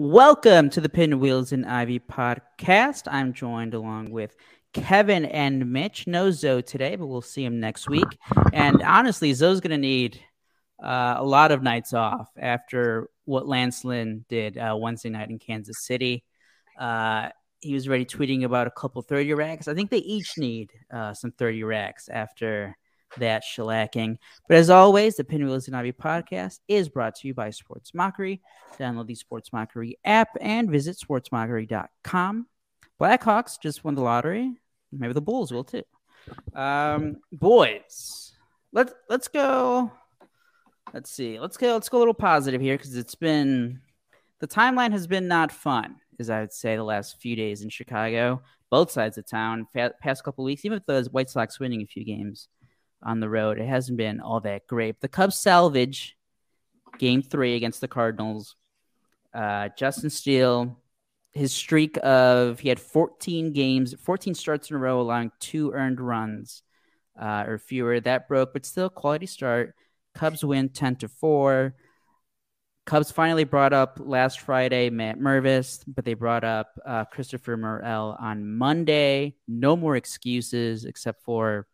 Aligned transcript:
Welcome 0.00 0.70
to 0.70 0.80
the 0.80 0.88
Pinwheels 0.88 1.50
and 1.50 1.66
Ivy 1.66 1.98
podcast. 1.98 3.12
I'm 3.12 3.32
joined 3.32 3.74
along 3.74 4.12
with 4.12 4.36
Kevin 4.72 5.24
and 5.24 5.72
Mitch. 5.72 6.06
No 6.06 6.30
Zoe 6.30 6.62
today, 6.62 6.94
but 6.94 7.08
we'll 7.08 7.20
see 7.20 7.44
him 7.44 7.58
next 7.58 7.90
week. 7.90 8.06
And 8.52 8.80
honestly, 8.80 9.32
Zoe's 9.32 9.58
going 9.58 9.72
to 9.72 9.76
need 9.76 10.20
uh, 10.80 11.16
a 11.18 11.24
lot 11.24 11.50
of 11.50 11.64
nights 11.64 11.94
off 11.94 12.30
after 12.38 13.10
what 13.24 13.48
Lance 13.48 13.84
Lynn 13.84 14.24
did 14.28 14.56
uh, 14.56 14.76
Wednesday 14.78 15.08
night 15.08 15.30
in 15.30 15.40
Kansas 15.40 15.84
City. 15.84 16.22
Uh, 16.78 17.30
he 17.58 17.74
was 17.74 17.88
already 17.88 18.04
tweeting 18.04 18.44
about 18.44 18.68
a 18.68 18.70
couple 18.70 19.02
30 19.02 19.34
racks. 19.34 19.66
I 19.66 19.74
think 19.74 19.90
they 19.90 19.98
each 19.98 20.38
need 20.38 20.70
uh, 20.92 21.12
some 21.12 21.32
30 21.32 21.64
racks 21.64 22.08
after 22.08 22.78
that 23.16 23.42
shellacking. 23.42 24.18
But 24.48 24.58
as 24.58 24.70
always, 24.70 25.16
the 25.16 25.24
Pinwheels 25.24 25.66
and 25.66 25.76
Ivy 25.76 25.92
podcast 25.92 26.60
is 26.68 26.88
brought 26.88 27.14
to 27.16 27.28
you 27.28 27.34
by 27.34 27.50
Sports 27.50 27.94
Mockery. 27.94 28.40
Download 28.78 29.06
the 29.06 29.14
Sports 29.14 29.52
Mockery 29.52 29.98
app 30.04 30.28
and 30.40 30.70
visit 30.70 30.96
sportsmockery.com. 30.96 32.46
Blackhawks 33.00 33.60
just 33.60 33.84
won 33.84 33.94
the 33.94 34.02
lottery. 34.02 34.60
Maybe 34.92 35.12
the 35.12 35.20
Bulls 35.20 35.52
will 35.52 35.64
too. 35.64 35.84
Um, 36.54 37.16
boys, 37.32 38.32
let's 38.72 38.92
let's 39.08 39.28
go. 39.28 39.92
Let's 40.92 41.10
see. 41.10 41.38
Let's 41.38 41.56
go. 41.56 41.74
Let's 41.74 41.88
go 41.88 41.98
a 41.98 42.00
little 42.00 42.14
positive 42.14 42.60
here 42.60 42.76
because 42.76 42.96
it's 42.96 43.14
been 43.14 43.80
the 44.40 44.48
timeline 44.48 44.92
has 44.92 45.06
been 45.06 45.28
not 45.28 45.52
fun, 45.52 45.96
as 46.18 46.30
I 46.30 46.40
would 46.40 46.52
say, 46.52 46.76
the 46.76 46.84
last 46.84 47.20
few 47.20 47.36
days 47.36 47.62
in 47.62 47.68
Chicago, 47.68 48.42
both 48.70 48.90
sides 48.90 49.18
of 49.18 49.26
town, 49.26 49.66
past 49.74 50.24
couple 50.24 50.44
weeks, 50.44 50.64
even 50.64 50.76
with 50.76 50.86
the 50.86 51.08
White 51.10 51.30
Sox 51.30 51.60
winning 51.60 51.82
a 51.82 51.86
few 51.86 52.04
games 52.04 52.48
on 53.02 53.20
the 53.20 53.28
road. 53.28 53.58
It 53.58 53.66
hasn't 53.66 53.98
been 53.98 54.20
all 54.20 54.40
that 54.40 54.66
great. 54.66 55.00
The 55.00 55.08
Cubs 55.08 55.38
salvage 55.38 56.16
game 56.98 57.22
three 57.22 57.54
against 57.54 57.80
the 57.80 57.88
Cardinals. 57.88 58.56
Uh, 59.32 59.68
Justin 59.76 60.10
Steele, 60.10 60.78
his 61.32 61.52
streak 61.52 61.98
of 62.02 62.60
he 62.60 62.68
had 62.68 62.80
14 62.80 63.52
games, 63.52 63.94
14 64.02 64.34
starts 64.34 64.70
in 64.70 64.76
a 64.76 64.78
row, 64.78 65.00
allowing 65.00 65.30
two 65.38 65.72
earned 65.72 66.00
runs 66.00 66.62
uh, 67.20 67.44
or 67.46 67.58
fewer. 67.58 68.00
That 68.00 68.28
broke, 68.28 68.52
but 68.52 68.66
still 68.66 68.88
quality 68.88 69.26
start. 69.26 69.74
Cubs 70.14 70.44
win 70.44 70.70
10 70.70 70.96
to 70.96 71.08
4. 71.08 71.74
Cubs 72.86 73.10
finally 73.10 73.44
brought 73.44 73.74
up 73.74 73.98
last 74.00 74.40
Friday 74.40 74.88
Matt 74.88 75.18
Mervis, 75.18 75.84
but 75.86 76.06
they 76.06 76.14
brought 76.14 76.42
up 76.42 76.68
uh, 76.86 77.04
Christopher 77.04 77.56
Morel 77.56 78.16
on 78.18 78.56
Monday. 78.56 79.36
No 79.46 79.76
more 79.76 79.94
excuses 79.94 80.86
except 80.86 81.22
for 81.22 81.66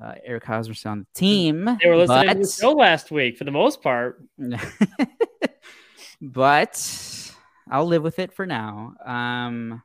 uh, 0.00 0.14
Eric 0.24 0.44
Hosmer's 0.44 0.84
on 0.86 1.00
the 1.00 1.06
team. 1.14 1.64
They 1.82 1.88
were 1.88 1.96
listening 1.96 2.26
but... 2.26 2.32
to 2.34 2.38
the 2.40 2.46
show 2.46 2.72
last 2.72 3.10
week 3.10 3.38
for 3.38 3.44
the 3.44 3.50
most 3.50 3.82
part. 3.82 4.22
but 6.20 7.32
I'll 7.70 7.86
live 7.86 8.02
with 8.02 8.18
it 8.18 8.32
for 8.32 8.46
now. 8.46 8.94
Um, 9.04 9.82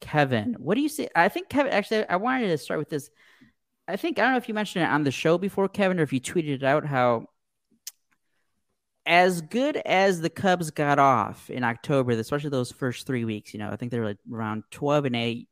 Kevin, 0.00 0.56
what 0.58 0.74
do 0.74 0.80
you 0.80 0.88
say? 0.88 1.08
I 1.14 1.28
think 1.28 1.48
Kevin, 1.48 1.72
actually, 1.72 2.08
I 2.08 2.16
wanted 2.16 2.48
to 2.48 2.58
start 2.58 2.78
with 2.78 2.90
this. 2.90 3.10
I 3.86 3.96
think, 3.96 4.18
I 4.18 4.22
don't 4.22 4.32
know 4.32 4.38
if 4.38 4.48
you 4.48 4.54
mentioned 4.54 4.84
it 4.84 4.88
on 4.90 5.04
the 5.04 5.10
show 5.10 5.38
before, 5.38 5.68
Kevin, 5.68 6.00
or 6.00 6.02
if 6.02 6.12
you 6.12 6.20
tweeted 6.20 6.56
it 6.56 6.64
out 6.64 6.86
how 6.86 7.26
as 9.06 9.42
good 9.42 9.76
as 9.76 10.20
the 10.20 10.30
Cubs 10.30 10.70
got 10.70 10.98
off 10.98 11.50
in 11.50 11.62
October, 11.62 12.12
especially 12.12 12.50
those 12.50 12.72
first 12.72 13.06
three 13.06 13.24
weeks, 13.24 13.52
you 13.52 13.60
know, 13.60 13.70
I 13.70 13.76
think 13.76 13.92
they 13.92 13.98
were 13.98 14.06
like 14.06 14.18
around 14.32 14.64
12 14.70 15.04
and 15.06 15.16
8 15.16 15.48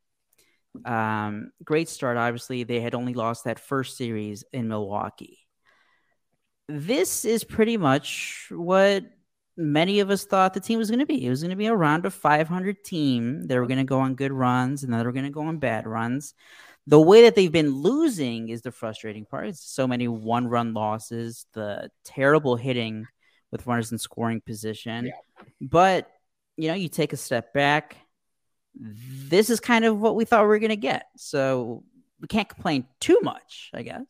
um, 0.84 1.52
great 1.64 1.88
start. 1.88 2.16
Obviously, 2.16 2.64
they 2.64 2.80
had 2.80 2.94
only 2.94 3.14
lost 3.14 3.44
that 3.44 3.58
first 3.58 3.96
series 3.96 4.44
in 4.52 4.68
Milwaukee. 4.68 5.38
This 6.68 7.24
is 7.24 7.44
pretty 7.44 7.76
much 7.76 8.46
what 8.50 9.04
many 9.56 10.00
of 10.00 10.10
us 10.10 10.24
thought 10.24 10.54
the 10.54 10.60
team 10.60 10.78
was 10.78 10.90
going 10.90 11.00
to 11.00 11.06
be. 11.06 11.24
It 11.24 11.30
was 11.30 11.42
going 11.42 11.50
to 11.50 11.56
be 11.56 11.68
around 11.68 12.06
a 12.06 12.10
500 12.10 12.84
team. 12.84 13.46
They 13.46 13.58
were 13.58 13.66
going 13.66 13.78
to 13.78 13.84
go 13.84 14.00
on 14.00 14.14
good 14.14 14.32
runs 14.32 14.82
and 14.82 14.92
then 14.92 15.00
they 15.00 15.06
were 15.06 15.12
going 15.12 15.24
to 15.24 15.30
go 15.30 15.42
on 15.42 15.58
bad 15.58 15.86
runs. 15.86 16.34
The 16.86 17.00
way 17.00 17.22
that 17.22 17.34
they've 17.34 17.52
been 17.52 17.70
losing 17.70 18.48
is 18.48 18.62
the 18.62 18.72
frustrating 18.72 19.24
part. 19.24 19.48
It's 19.48 19.62
so 19.64 19.86
many 19.86 20.08
one 20.08 20.48
run 20.48 20.74
losses, 20.74 21.46
the 21.52 21.90
terrible 22.04 22.56
hitting 22.56 23.06
with 23.50 23.66
runners 23.66 23.92
in 23.92 23.98
scoring 23.98 24.40
position. 24.40 25.06
Yeah. 25.06 25.44
But, 25.60 26.10
you 26.56 26.68
know, 26.68 26.74
you 26.74 26.88
take 26.88 27.12
a 27.12 27.16
step 27.16 27.52
back 27.52 27.96
this 28.74 29.50
is 29.50 29.60
kind 29.60 29.84
of 29.84 30.00
what 30.00 30.16
we 30.16 30.24
thought 30.24 30.42
we 30.42 30.48
were 30.48 30.58
going 30.58 30.70
to 30.70 30.76
get. 30.76 31.06
So 31.16 31.84
we 32.20 32.28
can't 32.28 32.48
complain 32.48 32.86
too 33.00 33.18
much, 33.22 33.70
I 33.74 33.82
guess. 33.82 34.04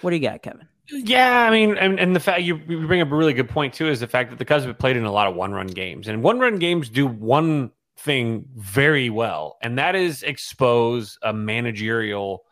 What 0.00 0.10
do 0.10 0.16
you 0.16 0.22
got, 0.22 0.42
Kevin? 0.42 0.66
Yeah, 0.90 1.40
I 1.40 1.50
mean, 1.50 1.76
and, 1.78 1.98
and 1.98 2.14
the 2.14 2.20
fact 2.20 2.42
you, 2.42 2.60
you 2.68 2.86
bring 2.86 3.00
up 3.00 3.10
a 3.10 3.16
really 3.16 3.32
good 3.32 3.48
point 3.48 3.72
too 3.72 3.88
is 3.88 4.00
the 4.00 4.06
fact 4.06 4.30
that 4.30 4.38
the 4.38 4.44
Cubs 4.44 4.64
have 4.64 4.78
played 4.78 4.96
in 4.96 5.04
a 5.04 5.12
lot 5.12 5.26
of 5.26 5.34
one 5.34 5.52
run 5.52 5.66
games, 5.66 6.08
and 6.08 6.22
one 6.22 6.38
run 6.38 6.58
games 6.58 6.90
do 6.90 7.06
one 7.06 7.70
thing 7.96 8.46
very 8.56 9.08
well, 9.08 9.56
and 9.62 9.78
that 9.78 9.96
is 9.96 10.22
expose 10.22 11.18
a 11.22 11.32
managerial 11.32 12.44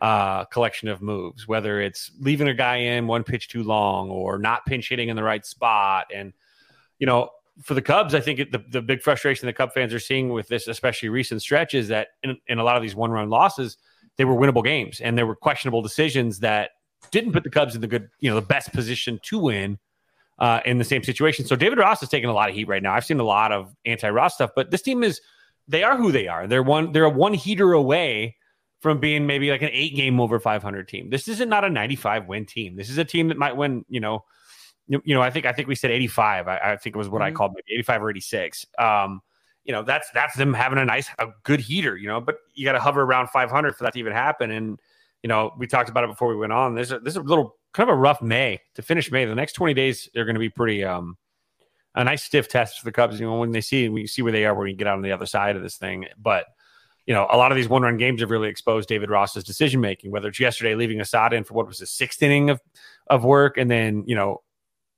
uh, 0.00 0.46
collection 0.46 0.88
of 0.88 1.02
moves, 1.02 1.46
whether 1.46 1.80
it's 1.80 2.10
leaving 2.20 2.48
a 2.48 2.54
guy 2.54 2.76
in 2.76 3.06
one 3.06 3.22
pitch 3.22 3.48
too 3.48 3.62
long 3.62 4.08
or 4.10 4.38
not 4.38 4.64
pinch 4.64 4.88
hitting 4.88 5.10
in 5.10 5.16
the 5.16 5.22
right 5.22 5.44
spot, 5.44 6.06
and 6.14 6.32
you 6.98 7.06
know 7.06 7.28
for 7.62 7.74
the 7.74 7.82
Cubs, 7.82 8.14
I 8.14 8.20
think 8.20 8.50
the, 8.50 8.64
the 8.68 8.82
big 8.82 9.02
frustration 9.02 9.46
the 9.46 9.52
Cub 9.52 9.72
fans 9.72 9.94
are 9.94 10.00
seeing 10.00 10.30
with 10.30 10.48
this, 10.48 10.66
especially 10.66 11.08
recent 11.08 11.42
stretch, 11.42 11.74
is 11.74 11.88
that 11.88 12.08
in, 12.22 12.36
in 12.48 12.58
a 12.58 12.64
lot 12.64 12.76
of 12.76 12.82
these 12.82 12.94
one 12.94 13.10
run 13.10 13.30
losses, 13.30 13.76
they 14.16 14.24
were 14.24 14.34
winnable 14.34 14.64
games 14.64 15.00
and 15.00 15.16
there 15.16 15.26
were 15.26 15.36
questionable 15.36 15.82
decisions 15.82 16.40
that 16.40 16.70
didn't 17.10 17.32
put 17.32 17.44
the 17.44 17.50
Cubs 17.50 17.74
in 17.74 17.80
the 17.80 17.86
good, 17.86 18.08
you 18.20 18.30
know, 18.30 18.36
the 18.36 18.46
best 18.46 18.72
position 18.72 19.20
to 19.22 19.38
win 19.38 19.78
uh, 20.38 20.60
in 20.64 20.78
the 20.78 20.84
same 20.84 21.02
situation. 21.02 21.46
So 21.46 21.56
David 21.56 21.78
Ross 21.78 22.02
is 22.02 22.08
taking 22.08 22.28
a 22.28 22.32
lot 22.32 22.48
of 22.48 22.54
heat 22.54 22.66
right 22.66 22.82
now. 22.82 22.94
I've 22.94 23.04
seen 23.04 23.20
a 23.20 23.24
lot 23.24 23.52
of 23.52 23.74
anti 23.84 24.08
Ross 24.08 24.34
stuff, 24.34 24.50
but 24.56 24.70
this 24.70 24.82
team 24.82 25.04
is 25.04 25.20
they 25.68 25.82
are 25.82 25.96
who 25.96 26.12
they 26.12 26.28
are. 26.28 26.46
They're 26.46 26.62
one 26.62 26.92
they're 26.92 27.04
a 27.04 27.10
one 27.10 27.34
heater 27.34 27.72
away 27.72 28.36
from 28.80 28.98
being 28.98 29.26
maybe 29.26 29.50
like 29.50 29.62
an 29.62 29.70
eight 29.72 29.96
game 29.96 30.20
over 30.20 30.38
500 30.38 30.88
team. 30.88 31.08
This 31.08 31.26
isn't 31.28 31.48
not 31.48 31.64
a 31.64 31.70
95 31.70 32.26
win 32.26 32.44
team. 32.44 32.76
This 32.76 32.90
is 32.90 32.98
a 32.98 33.04
team 33.04 33.28
that 33.28 33.38
might 33.38 33.56
win, 33.56 33.84
you 33.88 34.00
know, 34.00 34.24
you, 34.88 35.14
know, 35.14 35.22
I 35.22 35.30
think 35.30 35.46
I 35.46 35.52
think 35.52 35.68
we 35.68 35.74
said 35.74 35.90
85. 35.90 36.48
I, 36.48 36.58
I 36.58 36.76
think 36.76 36.94
it 36.94 36.98
was 36.98 37.08
what 37.08 37.22
mm-hmm. 37.22 37.34
I 37.34 37.36
called 37.36 37.52
maybe 37.54 37.78
85 37.78 38.02
or 38.02 38.10
86. 38.10 38.66
Um, 38.78 39.20
you 39.64 39.72
know, 39.72 39.82
that's 39.82 40.10
that's 40.12 40.36
them 40.36 40.52
having 40.52 40.78
a 40.78 40.84
nice, 40.84 41.08
a 41.18 41.28
good 41.42 41.60
heater. 41.60 41.96
You 41.96 42.08
know, 42.08 42.20
but 42.20 42.36
you 42.54 42.64
got 42.64 42.72
to 42.72 42.80
hover 42.80 43.02
around 43.02 43.30
500 43.30 43.76
for 43.76 43.84
that 43.84 43.94
to 43.94 43.98
even 43.98 44.12
happen. 44.12 44.50
And 44.50 44.78
you 45.22 45.28
know, 45.28 45.52
we 45.58 45.66
talked 45.66 45.88
about 45.88 46.04
it 46.04 46.10
before 46.10 46.28
we 46.28 46.36
went 46.36 46.52
on. 46.52 46.74
There's 46.74 46.92
a, 46.92 46.98
there's 46.98 47.16
a 47.16 47.22
little 47.22 47.56
kind 47.72 47.88
of 47.88 47.96
a 47.96 47.98
rough 47.98 48.20
May 48.20 48.60
to 48.74 48.82
finish 48.82 49.10
May. 49.10 49.24
The 49.24 49.34
next 49.34 49.54
20 49.54 49.72
days 49.72 50.08
they're 50.12 50.26
going 50.26 50.34
to 50.34 50.40
be 50.40 50.50
pretty 50.50 50.84
um 50.84 51.16
a 51.94 52.04
nice 52.04 52.24
stiff 52.24 52.48
test 52.48 52.78
for 52.78 52.84
the 52.84 52.92
Cubs. 52.92 53.18
You 53.18 53.26
know, 53.26 53.38
when 53.38 53.52
they 53.52 53.62
see 53.62 53.88
we 53.88 54.06
see 54.06 54.22
where 54.22 54.32
they 54.32 54.44
are 54.44 54.54
when 54.54 54.68
you 54.68 54.76
get 54.76 54.86
out 54.86 54.96
on 54.96 55.02
the 55.02 55.12
other 55.12 55.26
side 55.26 55.56
of 55.56 55.62
this 55.62 55.76
thing, 55.76 56.06
but 56.20 56.44
you 57.06 57.12
know, 57.12 57.26
a 57.30 57.36
lot 57.36 57.52
of 57.52 57.56
these 57.56 57.68
one 57.68 57.82
run 57.82 57.96
games 57.96 58.20
have 58.20 58.30
really 58.30 58.48
exposed 58.48 58.88
David 58.88 59.10
Ross's 59.10 59.44
decision 59.44 59.80
making, 59.80 60.10
whether 60.10 60.28
it's 60.28 60.40
yesterday 60.40 60.74
leaving 60.74 61.00
Assad 61.00 61.32
in 61.32 61.44
for 61.44 61.54
what 61.54 61.66
was 61.66 61.78
the 61.78 61.86
sixth 61.86 62.22
inning 62.22 62.48
of, 62.48 62.60
of 63.08 63.24
work, 63.24 63.58
and 63.58 63.70
then, 63.70 64.04
you 64.06 64.14
know, 64.14 64.42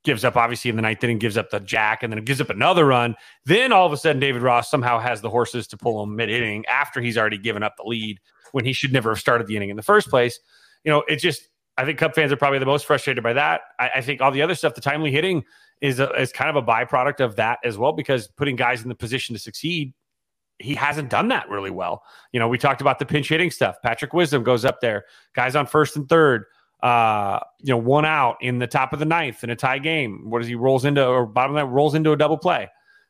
gives 0.07 0.23
up 0.23 0.37
obviously 0.37 0.69
in 0.69 0.77
the 0.77 0.81
ninth 0.81 1.03
inning, 1.03 1.19
gives 1.19 1.37
up 1.37 1.49
the 1.49 1.59
jack, 1.59 2.01
and 2.01 2.11
then 2.11 2.23
gives 2.23 2.39
up 2.39 2.49
another 2.49 2.85
run. 2.85 3.13
Then 3.43 3.73
all 3.73 3.85
of 3.85 3.91
a 3.91 3.97
sudden, 3.97 4.21
David 4.21 4.41
Ross 4.41 4.71
somehow 4.71 4.99
has 4.99 5.19
the 5.19 5.29
horses 5.29 5.67
to 5.67 5.77
pull 5.77 6.01
him 6.01 6.15
mid 6.15 6.29
inning 6.29 6.65
after 6.67 7.01
he's 7.01 7.17
already 7.17 7.37
given 7.37 7.61
up 7.61 7.75
the 7.75 7.83
lead 7.83 8.19
when 8.53 8.63
he 8.63 8.71
should 8.71 8.93
never 8.93 9.11
have 9.11 9.19
started 9.19 9.47
the 9.47 9.57
inning 9.57 9.69
in 9.69 9.75
the 9.75 9.83
first 9.83 10.09
place. 10.09 10.39
You 10.85 10.91
know, 10.93 11.03
it 11.09 11.17
just 11.17 11.49
I 11.77 11.83
think 11.83 11.99
Cub 11.99 12.15
fans 12.15 12.31
are 12.31 12.37
probably 12.37 12.57
the 12.57 12.65
most 12.65 12.85
frustrated 12.85 13.21
by 13.21 13.33
that. 13.33 13.61
I, 13.79 13.89
I 13.95 14.01
think 14.01 14.21
all 14.21 14.31
the 14.31 14.41
other 14.41 14.55
stuff, 14.55 14.75
the 14.75 14.81
timely 14.81 15.11
hitting, 15.11 15.43
is 15.81 15.99
a, 15.99 16.09
is 16.13 16.31
kind 16.31 16.49
of 16.49 16.55
a 16.55 16.65
byproduct 16.65 17.19
of 17.19 17.35
that 17.35 17.59
as 17.65 17.77
well 17.77 17.91
because 17.91 18.29
putting 18.29 18.55
guys 18.55 18.81
in 18.81 18.89
the 18.89 18.95
position 18.95 19.35
to 19.35 19.39
succeed. 19.39 19.93
He 20.59 20.73
hasn't 20.73 21.09
done 21.09 21.27
that 21.27 21.49
really 21.49 21.69
well. 21.69 22.01
You 22.31 22.39
know, 22.39 22.47
we 22.47 22.57
talked 22.57 22.79
about 22.79 22.97
the 22.97 23.05
pinch 23.05 23.27
hitting 23.27 23.51
stuff. 23.51 23.75
Patrick 23.83 24.13
Wisdom 24.13 24.41
goes 24.41 24.63
up 24.63 24.79
there, 24.79 25.03
guys 25.35 25.55
on 25.55 25.67
first 25.67 25.97
and 25.97 26.07
third 26.07 26.45
uh, 26.81 27.39
you 27.59 27.71
know, 27.73 27.77
one 27.77 28.05
out 28.05 28.37
in 28.41 28.59
the 28.59 28.67
top 28.67 28.93
of 28.93 28.99
the 28.99 29.05
ninth 29.05 29.43
in 29.43 29.49
a 29.49 29.55
tie 29.55 29.79
game. 29.79 30.29
What 30.29 30.39
does 30.39 30.47
he 30.47 30.55
rolls 30.55 30.85
into 30.85 31.05
or 31.05 31.25
bottom 31.25 31.55
of 31.55 31.61
that 31.61 31.71
rolls 31.71 31.95
into 31.95 32.11
a 32.11 32.17
double 32.17 32.37
play? 32.37 32.69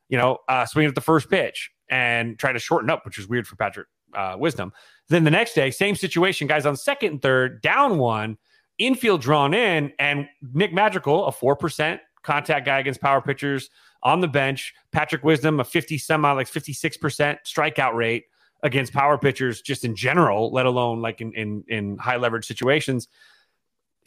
You 0.10 0.18
know, 0.18 0.38
uh, 0.48 0.66
swinging 0.66 0.90
at 0.90 0.96
the 0.96 1.02
first 1.02 1.30
pitch 1.30 1.70
and 1.90 2.40
try 2.40 2.54
to 2.54 2.60
shorten 2.60 2.90
up, 2.90 3.06
which 3.06 3.18
is 3.18 3.28
weird 3.28 3.48
for 3.48 3.56
Patrick 3.58 3.88
uh, 4.14 4.36
Wisdom. 4.38 4.72
Then 5.10 5.24
the 5.24 5.32
next 5.32 5.54
day, 5.54 5.72
same 5.72 5.96
situation, 5.96 6.48
guys 6.48 6.66
on 6.66 6.76
second 6.76 7.12
and 7.12 7.22
third, 7.22 7.62
down 7.62 7.98
one, 7.98 8.38
infield 8.78 9.22
drawn 9.22 9.54
in, 9.54 9.92
and 10.00 10.28
Nick 10.54 10.74
Madrigal, 10.74 11.26
a 11.26 11.32
four 11.32 11.56
percent 11.56 12.02
contact 12.24 12.66
guy 12.66 12.80
against 12.80 13.02
power 13.02 13.22
pitchers 13.22 13.70
on 14.04 14.22
the 14.22 14.28
bench. 14.28 14.74
Patrick 14.92 15.24
Wisdom, 15.24 15.60
a 15.60 15.64
fifty 15.64 15.98
semi 15.98 16.32
like 16.32 16.48
fifty 16.48 16.74
six 16.74 16.98
percent 16.98 17.40
strikeout 17.46 17.96
rate 17.96 18.26
against 18.64 18.94
power 18.94 19.18
pitchers 19.18 19.62
just 19.62 19.86
in 19.86 19.96
general, 19.96 20.52
let 20.52 20.66
alone 20.66 21.02
like 21.02 21.22
in 21.22 21.34
in, 21.34 21.64
in 21.68 21.98
high 21.98 22.18
leverage 22.18 22.46
situations. 22.46 23.08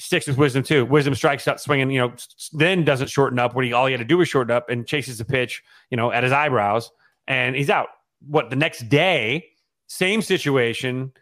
Sticks 0.01 0.27
with 0.27 0.39
wisdom 0.39 0.63
too. 0.63 0.87
Wisdom 0.87 1.15
strikes 1.15 1.47
out 1.47 1.61
swinging, 1.61 1.91
you 1.91 2.01
know, 2.01 2.15
then 2.55 2.87
doesn't 2.87 3.09
shorten 3.09 3.39
up 3.39 3.55
when 3.55 3.67
he 3.67 3.75
all 3.75 3.85
he 3.85 3.93
had 3.93 3.99
to 3.99 4.05
do 4.07 4.17
was 4.17 4.29
shorten 4.29 4.51
up 4.51 4.71
and 4.71 4.87
chases 4.87 5.19
the 5.19 5.27
pitch, 5.27 5.63
you 5.91 5.97
know, 5.99 6.11
at 6.11 6.25
his 6.25 6.33
eyebrows, 6.33 6.91
and 7.27 7.55
he's 7.55 7.69
out. 7.69 7.89
What 8.27 8.49
the 8.49 8.57
next 8.57 8.89
day, 8.89 9.45
same 9.89 10.23
situation, 10.23 11.13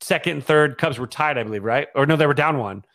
second 0.00 0.32
and 0.32 0.44
third, 0.44 0.78
Cubs 0.78 0.98
were 0.98 1.06
tied, 1.06 1.36
I 1.36 1.42
believe, 1.42 1.62
right? 1.62 1.88
Or 1.94 2.06
no, 2.06 2.16
they 2.16 2.26
were 2.26 2.32
down 2.32 2.56
one. 2.56 2.86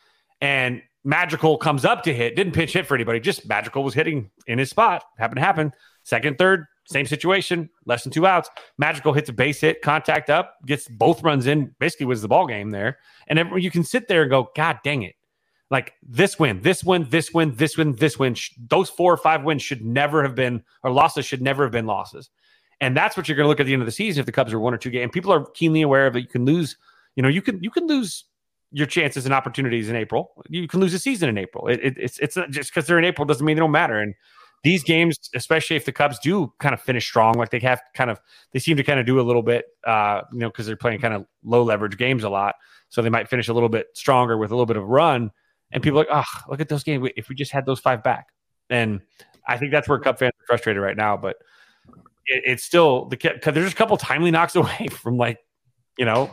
And 0.41 0.81
Madrigal 1.03 1.57
comes 1.57 1.85
up 1.85 2.01
to 2.03 2.13
hit, 2.15 2.35
didn't 2.35 2.53
pitch 2.53 2.73
hit 2.73 2.87
for 2.87 2.95
anybody, 2.95 3.19
just 3.19 3.47
Madrigal 3.47 3.83
was 3.83 3.93
hitting 3.93 4.31
in 4.47 4.57
his 4.57 4.71
spot. 4.71 5.03
Happened 5.19 5.37
to 5.37 5.43
happen. 5.43 5.71
Second, 6.01 6.39
third, 6.39 6.65
same 6.87 7.05
situation, 7.05 7.69
less 7.85 8.03
than 8.03 8.11
two 8.11 8.25
outs. 8.25 8.49
Madrigal 8.79 9.13
hits 9.13 9.29
a 9.29 9.33
base 9.33 9.61
hit, 9.61 9.83
contact 9.83 10.31
up, 10.31 10.55
gets 10.65 10.87
both 10.87 11.21
runs 11.21 11.45
in, 11.45 11.75
basically 11.79 12.07
was 12.07 12.23
the 12.23 12.27
ball 12.27 12.47
game 12.47 12.71
there. 12.71 12.97
And 13.27 13.39
you 13.61 13.69
can 13.69 13.83
sit 13.83 14.07
there 14.07 14.23
and 14.23 14.31
go, 14.31 14.49
God 14.55 14.79
dang 14.83 15.03
it. 15.03 15.13
Like 15.69 15.93
this 16.01 16.39
win, 16.39 16.61
this 16.61 16.83
win, 16.83 17.07
this 17.09 17.33
win, 17.33 17.55
this 17.55 17.77
win, 17.77 17.93
this 17.93 18.17
win. 18.17 18.35
Those 18.69 18.89
four 18.89 19.11
or 19.13 19.17
five 19.17 19.43
wins 19.43 19.61
should 19.61 19.83
never 19.83 20.23
have 20.23 20.33
been, 20.35 20.63
or 20.83 20.91
losses 20.91 21.25
should 21.25 21.41
never 21.41 21.63
have 21.63 21.71
been 21.71 21.85
losses. 21.85 22.29
And 22.79 22.95
that's 22.95 23.17
what 23.17 23.27
you're 23.27 23.35
going 23.35 23.45
to 23.45 23.49
look 23.49 23.59
at 23.59 23.65
the 23.65 23.73
end 23.73 23.81
of 23.81 23.85
the 23.87 23.91
season 23.91 24.19
if 24.21 24.25
the 24.25 24.31
Cubs 24.31 24.53
are 24.53 24.59
one 24.59 24.73
or 24.73 24.77
two 24.77 24.91
games. 24.91 25.11
People 25.13 25.33
are 25.33 25.45
keenly 25.51 25.81
aware 25.81 26.07
of 26.07 26.13
that 26.13 26.21
you 26.21 26.27
can 26.27 26.45
lose, 26.45 26.77
you 27.15 27.23
know, 27.23 27.29
you 27.29 27.41
can 27.41 27.61
you 27.61 27.71
can 27.71 27.87
lose 27.87 28.25
your 28.71 28.87
chances 28.87 29.25
and 29.25 29.33
opportunities 29.33 29.89
in 29.89 29.95
April. 29.95 30.31
You 30.49 30.67
can 30.67 30.79
lose 30.79 30.93
a 30.93 30.99
season 30.99 31.27
in 31.27 31.37
April. 31.37 31.67
It, 31.67 31.79
it, 31.83 31.97
it's 31.97 32.19
it's 32.19 32.37
not 32.37 32.49
just 32.49 32.69
because 32.69 32.87
they're 32.87 32.99
in 32.99 33.05
April 33.05 33.25
doesn't 33.25 33.45
mean 33.45 33.55
they 33.55 33.61
don't 33.61 33.71
matter. 33.71 33.99
And 33.99 34.13
these 34.63 34.83
games, 34.83 35.17
especially 35.35 35.75
if 35.75 35.85
the 35.85 35.91
Cubs 35.91 36.19
do 36.19 36.51
kind 36.59 36.73
of 36.73 36.81
finish 36.81 37.05
strong, 37.05 37.35
like 37.35 37.49
they 37.49 37.59
have 37.59 37.81
kind 37.93 38.09
of, 38.09 38.19
they 38.53 38.59
seem 38.59 38.75
to 38.77 38.83
kind 38.83 38.99
of 38.99 39.05
do 39.05 39.19
a 39.19 39.21
little 39.21 39.43
bit, 39.43 39.65
uh, 39.85 40.21
you 40.33 40.39
know, 40.39 40.49
because 40.49 40.65
they're 40.65 40.75
playing 40.75 40.99
kind 40.99 41.13
of 41.13 41.25
low 41.43 41.63
leverage 41.63 41.97
games 41.97 42.23
a 42.23 42.29
lot. 42.29 42.55
So 42.89 43.01
they 43.01 43.09
might 43.09 43.29
finish 43.29 43.47
a 43.47 43.53
little 43.53 43.69
bit 43.69 43.87
stronger 43.93 44.37
with 44.37 44.51
a 44.51 44.55
little 44.55 44.65
bit 44.65 44.77
of 44.77 44.87
run. 44.87 45.31
And 45.71 45.83
people 45.83 45.99
are 45.99 46.05
like, 46.05 46.25
oh, 46.25 46.49
look 46.49 46.61
at 46.61 46.69
those 46.69 46.83
games. 46.83 47.09
If 47.17 47.29
we 47.29 47.35
just 47.35 47.51
had 47.51 47.65
those 47.65 47.79
five 47.79 48.03
back. 48.03 48.27
And 48.69 49.01
I 49.47 49.57
think 49.57 49.71
that's 49.71 49.87
where 49.87 49.99
Cub 49.99 50.19
fans 50.19 50.33
are 50.39 50.45
frustrated 50.45 50.81
right 50.81 50.95
now. 50.95 51.17
But 51.17 51.37
it, 52.25 52.43
it's 52.45 52.63
still 52.63 53.05
the 53.05 53.17
because 53.17 53.53
there's 53.53 53.71
a 53.71 53.75
couple 53.75 53.97
timely 53.97 54.31
knocks 54.31 54.55
away 54.57 54.87
from 54.91 55.17
like, 55.17 55.39
you 55.97 56.05
know, 56.05 56.31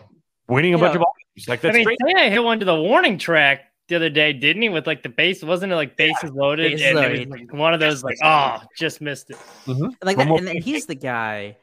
winning 0.48 0.75
a 0.75 0.78
bunch 0.78 0.94
of 0.94 1.00
ball 1.00 1.12
games. 1.36 1.48
Like 1.48 1.60
that's 1.60 1.75
I 1.75 1.78
mean, 1.78 1.84
great. 1.84 2.16
I 2.16 2.31
hit 2.31 2.42
one 2.42 2.60
to 2.60 2.64
the 2.64 2.76
warning 2.76 3.19
track 3.19 3.62
the 3.88 3.96
other 3.96 4.10
day, 4.10 4.32
didn't 4.32 4.62
he? 4.62 4.69
With 4.69 4.86
like 4.86 5.02
the 5.02 5.08
base, 5.08 5.42
wasn't 5.42 5.72
it 5.72 5.76
like 5.76 5.96
bases 5.96 6.30
yeah, 6.34 6.42
loaded? 6.42 6.72
Bases 6.72 6.87
and 6.87 6.96
loaded. 6.96 7.20
it 7.20 7.28
was 7.28 7.40
like 7.40 7.52
one 7.52 7.75
of 7.75 7.80
those 7.80 8.02
like, 8.02 8.16
oh, 8.22 8.60
just 8.76 9.00
missed 9.00 9.30
it. 9.30 9.37
Mm-hmm. 9.66 9.88
Like 10.02 10.16
that, 10.16 10.28
and 10.28 10.46
then 10.46 10.60
he's 10.60 10.87
the 10.87 10.94
guy. 10.94 11.56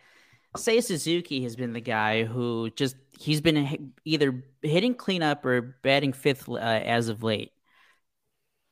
Seiya 0.58 0.84
Suzuki 0.84 1.44
has 1.44 1.56
been 1.56 1.72
the 1.72 1.82
guy 1.82 2.26
who 2.26 2.70
just 2.72 2.98
he's 3.18 3.40
been 3.40 3.94
either 4.04 4.44
hitting 4.62 4.94
cleanup 4.94 5.46
or 5.46 5.62
batting 5.82 6.14
fifth 6.14 6.50
uh, 6.50 6.56
as 6.56 7.08
of 7.08 7.24
late. 7.24 7.52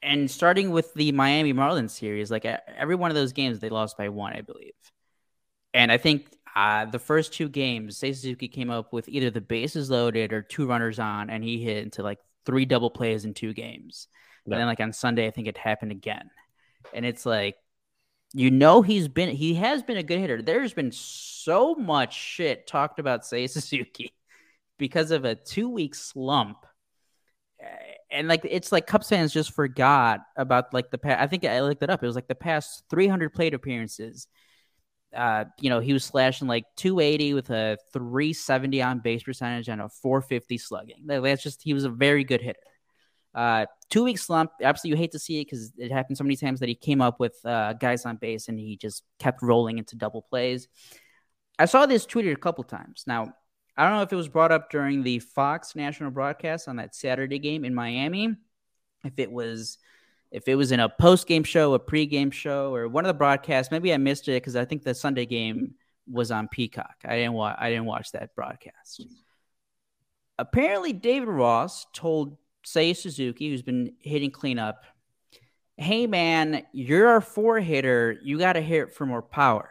And 0.01 0.31
starting 0.31 0.71
with 0.71 0.93
the 0.93 1.11
Miami 1.11 1.53
Marlins 1.53 1.91
series, 1.91 2.31
like 2.31 2.45
every 2.45 2.95
one 2.95 3.11
of 3.11 3.15
those 3.15 3.33
games, 3.33 3.59
they 3.59 3.69
lost 3.69 3.97
by 3.97 4.09
one, 4.09 4.33
I 4.33 4.41
believe. 4.41 4.73
And 5.73 5.91
I 5.91 5.97
think 5.97 6.29
uh, 6.55 6.85
the 6.85 6.99
first 6.99 7.33
two 7.33 7.49
games, 7.49 7.99
Seiya 7.99 8.15
Suzuki 8.15 8.47
came 8.47 8.69
up 8.69 8.93
with 8.93 9.09
either 9.09 9.29
the 9.29 9.41
bases 9.41 9.89
loaded 9.89 10.33
or 10.33 10.41
two 10.41 10.67
runners 10.67 10.99
on, 10.99 11.29
and 11.29 11.43
he 11.43 11.61
hit 11.63 11.83
into 11.83 12.01
like 12.01 12.19
three 12.45 12.65
double 12.65 12.89
plays 12.89 13.25
in 13.25 13.33
two 13.33 13.53
games. 13.53 14.07
Yeah. 14.45 14.55
And 14.55 14.61
then 14.61 14.67
like 14.67 14.79
on 14.79 14.93
Sunday, 14.93 15.27
I 15.27 15.31
think 15.31 15.47
it 15.47 15.57
happened 15.57 15.91
again. 15.91 16.29
And 16.93 17.05
it's 17.05 17.25
like, 17.25 17.55
you 18.33 18.51
know, 18.51 18.81
he's 18.81 19.07
been 19.07 19.29
he 19.29 19.55
has 19.55 19.83
been 19.83 19.97
a 19.97 20.03
good 20.03 20.19
hitter. 20.19 20.41
There's 20.41 20.73
been 20.73 20.91
so 20.91 21.75
much 21.75 22.15
shit 22.15 22.67
talked 22.67 22.99
about 22.99 23.23
Seiya 23.23 23.49
Suzuki 23.49 24.13
because 24.77 25.11
of 25.11 25.25
a 25.25 25.35
two 25.35 25.69
week 25.69 25.95
slump. 25.95 26.65
And 28.11 28.27
like 28.27 28.41
it's 28.43 28.71
like 28.71 28.87
Cubs 28.87 29.09
fans 29.09 29.31
just 29.31 29.53
forgot 29.53 30.21
about 30.35 30.73
like 30.73 30.89
the 30.91 30.97
past. 30.97 31.21
I 31.21 31.27
think 31.27 31.45
I 31.45 31.61
looked 31.61 31.83
it 31.83 31.89
up. 31.89 32.01
It 32.01 32.07
was 32.07 32.15
like 32.15 32.27
the 32.27 32.35
past 32.35 32.83
300 32.89 33.33
plate 33.33 33.53
appearances 33.53 34.27
uh, 35.15 35.45
you 35.59 35.69
know, 35.69 35.79
he 35.79 35.93
was 35.93 36.03
slashing 36.03 36.47
like 36.47 36.65
280 36.75 37.33
with 37.33 37.49
a 37.49 37.77
370 37.93 38.81
on 38.81 38.99
base 38.99 39.23
percentage 39.23 39.67
and 39.67 39.81
a 39.81 39.89
450 39.89 40.57
slugging. 40.57 41.05
That's 41.05 41.41
just 41.41 41.61
he 41.63 41.73
was 41.73 41.83
a 41.83 41.89
very 41.89 42.23
good 42.23 42.41
hitter. 42.41 42.59
Uh, 43.33 43.65
two 43.89 44.03
week 44.03 44.17
slump. 44.17 44.51
Absolutely, 44.61 44.97
you 44.97 45.01
hate 45.01 45.11
to 45.11 45.19
see 45.19 45.41
it 45.41 45.45
because 45.45 45.71
it 45.77 45.91
happened 45.91 46.17
so 46.17 46.23
many 46.23 46.35
times 46.35 46.59
that 46.59 46.69
he 46.69 46.75
came 46.75 47.01
up 47.01 47.19
with 47.19 47.37
uh, 47.45 47.73
guys 47.73 48.05
on 48.05 48.17
base 48.17 48.47
and 48.47 48.59
he 48.59 48.77
just 48.77 49.03
kept 49.19 49.41
rolling 49.41 49.77
into 49.77 49.95
double 49.95 50.21
plays. 50.21 50.67
I 51.57 51.65
saw 51.65 51.85
this 51.85 52.05
tweeted 52.05 52.33
a 52.33 52.39
couple 52.39 52.63
times. 52.63 53.03
Now, 53.05 53.33
I 53.79 53.83
don't 53.83 53.93
know 53.93 54.01
if 54.01 54.11
it 54.11 54.17
was 54.17 54.27
brought 54.27 54.51
up 54.51 54.69
during 54.69 55.03
the 55.03 55.19
Fox 55.19 55.73
national 55.73 56.11
broadcast 56.11 56.67
on 56.67 56.75
that 56.75 56.93
Saturday 56.93 57.39
game 57.39 57.63
in 57.63 57.73
Miami, 57.73 58.35
if 59.05 59.17
it 59.17 59.31
was 59.31 59.77
if 60.31 60.49
it 60.49 60.55
was 60.55 60.73
in 60.73 60.81
a 60.81 60.89
post 60.89 61.27
game 61.27 61.45
show, 61.45 61.73
a 61.73 61.79
pre 61.79 62.05
game 62.05 62.29
show, 62.29 62.75
or 62.75 62.89
one 62.89 63.05
of 63.05 63.07
the 63.07 63.13
broadcasts. 63.13 63.71
Maybe 63.71 63.93
I 63.93 63.97
missed 63.97 64.27
it 64.27 64.33
because 64.33 64.57
I 64.57 64.65
think 64.65 64.83
the 64.83 64.93
Sunday 64.93 65.25
game 65.25 65.75
was 66.11 66.29
on 66.29 66.49
Peacock. 66.49 66.95
I 67.05 67.15
didn't 67.15 67.31
watch. 67.33 67.55
I 67.57 67.69
didn't 67.69 67.85
watch 67.85 68.11
that 68.11 68.35
broadcast. 68.35 69.05
Apparently, 70.37 70.91
David 70.91 71.29
Ross 71.29 71.87
told 71.93 72.35
Seiya 72.65 72.97
Suzuki, 72.97 73.49
who's 73.49 73.61
been 73.61 73.93
hitting 74.01 74.31
cleanup, 74.31 74.83
"Hey 75.77 76.05
man, 76.05 76.65
you're 76.73 77.15
a 77.15 77.21
four 77.21 77.61
hitter. 77.61 78.17
You 78.21 78.39
got 78.39 78.53
to 78.53 78.61
hit 78.61 78.93
for 78.93 79.05
more 79.05 79.21
power." 79.21 79.69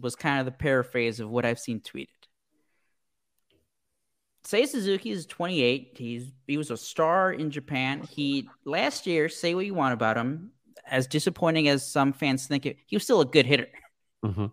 Was 0.00 0.14
kind 0.14 0.38
of 0.38 0.46
the 0.46 0.52
paraphrase 0.52 1.18
of 1.18 1.28
what 1.28 1.44
I've 1.44 1.58
seen 1.58 1.80
tweeted. 1.80 2.17
Seiya 4.44 4.66
Suzuki 4.66 5.10
is 5.10 5.26
28. 5.26 5.96
He's 5.96 6.32
he 6.46 6.56
was 6.56 6.70
a 6.70 6.76
star 6.76 7.32
in 7.32 7.50
Japan. 7.50 8.02
He 8.08 8.48
last 8.64 9.06
year, 9.06 9.28
say 9.28 9.54
what 9.54 9.66
you 9.66 9.74
want 9.74 9.94
about 9.94 10.16
him, 10.16 10.52
as 10.86 11.06
disappointing 11.06 11.68
as 11.68 11.86
some 11.86 12.12
fans 12.12 12.46
think 12.46 12.66
it, 12.66 12.78
he 12.86 12.96
was 12.96 13.02
still 13.02 13.20
a 13.20 13.26
good 13.26 13.46
hitter. 13.46 13.68
Mm-hmm. 14.24 14.46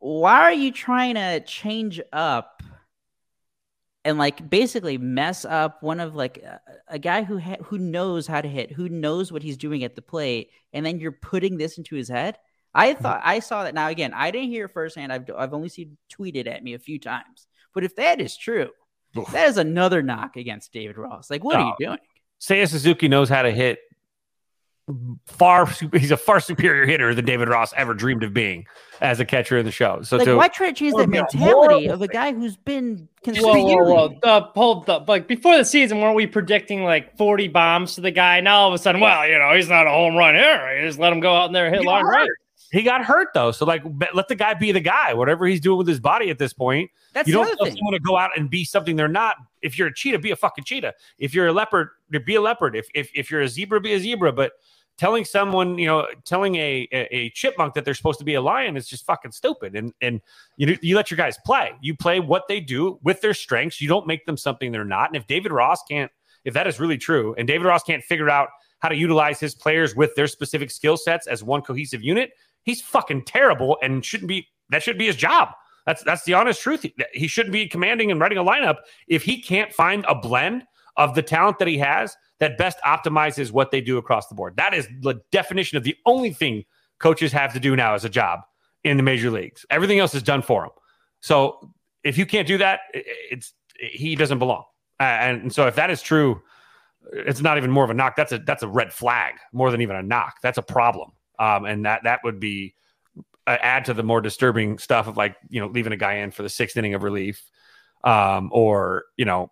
Why 0.00 0.40
are 0.40 0.52
you 0.52 0.72
trying 0.72 1.14
to 1.16 1.40
change 1.40 2.00
up 2.12 2.62
and 4.04 4.18
like 4.18 4.48
basically 4.48 4.96
mess 4.98 5.44
up 5.44 5.82
one 5.82 6.00
of 6.00 6.14
like 6.14 6.38
a, 6.38 6.60
a 6.88 6.98
guy 6.98 7.22
who 7.22 7.38
ha- 7.38 7.62
who 7.64 7.78
knows 7.78 8.26
how 8.26 8.40
to 8.40 8.48
hit, 8.48 8.72
who 8.72 8.88
knows 8.88 9.30
what 9.30 9.42
he's 9.42 9.56
doing 9.56 9.84
at 9.84 9.94
the 9.94 10.02
plate, 10.02 10.50
and 10.72 10.84
then 10.84 10.98
you're 11.00 11.12
putting 11.12 11.58
this 11.58 11.78
into 11.78 11.94
his 11.94 12.08
head? 12.08 12.38
I 12.74 12.92
mm-hmm. 12.92 13.02
thought 13.02 13.20
I 13.24 13.40
saw 13.40 13.64
that. 13.64 13.74
Now 13.74 13.88
again, 13.88 14.12
I 14.14 14.30
didn't 14.30 14.48
hear 14.48 14.66
it 14.66 14.72
firsthand. 14.72 15.12
I've 15.12 15.30
I've 15.36 15.54
only 15.54 15.68
seen 15.68 15.96
tweeted 16.10 16.46
at 16.46 16.64
me 16.64 16.74
a 16.74 16.78
few 16.78 16.98
times. 16.98 17.46
But 17.74 17.84
if 17.84 17.96
that 17.96 18.20
is 18.20 18.36
true, 18.36 18.70
Oof. 19.18 19.30
That 19.32 19.48
is 19.48 19.56
another 19.56 20.02
knock 20.02 20.36
against 20.36 20.72
David 20.72 20.96
Ross. 20.96 21.30
Like, 21.30 21.42
what 21.42 21.56
are 21.56 21.74
you 21.80 21.86
doing? 21.86 21.98
Seiya 22.40 22.68
Suzuki 22.68 23.08
knows 23.08 23.28
how 23.28 23.42
to 23.42 23.50
hit 23.50 23.80
far 25.26 25.66
he's 25.92 26.10
a 26.10 26.16
far 26.16 26.40
superior 26.40 26.84
hitter 26.84 27.14
than 27.14 27.24
David 27.24 27.48
Ross 27.48 27.72
ever 27.76 27.94
dreamed 27.94 28.24
of 28.24 28.34
being 28.34 28.66
as 29.00 29.20
a 29.20 29.24
catcher 29.24 29.56
in 29.56 29.64
the 29.64 29.70
show. 29.70 30.02
So 30.02 30.16
like, 30.16 30.26
to, 30.26 30.36
why 30.36 30.48
try 30.48 30.68
to 30.68 30.72
change 30.72 30.94
that 30.96 31.08
mentality 31.08 31.86
of 31.86 32.02
a 32.02 32.08
guy 32.08 32.32
who's 32.32 32.56
been 32.56 33.08
whoa, 33.24 33.62
whoa, 33.62 33.76
whoa. 33.84 34.18
Uh, 34.22 34.48
hold 34.54 34.90
up. 34.90 35.08
Like 35.08 35.28
before 35.28 35.56
the 35.56 35.64
season, 35.64 36.00
weren't 36.00 36.16
we 36.16 36.26
predicting 36.26 36.82
like 36.82 37.16
40 37.16 37.48
bombs 37.48 37.94
to 37.96 38.00
the 38.00 38.10
guy? 38.10 38.40
Now 38.40 38.60
all 38.60 38.68
of 38.68 38.74
a 38.74 38.78
sudden, 38.78 39.00
well, 39.00 39.28
you 39.28 39.38
know, 39.38 39.54
he's 39.54 39.68
not 39.68 39.86
a 39.86 39.90
home 39.90 40.16
run 40.16 40.34
hitter. 40.34 40.80
You 40.80 40.86
just 40.86 40.98
let 40.98 41.12
him 41.12 41.20
go 41.20 41.34
out 41.34 41.46
in 41.46 41.52
there 41.52 41.66
and 41.66 41.74
hit 41.74 41.84
long 41.84 42.02
right. 42.02 42.28
He 42.72 42.82
got 42.82 43.04
hurt 43.04 43.28
though, 43.34 43.50
so 43.50 43.66
like 43.66 43.82
let 44.14 44.28
the 44.28 44.36
guy 44.36 44.54
be 44.54 44.70
the 44.70 44.80
guy. 44.80 45.12
Whatever 45.12 45.46
he's 45.46 45.60
doing 45.60 45.78
with 45.78 45.88
his 45.88 45.98
body 45.98 46.30
at 46.30 46.38
this 46.38 46.52
point, 46.52 46.90
That's 47.12 47.26
you 47.26 47.34
don't 47.34 47.46
tell 47.56 47.66
someone 47.66 47.92
to 47.92 47.98
go 47.98 48.16
out 48.16 48.30
and 48.36 48.48
be 48.48 48.64
something 48.64 48.94
they're 48.94 49.08
not. 49.08 49.36
If 49.60 49.76
you're 49.76 49.88
a 49.88 49.94
cheetah, 49.94 50.20
be 50.20 50.30
a 50.30 50.36
fucking 50.36 50.64
cheetah. 50.64 50.94
If 51.18 51.34
you're 51.34 51.48
a 51.48 51.52
leopard, 51.52 51.88
be 52.24 52.36
a 52.36 52.40
leopard. 52.40 52.76
If 52.76 52.88
if, 52.94 53.10
if 53.14 53.30
you're 53.30 53.40
a 53.40 53.48
zebra, 53.48 53.80
be 53.80 53.94
a 53.94 53.98
zebra. 53.98 54.32
But 54.32 54.52
telling 54.98 55.24
someone, 55.24 55.78
you 55.78 55.86
know, 55.86 56.06
telling 56.24 56.54
a, 56.56 56.86
a, 56.92 57.16
a 57.16 57.30
chipmunk 57.30 57.74
that 57.74 57.84
they're 57.84 57.94
supposed 57.94 58.18
to 58.18 58.24
be 58.24 58.34
a 58.34 58.40
lion 58.40 58.76
is 58.76 58.86
just 58.86 59.04
fucking 59.04 59.32
stupid. 59.32 59.74
And 59.74 59.92
and 60.00 60.20
you 60.56 60.78
you 60.80 60.94
let 60.94 61.10
your 61.10 61.16
guys 61.16 61.38
play. 61.44 61.72
You 61.80 61.96
play 61.96 62.20
what 62.20 62.46
they 62.46 62.60
do 62.60 63.00
with 63.02 63.20
their 63.20 63.34
strengths. 63.34 63.80
You 63.80 63.88
don't 63.88 64.06
make 64.06 64.26
them 64.26 64.36
something 64.36 64.70
they're 64.70 64.84
not. 64.84 65.08
And 65.08 65.16
if 65.16 65.26
David 65.26 65.50
Ross 65.50 65.82
can't, 65.88 66.12
if 66.44 66.54
that 66.54 66.68
is 66.68 66.78
really 66.78 66.98
true, 66.98 67.34
and 67.36 67.48
David 67.48 67.66
Ross 67.66 67.82
can't 67.82 68.04
figure 68.04 68.30
out 68.30 68.50
how 68.80 68.88
to 68.88 68.96
utilize 68.96 69.38
his 69.40 69.54
players 69.54 69.94
with 69.94 70.14
their 70.14 70.26
specific 70.26 70.70
skill 70.70 70.96
sets 70.96 71.26
as 71.26 71.44
one 71.44 71.62
cohesive 71.62 72.02
unit, 72.02 72.32
he's 72.62 72.80
fucking 72.80 73.24
terrible 73.24 73.78
and 73.82 74.04
shouldn't 74.04 74.28
be 74.28 74.48
that 74.70 74.82
should 74.82 74.98
be 74.98 75.06
his 75.06 75.16
job. 75.16 75.50
That's 75.86 76.02
that's 76.02 76.24
the 76.24 76.34
honest 76.34 76.62
truth. 76.62 76.86
He 77.12 77.26
shouldn't 77.26 77.52
be 77.52 77.66
commanding 77.66 78.10
and 78.10 78.20
running 78.20 78.38
a 78.38 78.44
lineup 78.44 78.76
if 79.08 79.22
he 79.22 79.40
can't 79.40 79.72
find 79.72 80.04
a 80.08 80.14
blend 80.14 80.64
of 80.96 81.14
the 81.14 81.22
talent 81.22 81.58
that 81.58 81.68
he 81.68 81.78
has 81.78 82.16
that 82.38 82.58
best 82.58 82.78
optimizes 82.84 83.52
what 83.52 83.70
they 83.70 83.80
do 83.80 83.98
across 83.98 84.28
the 84.28 84.34
board. 84.34 84.56
That 84.56 84.74
is 84.74 84.88
the 85.00 85.20
definition 85.32 85.78
of 85.78 85.84
the 85.84 85.96
only 86.06 86.32
thing 86.32 86.64
coaches 86.98 87.32
have 87.32 87.52
to 87.54 87.60
do 87.60 87.76
now 87.76 87.94
as 87.94 88.04
a 88.04 88.08
job 88.08 88.40
in 88.84 88.96
the 88.96 89.02
major 89.02 89.30
leagues. 89.30 89.64
Everything 89.70 89.98
else 89.98 90.14
is 90.14 90.22
done 90.22 90.42
for 90.42 90.64
him. 90.64 90.70
So 91.20 91.72
if 92.04 92.18
you 92.18 92.26
can't 92.26 92.46
do 92.46 92.58
that, 92.58 92.80
it's 92.92 93.52
he 93.78 94.14
doesn't 94.14 94.38
belong. 94.38 94.64
And 94.98 95.52
so 95.52 95.66
if 95.66 95.76
that 95.76 95.90
is 95.90 96.02
true, 96.02 96.42
it's 97.12 97.40
not 97.40 97.56
even 97.56 97.70
more 97.70 97.84
of 97.84 97.90
a 97.90 97.94
knock. 97.94 98.16
That's 98.16 98.32
a 98.32 98.38
that's 98.38 98.62
a 98.62 98.68
red 98.68 98.92
flag 98.92 99.34
more 99.52 99.70
than 99.70 99.80
even 99.80 99.96
a 99.96 100.02
knock. 100.02 100.36
That's 100.42 100.58
a 100.58 100.62
problem 100.62 101.12
um, 101.40 101.64
and 101.64 101.84
that 101.86 102.02
that 102.04 102.20
would 102.22 102.38
be 102.38 102.74
uh, 103.46 103.56
add 103.60 103.86
to 103.86 103.94
the 103.94 104.02
more 104.04 104.20
disturbing 104.20 104.78
stuff 104.78 105.08
of 105.08 105.16
like 105.16 105.34
you 105.48 105.60
know 105.60 105.66
leaving 105.66 105.92
a 105.92 105.96
guy 105.96 106.14
in 106.16 106.30
for 106.30 106.42
the 106.44 106.48
sixth 106.48 106.76
inning 106.76 106.94
of 106.94 107.02
relief, 107.02 107.42
um, 108.04 108.50
or 108.52 109.06
you 109.16 109.24
know 109.24 109.50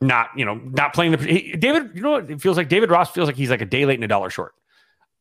not 0.00 0.28
you 0.36 0.44
know 0.44 0.54
not 0.54 0.92
playing 0.94 1.12
the 1.12 1.18
he, 1.18 1.56
David. 1.56 1.90
You 1.94 2.02
know 2.02 2.10
what 2.12 2.30
it 2.30 2.40
feels 2.40 2.56
like? 2.56 2.68
David 2.68 2.90
Ross 2.90 3.10
feels 3.10 3.26
like 3.26 3.36
he's 3.36 3.50
like 3.50 3.62
a 3.62 3.66
day 3.66 3.84
late 3.86 3.94
and 3.96 4.04
a 4.04 4.08
dollar 4.08 4.30
short. 4.30 4.52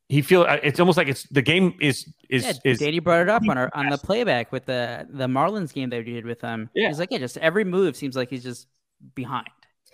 He 0.08 0.22
feel 0.22 0.42
uh, 0.44 0.58
it's 0.62 0.80
almost 0.80 0.98
like 0.98 1.08
it's 1.08 1.24
the 1.30 1.42
game 1.42 1.74
is 1.82 2.06
is 2.30 2.44
Yeah, 2.46 2.54
is 2.64 2.80
Danny 2.80 3.00
brought 3.00 3.22
it 3.22 3.30
up 3.30 3.42
on 3.50 3.58
our 3.58 3.72
on 3.74 3.90
the 3.90 3.98
playback 3.98 4.52
with 4.52 4.66
the 4.66 5.08
the 5.10 5.26
Marlins 5.28 5.74
game 5.74 5.90
they 5.90 6.04
did 6.04 6.26
with 6.26 6.42
him. 6.42 6.70
Yeah. 6.76 6.90
He's 6.90 7.00
like, 7.00 7.10
yeah, 7.12 7.18
just 7.18 7.38
every 7.38 7.64
move 7.64 7.96
seems 7.96 8.16
like 8.16 8.30
he's 8.30 8.44
just 8.44 8.68
behind. 9.16 9.48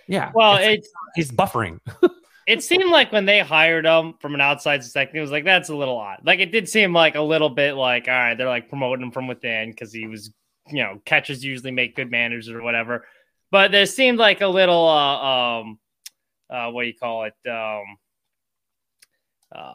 yeah. 0.08 0.32
Well, 0.34 0.58
it's- 0.58 0.80
it's 0.80 0.90
he's 1.16 1.32
buffering. 1.32 1.80
it 2.52 2.62
seemed 2.62 2.92
like 2.92 3.14
when 3.14 3.26
they 3.26 3.40
hired 3.40 3.86
him 3.86 4.16
from 4.20 4.34
an 4.34 4.42
outside 4.42 4.80
perspective, 4.80 5.16
it 5.16 5.22
was 5.22 5.32
like 5.32 5.46
that's 5.46 5.70
a 5.70 5.76
little 5.76 5.98
odd. 5.98 6.20
Like 6.26 6.42
it 6.42 6.52
did 6.52 6.68
seem 6.68 6.94
like 6.94 7.16
a 7.16 7.22
little 7.22 7.50
bit 7.50 7.76
like 7.76 8.10
all 8.10 8.14
right, 8.14 8.38
they're 8.38 8.50
like 8.50 8.68
promoting 8.68 9.06
him 9.06 9.12
from 9.12 9.28
within 9.28 9.72
because 9.72 9.94
he 9.94 10.06
was, 10.06 10.34
you 10.68 10.84
know, 10.84 11.00
catchers 11.06 11.46
usually 11.46 11.72
make 11.72 11.96
good 11.96 12.12
managers 12.12 12.50
or 12.50 12.62
whatever. 12.62 13.06
But 13.52 13.72
there 13.72 13.86
seemed 13.86 14.18
like 14.18 14.42
a 14.42 14.48
little, 14.48 14.86
uh, 14.86 15.60
um, 15.62 15.80
uh, 16.50 16.72
what 16.72 16.84
do 16.84 16.88
you 16.88 16.94
call 16.94 17.24
it? 17.24 17.50
Um, 17.50 17.98
uh, 19.54 19.74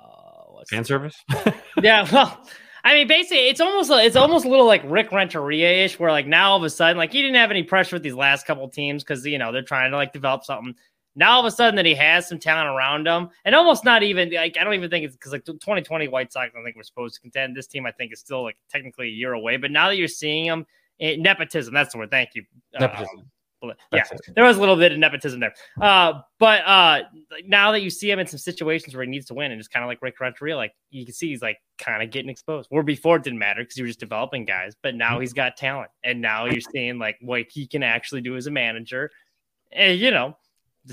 what's 0.49 0.69
Fan 0.71 0.85
service. 0.85 1.17
yeah, 1.83 2.07
well, 2.13 2.47
I 2.85 2.93
mean, 2.93 3.09
basically, 3.09 3.49
it's 3.49 3.61
almost 3.61 3.91
it's 3.91 4.17
almost 4.17 4.45
a 4.45 4.49
little 4.49 4.67
like 4.67 4.83
Rick 4.85 5.13
Renteria 5.13 5.85
ish, 5.85 5.99
where 5.99 6.11
like 6.11 6.27
now 6.27 6.51
all 6.51 6.59
of 6.59 6.63
a 6.63 6.71
sudden, 6.71 6.99
like 6.99 7.13
he 7.13 7.23
didn't 7.23 7.37
have 7.37 7.51
any 7.51 7.63
pressure 7.63 7.97
with 7.97 8.03
these 8.03 8.15
last 8.15 8.47
couple 8.47 8.69
teams 8.69 9.03
because 9.03 9.25
you 9.25 9.39
know 9.39 9.51
they're 9.51 9.63
trying 9.63 9.93
to 9.93 9.97
like 9.97 10.13
develop 10.13 10.45
something. 10.45 10.75
Now 11.17 11.33
all 11.33 11.41
of 11.41 11.47
a 11.47 11.51
sudden 11.51 11.75
that 11.77 11.87
he 11.87 11.95
has 11.95 12.29
some 12.29 12.39
talent 12.39 12.69
around 12.69 13.07
him, 13.07 13.31
and 13.45 13.55
almost 13.55 13.85
not 13.85 14.03
even 14.03 14.31
like 14.31 14.57
I 14.61 14.65
don't 14.65 14.75
even 14.75 14.91
think 14.91 15.05
it's 15.07 15.17
because 15.17 15.33
like 15.33 15.45
2020 15.45 16.09
White 16.09 16.33
Sox, 16.33 16.53
I 16.57 16.63
think 16.63 16.77
we're 16.77 16.83
supposed 16.83 17.15
to 17.17 17.21
contend. 17.23 17.57
This 17.57 17.67
team, 17.67 17.87
I 17.87 17.93
think, 17.93 18.13
is 18.13 18.21
still 18.21 18.43
like 18.43 18.57
technically 18.71 19.07
a 19.09 19.13
year 19.13 19.33
away. 19.33 19.57
But 19.57 19.71
now 19.71 19.89
that 19.89 19.97
you're 19.97 20.09
seeing 20.09 20.45
him, 20.45 20.67
eh, 21.01 21.17
nepotism, 21.19 21.73
that's 21.75 21.93
the 21.93 21.99
word. 21.99 22.11
Thank 22.11 22.31
you. 22.35 22.45
Uh, 22.77 22.81
Nepotism. 22.81 23.31
but- 23.63 23.77
yeah, 23.91 24.05
there 24.37 24.45
was 24.45 24.59
a 24.59 24.61
little 24.61 24.77
bit 24.77 24.93
of 24.93 24.99
nepotism 24.99 25.41
there. 25.41 25.55
Uh, 25.81 26.21
but 26.39 26.61
uh, 26.67 27.03
now 27.47 27.73
that 27.73 27.81
you 27.81 27.89
see 27.91 28.09
him 28.11 28.19
in 28.19 28.27
some 28.27 28.39
situations 28.39 28.95
where 28.95 29.03
he 29.03 29.11
needs 29.11 29.27
to 29.27 29.35
win, 29.35 29.51
and 29.51 29.59
it's 29.59 29.67
kind 29.67 29.83
of 29.83 29.89
like 29.89 30.01
Rick 30.03 30.21
Renteria, 30.21 30.55
like 30.57 30.73
you 30.91 31.05
can 31.05 31.15
see 31.15 31.31
he's 31.31 31.43
like 31.43 31.57
kind 31.79 32.03
of 32.03 32.11
getting 32.11 32.29
exposed. 32.31 32.69
Where 32.71 32.83
before 32.83 33.17
it 33.17 33.25
didn't 33.25 33.39
matter 33.39 33.63
because 33.63 33.77
you 33.79 33.85
were 33.85 33.89
just 33.89 33.99
developing 33.99 34.45
guys, 34.45 34.75
but 34.83 34.95
now 34.95 35.19
he's 35.19 35.33
got 35.33 35.57
talent, 35.57 35.91
and 36.05 36.21
now 36.21 36.45
you're 36.45 36.61
seeing 36.61 36.99
like 36.99 37.17
what 37.23 37.47
he 37.51 37.67
can 37.67 37.83
actually 37.83 38.21
do 38.21 38.37
as 38.37 38.47
a 38.47 38.51
manager. 38.51 39.11
And 39.73 39.99
you 39.99 40.11
know, 40.11 40.37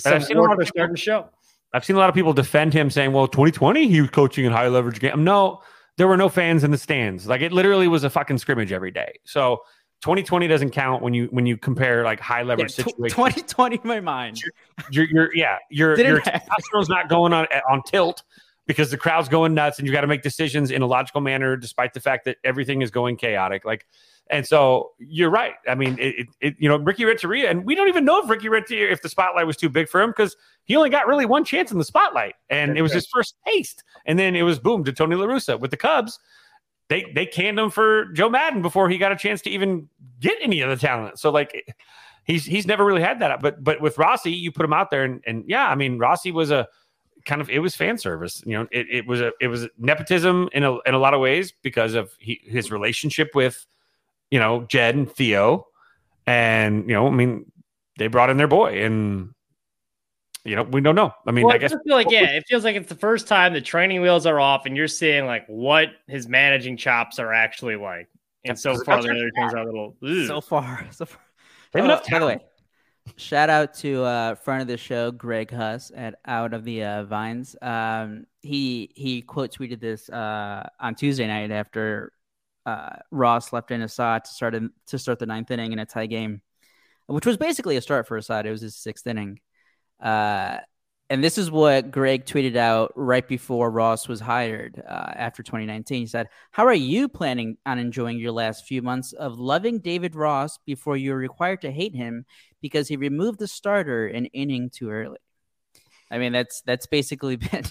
I've 0.05 0.25
seen 0.25 0.38
a 0.38 0.41
lot 0.41 0.53
of 0.53 0.59
are 0.59 0.65
starting 0.65 0.95
to 0.95 1.01
show. 1.01 1.29
I've 1.73 1.83
seen 1.83 1.95
a 1.95 2.00
lot 2.00 2.09
of 2.09 2.15
people 2.15 2.33
defend 2.33 2.73
him 2.73 2.89
saying, 2.89 3.13
well, 3.13 3.27
2020, 3.27 3.88
he 3.88 4.01
was 4.01 4.09
coaching 4.12 4.45
in 4.45 4.51
high 4.51 4.67
leverage 4.67 5.00
game. 5.00 5.23
No, 5.23 5.62
there 5.97 6.07
were 6.07 6.17
no 6.17 6.29
fans 6.29 6.63
in 6.63 6.71
the 6.71 6.77
stands. 6.77 7.27
Like 7.27 7.41
it 7.41 7.51
literally 7.51 7.88
was 7.88 8.03
a 8.03 8.09
fucking 8.09 8.38
scrimmage 8.38 8.71
every 8.71 8.91
day. 8.91 9.19
So 9.23 9.62
2020 10.01 10.47
doesn't 10.47 10.71
count 10.71 11.01
when 11.01 11.13
you 11.13 11.27
when 11.31 11.45
you 11.45 11.57
compare 11.57 12.03
like 12.03 12.19
high 12.19 12.43
leverage 12.43 12.73
tw- 12.73 12.85
situations. 12.85 13.15
2020 13.15 13.79
in 13.83 13.88
my 13.88 14.00
mind. 14.00 14.41
You're, 14.91 15.05
you're 15.05 15.35
yeah, 15.35 15.57
your 15.69 15.97
your 16.00 16.19
testosterone's 16.21 16.89
not 16.89 17.09
going 17.09 17.33
on 17.33 17.47
eh, 17.51 17.62
on 17.69 17.81
tilt 17.83 18.23
because 18.65 18.91
the 18.91 18.98
crowd's 18.98 19.29
going 19.29 19.53
nuts 19.53 19.77
and 19.77 19.88
you 19.88 19.93
got 19.93 20.01
to 20.01 20.08
make 20.08 20.22
decisions 20.22 20.72
in 20.72 20.82
a 20.82 20.88
logical 20.88 21.22
manner 21.22 21.58
despite 21.58 21.93
the 21.93 22.00
fact 22.00 22.25
that 22.25 22.38
everything 22.43 22.82
is 22.82 22.91
going 22.91 23.17
chaotic. 23.17 23.65
Like 23.65 23.86
and 24.29 24.48
so 24.48 24.91
you're 25.00 25.29
right. 25.29 25.53
I 25.67 25.75
mean, 25.75 25.98
it, 26.00 26.27
it, 26.39 26.55
you 26.58 26.70
know, 26.70 26.77
Ricky 26.77 27.03
Renteria, 27.05 27.50
and 27.50 27.65
we 27.65 27.75
don't 27.75 27.89
even 27.89 28.05
know 28.05 28.24
if 28.24 28.29
Ricky 28.29 28.48
Renteria, 28.48 28.91
if 28.91 29.01
the 29.01 29.10
spotlight 29.10 29.46
was 29.46 29.58
too 29.58 29.70
big 29.70 29.89
for 29.89 30.01
him, 30.01 30.12
because 30.12 30.36
he 30.63 30.75
only 30.75 30.89
got 30.89 31.08
really 31.08 31.25
one 31.25 31.43
chance 31.43 31.72
in 31.72 31.77
the 31.77 31.84
spotlight, 31.84 32.36
and 32.50 32.77
it 32.77 32.82
was 32.82 32.93
his 32.93 33.05
first 33.08 33.36
taste. 33.46 33.84
And 34.05 34.17
then 34.17 34.36
it 34.36 34.43
was 34.43 34.60
boom 34.60 34.84
to 34.86 34.93
Tony 34.93 35.15
La 35.15 35.25
Russa 35.25 35.60
with 35.60 35.72
the 35.72 35.77
Cubs. 35.77 36.20
They 36.88 37.12
they 37.13 37.25
canned 37.25 37.60
him 37.60 37.70
for 37.70 38.05
Joe 38.13 38.29
Maddon 38.29 38.62
before 38.62 38.89
he 38.89 38.98
got 38.98 39.12
a 39.12 39.17
chance 39.17 39.41
to 39.41 39.50
even 39.50 39.89
get 40.20 40.38
any 40.41 40.62
of 40.62 40.70
the 40.70 40.77
talent. 40.77 41.20
So 41.20 41.29
like 41.29 41.74
he's 42.24 42.46
he's 42.46 42.65
never 42.65 42.86
really 42.86 43.01
had 43.01 43.20
that. 43.20 43.41
But 43.41 43.63
but 43.63 43.82
with 43.82 43.98
Rossi, 43.98 44.32
you 44.32 44.51
put 44.51 44.65
him 44.65 44.74
out 44.74 44.89
there, 44.89 45.03
and 45.03 45.22
and 45.27 45.43
yeah, 45.48 45.67
I 45.67 45.75
mean 45.75 45.98
Rossi 45.98 46.32
was 46.32 46.50
a 46.50 46.67
kind 47.25 47.42
of 47.42 47.50
it 47.50 47.60
was 47.60 47.75
fan 47.75 47.98
service. 47.98 48.44
You 48.46 48.60
know, 48.60 48.68
it, 48.72 48.88
it 48.89 49.08
was 49.08 49.22
a 49.22 49.32
it 49.39 49.48
was 49.48 49.68
nepotism 49.77 50.50
in 50.53 50.63
a 50.63 50.80
in 50.82 50.94
a 50.94 51.00
lot 51.00 51.13
of 51.13 51.20
ways 51.20 51.53
because 51.62 51.94
of 51.94 52.12
he, 52.20 52.42
his 52.44 52.72
relationship 52.72 53.32
with 53.36 53.65
you 54.32 54.39
know 54.39 54.63
Jed 54.63 54.96
and 54.96 55.12
Theo, 55.12 55.68
and 56.27 56.88
you 56.89 56.96
know 56.96 57.08
I 57.08 57.12
mean 57.12 57.51
they 57.98 58.08
brought 58.08 58.30
in 58.30 58.38
their 58.38 58.48
boy, 58.48 58.84
and 58.84 59.30
you 60.44 60.56
know 60.56 60.63
we 60.63 60.82
don't 60.82 60.96
know. 60.96 61.13
I 61.25 61.32
mean 61.32 61.46
Well, 61.46 61.53
I 61.53 61.58
I 61.58 61.60
guess 61.60 61.72
feel 61.86 61.96
like 61.96 62.12
yeah, 62.12 62.25
it 62.32 62.44
feels 62.48 62.63
like 62.63 62.75
it's 62.75 62.89
the 62.89 62.96
first 62.96 63.27
time 63.27 63.53
the 63.53 63.62
training 63.62 64.01
wheels 64.01 64.25
are 64.25 64.39
off, 64.39 64.65
and 64.65 64.75
you're 64.75 64.88
seeing 64.88 65.25
like 65.25 65.46
what 65.48 65.89
his 66.08 66.27
managing 66.27 66.77
chops 66.77 67.20
are 67.20 67.34
actually 67.34 67.75
like. 67.75 68.10
And 68.46 68.60
so 68.60 68.77
far, 68.84 69.01
the 69.01 69.10
other 69.10 69.32
things 69.36 69.53
are 69.53 69.60
a 69.60 69.65
little. 69.65 69.96
ugh. 70.03 70.27
So 70.27 70.42
far, 70.42 70.86
so 70.92 71.06
far. 71.06 71.22
They 71.72 71.80
have 71.80 71.86
Oh, 71.89 71.94
enough 71.94 72.10
by 72.10 72.20
the 72.20 72.25
way, 72.25 72.39
shout 73.17 73.50
out 73.50 73.74
to 73.75 74.03
uh, 74.03 74.36
friend 74.36 74.62
of 74.62 74.67
the 74.67 74.77
show, 74.77 75.12
Greg 75.12 75.51
Huss 75.51 75.91
at 75.95 76.15
Out 76.25 76.53
of 76.53 76.63
the 76.63 76.83
uh, 76.83 77.03
Vines. 77.03 77.55
Um, 77.62 78.25
he 78.41 78.91
he 78.95 79.22
quote 79.22 79.53
tweeted 79.53 79.79
this 79.79 80.10
uh, 80.10 80.67
on 80.79 80.95
Tuesday 80.95 81.27
night 81.27 81.51
after 81.51 82.13
uh, 82.65 82.98
Ross 83.12 83.53
left 83.53 83.72
in 83.72 83.81
Assad 83.81 84.25
to 84.25 84.31
start 84.31 84.55
in, 84.55 84.72
to 84.88 84.98
start 84.98 85.19
the 85.19 85.25
ninth 85.25 85.51
inning 85.51 85.74
in 85.74 85.79
a 85.79 85.86
tie 85.86 86.05
game, 86.05 86.41
which 87.07 87.25
was 87.25 87.38
basically 87.38 87.77
a 87.77 87.81
start 87.81 88.07
for 88.07 88.17
Assad. 88.17 88.45
It 88.45 88.51
was 88.51 88.62
his 88.62 88.75
sixth 88.75 89.05
inning. 89.07 89.39
Uh, 90.01 90.57
and 91.10 91.24
this 91.24 91.38
is 91.38 91.51
what 91.51 91.91
Greg 91.91 92.25
tweeted 92.25 92.55
out 92.55 92.91
right 92.95 93.27
before 93.27 93.69
Ross 93.69 94.07
was 94.07 94.19
hired 94.19 94.81
uh, 94.88 95.12
after 95.15 95.43
2019. 95.43 96.00
He 96.00 96.07
said, 96.07 96.27
How 96.51 96.65
are 96.65 96.74
you 96.74 97.07
planning 97.07 97.57
on 97.65 97.77
enjoying 97.77 98.17
your 98.17 98.31
last 98.31 98.65
few 98.65 98.81
months 98.81 99.13
of 99.13 99.39
loving 99.39 99.79
David 99.79 100.15
Ross 100.15 100.57
before 100.65 100.98
you're 100.98 101.17
required 101.17 101.62
to 101.62 101.72
hate 101.72 101.93
him 101.93 102.25
because 102.63 102.88
he 102.88 102.96
removed 102.96 103.38
the 103.38 103.48
starter 103.48 104.08
an 104.08 104.25
inning 104.27 104.72
too 104.72 104.89
early? 104.89 105.20
I 106.10 106.17
mean, 106.17 106.32
that's 106.34 106.62
that's 106.62 106.88
basically 106.88 107.36
been 107.51 107.65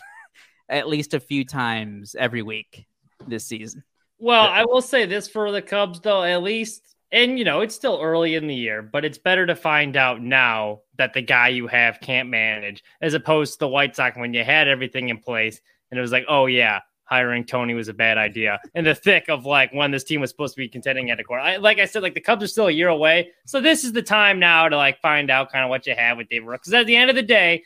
at 0.68 0.86
least 0.86 1.14
a 1.14 1.20
few 1.20 1.44
times 1.44 2.14
every 2.16 2.42
week 2.42 2.86
this 3.26 3.44
season. 3.44 3.82
Well, 4.18 4.44
I 4.44 4.64
will 4.64 4.82
say 4.82 5.06
this 5.06 5.26
for 5.26 5.50
the 5.50 5.62
Cubs, 5.62 5.98
though, 6.00 6.22
at 6.22 6.42
least, 6.44 6.94
and 7.10 7.38
you 7.38 7.44
know, 7.44 7.62
it's 7.62 7.74
still 7.74 7.98
early 8.00 8.36
in 8.36 8.46
the 8.46 8.54
year, 8.54 8.82
but 8.82 9.04
it's 9.04 9.18
better 9.18 9.46
to 9.46 9.56
find 9.56 9.96
out 9.96 10.22
now 10.22 10.82
that 10.98 11.14
the 11.14 11.22
guy 11.22 11.48
you 11.48 11.66
have 11.66 12.00
can't 12.00 12.28
manage 12.28 12.84
as 13.00 13.14
opposed 13.14 13.54
to 13.54 13.58
the 13.60 13.68
White 13.68 13.96
Sox 13.96 14.16
when 14.16 14.34
you 14.34 14.44
had 14.44 14.68
everything 14.68 15.08
in 15.08 15.18
place 15.18 15.60
and 15.90 15.98
it 15.98 16.02
was 16.02 16.12
like, 16.12 16.24
oh, 16.28 16.46
yeah, 16.46 16.80
hiring 17.12 17.44
Tony 17.44 17.74
was 17.74 17.88
a 17.88 17.92
bad 17.92 18.16
idea. 18.16 18.58
In 18.74 18.86
the 18.86 18.94
thick 18.94 19.28
of 19.28 19.44
like 19.44 19.70
when 19.74 19.90
this 19.90 20.02
team 20.02 20.22
was 20.22 20.30
supposed 20.30 20.54
to 20.54 20.58
be 20.58 20.66
contending 20.66 21.10
at 21.10 21.20
a 21.20 21.24
core. 21.24 21.38
I, 21.38 21.56
like 21.58 21.78
I 21.78 21.84
said, 21.84 22.02
like 22.02 22.14
the 22.14 22.22
Cubs 22.22 22.42
are 22.42 22.46
still 22.46 22.68
a 22.68 22.70
year 22.70 22.88
away. 22.88 23.32
So 23.44 23.60
this 23.60 23.84
is 23.84 23.92
the 23.92 24.00
time 24.00 24.38
now 24.38 24.66
to 24.66 24.76
like 24.78 24.98
find 25.02 25.30
out 25.30 25.52
kind 25.52 25.62
of 25.62 25.68
what 25.68 25.86
you 25.86 25.94
have 25.94 26.16
with 26.16 26.30
David 26.30 26.46
Ross. 26.46 26.60
Because 26.60 26.72
at 26.72 26.86
the 26.86 26.96
end 26.96 27.10
of 27.10 27.16
the 27.16 27.22
day, 27.22 27.64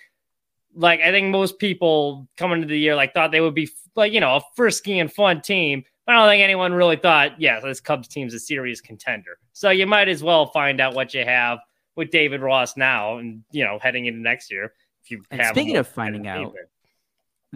like 0.75 1.01
I 1.01 1.13
think 1.13 1.29
most 1.29 1.61
people 1.61 2.27
coming 2.37 2.57
into 2.57 2.67
the 2.67 2.79
year 2.79 2.97
like 2.97 3.15
thought 3.15 3.31
they 3.31 3.41
would 3.41 3.55
be 3.55 3.69
like, 3.95 4.13
you 4.13 4.19
know, 4.19 4.35
a 4.35 4.41
frisky 4.57 4.99
and 4.99 5.13
fun 5.13 5.41
team. 5.43 5.85
But 6.07 6.17
I 6.17 6.19
don't 6.19 6.29
think 6.29 6.43
anyone 6.43 6.73
really 6.73 6.97
thought, 6.97 7.41
yeah, 7.41 7.61
this 7.61 7.81
Cubs 7.81 8.09
team's 8.09 8.35
a 8.35 8.41
serious 8.41 8.81
contender. 8.81 9.39
So 9.53 9.71
you 9.71 9.87
might 9.87 10.09
as 10.09 10.25
well 10.25 10.47
find 10.47 10.81
out 10.81 10.95
what 10.95 11.15
you 11.15 11.25
have 11.25 11.61
with 11.95 12.11
David 12.11 12.41
Ross 12.41 12.77
now, 12.77 13.19
and 13.19 13.45
you 13.53 13.65
know, 13.65 13.79
heading 13.81 14.07
into 14.07 14.21
next 14.21 14.51
year. 14.51 14.73
If 15.05 15.13
you 15.13 15.23
And 15.31 15.47
speaking 15.47 15.77
of 15.77 15.87
finding 15.87 16.27
out, 16.27 16.53
paper. 16.53 16.69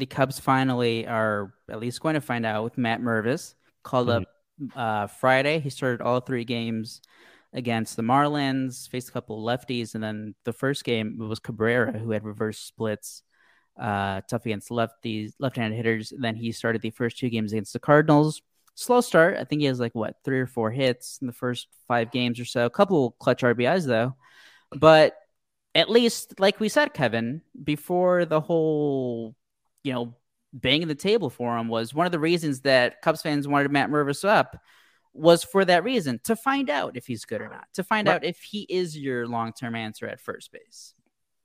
The 0.01 0.07
Cubs 0.07 0.41
finally 0.41 1.07
are 1.07 1.55
at 1.71 1.79
least 1.79 2.01
going 2.01 2.15
to 2.15 2.21
find 2.21 2.45
out 2.45 2.65
with 2.65 2.79
Matt 2.79 3.01
Mervis. 3.01 3.55
Called 3.83 4.11
up 4.11 4.25
uh, 4.75 5.07
Friday. 5.07 5.61
He 5.61 5.71
started 5.71 6.03
all 6.03 6.21
three 6.21 6.45
games 6.45 7.01
against 7.53 7.97
the 7.97 8.03
Marlins, 8.03 8.89
faced 8.89 9.09
a 9.09 9.13
couple 9.13 9.49
of 9.49 9.61
lefties, 9.61 9.95
and 9.95 10.05
then 10.05 10.35
the 10.45 10.53
first 10.53 10.85
game 10.85 11.19
it 11.21 11.25
was 11.25 11.39
Cabrera 11.39 11.99
who 11.99 12.11
had 12.11 12.25
reverse 12.25 12.59
splits, 12.59 13.23
uh, 13.81 14.21
tough 14.29 14.47
against 14.47 14.71
lefties, 14.71 15.33
left-handed 15.39 15.77
hitters. 15.77 16.13
then 16.17 16.37
he 16.37 16.53
started 16.53 16.83
the 16.83 16.91
first 16.91 17.19
two 17.19 17.31
games 17.31 17.53
against 17.53 17.73
the 17.73 17.79
Cardinals. 17.79 18.43
Slow 18.75 19.01
start. 19.01 19.37
I 19.37 19.45
think 19.45 19.61
he 19.61 19.67
has 19.67 19.81
like 19.81 19.95
what 19.95 20.17
three 20.25 20.41
or 20.41 20.47
four 20.47 20.71
hits 20.71 21.19
in 21.21 21.27
the 21.27 21.33
first 21.33 21.69
five 21.89 22.11
games 22.11 22.39
or 22.39 22.45
so. 22.45 22.67
A 22.67 22.71
couple 22.71 23.13
clutch 23.19 23.43
RBIs 23.43 23.87
though, 23.87 24.15
but 24.73 25.15
at 25.75 25.91
least, 25.91 26.39
like 26.41 26.61
we 26.61 26.69
said, 26.69 26.95
Kevin, 26.95 27.43
before 27.63 28.25
the 28.25 28.41
whole, 28.41 29.35
you 29.83 29.93
know, 29.93 30.15
banging 30.53 30.89
the 30.89 30.95
table 30.95 31.31
for 31.31 31.57
him 31.57 31.69
was 31.69 31.95
one 31.95 32.07
of 32.07 32.13
the 32.13 32.19
reasons 32.19 32.61
that 32.63 33.03
Cubs 33.03 33.23
fans 33.23 33.47
wanted 33.47 33.71
Matt 33.71 33.91
Mervis 33.91 34.29
up 34.29 34.57
was 35.13 35.43
for 35.45 35.65
that 35.65 35.85
reason 35.85 36.21
to 36.25 36.37
find 36.37 36.71
out 36.71 36.97
if 36.97 37.07
he's 37.07 37.25
good 37.25 37.41
or 37.41 37.49
not, 37.49 37.67
to 37.75 37.83
find 37.85 38.07
Right. 38.09 38.15
out 38.17 38.25
if 38.25 38.39
he 38.39 38.63
is 38.69 38.97
your 38.97 39.27
long 39.27 39.53
term 39.53 39.75
answer 39.75 40.07
at 40.07 40.21
first 40.21 40.53
base. 40.53 40.95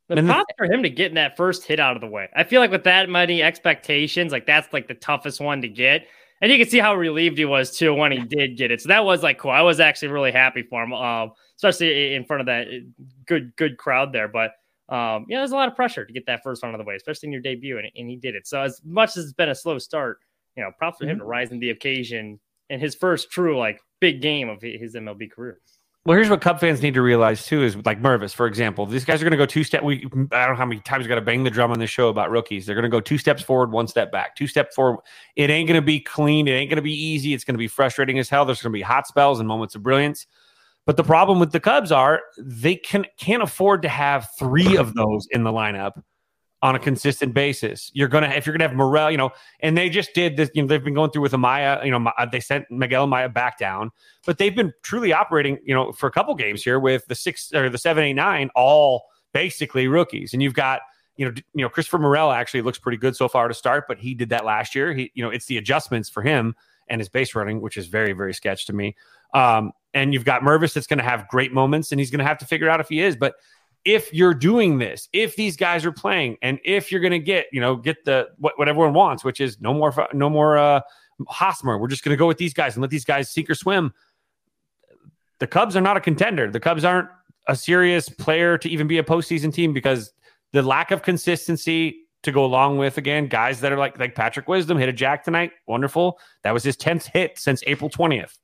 The 0.07 0.17
And 0.17 0.29
the- 0.29 0.45
for 0.57 0.65
him 0.65 0.83
to 0.83 0.89
getting 0.89 1.15
that 1.15 1.35
first 1.35 1.65
hit 1.65 1.79
out 1.79 1.95
of 1.95 2.01
the 2.01 2.07
way. 2.07 2.29
I 2.35 2.43
feel 2.43 2.61
like 2.61 2.69
with 2.71 2.83
that 2.83 3.09
many 3.09 3.41
expectations, 3.41 4.31
like 4.31 4.45
that's 4.45 4.71
like 4.71 4.87
the 4.87 4.93
toughest 4.93 5.41
one 5.41 5.61
to 5.63 5.67
get. 5.67 6.07
And 6.41 6.51
you 6.51 6.57
can 6.59 6.67
see 6.67 6.77
how 6.79 6.93
relieved 6.95 7.37
he 7.39 7.45
was 7.45 7.75
too 7.75 7.93
when 7.93 8.11
he 8.11 8.19
did 8.19 8.57
get 8.57 8.69
it. 8.69 8.81
So 8.81 8.89
that 8.89 9.03
was 9.05 9.23
like 9.23 9.39
cool. 9.39 9.51
I 9.51 9.61
was 9.61 9.79
actually 9.79 10.09
really 10.09 10.31
happy 10.31 10.61
for 10.63 10.83
him, 10.83 10.93
um, 10.93 11.31
especially 11.55 12.13
in 12.13 12.23
front 12.25 12.41
of 12.41 12.45
that 12.47 12.67
uh, 12.67 13.03
good 13.25 13.55
good 13.55 13.77
crowd 13.77 14.13
there. 14.13 14.27
But 14.27 14.51
um, 14.89 15.25
yeah, 15.27 15.39
there's 15.39 15.51
a 15.51 15.55
lot 15.55 15.67
of 15.67 15.75
pressure 15.75 16.05
to 16.05 16.13
get 16.13 16.25
that 16.27 16.43
first 16.43 16.61
one 16.61 16.69
out 16.69 16.75
of 16.75 16.85
the 16.85 16.87
way, 16.87 16.95
especially 16.95 17.27
in 17.27 17.33
your 17.33 17.41
debut, 17.41 17.77
and, 17.77 17.89
and 17.95 18.09
he 18.09 18.15
did 18.15 18.35
it. 18.35 18.47
So 18.47 18.61
as 18.61 18.81
much 18.83 19.17
as 19.17 19.25
it's 19.25 19.33
been 19.33 19.49
a 19.49 19.55
slow 19.55 19.79
start, 19.79 20.19
you 20.55 20.63
know, 20.63 20.71
props 20.77 20.99
for 20.99 21.07
him 21.07 21.19
to 21.19 21.25
rise 21.25 21.51
in 21.51 21.59
the 21.59 21.71
occasion 21.71 22.39
in 22.69 22.79
his 22.79 22.95
first 22.95 23.31
true 23.31 23.57
like 23.57 23.79
big 23.99 24.21
game 24.21 24.49
of 24.49 24.61
his 24.61 24.95
MLB 24.95 25.31
career. 25.31 25.59
Well, 26.05 26.15
here's 26.15 26.29
what 26.29 26.39
Cub 26.39 26.59
fans 26.59 26.83
need 26.83 26.93
to 26.93 27.01
realize 27.01 27.47
too: 27.47 27.63
is 27.63 27.75
like 27.77 27.99
Mervis, 27.99 28.31
for 28.31 28.45
example, 28.45 28.85
these 28.85 29.03
guys 29.03 29.21
are 29.21 29.25
going 29.25 29.31
to 29.31 29.37
go 29.37 29.47
two 29.47 29.63
step. 29.63 29.81
We 29.81 30.05
I 30.31 30.45
don't 30.45 30.49
know 30.49 30.55
how 30.55 30.65
many 30.65 30.79
times 30.81 31.03
we 31.03 31.09
got 31.09 31.15
to 31.15 31.21
bang 31.21 31.43
the 31.43 31.49
drum 31.49 31.71
on 31.71 31.79
this 31.79 31.89
show 31.89 32.09
about 32.09 32.29
rookies. 32.29 32.67
They're 32.67 32.75
going 32.75 32.83
to 32.83 32.89
go 32.89 32.99
two 33.01 33.17
steps 33.17 33.41
forward, 33.41 33.71
one 33.71 33.87
step 33.87 34.11
back, 34.11 34.35
two 34.35 34.45
step 34.45 34.71
forward. 34.71 34.99
It 35.35 35.49
ain't 35.49 35.67
going 35.67 35.81
to 35.81 35.85
be 35.85 35.99
clean. 35.99 36.47
It 36.47 36.51
ain't 36.51 36.69
going 36.69 36.75
to 36.77 36.83
be 36.83 36.93
easy. 36.93 37.33
It's 37.33 37.43
going 37.43 37.55
to 37.55 37.59
be 37.59 37.67
frustrating 37.67 38.19
as 38.19 38.29
hell. 38.29 38.45
There's 38.45 38.61
going 38.61 38.71
to 38.71 38.77
be 38.77 38.83
hot 38.83 39.07
spells 39.07 39.39
and 39.39 39.47
moments 39.47 39.73
of 39.73 39.81
brilliance. 39.81 40.27
But 40.85 40.97
the 40.97 41.03
problem 41.03 41.39
with 41.39 41.51
the 41.51 41.59
Cubs 41.59 41.91
are 41.91 42.21
they 42.37 42.75
can 42.75 43.05
can't 43.17 43.41
afford 43.41 43.81
to 43.81 43.89
have 43.89 44.29
three 44.37 44.77
of 44.77 44.93
those 44.93 45.27
in 45.31 45.43
the 45.43 45.51
lineup 45.51 45.93
on 46.61 46.75
a 46.75 46.79
consistent 46.79 47.33
basis. 47.33 47.91
You're 47.93 48.07
gonna 48.07 48.27
if 48.29 48.45
you're 48.45 48.55
gonna 48.55 48.67
have 48.67 48.77
Morel, 48.77 49.11
you 49.11 49.17
know, 49.17 49.31
and 49.61 49.77
they 49.77 49.89
just 49.89 50.13
did 50.13 50.37
this. 50.37 50.49
You 50.53 50.61
know, 50.61 50.67
they've 50.67 50.83
been 50.83 50.93
going 50.93 51.11
through 51.11 51.23
with 51.23 51.31
Amaya. 51.31 51.83
You 51.83 51.91
know, 51.91 52.11
they 52.31 52.39
sent 52.39 52.65
Miguel 52.69 53.07
Amaya 53.07 53.33
back 53.33 53.57
down, 53.57 53.91
but 54.25 54.37
they've 54.37 54.55
been 54.55 54.73
truly 54.83 55.11
operating. 55.11 55.57
You 55.63 55.73
know, 55.73 55.91
for 55.91 56.07
a 56.07 56.11
couple 56.11 56.33
games 56.35 56.63
here 56.63 56.79
with 56.79 57.05
the 57.07 57.15
six 57.15 57.51
or 57.53 57.69
the 57.69 57.77
seven, 57.77 58.03
eight, 58.03 58.13
nine, 58.13 58.49
all 58.55 59.05
basically 59.33 59.87
rookies, 59.87 60.33
and 60.33 60.41
you've 60.41 60.53
got. 60.53 60.81
You 61.17 61.23
know, 61.23 61.31
you 61.53 61.63
know, 61.63 61.69
Christopher 61.69 61.97
Morel 61.97 62.29
actually 62.29 62.61
looks 62.61 62.77
pretty 62.77 62.97
good 62.97 63.15
so 63.15 63.29
far 63.29 63.47
to 63.47 63.53
start, 63.53 63.85
but 63.87 63.97
he 63.97 64.13
did 64.13 64.27
that 64.31 64.43
last 64.43 64.75
year. 64.75 64.93
He, 64.93 65.13
you 65.13 65.23
know, 65.23 65.29
it's 65.29 65.45
the 65.45 65.57
adjustments 65.57 66.09
for 66.09 66.21
him 66.21 66.55
and 66.87 67.01
his 67.01 67.09
base 67.09 67.35
running, 67.35 67.61
which 67.61 67.77
is 67.77 67.87
very, 67.87 68.13
very 68.13 68.33
sketch 68.33 68.65
to 68.67 68.73
me. 68.73 68.95
Um, 69.33 69.71
and 69.93 70.13
you've 70.13 70.25
got 70.25 70.41
Mervis 70.41 70.73
that's 70.73 70.87
going 70.87 70.99
to 70.99 71.03
have 71.03 71.27
great 71.27 71.53
moments, 71.53 71.91
and 71.91 71.99
he's 71.99 72.11
going 72.11 72.19
to 72.19 72.25
have 72.25 72.37
to 72.39 72.45
figure 72.45 72.69
out 72.69 72.79
if 72.79 72.89
he 72.89 73.01
is. 73.01 73.15
But 73.15 73.35
if 73.85 74.13
you're 74.13 74.33
doing 74.33 74.77
this, 74.77 75.07
if 75.13 75.35
these 75.35 75.55
guys 75.55 75.85
are 75.85 75.91
playing, 75.91 76.37
and 76.41 76.59
if 76.65 76.91
you're 76.91 77.01
going 77.01 77.11
to 77.11 77.19
get, 77.19 77.47
you 77.51 77.61
know, 77.61 77.75
get 77.75 78.03
the 78.05 78.29
what, 78.37 78.57
what 78.57 78.67
everyone 78.67 78.93
wants, 78.93 79.23
which 79.23 79.39
is 79.39 79.59
no 79.61 79.73
more, 79.73 79.93
no 80.13 80.29
more 80.29 80.57
uh, 80.57 80.81
Hosmer. 81.27 81.77
We're 81.77 81.87
just 81.87 82.03
going 82.03 82.15
to 82.15 82.19
go 82.19 82.27
with 82.27 82.37
these 82.37 82.53
guys 82.53 82.75
and 82.75 82.81
let 82.81 82.91
these 82.91 83.05
guys 83.05 83.29
sink 83.29 83.49
or 83.49 83.55
swim. 83.55 83.93
The 85.39 85.47
Cubs 85.47 85.75
are 85.75 85.81
not 85.81 85.97
a 85.97 86.01
contender. 86.01 86.49
The 86.49 86.59
Cubs 86.59 86.83
aren't 86.83 87.09
a 87.47 87.55
serious 87.55 88.09
player 88.09 88.57
to 88.57 88.69
even 88.69 88.87
be 88.87 88.97
a 88.97 89.03
postseason 89.03 89.53
team 89.53 89.73
because 89.73 90.11
the 90.51 90.61
lack 90.61 90.91
of 90.91 91.01
consistency 91.01 92.04
to 92.25 92.31
go 92.31 92.43
along 92.43 92.77
with 92.77 92.97
again 92.97 93.27
guys 93.27 93.61
that 93.61 93.71
are 93.71 93.77
like 93.77 93.97
like 93.99 94.15
Patrick 94.15 94.47
Wisdom 94.47 94.77
hit 94.77 94.89
a 94.89 94.93
jack 94.93 95.23
tonight. 95.23 95.51
Wonderful. 95.67 96.19
That 96.43 96.53
was 96.53 96.63
his 96.63 96.75
tenth 96.75 97.07
hit 97.07 97.39
since 97.39 97.63
April 97.65 97.89
twentieth. 97.89 98.37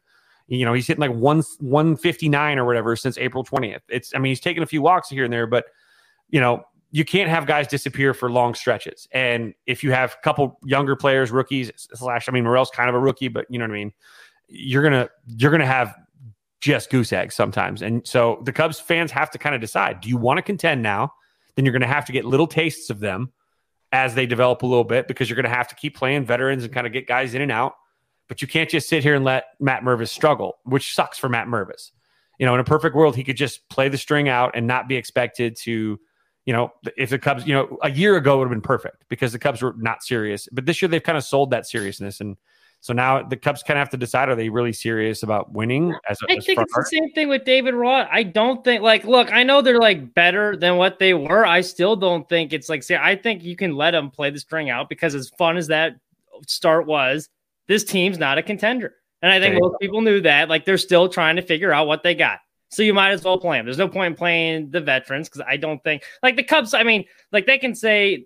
You 0.48 0.66
know, 0.66 0.74
he's 0.74 0.88
hitting 0.88 1.00
like 1.00 1.12
one 1.12 1.44
159 1.60 2.60
or 2.60 2.66
whatever 2.66 2.96
since 2.98 3.18
April 3.18 3.44
20th. 3.44 3.82
It's 3.88 4.14
I 4.14 4.20
mean, 4.20 4.32
he's 4.32 4.42
taking 4.42 4.64
a 4.64 4.66
few 4.66 4.82
walks 4.82 5.08
here 5.08 5.24
and 5.24 5.32
there, 5.32 5.48
but 5.48 5.66
you 6.30 6.42
know, 6.42 6.66
you 6.92 7.06
can't 7.06 7.30
have 7.30 7.46
guys 7.46 7.68
disappear 7.68 8.14
for 8.14 8.30
long 8.30 8.54
stretches. 8.54 9.08
And 9.14 9.54
if 9.66 9.82
you 9.82 9.94
have 9.94 10.16
a 10.20 10.24
couple 10.24 10.60
younger 10.66 10.98
players, 10.98 11.32
rookies 11.32 11.72
slash, 11.78 12.28
I 12.28 12.34
mean, 12.34 12.44
Morel's 12.44 12.70
kind 12.70 12.90
of 12.90 12.96
a 12.96 13.00
rookie, 13.00 13.30
but 13.30 13.46
you 13.50 13.60
know 13.60 13.64
what 13.64 13.72
I 13.72 13.76
mean. 13.76 13.94
You're 14.48 14.84
gonna 14.84 15.10
you're 15.38 15.52
gonna 15.52 15.66
have 15.66 15.96
just 16.60 16.90
goose 16.90 17.14
eggs 17.14 17.34
sometimes, 17.34 17.82
and 17.82 18.06
so 18.06 18.42
the 18.44 18.52
Cubs 18.52 18.78
fans 18.78 19.10
have 19.12 19.32
to 19.32 19.38
kind 19.38 19.56
of 19.56 19.62
decide: 19.62 20.02
do 20.02 20.10
you 20.10 20.18
want 20.18 20.38
to 20.38 20.42
contend 20.42 20.84
now? 20.84 21.14
Then 21.56 21.64
you're 21.64 21.72
gonna 21.72 21.88
have 21.88 22.06
to 22.08 22.12
get 22.12 22.26
little 22.26 22.48
tastes 22.48 22.90
of 22.90 23.00
them 23.00 23.32
as 23.92 24.16
they 24.16 24.26
develop 24.26 24.62
a 24.62 24.66
little 24.66 24.84
bit 24.84 25.08
because 25.08 25.30
you're 25.30 25.36
gonna 25.36 25.50
have 25.50 25.68
to 25.68 25.76
keep 25.76 25.96
playing 25.96 26.26
veterans 26.26 26.64
and 26.64 26.74
kind 26.74 26.88
of 26.88 26.94
get 26.94 27.08
guys 27.08 27.34
in 27.34 27.42
and 27.42 27.52
out. 27.52 27.76
But 28.28 28.42
you 28.42 28.48
can't 28.48 28.70
just 28.70 28.88
sit 28.88 29.04
here 29.04 29.16
and 29.16 29.26
let 29.26 29.46
Matt 29.60 29.84
Mervis 29.84 30.10
struggle, 30.10 30.60
which 30.64 30.96
sucks 30.96 31.18
for 31.18 31.28
Matt 31.28 31.48
Mervis. 31.48 31.92
You 32.40 32.46
know, 32.46 32.54
in 32.54 32.60
a 32.62 32.64
perfect 32.64 32.96
world, 32.96 33.16
he 33.16 33.24
could 33.24 33.36
just 33.36 33.68
play 33.70 33.90
the 33.90 33.98
string 33.98 34.30
out 34.30 34.52
and 34.56 34.66
not 34.66 34.88
be 34.88 34.96
expected 34.96 35.56
to, 35.58 36.00
you 36.46 36.54
know, 36.54 36.72
if 36.98 37.10
the 37.10 37.20
Cubs, 37.20 37.46
you 37.46 37.54
know, 37.54 37.78
a 37.84 37.92
year 37.92 38.16
ago 38.16 38.38
would 38.38 38.46
have 38.46 38.52
been 38.52 38.62
perfect 38.62 39.04
because 39.10 39.34
the 39.34 39.40
Cubs 39.40 39.62
were 39.62 39.76
not 39.78 40.02
serious. 40.02 40.48
But 40.52 40.66
this 40.66 40.82
year 40.82 40.88
they've 40.88 41.04
kind 41.04 41.18
of 41.18 41.26
sold 41.26 41.52
that 41.52 41.68
seriousness. 41.68 42.22
And 42.22 42.38
so 42.82 42.94
now 42.94 43.22
the 43.22 43.38
Cubs 43.38 43.62
kind 43.62 43.78
of 43.78 43.82
have 43.82 43.92
to 43.92 43.98
decide 43.98 44.28
are 44.30 44.36
they 44.36 44.50
really 44.50 44.74
serious 44.74 45.22
about 45.22 45.54
winning? 45.54 45.94
As 46.10 46.18
a, 46.24 46.32
I 46.32 46.38
as 46.38 46.46
think 46.46 46.60
it's 46.60 46.74
the 46.74 46.86
same 46.86 47.12
thing 47.12 47.30
with 47.30 47.46
David 47.46 47.76
Ross. 47.76 48.08
I 48.12 48.24
don't 48.24 48.64
think 48.64 48.82
like 48.82 49.06
look, 49.06 49.32
I 49.32 49.44
know 49.44 49.62
they're 49.62 49.80
like 49.80 50.16
better 50.16 50.58
than 50.58 50.78
what 50.78 50.98
they 50.98 51.14
were. 51.14 51.46
I 51.46 51.62
still 51.62 51.96
don't 51.96 52.28
think 52.28 52.54
it's 52.54 52.70
like 52.70 52.82
say 52.82 52.98
I 52.98 53.16
think 53.16 53.44
you 53.44 53.56
can 53.56 53.76
let 53.76 53.92
them 53.92 54.10
play 54.10 54.32
the 54.32 54.40
string 54.40 54.72
out 54.72 54.90
because 54.90 55.14
as 55.14 55.30
fun 55.38 55.58
as 55.58 55.68
that 55.68 55.94
start 56.48 56.88
was, 56.88 57.30
this 57.68 57.84
team's 57.84 58.18
not 58.18 58.40
a 58.40 58.44
contender. 58.44 58.96
And 59.22 59.32
I 59.32 59.40
think 59.40 59.62
most 59.62 59.76
people 59.80 60.02
knew 60.02 60.20
that. 60.22 60.50
Like 60.50 60.66
they're 60.66 60.80
still 60.80 61.08
trying 61.08 61.36
to 61.36 61.44
figure 61.44 61.72
out 61.72 61.86
what 61.86 62.02
they 62.02 62.16
got. 62.16 62.40
So 62.70 62.82
you 62.82 62.96
might 62.96 63.12
as 63.12 63.24
well 63.24 63.38
play 63.38 63.60
them. 63.60 63.66
There's 63.66 63.78
no 63.78 63.90
point 63.90 64.14
in 64.14 64.18
playing 64.18 64.72
the 64.72 64.82
veterans 64.82 65.30
because 65.30 65.46
I 65.48 65.58
don't 65.58 65.84
think 65.84 66.04
like 66.24 66.36
the 66.36 66.44
Cubs. 66.44 66.74
I 66.74 66.82
mean, 66.82 67.06
like 67.32 67.46
they 67.46 67.60
can 67.60 67.76
say 67.76 68.26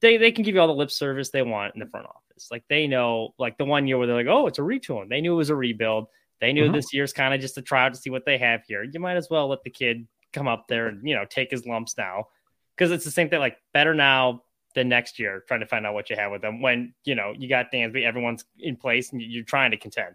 they 0.00 0.16
they 0.16 0.32
can 0.32 0.44
give 0.44 0.54
you 0.54 0.60
all 0.60 0.66
the 0.66 0.74
lip 0.74 0.90
service 0.90 1.30
they 1.30 1.42
want 1.42 1.74
in 1.74 1.80
the 1.80 1.86
front 1.86 2.06
office. 2.06 2.48
Like 2.50 2.64
they 2.68 2.86
know, 2.86 3.34
like 3.38 3.58
the 3.58 3.64
one 3.64 3.86
year 3.86 3.98
where 3.98 4.06
they're 4.06 4.16
like, 4.16 4.26
oh, 4.26 4.46
it's 4.46 4.58
a 4.58 4.62
retool. 4.62 5.08
They 5.08 5.20
knew 5.20 5.34
it 5.34 5.36
was 5.36 5.50
a 5.50 5.56
rebuild. 5.56 6.06
They 6.40 6.52
knew 6.52 6.64
mm-hmm. 6.64 6.74
this 6.74 6.94
year's 6.94 7.12
kind 7.12 7.34
of 7.34 7.40
just 7.40 7.58
a 7.58 7.62
trial 7.62 7.90
to 7.90 7.96
see 7.96 8.10
what 8.10 8.24
they 8.24 8.38
have 8.38 8.62
here. 8.66 8.82
You 8.82 8.98
might 8.98 9.16
as 9.16 9.28
well 9.28 9.48
let 9.48 9.62
the 9.62 9.70
kid 9.70 10.06
come 10.32 10.48
up 10.48 10.66
there 10.68 10.86
and 10.86 11.06
you 11.06 11.14
know 11.14 11.24
take 11.28 11.50
his 11.50 11.66
lumps 11.66 11.96
now 11.98 12.28
because 12.76 12.90
it's 12.90 13.04
the 13.04 13.10
same 13.10 13.28
thing. 13.28 13.40
Like 13.40 13.58
better 13.72 13.94
now, 13.94 14.42
than 14.74 14.88
next 14.88 15.18
year 15.18 15.44
trying 15.48 15.60
to 15.60 15.66
find 15.66 15.86
out 15.86 15.94
what 15.94 16.10
you 16.10 16.16
have 16.16 16.30
with 16.30 16.42
them 16.42 16.60
when 16.60 16.94
you 17.04 17.14
know 17.14 17.34
you 17.36 17.48
got 17.48 17.72
Dansby, 17.72 18.04
everyone's 18.04 18.44
in 18.58 18.76
place 18.76 19.12
and 19.12 19.20
you're 19.20 19.44
trying 19.44 19.70
to 19.70 19.76
contend. 19.76 20.14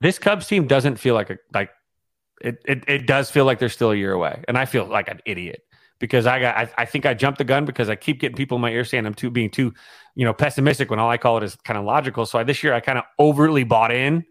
This 0.00 0.18
Cubs 0.18 0.46
team 0.46 0.66
doesn't 0.66 0.96
feel 0.96 1.14
like 1.14 1.30
a 1.30 1.38
like 1.52 1.70
it, 2.40 2.58
it, 2.66 2.84
it 2.88 3.06
does 3.06 3.30
feel 3.30 3.44
like 3.44 3.58
they're 3.58 3.68
still 3.68 3.92
a 3.92 3.96
year 3.96 4.12
away, 4.12 4.42
and 4.48 4.58
I 4.58 4.66
feel 4.66 4.84
like 4.84 5.08
an 5.08 5.20
idiot 5.24 5.62
because 5.98 6.26
I 6.26 6.40
got 6.40 6.56
I, 6.56 6.70
I 6.78 6.84
think 6.84 7.06
I 7.06 7.14
jumped 7.14 7.38
the 7.38 7.44
gun 7.44 7.64
because 7.64 7.88
I 7.88 7.96
keep 7.96 8.20
getting 8.20 8.36
people 8.36 8.56
in 8.56 8.62
my 8.62 8.70
ear 8.70 8.84
saying 8.84 9.06
I'm 9.06 9.14
too 9.14 9.30
being 9.30 9.50
too 9.50 9.72
you 10.14 10.24
know 10.24 10.32
pessimistic 10.32 10.90
when 10.90 10.98
all 10.98 11.10
I 11.10 11.18
call 11.18 11.38
it 11.38 11.42
is 11.42 11.56
kind 11.56 11.78
of 11.78 11.84
logical. 11.84 12.26
So 12.26 12.38
I, 12.38 12.44
this 12.44 12.62
year 12.62 12.74
I 12.74 12.80
kind 12.80 12.98
of 12.98 13.04
overly 13.18 13.64
bought 13.64 13.92
in, 13.92 14.24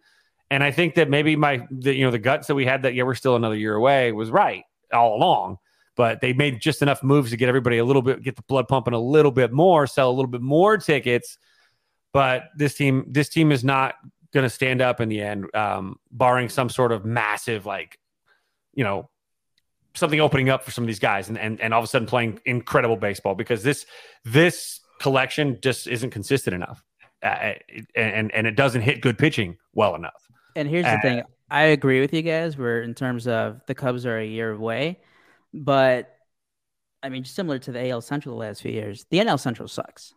and 0.51 0.63
I 0.63 0.71
think 0.71 0.95
that 0.95 1.09
maybe 1.09 1.35
my 1.35 1.65
the, 1.71 1.93
you 1.93 2.05
know 2.05 2.11
the 2.11 2.19
guts 2.19 2.47
that 2.47 2.55
we 2.55 2.65
had 2.65 2.83
that 2.83 2.93
yeah 2.93 3.03
we're 3.03 3.15
still 3.15 3.35
another 3.35 3.55
year 3.55 3.75
away 3.75 4.11
was 4.11 4.29
right 4.29 4.63
all 4.91 5.15
along 5.15 5.57
but 5.95 6.21
they 6.21 6.33
made 6.33 6.59
just 6.59 6.81
enough 6.81 7.03
moves 7.03 7.31
to 7.31 7.37
get 7.37 7.49
everybody 7.49 7.77
a 7.77 7.85
little 7.85 8.01
bit, 8.01 8.23
get 8.23 8.35
the 8.35 8.41
blood 8.43 8.67
pumping 8.67 8.93
a 8.93 8.99
little 8.99 9.31
bit 9.31 9.51
more, 9.51 9.85
sell 9.85 10.09
a 10.09 10.13
little 10.13 10.29
bit 10.29 10.41
more 10.41 10.77
tickets. 10.77 11.37
But 12.11 12.45
this 12.55 12.75
team, 12.75 13.05
this 13.07 13.29
team 13.29 13.51
is 13.51 13.63
not 13.63 13.95
going 14.33 14.43
to 14.43 14.49
stand 14.49 14.81
up 14.81 15.01
in 15.01 15.09
the 15.09 15.21
end, 15.21 15.45
um, 15.55 15.97
barring 16.11 16.49
some 16.49 16.69
sort 16.69 16.91
of 16.91 17.05
massive, 17.05 17.65
like, 17.65 17.99
you 18.73 18.83
know, 18.83 19.09
something 19.95 20.19
opening 20.19 20.49
up 20.49 20.63
for 20.63 20.71
some 20.71 20.83
of 20.83 20.87
these 20.87 20.99
guys, 20.99 21.29
and 21.29 21.37
and 21.37 21.59
and 21.61 21.73
all 21.73 21.79
of 21.79 21.85
a 21.85 21.87
sudden 21.87 22.07
playing 22.07 22.39
incredible 22.45 22.97
baseball 22.97 23.35
because 23.35 23.63
this 23.63 23.85
this 24.25 24.79
collection 24.99 25.59
just 25.61 25.87
isn't 25.87 26.11
consistent 26.11 26.53
enough, 26.55 26.83
uh, 27.21 27.53
and 27.95 28.33
and 28.33 28.47
it 28.47 28.55
doesn't 28.55 28.81
hit 28.81 29.01
good 29.01 29.17
pitching 29.17 29.57
well 29.73 29.95
enough. 29.95 30.27
And 30.55 30.67
here's 30.67 30.85
the 30.85 30.91
uh, 30.91 31.01
thing, 31.01 31.23
I 31.49 31.63
agree 31.63 31.99
with 31.99 32.13
you 32.13 32.21
guys. 32.21 32.57
Where 32.57 32.81
in 32.81 32.93
terms 32.93 33.27
of 33.27 33.61
the 33.67 33.75
Cubs 33.75 34.05
are 34.05 34.17
a 34.17 34.25
year 34.25 34.51
away 34.51 34.99
but 35.53 36.17
I 37.03 37.09
mean, 37.09 37.25
similar 37.25 37.59
to 37.59 37.71
the 37.71 37.89
AL 37.89 38.01
Central 38.01 38.35
the 38.35 38.39
last 38.39 38.61
few 38.61 38.71
years, 38.71 39.05
the 39.11 39.19
NL 39.19 39.39
Central 39.39 39.67
sucks. 39.67 40.13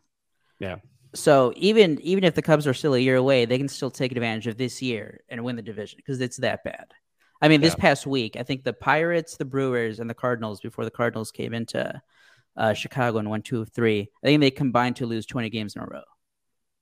Yeah. 0.59 0.77
So 1.15 1.53
even 1.57 2.01
even 2.01 2.25
if 2.25 2.35
the 2.35 2.43
Cubs 2.43 2.67
are 2.67 2.75
still 2.75 2.95
a 2.95 2.99
year 2.99 3.17
away, 3.17 3.45
they 3.45 3.59
can 3.59 3.69
still 3.69 3.91
take 3.91 4.13
advantage 4.13 4.47
of 4.47 4.57
this 4.57 4.81
year 4.83 5.21
and 5.29 5.45
win 5.45 5.57
the 5.57 5.63
division 5.63 5.99
because 5.99 6.21
it's 6.21 6.39
that 6.39 6.65
bad. 6.65 6.87
I 7.41 7.49
mean, 7.49 7.61
this 7.61 7.75
past 7.75 8.07
week, 8.07 8.37
I 8.39 8.43
think 8.43 8.65
the 8.65 8.73
Pirates, 8.73 9.37
the 9.37 9.45
Brewers, 9.45 10.01
and 10.01 10.09
the 10.09 10.15
Cardinals, 10.15 10.61
before 10.61 10.85
the 10.85 10.91
Cardinals 10.91 11.31
came 11.31 11.53
into 11.53 12.01
uh, 12.57 12.73
Chicago 12.73 13.19
and 13.19 13.29
won 13.29 13.43
two 13.43 13.61
of 13.61 13.71
three, 13.71 14.09
I 14.23 14.27
think 14.27 14.41
they 14.41 14.51
combined 14.51 14.97
to 14.97 15.07
lose 15.07 15.27
20 15.27 15.51
games 15.51 15.77
in 15.77 15.83
a 15.83 15.87
row. 15.87 16.03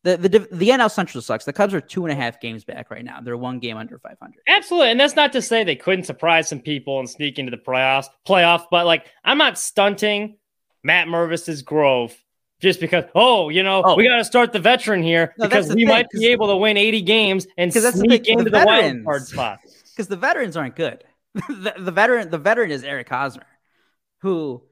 The, 0.05 0.19
the 0.19 0.29
the 0.53 0.69
NL 0.69 0.91
Central 0.91 1.23
sucks. 1.23 1.47
The 1.47 1.53
Cubs 1.55 1.73
are 1.73 1.81
two 1.81 2.05
and 2.05 2.13
a 2.13 2.15
half 2.15 2.39
games 2.39 2.63
back 2.63 2.91
right 2.91 3.03
now. 3.03 3.23
They're 3.23 3.39
one 3.39 3.59
game 3.59 3.79
under 3.79 3.99
500. 3.99 4.35
Absolutely, 4.47 4.91
and 4.91 5.01
that's 5.01 5.17
not 5.17 5.33
to 5.33 5.41
say 5.41 5.65
they 5.65 5.77
couldn't 5.77 6.05
surprise 6.05 6.47
some 6.47 6.61
people 6.61 7.01
and 7.01 7.09
sneak 7.09 7.39
into 7.39 7.51
the 7.51 7.57
playoffs. 7.57 8.09
Playoff, 8.29 8.67
but 8.71 8.85
like 8.85 9.07
I'm 9.25 9.39
not 9.39 9.59
stunting 9.59 10.37
Matt 10.83 11.09
Mervis's 11.09 11.63
growth 11.63 12.15
just 12.61 12.81
because. 12.81 13.05
Oh, 13.15 13.49
you 13.49 13.63
know, 13.63 13.83
oh. 13.83 13.97
we 13.97 14.07
got 14.07 14.19
to 14.19 14.25
start 14.27 14.53
the 14.53 14.61
veteran 14.61 15.03
here 15.03 15.35
no, 15.39 15.49
because 15.49 15.71
we 15.71 15.87
thing, 15.87 15.89
might 15.89 16.11
be 16.11 16.27
able 16.27 16.49
to 16.49 16.57
win 16.57 16.77
80 16.77 17.01
games 17.01 17.47
and 17.57 17.73
sneak 17.73 18.25
the 18.25 18.31
into 18.31 18.45
the, 18.45 18.51
the 18.51 18.65
wild 18.67 19.05
card 19.05 19.27
spot. 19.27 19.61
Because 19.95 20.09
the 20.09 20.17
veterans 20.17 20.57
aren't 20.57 20.77
good. 20.77 21.05
the, 21.35 21.75
the 21.79 21.93
veteran, 21.93 22.31
the 22.31 22.39
veteran 22.39 22.71
is 22.71 22.85
Eric 22.85 23.09
Hosmer, 23.09 23.47
who, 24.19 24.63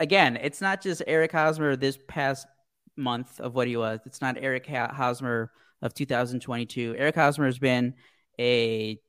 again, 0.00 0.36
it's 0.36 0.60
not 0.60 0.82
just 0.82 1.02
Eric 1.06 1.32
Hosmer 1.32 1.76
this 1.76 1.98
past 2.08 2.46
month 2.96 3.40
of 3.40 3.54
what 3.54 3.68
he 3.68 3.76
was. 3.76 4.00
It's 4.06 4.20
not 4.20 4.36
Eric 4.38 4.66
Hosmer 4.66 5.50
of 5.82 5.94
2022. 5.94 6.94
Eric 6.96 7.14
Hosmer 7.14 7.46
has 7.46 7.58
been 7.58 7.94
a 8.38 9.00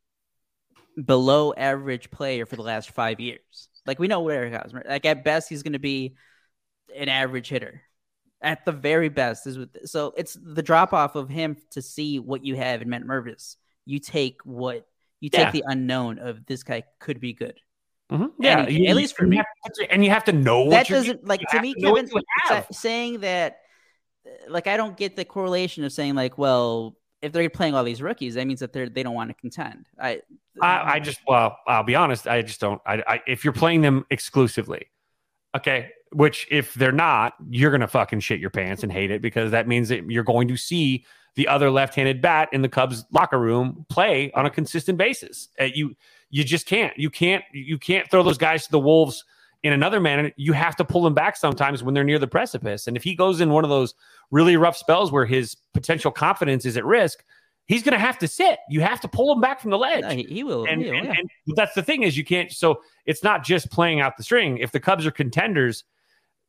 below 1.04 1.54
average 1.56 2.10
player 2.12 2.45
for 2.45 2.56
the 2.56 2.63
last 2.63 2.91
five 2.91 3.19
years. 3.19 3.69
Like 3.86 4.00
we 4.00 4.08
know 4.08 4.21
what 4.21 4.36
Eric 4.36 4.54
Hosmer. 4.54 4.84
Like 4.88 5.06
at 5.06 5.23
best, 5.23 5.50
he's 5.50 5.63
going 5.63 5.73
to 5.73 5.80
be 5.80 6.15
an 6.95 7.10
average 7.10 7.50
hitter. 7.50 7.82
At 8.39 8.65
the 8.65 8.71
very 8.71 9.10
best, 9.10 9.47
is 9.47 9.58
with, 9.58 9.88
so 9.88 10.13
it's 10.15 10.38
the 10.39 10.62
drop 10.62 10.93
off 10.93 11.15
of 11.15 11.28
him 11.28 11.58
to 11.71 11.82
see 11.82 12.19
what 12.19 12.45
you 12.45 12.56
have 12.56 12.84
in 12.84 12.89
Matt 12.89 13.04
Mervis. 13.04 13.56
You 13.86 13.97
take 13.97 14.41
what 14.43 14.86
you 15.20 15.30
take 15.30 15.46
yeah. 15.46 15.52
the 15.52 15.64
unknown 15.68 16.20
of 16.20 16.46
this 16.46 16.64
guy 16.64 16.84
could 17.00 17.20
be 17.20 17.34
good. 17.34 17.60
Mm-hmm. 18.12 18.42
Yeah, 18.42 18.68
you, 18.68 18.90
at 18.90 18.96
least 18.96 19.18
for 19.18 19.28
me. 19.28 19.42
To, 19.76 19.92
and 19.92 20.04
you 20.04 20.12
have 20.12 20.24
to 20.26 20.32
know 20.32 20.70
that 20.70 20.88
doesn't 20.88 21.28
like 21.28 21.42
to 21.52 21.62
me, 21.62 21.74
Kevin. 21.74 22.10
Saying 22.72 23.20
that 23.20 23.58
like 24.48 24.68
I 24.68 24.78
don't 24.78 24.96
get 24.96 25.16
the 25.16 25.26
correlation 25.26 25.84
of 25.84 25.92
saying 25.92 26.16
like, 26.16 26.38
well, 26.38 26.96
if 27.22 27.32
they're 27.32 27.50
playing 27.50 27.76
all 27.76 27.84
these 27.84 28.02
rookies, 28.02 28.36
that 28.36 28.48
means 28.48 28.62
that 28.62 28.72
they're 28.72 28.88
they 28.88 29.04
don't 29.04 29.14
want 29.14 29.30
to 29.30 29.34
contend. 29.34 29.88
I 30.00 30.22
I, 30.62 30.94
I 30.94 31.00
just 31.00 31.20
well, 31.28 31.58
I'll 31.68 31.84
be 31.84 31.96
honest. 31.96 32.28
I 32.28 32.42
just 32.44 32.62
don't. 32.62 32.82
I, 32.86 33.04
I 33.06 33.22
if 33.28 33.44
you're 33.44 33.54
playing 33.54 33.82
them 33.82 34.06
exclusively, 34.10 34.88
okay. 35.56 35.92
Which 36.14 36.48
if 36.50 36.74
they're 36.74 36.94
not, 36.94 37.34
you're 37.50 37.72
gonna 37.72 37.88
fucking 37.88 38.22
shit 38.22 38.40
your 38.40 38.50
pants 38.50 38.84
and 38.84 38.92
hate 38.92 39.12
it 39.12 39.22
because 39.22 39.52
that 39.52 39.68
means 39.68 39.90
that 39.90 40.10
you're 40.10 40.24
going 40.24 40.48
to 40.48 40.56
see 40.56 41.06
the 41.38 41.47
other 41.47 41.71
left-handed 41.71 42.21
bat 42.21 42.50
in 42.52 42.62
the 42.62 42.67
Cubs 42.67 43.06
locker 43.12 43.39
room 43.39 43.86
play 43.88 44.32
on 44.34 44.45
a 44.45 44.50
consistent 44.50 44.97
basis. 44.97 45.47
Uh, 45.60 45.65
you 45.73 45.95
you 46.30 46.43
just 46.43 46.65
can't. 46.65 46.97
You 46.97 47.10
can't. 47.10 47.43
You 47.54 47.78
can't 47.78 48.10
throw 48.12 48.21
those 48.23 48.38
guys 48.38 48.65
to 48.65 48.71
the 48.71 48.80
wolves 48.80 49.23
in 49.63 49.71
another 49.71 50.00
manner. 50.02 50.32
You 50.36 50.52
have 50.54 50.76
to 50.76 50.84
pull 50.84 51.02
them 51.04 51.13
back 51.13 51.38
sometimes 51.38 51.82
when 51.84 51.93
they're 51.93 52.04
near 52.04 52.19
the 52.19 52.28
precipice. 52.28 52.88
And 52.88 52.97
if 52.97 53.04
he 53.04 53.15
goes 53.15 53.39
in 53.39 53.50
one 53.52 53.63
of 53.63 53.69
those 53.69 53.93
really 54.30 54.58
rough 54.58 54.76
spells 54.76 55.12
where 55.12 55.26
his 55.26 55.56
potential 55.73 56.12
confidence 56.12 56.65
is 56.65 56.76
at 56.76 56.86
risk, 56.86 57.23
he's 57.65 57.82
going 57.82 57.93
to 57.93 58.00
have 58.00 58.17
to 58.19 58.28
sit. 58.28 58.60
You 58.69 58.82
have 58.82 59.00
to 59.02 59.08
pull 59.08 59.32
him 59.34 59.39
back 59.39 59.62
from 59.62 59.71
the 59.71 59.78
ledge. 59.78 60.02
no, 60.02 60.10
he, 60.10 60.23
he 60.23 60.43
will. 60.43 60.65
And, 60.65 60.82
he 60.82 60.91
will, 60.91 60.97
and- 60.97 61.08
and 61.08 61.30
that's 61.56 61.73
the 61.76 61.84
thing 61.84 62.04
is 62.04 62.17
you 62.17 62.26
can't. 62.26 62.52
So 62.52 62.82
it's 63.06 63.23
not 63.23 63.43
just 63.43 63.71
playing 63.71 64.02
out 64.02 64.17
the 64.17 64.23
string. 64.23 64.58
If 64.58 64.71
the 64.71 64.80
Cubs 64.80 65.06
are 65.06 65.12
contenders, 65.12 65.84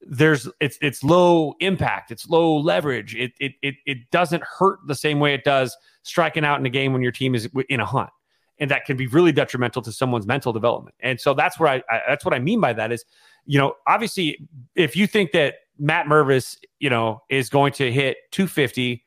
there's 0.01 0.49
it's 0.61 0.79
it's 0.81 1.03
low 1.03 1.55
impact, 1.61 2.11
it's 2.11 2.29
low 2.29 2.57
leverage. 2.57 3.15
It 3.15 3.33
it 3.41 3.53
it 3.63 3.75
it 3.87 4.11
doesn't 4.11 4.43
hurt 4.43 4.79
the 4.87 4.95
same 4.95 5.21
way 5.21 5.35
it 5.35 5.45
does 5.45 5.77
striking 6.03 6.45
out 6.45 6.61
in 6.61 6.67
a 6.67 6.71
game 6.71 6.93
when 6.93 7.03
your 7.03 7.13
team 7.13 7.35
is 7.35 7.49
in 7.69 7.81
a 7.81 7.87
hunt, 7.87 8.11
and 8.59 8.71
that 8.71 8.85
can 8.85 8.97
be 8.97 9.07
really 9.09 9.33
detrimental 9.33 9.83
to 9.83 9.93
someone's 9.93 10.27
mental 10.27 10.53
development. 10.53 10.95
And 11.01 11.21
so 11.21 11.35
that's 11.35 11.59
where 11.59 11.69
I, 11.69 11.83
I 11.91 12.03
that's 12.09 12.25
what 12.25 12.35
I 12.35 12.39
mean 12.39 12.61
by 12.61 12.73
that 12.75 12.93
is, 12.93 13.05
you 13.45 13.59
know, 13.59 13.75
obviously 13.87 14.49
if 14.75 14.95
you 14.97 15.07
think 15.07 15.33
that 15.33 15.55
Matt 15.79 16.07
Mervis, 16.07 16.57
you 16.79 16.91
know, 16.91 17.23
is 17.29 17.49
going 17.49 17.73
to 17.75 17.91
hit 17.93 18.19
250, 18.33 19.05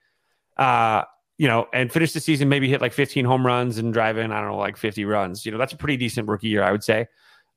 uh, 0.57 1.03
you 1.37 1.47
know, 1.47 1.67
and 1.73 1.91
finish 1.91 2.13
the 2.13 2.19
season, 2.19 2.49
maybe 2.49 2.69
hit 2.69 2.81
like 2.81 2.93
15 2.93 3.25
home 3.25 3.45
runs 3.45 3.77
and 3.77 3.93
drive 3.93 4.17
in, 4.17 4.31
I 4.31 4.39
don't 4.39 4.51
know, 4.51 4.57
like 4.57 4.77
50 4.77 5.05
runs. 5.05 5.45
You 5.45 5.51
know, 5.51 5.57
that's 5.57 5.73
a 5.73 5.77
pretty 5.77 5.97
decent 5.97 6.27
rookie 6.27 6.47
year, 6.49 6.63
I 6.63 6.71
would 6.71 6.83
say. 6.83 7.07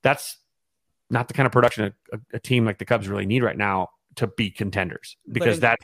That's 0.01 0.37
not 1.09 1.27
the 1.27 1.33
kind 1.33 1.45
of 1.45 1.51
production 1.51 1.93
a, 2.11 2.15
a, 2.15 2.19
a 2.33 2.39
team 2.39 2.65
like 2.65 2.77
the 2.77 2.85
Cubs 2.85 3.07
really 3.07 3.25
need 3.25 3.43
right 3.43 3.57
now 3.57 3.89
to 4.15 4.27
be 4.27 4.49
contenders 4.49 5.17
because 5.31 5.59
But 5.59 5.61
that 5.61 5.79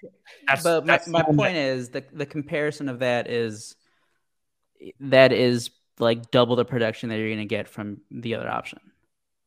that's 0.48 0.64
but 0.64 0.86
my, 0.86 0.94
that's 0.94 1.08
my 1.08 1.20
something 1.20 1.36
that- 1.36 1.42
point 1.44 1.58
is 1.58 1.90
the 1.90 2.04
the 2.14 2.26
comparison 2.26 2.90
of 2.90 3.00
that 3.00 3.30
is 3.30 3.76
that 5.00 5.32
is 5.32 5.70
like 6.00 6.32
double 6.32 6.56
the 6.56 6.66
production 6.66 7.10
that 7.10 7.18
you're 7.18 7.28
going 7.28 7.40
to 7.40 7.46
get 7.46 7.68
from 7.68 8.02
the 8.10 8.34
other 8.36 8.50
option. 8.50 8.80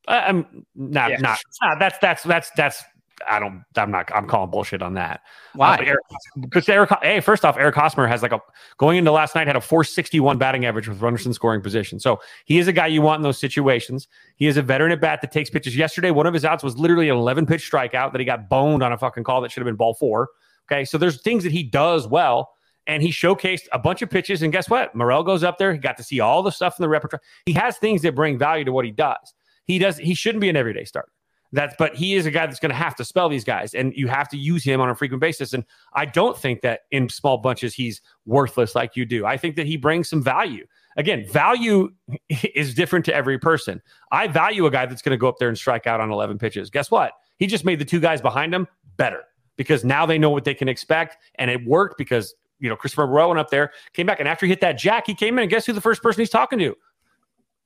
I- 0.06 0.20
I'm 0.20 0.66
not 0.74 1.10
Yeah. 1.10 1.16
not, 1.20 1.38
not 1.62 1.78
that's 1.78 1.98
that's 1.98 2.22
that's 2.22 2.50
that's 2.56 2.84
I 3.28 3.38
don't 3.38 3.62
I'm 3.76 3.90
not 3.90 4.10
I'm 4.14 4.26
calling 4.26 4.50
bullshit 4.50 4.82
on 4.82 4.94
that. 4.94 5.22
Why? 5.54 5.76
Uh, 5.76 5.84
Eric, 5.84 6.00
because 6.40 6.68
Eric, 6.68 6.90
hey, 7.02 7.20
first 7.20 7.44
off, 7.44 7.56
Eric 7.56 7.74
Hosmer 7.74 8.06
has 8.06 8.22
like 8.22 8.32
a 8.32 8.40
going 8.78 8.98
into 8.98 9.12
last 9.12 9.34
night 9.34 9.46
had 9.46 9.56
a 9.56 9.60
461 9.60 10.38
batting 10.38 10.64
average 10.64 10.88
with 10.88 11.00
runners 11.00 11.26
in 11.26 11.32
scoring 11.32 11.60
position. 11.60 12.00
So 12.00 12.20
he 12.44 12.58
is 12.58 12.68
a 12.68 12.72
guy 12.72 12.86
you 12.86 13.02
want 13.02 13.20
in 13.20 13.22
those 13.22 13.38
situations. 13.38 14.08
He 14.36 14.46
is 14.46 14.56
a 14.56 14.62
veteran 14.62 14.92
at 14.92 15.00
bat 15.00 15.20
that 15.20 15.32
takes 15.32 15.50
pitches. 15.50 15.76
Yesterday, 15.76 16.10
one 16.10 16.26
of 16.26 16.34
his 16.34 16.44
outs 16.44 16.64
was 16.64 16.76
literally 16.78 17.08
an 17.08 17.16
11 17.16 17.46
pitch 17.46 17.70
strikeout 17.70 18.12
that 18.12 18.20
he 18.20 18.24
got 18.24 18.48
boned 18.48 18.82
on 18.82 18.92
a 18.92 18.98
fucking 18.98 19.24
call 19.24 19.40
that 19.40 19.50
should 19.50 19.60
have 19.60 19.66
been 19.66 19.76
ball 19.76 19.94
four. 19.94 20.28
Okay, 20.70 20.84
so 20.84 20.98
there's 20.98 21.20
things 21.22 21.44
that 21.44 21.52
he 21.52 21.62
does 21.62 22.06
well. 22.06 22.50
And 22.86 23.02
he 23.02 23.08
showcased 23.08 23.66
a 23.72 23.78
bunch 23.78 24.02
of 24.02 24.10
pitches. 24.10 24.42
And 24.42 24.52
guess 24.52 24.68
what? 24.68 24.94
Morel 24.94 25.22
goes 25.22 25.42
up 25.42 25.56
there. 25.56 25.72
He 25.72 25.78
got 25.78 25.96
to 25.96 26.02
see 26.02 26.20
all 26.20 26.42
the 26.42 26.50
stuff 26.50 26.78
in 26.78 26.82
the 26.82 26.88
repertoire. 26.90 27.22
He 27.46 27.54
has 27.54 27.78
things 27.78 28.02
that 28.02 28.14
bring 28.14 28.36
value 28.36 28.66
to 28.66 28.72
what 28.72 28.84
he 28.84 28.90
does. 28.90 29.32
He 29.64 29.78
does. 29.78 29.96
He 29.96 30.14
shouldn't 30.14 30.42
be 30.42 30.50
an 30.50 30.56
everyday 30.56 30.84
starter. 30.84 31.08
That's 31.54 31.76
but 31.78 31.94
he 31.94 32.16
is 32.16 32.26
a 32.26 32.32
guy 32.32 32.46
that's 32.46 32.58
going 32.58 32.70
to 32.70 32.76
have 32.76 32.96
to 32.96 33.04
spell 33.04 33.28
these 33.28 33.44
guys, 33.44 33.74
and 33.74 33.94
you 33.94 34.08
have 34.08 34.28
to 34.30 34.36
use 34.36 34.64
him 34.64 34.80
on 34.80 34.90
a 34.90 34.94
frequent 34.94 35.20
basis. 35.20 35.52
And 35.52 35.64
I 35.92 36.04
don't 36.04 36.36
think 36.36 36.62
that 36.62 36.80
in 36.90 37.08
small 37.08 37.38
bunches 37.38 37.72
he's 37.72 38.02
worthless 38.26 38.74
like 38.74 38.96
you 38.96 39.06
do. 39.06 39.24
I 39.24 39.36
think 39.36 39.54
that 39.54 39.66
he 39.66 39.76
brings 39.76 40.08
some 40.08 40.20
value. 40.20 40.66
Again, 40.96 41.24
value 41.30 41.90
is 42.28 42.74
different 42.74 43.04
to 43.04 43.14
every 43.14 43.38
person. 43.38 43.80
I 44.10 44.26
value 44.26 44.66
a 44.66 44.70
guy 44.70 44.86
that's 44.86 45.00
going 45.00 45.12
to 45.12 45.16
go 45.16 45.28
up 45.28 45.38
there 45.38 45.48
and 45.48 45.56
strike 45.56 45.86
out 45.86 46.00
on 46.00 46.10
11 46.10 46.38
pitches. 46.38 46.70
Guess 46.70 46.90
what? 46.90 47.12
He 47.38 47.46
just 47.46 47.64
made 47.64 47.78
the 47.78 47.84
two 47.84 48.00
guys 48.00 48.20
behind 48.20 48.52
him 48.52 48.66
better 48.96 49.22
because 49.56 49.84
now 49.84 50.06
they 50.06 50.18
know 50.18 50.30
what 50.30 50.42
they 50.42 50.54
can 50.54 50.68
expect, 50.68 51.18
and 51.36 51.52
it 51.52 51.64
worked 51.64 51.98
because 51.98 52.34
you 52.58 52.68
know 52.68 52.74
Christopher 52.74 53.06
Morel 53.06 53.28
went 53.28 53.38
up 53.38 53.50
there, 53.50 53.70
came 53.92 54.06
back, 54.06 54.18
and 54.18 54.28
after 54.28 54.44
he 54.44 54.50
hit 54.50 54.60
that 54.60 54.72
jack, 54.72 55.06
he 55.06 55.14
came 55.14 55.38
in 55.38 55.42
and 55.42 55.50
guess 55.50 55.66
who 55.66 55.72
the 55.72 55.80
first 55.80 56.02
person 56.02 56.20
he's 56.20 56.30
talking 56.30 56.58
to? 56.58 56.74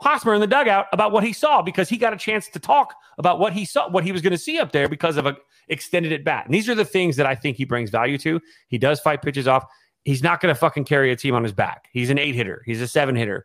Hosmer 0.01 0.35
in 0.35 0.41
the 0.41 0.47
dugout 0.47 0.87
about 0.93 1.11
what 1.11 1.25
he 1.25 1.33
saw 1.33 1.61
because 1.61 1.89
he 1.89 1.97
got 1.97 2.13
a 2.13 2.17
chance 2.17 2.49
to 2.49 2.59
talk 2.59 2.95
about 3.19 3.41
what 3.41 3.53
he 3.53 3.65
saw, 3.65 3.89
what 3.89 4.05
he 4.05 4.13
was 4.13 4.23
going 4.23 4.33
to 4.33 4.39
see 4.39 4.59
up 4.59 4.71
there 4.73 4.89
because 4.89 5.17
of 5.17 5.27
a 5.27 5.37
extended 5.69 6.13
at 6.13 6.25
bat. 6.25 6.45
And 6.47 6.55
these 6.55 6.69
are 6.69 6.75
the 6.75 6.85
things 6.85 7.17
that 7.17 7.27
I 7.27 7.35
think 7.35 7.57
he 7.57 7.65
brings 7.65 7.91
value 7.91 8.17
to. 8.19 8.41
He 8.69 8.79
does 8.79 9.01
fight 9.01 9.23
pitches 9.23 9.49
off. 9.49 9.65
He's 10.05 10.23
not 10.23 10.41
going 10.41 10.55
to 10.55 10.59
fucking 10.59 10.85
carry 10.85 11.11
a 11.11 11.17
team 11.17 11.35
on 11.35 11.43
his 11.43 11.53
back. 11.53 11.89
He's 11.93 12.11
an 12.11 12.19
eight 12.19 12.35
hitter. 12.35 12.63
He's 12.65 12.81
a 12.81 12.89
seven 12.89 13.17
hitter. 13.17 13.45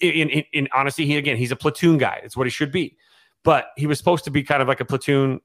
In, 0.00 0.30
in, 0.30 0.44
in 0.52 0.68
honesty, 0.74 1.06
he 1.06 1.16
again, 1.16 1.36
he's 1.36 1.52
a 1.52 1.56
platoon 1.56 1.98
guy. 1.98 2.20
It's 2.24 2.36
what 2.36 2.46
he 2.46 2.50
should 2.50 2.72
be. 2.72 2.96
But 3.44 3.68
he 3.76 3.86
was 3.86 3.98
supposed 3.98 4.24
to 4.24 4.30
be 4.30 4.42
kind 4.42 4.62
of 4.62 4.68
like 4.68 4.80
a 4.80 4.84
platoon 4.84 5.40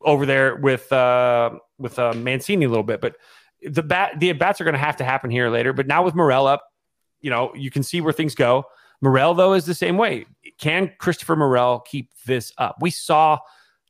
over 0.00 0.26
there 0.26 0.56
with 0.56 0.92
uh 0.92 1.50
with 1.78 1.98
uh, 1.98 2.12
Mancini 2.14 2.64
a 2.64 2.68
little 2.68 2.84
bit. 2.84 3.00
But 3.00 3.16
the 3.62 3.82
bat, 3.82 4.18
the 4.18 4.30
at 4.30 4.38
bats 4.38 4.60
are 4.60 4.64
going 4.64 4.74
to 4.74 4.80
have 4.80 4.96
to 4.96 5.04
happen 5.04 5.30
here 5.30 5.48
later. 5.48 5.72
But 5.72 5.86
now 5.86 6.02
with 6.04 6.14
Morel 6.14 6.46
up, 6.46 6.64
you 7.20 7.30
know, 7.30 7.52
you 7.54 7.70
can 7.70 7.82
see 7.82 8.00
where 8.00 8.12
things 8.12 8.34
go. 8.34 8.64
Morel, 9.00 9.34
though, 9.34 9.52
is 9.52 9.64
the 9.64 9.74
same 9.74 9.96
way. 9.96 10.26
Can 10.58 10.92
Christopher 10.98 11.36
Morel 11.36 11.80
keep 11.80 12.10
this 12.26 12.52
up? 12.58 12.76
We 12.80 12.90
saw 12.90 13.38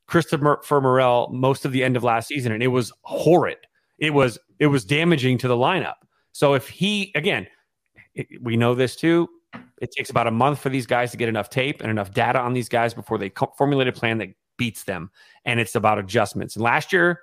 Christopher 0.07 0.81
Morel 0.81 1.29
most 1.31 1.65
of 1.65 1.71
the 1.71 1.83
end 1.83 1.97
of 1.97 2.03
last 2.03 2.27
season, 2.27 2.51
and 2.51 2.61
it 2.61 2.67
was 2.67 2.91
horrid. 3.01 3.57
It 3.97 4.13
was 4.13 4.37
it 4.59 4.67
was 4.67 4.85
damaging 4.85 5.37
to 5.39 5.47
the 5.47 5.55
lineup. 5.55 5.95
So 6.31 6.53
if 6.53 6.67
he 6.67 7.11
again, 7.15 7.47
it, 8.15 8.27
we 8.41 8.57
know 8.57 8.75
this 8.75 8.95
too. 8.95 9.27
It 9.81 9.91
takes 9.91 10.09
about 10.09 10.27
a 10.27 10.31
month 10.31 10.59
for 10.59 10.69
these 10.69 10.85
guys 10.85 11.11
to 11.11 11.17
get 11.17 11.29
enough 11.29 11.49
tape 11.49 11.81
and 11.81 11.89
enough 11.89 12.11
data 12.11 12.39
on 12.39 12.53
these 12.53 12.69
guys 12.69 12.93
before 12.93 13.17
they 13.17 13.29
co- 13.29 13.53
formulate 13.57 13.87
a 13.87 13.91
plan 13.91 14.19
that 14.19 14.29
beats 14.57 14.83
them. 14.83 15.09
And 15.45 15.59
it's 15.59 15.75
about 15.75 15.97
adjustments. 15.97 16.55
And 16.55 16.63
last 16.63 16.93
year, 16.93 17.21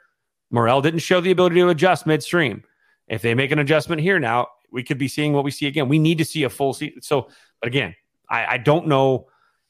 Morel 0.50 0.80
didn't 0.80 1.00
show 1.00 1.20
the 1.20 1.30
ability 1.30 1.56
to 1.56 1.68
adjust 1.68 2.06
midstream. 2.06 2.64
If 3.08 3.22
they 3.22 3.34
make 3.34 3.52
an 3.52 3.58
adjustment 3.58 4.00
here 4.00 4.18
now, 4.18 4.48
we 4.72 4.82
could 4.82 4.98
be 4.98 5.08
seeing 5.08 5.32
what 5.32 5.44
we 5.44 5.50
see 5.50 5.66
again. 5.66 5.88
We 5.88 5.98
need 5.98 6.18
to 6.18 6.24
see 6.24 6.42
a 6.42 6.50
full 6.50 6.72
season. 6.72 7.02
So, 7.02 7.28
but 7.60 7.68
again, 7.68 7.94
I, 8.28 8.46
I 8.54 8.58
don't 8.58 8.86
know. 8.86 9.26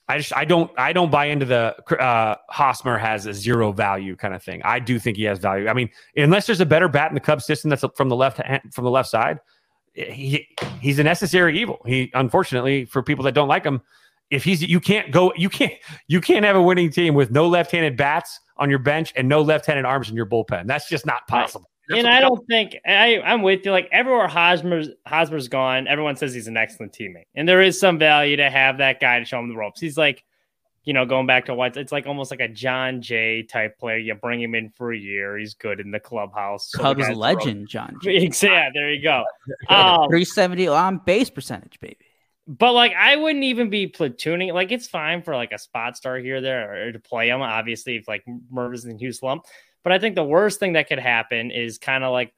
I 0.09 0.19
just 0.19 0.37
I 0.37 0.45
don't 0.45 0.71
I 0.79 0.93
don't 0.93 1.11
buy 1.11 1.27
into 1.27 1.47
the 1.47 1.75
uh, 2.01 2.37
Hosmer 2.49 2.97
has 2.97 3.27
a 3.27 3.35
zero 3.35 3.73
value 3.73 4.15
kind 4.15 4.35
of 4.35 4.43
thing. 4.43 4.63
I 4.65 4.79
do 4.79 4.99
think 5.01 5.17
he 5.17 5.25
has 5.25 5.41
value. 5.41 5.69
I 5.69 5.73
mean, 5.73 5.91
unless 6.17 6.47
there's 6.47 6.61
a 6.61 6.67
better 6.67 6.89
bat 6.89 7.11
in 7.11 7.15
the 7.15 7.21
Cubs 7.21 7.45
system 7.45 7.71
that's 7.71 7.85
from 7.97 8.09
the 8.09 8.15
left 8.15 8.39
hand, 8.39 8.63
from 8.73 8.85
the 8.85 8.91
left 8.91 9.09
side, 9.09 9.41
he 9.95 10.47
he's 10.81 11.01
a 11.01 11.05
necessary 11.05 11.59
evil. 11.59 11.81
He 11.87 12.11
unfortunately 12.15 12.85
for 12.85 13.03
people 13.03 13.25
that 13.25 13.33
don't 13.33 13.49
like 13.49 13.65
him, 13.65 13.83
if 14.31 14.45
he's 14.45 14.63
you 14.63 14.79
can't 14.79 15.11
go 15.11 15.33
you 15.37 15.49
can't 15.49 15.73
you 16.07 16.21
can't 16.21 16.45
have 16.45 16.55
a 16.57 16.63
winning 16.63 16.91
team 16.91 17.15
with 17.15 17.33
no 17.33 17.49
left-handed 17.49 17.97
bats 17.97 18.39
on 18.59 18.71
your 18.71 18.79
bench 18.79 19.13
and 19.17 19.29
no 19.29 19.43
left-handed 19.43 19.85
arms 19.85 20.09
in 20.09 20.15
your 20.15 20.27
bullpen. 20.27 20.67
That's 20.67 20.89
just 20.89 21.05
not 21.05 21.27
possible. 21.27 21.69
That's 21.89 21.99
and 22.01 22.09
I 22.09 22.21
don't 22.21 22.45
think 22.49 22.77
I, 22.87 23.21
I'm 23.25 23.43
with 23.43 23.65
you. 23.65 23.71
Like 23.71 23.89
everywhere 23.93 24.27
Hosmer's 24.29 24.89
Hosmer's 25.07 25.49
gone, 25.49 25.87
everyone 25.87 26.17
says 26.17 26.35
he's 26.35 26.49
an 26.49 26.57
excellent 26.57 26.93
teammate, 26.93 27.27
and 27.35 27.49
there 27.49 27.63
is 27.63 27.79
some 27.79 27.99
value 27.99 28.37
to 28.37 28.51
have 28.51 28.79
that 28.79 29.01
guy 29.01 29.19
to 29.19 29.25
show 29.25 29.39
him 29.39 29.49
the 29.49 29.57
ropes. 29.57 29.81
He's 29.81 29.97
like, 29.97 30.25
you 30.85 30.93
know, 30.95 31.05
going 31.05 31.27
back 31.27 31.47
to 31.47 31.55
what 31.55 31.77
it's 31.77 31.93
like, 31.93 32.07
almost 32.07 32.31
like 32.31 32.41
a 32.41 32.49
Jon 32.49 33.03
Jay 33.03 33.43
type 33.43 33.79
player. 33.79 33.99
You 33.99 34.15
bring 34.15 34.41
him 34.41 34.55
in 34.55 34.71
for 34.77 34.93
a 34.93 34.99
year, 34.99 35.37
he's 35.39 35.55
good 35.55 35.81
in 35.81 35.91
the 35.91 36.01
clubhouse. 36.01 36.71
so 36.71 36.79
the 36.79 36.83
Cubs 36.85 36.99
guys 37.01 37.07
throw- 37.09 37.17
legend, 37.17 37.69
Jon. 37.69 37.97
Jay. 38.03 38.31
Yeah, 38.43 38.71
there 38.73 38.93
you 38.93 39.03
go. 39.03 39.25
Um, 39.69 40.09
370 40.09 40.69
on 40.69 40.99
base 41.05 41.31
percentage, 41.31 41.79
baby. 41.81 41.99
But 42.49 42.73
like, 42.73 42.93
I 42.95 43.17
wouldn't 43.17 43.45
even 43.45 43.71
be 43.71 43.89
platooning. 43.89 44.53
Like, 44.55 44.71
it's 44.71 44.87
fine 44.87 45.23
for 45.23 45.35
like 45.35 45.51
a 45.51 45.59
spot 45.59 45.97
star 45.97 46.19
here 46.19 46.37
or 46.37 46.41
there 46.41 46.89
or 46.89 46.93
to 46.93 47.01
play 47.01 47.29
him. 47.29 47.43
Obviously, 47.43 47.97
if 47.97 48.07
like 48.07 48.25
Mervis 48.53 48.85
and 48.85 49.01
Hughes 49.01 49.19
slump. 49.19 49.45
But 49.87 49.93
I 49.93 50.01
think 50.01 50.17
the 50.17 50.25
worst 50.25 50.59
thing 50.59 50.73
that 50.73 50.89
could 50.89 50.99
happen 50.99 51.53
is 51.53 51.79
kind 51.79 52.03
of 52.03 52.11
like 52.11 52.35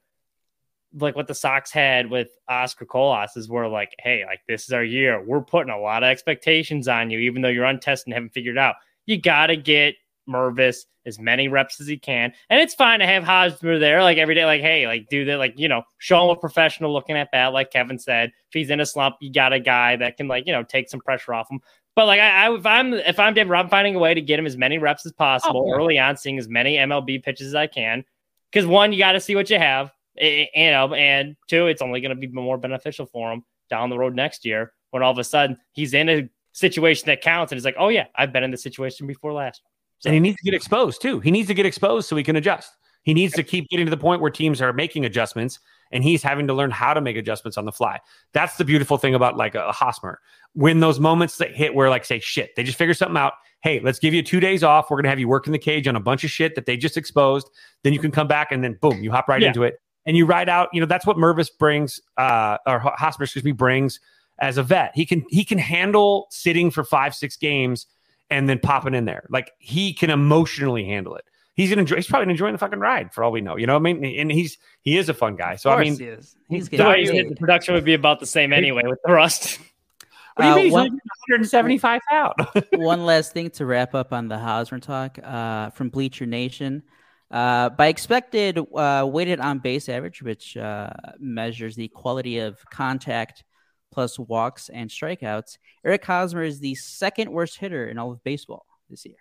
like 0.93 1.15
what 1.15 1.25
the 1.25 1.33
Sox 1.33 1.71
had 1.71 2.07
with 2.07 2.27
Oscar 2.47 2.85
Colas 2.85 3.35
is 3.35 3.49
where 3.49 3.67
like, 3.67 3.95
hey, 3.97 4.23
like 4.27 4.41
this 4.47 4.65
is 4.65 4.71
our 4.71 4.83
year. 4.83 5.19
We're 5.25 5.41
putting 5.41 5.73
a 5.73 5.79
lot 5.79 6.03
of 6.03 6.09
expectations 6.09 6.87
on 6.87 7.09
you, 7.09 7.17
even 7.17 7.41
though 7.41 7.49
you're 7.49 7.65
untested 7.65 8.05
and 8.05 8.13
haven't 8.13 8.35
figured 8.35 8.59
out. 8.59 8.75
You 9.07 9.19
gotta 9.19 9.55
get 9.55 9.95
Mervis 10.29 10.85
as 11.07 11.17
many 11.17 11.47
reps 11.47 11.81
as 11.81 11.87
he 11.87 11.97
can. 11.97 12.33
And 12.51 12.61
it's 12.61 12.75
fine 12.75 12.99
to 12.99 13.07
have 13.07 13.23
Hosmer 13.23 13.79
there 13.79 14.03
like 14.03 14.19
every 14.19 14.35
day, 14.35 14.45
like, 14.45 14.61
hey, 14.61 14.85
like 14.85 15.07
do 15.09 15.25
that, 15.25 15.37
like, 15.37 15.57
you 15.57 15.67
know, 15.67 15.81
show 15.97 16.25
him 16.25 16.37
a 16.37 16.39
professional 16.39 16.93
looking 16.93 17.17
at 17.17 17.31
bat, 17.31 17.51
like 17.51 17.71
Kevin 17.71 17.97
said. 17.97 18.29
If 18.29 18.53
he's 18.53 18.69
in 18.69 18.79
a 18.79 18.85
slump, 18.85 19.15
you 19.21 19.33
got 19.33 19.53
a 19.53 19.59
guy 19.59 19.95
that 19.95 20.17
can 20.17 20.27
like, 20.27 20.45
you 20.45 20.53
know, 20.53 20.63
take 20.63 20.87
some 20.87 20.99
pressure 20.99 21.33
off 21.33 21.49
him. 21.49 21.61
But 21.95 22.05
like 22.05 22.19
I, 22.19 22.45
I 22.47 22.55
if 22.55 22.65
I'm 22.65 22.93
if 22.93 23.19
I'm 23.19 23.33
Denver, 23.33 23.55
I'm 23.55 23.69
finding 23.69 23.95
a 23.95 23.99
way 23.99 24.13
to 24.13 24.21
get 24.21 24.39
him 24.39 24.45
as 24.45 24.55
many 24.57 24.77
reps 24.77 25.05
as 25.05 25.11
possible 25.11 25.63
Oh, 25.65 25.67
yeah. 25.67 25.75
early 25.75 25.99
on, 25.99 26.15
seeing 26.17 26.37
as 26.39 26.47
many 26.47 26.75
MLB 26.77 27.21
pitches 27.23 27.47
as 27.47 27.55
I 27.55 27.67
can. 27.67 28.03
Because 28.51 28.65
one, 28.65 28.93
you 28.93 28.99
got 28.99 29.11
to 29.13 29.19
see 29.19 29.35
what 29.35 29.49
you 29.49 29.59
have, 29.59 29.91
eh, 30.17 30.45
eh, 30.55 30.65
you 30.65 30.71
know, 30.71 30.93
and 30.93 31.35
two, 31.47 31.67
it's 31.67 31.81
only 31.81 32.01
going 32.01 32.09
to 32.09 32.15
be 32.15 32.27
more 32.27 32.57
beneficial 32.57 33.05
for 33.05 33.31
him 33.31 33.43
down 33.69 33.89
the 33.89 33.97
road 33.97 34.15
next 34.15 34.45
year 34.45 34.73
when 34.91 35.03
all 35.03 35.11
of 35.11 35.17
a 35.19 35.23
sudden 35.23 35.57
he's 35.73 35.93
in 35.93 36.09
a 36.09 36.29
situation 36.53 37.05
that 37.07 37.21
counts 37.21 37.51
and 37.51 37.57
he's 37.57 37.65
like, 37.65 37.75
oh 37.77 37.89
yeah, 37.89 38.05
I've 38.15 38.33
been 38.33 38.43
in 38.43 38.49
this 38.51 38.63
situation 38.63 39.05
before 39.05 39.33
last. 39.33 39.61
and 40.05 40.13
he 40.13 40.19
needs 40.19 40.37
to 40.37 40.43
get 40.43 40.53
exposed 40.55 41.01
too. 41.01 41.19
He 41.19 41.29
needs 41.31 41.47
to 41.49 41.53
get 41.53 41.65
exposed 41.65 42.07
so 42.09 42.15
he 42.15 42.23
can 42.23 42.37
adjust. 42.37 42.71
He 43.03 43.13
needs 43.13 43.33
to 43.35 43.43
keep 43.43 43.67
getting 43.69 43.85
to 43.85 43.89
the 43.91 43.97
point 43.97 44.19
where 44.21 44.31
teams 44.31 44.61
are 44.61 44.73
making 44.73 45.05
adjustments 45.05 45.59
and 45.91 46.03
he's 46.03 46.21
having 46.23 46.47
to 46.47 46.53
learn 46.53 46.71
how 46.71 46.93
to 46.93 47.01
make 47.01 47.17
adjustments 47.17 47.57
on 47.57 47.65
the 47.65 47.71
fly. 47.71 47.99
That's 48.33 48.57
the 48.57 48.65
beautiful 48.65 48.97
thing 48.97 49.15
about 49.15 49.37
like 49.37 49.55
a, 49.55 49.67
a 49.67 49.71
Hosmer. 49.71 50.19
When 50.53 50.79
those 50.79 50.99
moments 50.99 51.37
that 51.37 51.55
hit 51.55 51.73
where 51.75 51.89
like 51.89 52.05
say 52.05 52.19
shit, 52.19 52.55
they 52.55 52.63
just 52.63 52.77
figure 52.77 52.93
something 52.93 53.17
out. 53.17 53.33
Hey, 53.61 53.79
let's 53.81 53.99
give 53.99 54.13
you 54.13 54.23
two 54.23 54.39
days 54.39 54.63
off. 54.63 54.89
We're 54.89 54.97
gonna 54.97 55.09
have 55.09 55.19
you 55.19 55.27
work 55.27 55.45
in 55.47 55.53
the 55.53 55.59
cage 55.59 55.87
on 55.87 55.95
a 55.95 55.99
bunch 55.99 56.23
of 56.23 56.31
shit 56.31 56.55
that 56.55 56.65
they 56.65 56.77
just 56.77 56.97
exposed. 56.97 57.49
Then 57.83 57.93
you 57.93 57.99
can 57.99 58.11
come 58.11 58.27
back 58.27 58.51
and 58.51 58.63
then 58.63 58.77
boom, 58.81 59.03
you 59.03 59.11
hop 59.11 59.27
right 59.27 59.41
Yeah. 59.41 59.49
into 59.49 59.63
it 59.63 59.81
and 60.05 60.15
you 60.15 60.25
ride 60.25 60.49
out. 60.49 60.69
You 60.73 60.79
know 60.79 60.85
that's 60.87 61.05
what 61.05 61.17
Mervis 61.17 61.49
brings, 61.57 61.99
uh, 62.17 62.57
or 62.65 62.79
Ho- 62.79 62.93
Hosmer, 62.95 63.23
excuse 63.25 63.43
me, 63.43 63.51
brings 63.51 63.99
as 64.39 64.57
a 64.57 64.63
vet. 64.63 64.91
He 64.95 65.05
can 65.05 65.25
he 65.29 65.43
can 65.43 65.57
handle 65.57 66.27
sitting 66.31 66.71
for 66.71 66.83
five 66.83 67.13
six 67.13 67.35
games 67.35 67.85
and 68.29 68.47
then 68.47 68.59
popping 68.59 68.93
in 68.93 69.05
there. 69.05 69.25
Like 69.29 69.51
he 69.59 69.93
can 69.93 70.09
emotionally 70.09 70.85
handle 70.85 71.15
it. 71.15 71.25
He's 71.59 71.69
gonna 71.69 71.81
enjoy. 71.81 71.97
He's 71.97 72.07
probably 72.07 72.31
enjoying 72.31 72.53
the 72.53 72.57
fucking 72.57 72.79
ride 72.79 73.13
for 73.13 73.23
all 73.23 73.31
we 73.31 73.41
know. 73.41 73.57
You 73.57 73.67
know 73.67 73.73
what 73.73 73.89
I 73.89 73.93
mean? 73.93 74.19
And 74.19 74.31
he's 74.31 74.57
he 74.81 74.97
is 74.97 75.09
a 75.09 75.13
fun 75.13 75.35
guy. 75.35 75.55
So 75.57 75.69
Of 75.71 75.79
I 75.79 75.83
mean, 75.83 75.97
he 75.99 76.05
is. 76.05 76.35
he's 76.47 76.69
The 76.69 76.77
getting 76.77 76.91
way 76.91 76.99
you 77.01 77.11
hit 77.11 77.25
paid. 77.25 77.31
the 77.31 77.35
production 77.35 77.73
would 77.73 77.83
be 77.83 77.93
about 77.95 78.19
the 78.21 78.25
same 78.25 78.53
anyway 78.53 78.83
with 78.85 78.99
the 79.03 79.11
rust. 79.11 79.59
what 80.35 80.43
do 80.43 80.47
you 80.47 80.53
Uh, 80.53 80.55
mean? 80.55 80.71
One- 80.71 80.87
only 80.87 80.99
175 81.27 82.01
out. 82.11 82.35
one 82.75 83.05
last 83.05 83.33
thing 83.33 83.49
to 83.51 83.65
wrap 83.65 83.93
up 83.93 84.13
on 84.13 84.29
the 84.29 84.37
Hosmer 84.37 84.79
talk 84.79 85.19
uh, 85.21 85.71
from 85.71 85.89
Bleacher 85.89 86.25
Nation. 86.25 86.83
Uh, 87.31 87.69
by 87.69 87.87
expected 87.87 88.57
uh, 88.75 89.05
weighted 89.07 89.39
on 89.39 89.59
base 89.59 89.89
average, 89.89 90.21
which 90.23 90.55
uh, 90.55 90.89
measures 91.19 91.75
the 91.75 91.87
quality 91.89 92.39
of 92.39 92.57
contact 92.71 93.43
plus 93.91 94.17
walks 94.17 94.69
and 94.69 94.89
strikeouts, 94.89 95.57
Eric 95.85 96.05
Hosmer 96.05 96.43
is 96.43 96.59
the 96.59 96.73
second 96.75 97.31
worst 97.31 97.57
hitter 97.57 97.87
in 97.87 97.97
all 97.97 98.11
of 98.11 98.23
baseball 98.23 98.65
this 98.89 99.05
year. 99.05 99.17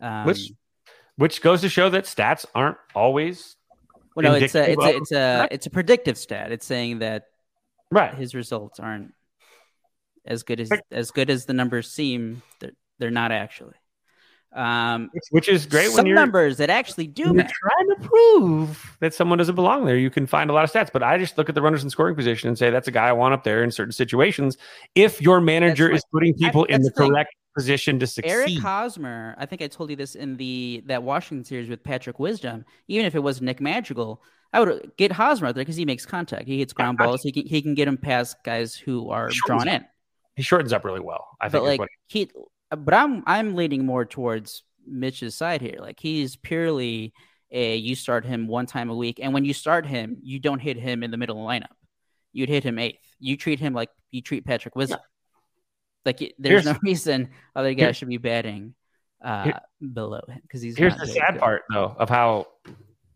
Um, 0.00 0.26
Which 0.26 0.52
which 1.16 1.40
goes 1.42 1.60
to 1.60 1.68
show 1.68 1.88
that 1.90 2.04
stats 2.04 2.44
aren't 2.54 2.78
always 2.94 3.56
well, 4.14 4.22
no, 4.24 4.34
it's 4.34 4.54
a 4.54 4.70
it's 4.70 4.84
a 4.84 4.96
it's 4.96 5.12
a 5.12 5.48
it's 5.50 5.66
a 5.66 5.70
predictive 5.70 6.16
stat. 6.16 6.52
It's 6.52 6.64
saying 6.64 7.00
that 7.00 7.24
right. 7.90 8.14
his 8.14 8.34
results 8.34 8.78
aren't 8.78 9.12
as 10.24 10.44
good 10.44 10.60
as 10.60 10.70
as 10.90 11.10
good 11.10 11.30
as 11.30 11.46
the 11.46 11.52
numbers 11.52 11.90
seem. 11.90 12.42
They're 12.60 12.72
they're 12.98 13.10
not 13.10 13.32
actually. 13.32 13.74
Um, 14.52 15.10
Which, 15.30 15.48
is 15.48 15.66
great 15.66 15.90
some 15.90 16.14
numbers 16.14 16.58
that 16.58 16.70
actually 16.70 17.08
do 17.08 17.24
you're 17.24 17.34
matter. 17.34 17.52
trying 17.60 17.88
to 18.00 18.08
prove 18.08 18.96
that 19.00 19.12
someone 19.12 19.36
doesn't 19.36 19.56
belong 19.56 19.84
there. 19.84 19.96
You 19.96 20.10
can 20.10 20.28
find 20.28 20.48
a 20.48 20.52
lot 20.52 20.62
of 20.62 20.70
stats, 20.70 20.90
but 20.92 21.02
I 21.02 21.18
just 21.18 21.36
look 21.36 21.48
at 21.48 21.56
the 21.56 21.62
runners 21.62 21.82
in 21.82 21.90
scoring 21.90 22.14
position 22.14 22.46
and 22.46 22.56
say 22.56 22.70
that's 22.70 22.86
a 22.86 22.92
guy 22.92 23.08
I 23.08 23.12
want 23.12 23.34
up 23.34 23.42
there 23.42 23.64
in 23.64 23.72
certain 23.72 23.90
situations. 23.90 24.56
If 24.94 25.20
your 25.20 25.40
manager 25.40 25.88
That's 25.88 26.04
is 26.04 26.06
putting 26.12 26.34
people 26.34 26.66
in 26.66 26.82
the 26.82 26.90
the 26.90 27.08
correct 27.08 27.34
position 27.54 27.98
to 28.00 28.06
succeed, 28.06 28.30
Eric 28.30 28.58
Hosmer, 28.58 29.34
I 29.38 29.46
think 29.46 29.62
I 29.62 29.68
told 29.68 29.90
you 29.90 29.96
this 29.96 30.14
in 30.14 30.36
the 30.36 30.82
that 30.86 31.02
Washington 31.02 31.44
series 31.44 31.68
with 31.68 31.82
Patrick 31.84 32.18
Wisdom. 32.18 32.64
Even 32.88 33.06
if 33.06 33.14
it 33.14 33.20
was 33.20 33.40
Nick 33.40 33.60
Madrigal, 33.60 34.22
I 34.52 34.60
would 34.60 34.92
get 34.96 35.12
Hosmer 35.12 35.48
out 35.48 35.54
there 35.54 35.62
because 35.64 35.76
he 35.76 35.84
makes 35.84 36.04
contact. 36.06 36.46
He 36.46 36.58
hits 36.58 36.72
ground 36.72 36.98
Yeah, 37.00 37.06
balls. 37.06 37.22
He 37.22 37.32
can 37.32 37.46
he 37.46 37.62
can 37.62 37.74
get 37.74 37.88
him 37.88 37.96
past 37.96 38.36
guys 38.44 38.74
who 38.74 39.10
are 39.10 39.30
drawn 39.46 39.66
he's- 39.66 39.80
in. 39.80 39.86
he 40.36 40.42
shortens 40.42 40.72
up 40.72 40.84
really 40.84 41.00
well. 41.00 41.26
I 41.40 41.48
But 41.48 41.58
think. 41.58 41.64
like 41.66 41.80
what- 41.80 41.88
he, 42.08 42.30
but 42.70 42.94
I'm 42.94 43.22
I'm 43.26 43.54
leaning 43.54 43.86
more 43.86 44.04
towards 44.04 44.62
Mitch's 44.86 45.34
side 45.34 45.60
here. 45.60 45.76
Like 45.78 45.98
he's 46.00 46.36
purely 46.36 47.12
a 47.50 47.76
you 47.76 47.94
start 47.94 48.24
him 48.24 48.48
one 48.48 48.66
time 48.66 48.90
a 48.90 48.96
week, 48.96 49.20
and 49.22 49.32
when 49.32 49.44
you 49.44 49.54
start 49.54 49.86
him, 49.86 50.16
you 50.22 50.40
don't 50.40 50.58
hit 50.60 50.76
him 50.76 51.02
in 51.04 51.10
the 51.10 51.16
middle 51.16 51.36
of 51.38 51.42
the 51.42 51.48
lineup. 51.48 51.72
You'd 52.32 52.48
hit 52.48 52.64
him 52.64 52.80
eighth. 52.80 52.98
You 53.20 53.36
treat 53.36 53.60
him 53.60 53.74
like 53.74 53.90
you 54.10 54.20
treat 54.22 54.44
Patrick 54.44 54.74
Wisdom. 54.74 54.98
Like 56.04 56.22
it- 56.22 56.34
there's 56.38 56.64
Here's- 56.64 56.76
no 56.76 56.80
reason 56.88 57.30
other 57.56 57.74
guys 57.74 57.96
should 57.96 58.08
be 58.08 58.18
batting 58.18 58.74
uh, 59.22 59.44
here- 59.44 59.60
below 59.92 60.20
him 60.28 60.40
because 60.42 60.62
he's. 60.62 60.76
Here's 60.76 60.96
the 60.96 61.06
sad 61.06 61.34
good. 61.34 61.40
part, 61.40 61.62
though, 61.70 61.94
of 61.98 62.08
how 62.08 62.46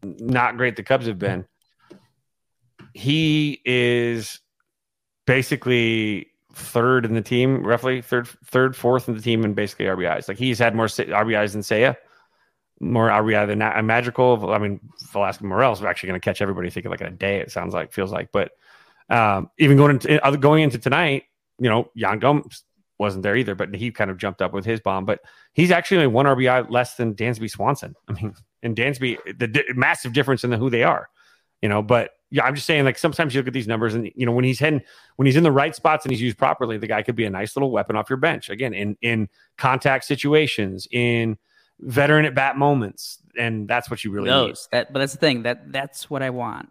not 0.03 0.57
great 0.57 0.77
the 0.77 0.83
Cubs 0.83 1.07
have 1.07 1.18
been. 1.18 1.44
He 2.94 3.61
is 3.64 4.40
basically 5.27 6.29
third 6.55 7.05
in 7.05 7.14
the 7.14 7.20
team, 7.20 7.62
roughly 7.64 8.01
third, 8.01 8.29
third, 8.46 8.74
fourth 8.77 9.09
in 9.09 9.14
the 9.14 9.20
team, 9.22 9.44
in 9.44 9.55
basically 9.55 9.87
RBIs. 9.87 10.29
Like 10.29 10.38
he's 10.38 10.59
had 10.59 10.74
more 10.74 10.87
RBIs 10.87 11.53
than 11.53 11.61
Seiya, 11.61 11.96
more 12.81 13.09
RBI 13.09 13.46
than 13.46 13.59
Madrigal. 13.87 14.51
I 14.53 14.59
mean, 14.59 14.81
Velasquez 15.12 15.44
Morel's 15.44 15.83
actually 15.85 16.09
going 16.09 16.20
to 16.20 16.24
catch 16.24 16.40
everybody 16.42 16.70
thinking 16.70 16.90
like 16.90 17.01
in 17.01 17.09
a 17.09 17.11
day. 17.11 17.38
It 17.38 17.51
sounds 17.53 17.74
like, 17.74 17.92
feels 17.92 18.11
like, 18.11 18.31
but 18.33 18.53
um, 19.11 19.51
even 19.59 19.77
going 19.77 19.92
into 19.92 20.24
other 20.24 20.37
going 20.37 20.62
into 20.62 20.79
tonight, 20.79 21.24
you 21.59 21.68
know, 21.68 21.90
Yan 21.94 22.18
Gomes 22.18 22.64
wasn't 22.99 23.23
there 23.23 23.37
either, 23.37 23.55
but 23.55 23.75
he 23.75 23.91
kind 23.91 24.11
of 24.11 24.19
jumped 24.19 24.43
up 24.43 24.53
with 24.53 24.65
his 24.65 24.81
bomb. 24.81 25.05
But 25.05 25.21
he's 25.53 25.71
actually 25.71 25.99
only 25.99 26.09
one 26.09 26.27
RBI 26.27 26.71
less 26.71 26.97
than 26.97 27.15
Dansby 27.15 27.51
Swanson. 27.51 27.95
I 28.09 28.13
mean, 28.13 28.35
and 28.63 28.77
Dansby, 28.77 29.39
the 29.39 29.47
di- 29.49 29.65
massive 29.75 30.13
difference 30.13 30.43
in 30.45 30.51
the, 30.51 30.57
who 30.57 30.69
they 30.71 30.83
are, 30.83 31.09
you 31.63 31.69
know. 31.69 31.81
But 31.83 32.11
yeah, 32.31 32.45
I'm 32.45 32.55
just 32.55 32.67
saying, 32.67 32.85
like 32.85 32.99
sometimes 32.99 33.35
you 33.35 33.41
look 33.41 33.47
at 33.49 33.55
these 33.55 33.69
numbers, 33.69 33.95
and 33.95 34.11
you 34.15 34.27
know, 34.27 34.33
when 34.33 34.45
he's 34.45 34.59
heading, 34.59 34.83
when 35.17 35.27
he's 35.27 35.37
in 35.37 35.45
the 35.45 35.53
right 35.53 35.75
spots 35.75 36.05
and 36.05 36.13
he's 36.13 36.21
used 36.21 36.37
properly, 36.39 36.77
the 36.77 36.87
guy 36.89 37.03
could 37.03 37.17
be 37.17 37.25
a 37.25 37.31
nice 37.31 37.57
little 37.57 37.71
weapon 37.71 37.97
off 37.97 38.11
your 38.11 38.17
bench. 38.19 38.51
Again, 38.51 38.75
in 38.75 38.97
in 39.01 39.29
contact 39.57 40.05
situations, 40.05 40.89
in 40.91 41.39
veteran 41.81 42.25
at 42.25 42.35
bat 42.35 42.57
moments, 42.57 43.19
and 43.39 43.69
that's 43.69 43.89
what 43.89 44.03
you 44.05 44.11
really 44.11 44.29
need. 44.29 44.57
That, 44.73 44.93
but 44.93 44.99
that's 44.99 45.13
the 45.13 45.19
thing 45.21 45.43
that 45.45 45.73
that's 45.73 46.11
what 46.11 46.23
I 46.23 46.31
want. 46.31 46.69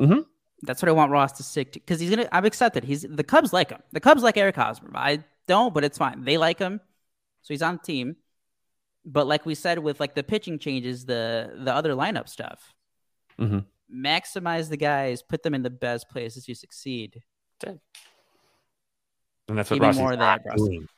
Mhm. 0.00 0.26
That's 0.64 0.80
what 0.82 0.88
I 0.88 0.92
want 0.92 1.10
Ross 1.10 1.32
to 1.32 1.42
stick 1.42 1.72
to 1.72 1.80
because 1.80 1.98
he's 2.00 2.10
gonna. 2.10 2.28
I'm 2.32 2.44
accepted. 2.44 2.84
He's 2.84 3.02
the 3.08 3.24
Cubs 3.24 3.52
like 3.52 3.70
him. 3.70 3.80
The 3.92 4.00
Cubs 4.00 4.22
like 4.22 4.36
Eric 4.36 4.56
Hosmer. 4.56 4.90
I 4.94 5.24
don't, 5.46 5.72
but 5.74 5.84
it's 5.84 5.98
fine. 5.98 6.24
They 6.24 6.38
like 6.38 6.58
him, 6.58 6.80
so 7.42 7.54
he's 7.54 7.62
on 7.62 7.76
the 7.76 7.82
team. 7.82 8.16
But 9.04 9.26
like 9.26 9.44
we 9.46 9.54
said 9.54 9.78
with 9.80 9.98
like 10.00 10.14
the 10.14 10.22
pitching 10.22 10.58
changes, 10.58 11.04
the 11.04 11.52
the 11.64 11.74
other 11.74 11.92
lineup 11.94 12.28
stuff, 12.28 12.72
Mhm. 13.38 13.64
maximize 13.92 14.68
the 14.68 14.76
guys, 14.76 15.22
put 15.22 15.42
them 15.42 15.54
in 15.54 15.62
the 15.62 15.70
best 15.70 16.08
places 16.08 16.44
to 16.46 16.54
succeed. 16.54 17.22
And 17.64 19.58
that's 19.58 19.70
what 19.70 19.80
me 19.80 19.86
Rossi's 19.86 20.00
more 20.00 20.16
that, 20.16 20.40
Rossi. 20.46 20.64
doing. 20.68 20.88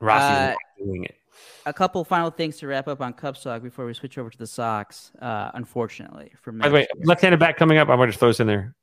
Rossi's 0.00 0.22
Uh, 0.24 0.54
doing 0.78 1.04
it. 1.04 1.14
A 1.64 1.72
couple 1.72 2.04
final 2.04 2.30
things 2.30 2.58
to 2.58 2.66
wrap 2.66 2.88
up 2.88 3.00
on 3.00 3.12
Cubs 3.14 3.42
talk 3.42 3.62
before 3.62 3.86
we 3.86 3.94
switch 3.94 4.18
over 4.18 4.28
to 4.28 4.36
the 4.38 4.46
Sox. 4.46 5.12
Uh, 5.20 5.50
unfortunately, 5.54 6.32
for 6.42 6.52
By 6.52 6.68
the 6.68 6.74
way, 6.74 6.86
left-handed 7.04 7.38
back 7.40 7.56
coming 7.56 7.78
up. 7.78 7.88
I 7.88 7.96
might 7.96 8.06
just 8.06 8.18
throw 8.18 8.28
this 8.28 8.40
in 8.40 8.46
there. 8.46 8.74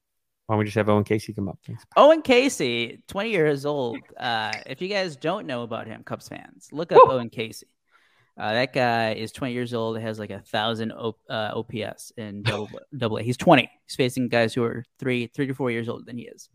Why 0.49 0.53
don't 0.55 0.59
we 0.61 0.65
just 0.65 0.77
have 0.77 0.89
Owen 0.89 1.03
Caissie 1.03 1.35
come 1.35 1.47
up? 1.47 1.59
Thanks. 1.63 1.85
Owen 1.95 2.23
Caissie, 2.23 3.01
20 3.07 3.29
years 3.29 3.67
old. 3.67 3.99
Uh, 4.19 4.51
if 4.65 4.81
you 4.81 4.87
guys 4.87 5.15
don't 5.15 5.45
know 5.45 5.61
about 5.61 5.85
him, 5.85 6.01
Cubs 6.01 6.27
fans, 6.27 6.69
look 6.71 6.91
up 6.91 7.07
Owen 7.07 7.29
Caissie. 7.29 7.65
Uh, 8.35 8.53
that 8.53 8.73
guy 8.73 9.13
is 9.13 9.31
20 9.31 9.53
years 9.53 9.75
old, 9.75 9.99
has 9.99 10.17
like 10.17 10.31
a 10.31 10.39
thousand 10.39 10.91
o- 10.91 11.15
uh, 11.29 11.51
OPS 11.53 12.13
in 12.17 12.41
double, 12.43 12.67
double 12.97 13.17
A. 13.17 13.21
He's 13.21 13.37
20. 13.37 13.69
He's 13.85 13.95
facing 13.95 14.27
guys 14.27 14.55
who 14.55 14.63
are 14.63 14.83
three, 14.97 15.27
three 15.27 15.45
to 15.45 15.53
four 15.53 15.69
years 15.69 15.87
older 15.87 16.03
than 16.03 16.17
he 16.17 16.23
is. 16.23 16.49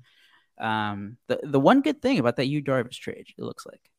Um, 0.59 1.17
the 1.29 1.39
the 1.45 1.61
one 1.61 1.81
good 1.81 2.03
thing 2.03 2.19
about 2.19 2.35
that 2.37 2.47
Yu 2.47 2.65
Darvish 2.65 2.99
trade, 2.99 3.27
it 3.39 3.43
looks 3.45 3.65
like. 3.65 3.91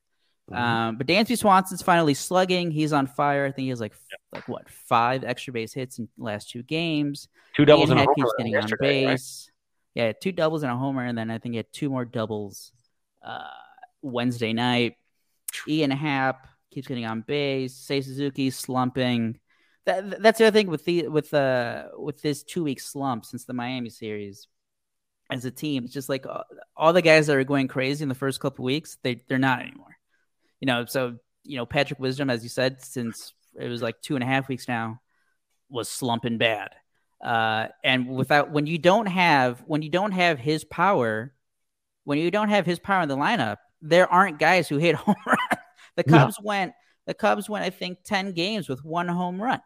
Mhm. 0.51 0.57
Um, 0.57 0.97
but 0.97 1.07
Dansby 1.07 1.37
Swanson's 1.37 1.81
finally 1.81 2.15
slugging. 2.15 2.69
He's 2.69 2.91
on 2.91 3.07
fire. 3.07 3.45
I 3.45 3.51
think 3.53 3.63
he 3.63 3.69
has 3.69 3.79
like 3.79 3.93
like 4.33 4.49
what 4.49 4.69
five 4.69 5.23
extra 5.23 5.53
base 5.53 5.73
hits 5.73 5.99
in 5.99 6.09
the 6.17 6.23
last 6.25 6.49
two 6.49 6.63
games. 6.63 7.29
Two 7.55 7.63
doubles 7.63 7.87
Ian 7.89 7.99
and 7.99 7.99
a 7.99 8.01
Happ 8.01 8.07
homer 8.17 8.25
keeps 8.25 8.33
getting 8.37 8.55
on 8.57 8.61
yesterday, 8.61 9.05
right? 9.05 9.19
Yeah, 9.95 10.11
two 10.11 10.33
doubles 10.33 10.63
and 10.63 10.71
a 10.71 10.75
homer, 10.75 11.05
and 11.05 11.17
then 11.17 11.31
I 11.31 11.37
think 11.37 11.53
he 11.53 11.57
had 11.57 11.71
two 11.71 11.89
more 11.89 12.03
doubles 12.03 12.71
uh, 13.23 13.47
Wednesday 14.01 14.53
night. 14.53 14.97
Ian 15.67 15.91
Happ 15.91 16.47
keeps 16.69 16.87
getting 16.87 17.05
on 17.05 17.21
base. 17.21 17.73
Seiya 17.73 18.03
Suzuki 18.03 18.49
slumping. 18.51 19.39
That, 19.85 20.21
that's 20.21 20.39
the 20.39 20.47
other 20.47 20.57
thing 20.59 20.67
with 20.67 20.83
the 20.83 21.07
with 21.07 21.33
uh 21.33 21.85
with 21.97 22.21
this 22.21 22.43
two 22.43 22.63
week 22.63 22.79
slump 22.79 23.25
since 23.25 23.45
the 23.45 23.53
Miami 23.53 23.89
series. 23.89 24.47
As 25.31 25.43
a 25.45 25.51
team, 25.51 25.85
it's 25.85 25.93
just 25.93 26.09
like 26.09 26.27
uh, 26.27 26.43
all 26.77 26.93
the 26.93 27.01
guys 27.01 27.25
that 27.27 27.35
are 27.35 27.43
going 27.43 27.67
crazy 27.67 28.03
in 28.03 28.09
the 28.09 28.15
first 28.15 28.39
couple 28.39 28.65
weeks, 28.65 28.97
they 29.01 29.23
they're 29.27 29.39
not 29.39 29.61
anymore. 29.61 29.97
You 30.59 30.67
know, 30.67 30.85
so 30.85 31.17
you 31.43 31.57
know 31.57 31.65
Patrick 31.65 31.99
Wisdom, 31.99 32.29
as 32.29 32.43
you 32.43 32.49
said, 32.49 32.83
since 32.83 33.33
it 33.59 33.67
was 33.67 33.81
like 33.81 34.01
two 34.01 34.15
and 34.15 34.23
a 34.23 34.27
half 34.27 34.47
weeks 34.47 34.67
now, 34.67 35.01
was 35.69 35.89
slumping 35.89 36.37
bad. 36.37 36.75
Uh, 37.25 37.69
and 37.83 38.07
without 38.07 38.51
when 38.51 38.67
you 38.67 38.77
don't 38.77 39.07
have 39.07 39.63
when 39.65 39.81
you 39.81 39.89
don't 39.89 40.11
have 40.11 40.37
his 40.37 40.63
power, 40.63 41.33
when 42.03 42.19
you 42.19 42.29
don't 42.29 42.49
have 42.49 42.65
his 42.67 42.77
power 42.79 43.01
in 43.01 43.09
the 43.09 43.17
lineup, 43.17 43.57
there 43.81 44.07
aren't 44.11 44.37
guys 44.37 44.67
who 44.69 44.77
hit 44.77 44.93
home 45.05 45.15
run. 45.25 45.37
the 45.95 46.03
No. 46.05 46.19
Cubs 46.19 46.37
went 46.41 46.73
the 47.07 47.13
Cubs 47.15 47.49
went 47.49 47.65
I 47.65 47.71
think 47.71 47.99
ten 48.03 48.31
games 48.31 48.69
with 48.69 48.85
one 48.85 49.07
home 49.07 49.41
run. 49.41 49.59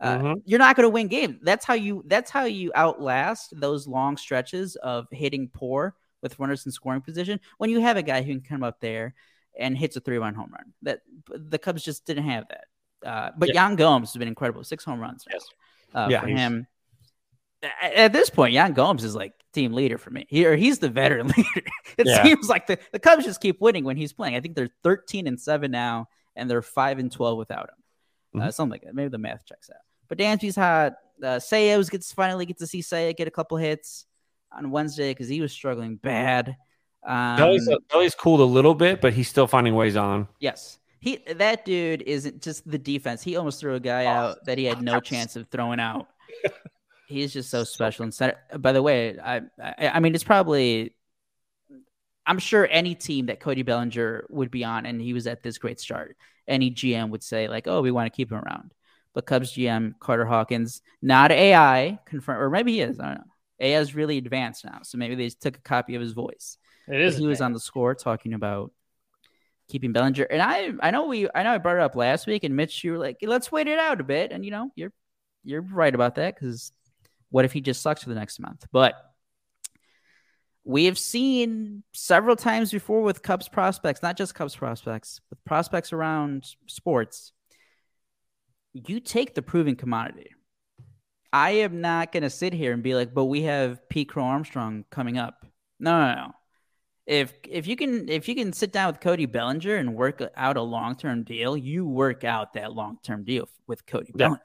Uh, 0.00 0.16
Mhm. 0.18 0.42
You're 0.46 0.58
not 0.58 0.74
going 0.76 0.84
to 0.86 0.90
win 0.90 1.08
games. 1.08 1.36
That's 1.42 1.66
how 1.66 1.74
you 1.74 2.02
that's 2.06 2.30
how 2.30 2.44
you 2.44 2.72
outlast 2.74 3.52
those 3.60 3.86
long 3.86 4.16
stretches 4.16 4.76
of 4.76 5.06
hitting 5.12 5.48
poor 5.52 5.94
with 6.22 6.38
runners 6.38 6.64
in 6.64 6.72
scoring 6.72 7.02
position 7.02 7.40
when 7.58 7.68
you 7.68 7.80
have 7.80 7.98
a 7.98 8.02
guy 8.02 8.22
who 8.22 8.32
can 8.32 8.40
come 8.40 8.62
up 8.62 8.80
there 8.80 9.14
and 9.58 9.76
hits 9.76 9.96
a 9.96 10.00
three 10.00 10.16
run 10.16 10.34
home 10.34 10.50
run. 10.50 10.72
That 10.80 11.00
the 11.28 11.58
Cubs 11.58 11.82
just 11.82 12.06
didn't 12.06 12.24
have 12.24 12.46
that. 12.48 12.64
Uh, 13.06 13.30
but 13.36 13.52
Yan 13.54 13.76
Gomes 13.76 14.12
has 14.12 14.18
been 14.18 14.28
incredible. 14.28 14.64
Six 14.64 14.82
home 14.84 15.00
runs. 15.00 15.26
Yes. 15.30 15.44
Uh, 15.94 16.08
Yeah, 16.10 16.20
for 16.20 16.26
him. 16.28 16.66
At 17.62 17.92
at 17.94 18.12
this 18.12 18.30
point, 18.30 18.52
Yan 18.54 18.72
Gomes 18.72 19.04
is 19.04 19.14
like 19.14 19.32
team 19.52 19.72
leader 19.72 19.98
for 19.98 20.10
me. 20.10 20.26
He, 20.28 20.46
or 20.46 20.56
he's 20.56 20.78
the 20.78 20.88
veteran 20.88 21.26
leader. 21.36 21.66
It 21.98 22.06
Yeah. 22.06 22.22
seems 22.22 22.48
like 22.48 22.66
the, 22.66 22.78
the 22.92 22.98
Cubs 22.98 23.24
just 23.24 23.40
keep 23.40 23.60
winning 23.60 23.84
when 23.84 23.96
he's 23.96 24.12
playing. 24.12 24.34
I 24.36 24.40
think 24.40 24.54
they're 24.54 24.70
13 24.84 25.26
and 25.26 25.38
7 25.40 25.70
now, 25.70 26.06
and 26.36 26.48
they're 26.50 26.62
5 26.62 26.98
and 26.98 27.10
12 27.12 27.36
without 27.38 27.68
him. 27.70 28.40
Uh, 28.40 28.46
Mhm. 28.46 28.54
something 28.54 28.70
like 28.72 28.82
that. 28.82 28.94
Maybe 28.94 29.08
the 29.08 29.18
math 29.18 29.44
checks 29.44 29.68
out. 29.70 29.80
But 30.08 30.18
Dansby's 30.18 30.56
hot. 30.56 30.94
Uh, 31.22 31.36
Sayos 31.38 31.90
gets 31.90 32.12
finally 32.12 32.46
get 32.46 32.58
to 32.58 32.66
see 32.66 32.80
Seiya 32.80 33.14
get 33.16 33.28
a 33.28 33.30
couple 33.30 33.56
hits. 33.58 34.06
on 34.52 34.72
Wednesday 34.72 35.12
because 35.12 35.28
he 35.28 35.40
was 35.40 35.52
struggling 35.52 35.94
bad. 35.94 36.56
Um, 37.06 37.36
Belly's, 37.36 37.68
Belly's 37.88 38.14
cooled 38.16 38.40
a 38.40 38.44
little 38.44 38.74
bit, 38.74 39.00
but 39.00 39.12
he's 39.12 39.28
still 39.28 39.46
finding 39.46 39.76
ways 39.76 39.94
on. 39.94 40.26
yes, 40.40 40.79
he 41.00 41.18
that 41.34 41.64
dude 41.64 42.02
isn't 42.02 42.42
just 42.42 42.70
the 42.70 42.78
defense. 42.78 43.22
He 43.22 43.36
almost 43.36 43.60
threw 43.60 43.74
a 43.74 43.80
guy 43.80 44.04
out 44.04 44.44
that 44.44 44.58
he 44.58 44.64
had 44.64 44.82
no 44.82 45.00
chance 45.00 45.34
of 45.34 45.48
throwing 45.48 45.80
out. 45.80 46.08
He's 47.08 47.32
just 47.32 47.50
so 47.50 47.64
special. 47.64 48.04
And 48.04 48.14
center. 48.14 48.36
By 48.58 48.72
the 48.72 48.82
way, 48.82 49.18
I, 49.18 49.40
I 49.60 49.88
I 49.94 50.00
mean 50.00 50.14
it's 50.14 50.24
probably. 50.24 50.94
I'm 52.26 52.38
sure 52.38 52.68
any 52.70 52.94
team 52.94 53.26
that 53.26 53.40
Cody 53.40 53.62
Bellinger 53.62 54.26
would 54.28 54.50
be 54.50 54.62
on, 54.62 54.86
and 54.86 55.00
he 55.00 55.14
was 55.14 55.26
at 55.26 55.42
this 55.42 55.58
great 55.58 55.80
start, 55.80 56.16
any 56.46 56.70
GM 56.70 57.08
would 57.10 57.22
say 57.22 57.48
like, 57.48 57.66
"Oh, 57.66 57.80
we 57.80 57.90
want 57.90 58.12
to 58.12 58.16
keep 58.16 58.30
him 58.30 58.38
around." 58.38 58.72
But 59.14 59.26
Cubs 59.26 59.54
GM 59.54 59.98
Carter 59.98 60.26
Hawkins, 60.26 60.82
not 61.02 61.32
AI, 61.32 61.98
confirm, 62.04 62.40
or 62.40 62.50
maybe 62.50 62.72
he 62.72 62.82
is. 62.82 63.00
I 63.00 63.06
don't 63.06 63.14
know. 63.14 63.32
AI 63.58 63.80
is 63.80 63.94
really 63.94 64.18
advanced 64.18 64.64
now, 64.64 64.80
so 64.82 64.98
maybe 64.98 65.14
they 65.14 65.24
just 65.24 65.40
took 65.40 65.56
a 65.56 65.62
copy 65.62 65.94
of 65.94 66.00
his 66.02 66.12
voice. 66.12 66.58
It 66.86 67.00
is. 67.00 67.16
he 67.16 67.26
was 67.26 67.40
on 67.40 67.52
the 67.52 67.60
score 67.60 67.94
talking 67.94 68.34
about 68.34 68.72
keeping 69.70 69.92
Bellinger. 69.92 70.24
And 70.24 70.42
I 70.42 70.72
I 70.80 70.90
know 70.90 71.06
we 71.06 71.28
I 71.34 71.42
know 71.42 71.52
I 71.52 71.58
brought 71.58 71.76
it 71.76 71.82
up 71.82 71.96
last 71.96 72.26
week 72.26 72.44
and 72.44 72.56
Mitch 72.56 72.84
you 72.84 72.92
were 72.92 72.98
like, 72.98 73.18
let's 73.22 73.50
wait 73.50 73.68
it 73.68 73.78
out 73.78 74.00
a 74.00 74.04
bit. 74.04 74.32
And 74.32 74.44
you 74.44 74.50
know, 74.50 74.70
you're 74.74 74.92
you're 75.44 75.62
right 75.62 75.94
about 75.94 76.16
that 76.16 76.34
because 76.34 76.72
what 77.30 77.44
if 77.44 77.52
he 77.52 77.60
just 77.60 77.82
sucks 77.82 78.02
for 78.02 78.08
the 78.08 78.14
next 78.14 78.40
month? 78.40 78.66
But 78.72 78.94
we 80.64 80.84
have 80.86 80.98
seen 80.98 81.82
several 81.92 82.36
times 82.36 82.70
before 82.70 83.02
with 83.02 83.22
Cubs 83.22 83.48
prospects, 83.48 84.02
not 84.02 84.16
just 84.16 84.34
Cubs 84.34 84.54
prospects, 84.54 85.20
with 85.30 85.42
prospects 85.44 85.92
around 85.92 86.44
sports. 86.66 87.32
You 88.72 89.00
take 89.00 89.34
the 89.34 89.42
proven 89.42 89.74
commodity. 89.74 90.30
I 91.32 91.50
am 91.52 91.80
not 91.80 92.12
going 92.12 92.24
to 92.24 92.30
sit 92.30 92.52
here 92.52 92.72
and 92.72 92.82
be 92.82 92.94
like, 92.94 93.14
but 93.14 93.24
we 93.24 93.42
have 93.42 93.88
Pete 93.88 94.08
Crow 94.08 94.24
Armstrong 94.24 94.84
coming 94.90 95.16
up. 95.16 95.46
No, 95.78 95.98
no, 95.98 96.14
no 96.14 96.32
if 97.10 97.34
if 97.48 97.66
you 97.66 97.74
can 97.74 98.08
if 98.08 98.28
you 98.28 98.36
can 98.36 98.52
sit 98.52 98.70
down 98.72 98.86
with 98.92 99.00
Cody 99.00 99.26
Bellinger 99.26 99.74
and 99.74 99.96
work 99.96 100.22
out 100.36 100.56
a 100.56 100.62
long 100.62 100.94
term 100.94 101.24
deal, 101.24 101.56
you 101.56 101.84
work 101.84 102.22
out 102.22 102.52
that 102.52 102.72
long 102.72 102.98
term 103.02 103.24
deal 103.24 103.48
with 103.66 103.84
Cody 103.84 104.12
Yeah. 104.14 104.28
Bellinger. 104.28 104.40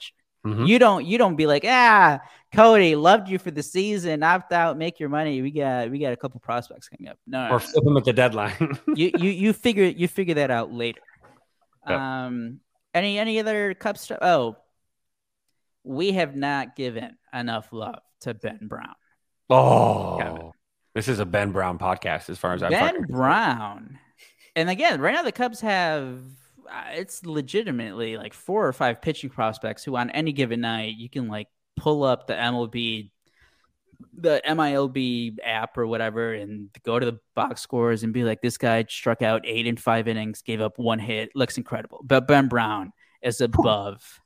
Mhm. 0.48 0.68
You 0.68 0.80
don't 0.80 1.06
you 1.06 1.18
don't 1.20 1.36
be 1.36 1.46
like 1.46 1.64
ah 1.68 2.20
Cody 2.54 2.96
loved 2.96 3.30
you 3.30 3.38
for 3.40 3.52
the 3.52 3.62
season 3.64 4.24
opt 4.24 4.52
out 4.52 4.78
make 4.78 5.00
your 5.00 5.10
money 5.10 5.42
we 5.42 5.52
got 5.52 5.90
we 5.92 6.00
got 6.00 6.14
a 6.14 6.16
couple 6.16 6.40
prospects 6.40 6.88
coming 6.90 7.08
up 7.10 7.18
no, 7.26 7.50
Or 7.50 7.60
flip 7.60 7.84
him 7.86 7.98
at 7.98 8.06
the 8.06 8.14
deadline. 8.14 8.54
you 8.96 9.12
you 9.18 9.30
you 9.30 9.54
figure 9.54 9.86
you 9.86 10.08
figure 10.08 10.36
that 10.36 10.50
out 10.52 10.72
later. 10.72 11.02
Um, 11.86 12.60
any 12.96 13.20
any 13.20 13.40
other 13.40 13.76
Cub 13.76 13.98
stuff? 13.98 14.20
Oh, 14.22 14.56
we 15.84 16.14
have 16.14 16.36
not 16.36 16.76
given 16.76 17.16
enough 17.32 17.70
love 17.72 18.00
to 18.22 18.34
Ben 18.34 18.62
Brown. 18.68 18.96
oh, 19.52 20.18
Kevin. 20.20 20.52
This 20.96 21.08
is 21.10 21.20
a 21.20 21.26
Ben 21.26 21.52
Brown 21.52 21.78
podcast, 21.78 22.30
as 22.30 22.40
far 22.40 22.54
as 22.54 22.64
I'm 22.64 22.72
Ben 22.72 23.04
Brown. 23.04 24.00
And 24.56 24.70
again, 24.70 25.02
right 25.02 25.14
now 25.14 25.22
the 25.22 25.34
Cubs 25.34 25.60
have 25.62 26.20
uh, 26.72 26.84
it's 26.94 27.26
legitimately 27.26 28.18
like 28.18 28.34
four 28.34 28.66
or 28.66 28.74
five 28.74 29.02
pitching 29.02 29.30
prospects 29.30 29.84
who 29.84 29.96
on 29.96 30.10
any 30.10 30.32
given 30.32 30.62
night 30.62 30.96
you 30.96 31.10
can 31.10 31.28
like 31.28 31.48
pull 31.76 32.04
up 32.04 32.26
the 32.26 32.34
MLB 32.34 33.12
the 34.18 34.42
MILB 34.46 35.38
app 35.44 35.78
or 35.78 35.86
whatever 35.88 36.34
and 36.34 36.70
go 36.84 36.98
to 37.00 37.06
the 37.06 37.20
box 37.34 37.62
scores 37.62 38.04
and 38.04 38.14
be 38.14 38.24
like 38.24 38.42
this 38.42 38.58
guy 38.58 38.84
struck 38.90 39.22
out 39.22 39.46
8 39.46 39.68
in 39.68 39.78
5 39.78 40.08
innings, 40.08 40.42
gave 40.42 40.62
up 40.62 40.78
one 40.78 41.00
hit, 41.00 41.30
looks 41.36 41.58
incredible. 41.58 42.02
But 42.04 42.28
Ben 42.28 42.48
Brown 42.48 42.92
is 43.22 43.42
above 43.42 44.22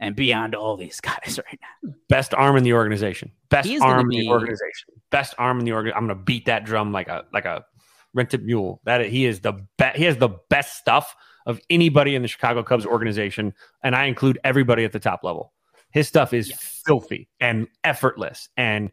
and 0.00 0.16
beyond 0.16 0.54
all 0.54 0.76
these 0.76 1.00
guys 1.00 1.38
right 1.46 1.60
now. 1.84 1.92
best 2.08 2.34
arm 2.34 2.56
in 2.56 2.64
the 2.64 2.72
organization. 2.72 3.30
Best 3.50 3.68
arm 3.80 4.10
in 4.12 4.20
the 4.20 4.28
organization. 4.28 4.88
Best 5.10 5.34
arm 5.38 5.58
in 5.60 5.64
the 5.64 5.72
organ. 5.72 5.92
I'm 5.94 6.02
gonna 6.06 6.14
beat 6.20 6.46
that 6.46 6.64
drum 6.64 6.92
like 6.92 7.08
a 7.08 7.24
like 7.32 7.44
a 7.44 7.64
rented 8.12 8.44
mule. 8.44 8.80
That 8.84 9.06
he 9.06 9.24
is 9.26 9.40
the 9.40 9.52
best. 9.78 9.96
He 9.96 10.04
has 10.04 10.16
the 10.16 10.30
best 10.50 10.76
stuff 10.76 11.14
of 11.46 11.60
anybody 11.70 12.14
in 12.14 12.22
the 12.22 12.28
Chicago 12.28 12.62
Cubs 12.62 12.86
organization, 12.86 13.52
and 13.82 13.94
I 13.94 14.04
include 14.06 14.38
everybody 14.44 14.84
at 14.84 14.92
the 14.92 15.00
top 15.00 15.22
level. 15.22 15.52
His 15.90 16.08
stuff 16.08 16.32
is 16.32 16.48
Yes. 16.50 16.82
filthy 16.86 17.28
and 17.38 17.68
effortless, 17.84 18.48
and 18.56 18.90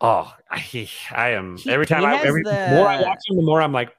oh, 0.00 0.30
I, 0.50 0.88
I 1.12 1.30
am 1.30 1.56
every 1.66 1.86
time 1.86 2.04
I 2.04 2.20
every 2.20 2.42
the- 2.42 2.50
more 2.70 2.86
I 2.86 3.00
watch 3.00 3.20
him, 3.28 3.36
the 3.36 3.42
more 3.42 3.62
I'm 3.62 3.72
like. 3.72 3.90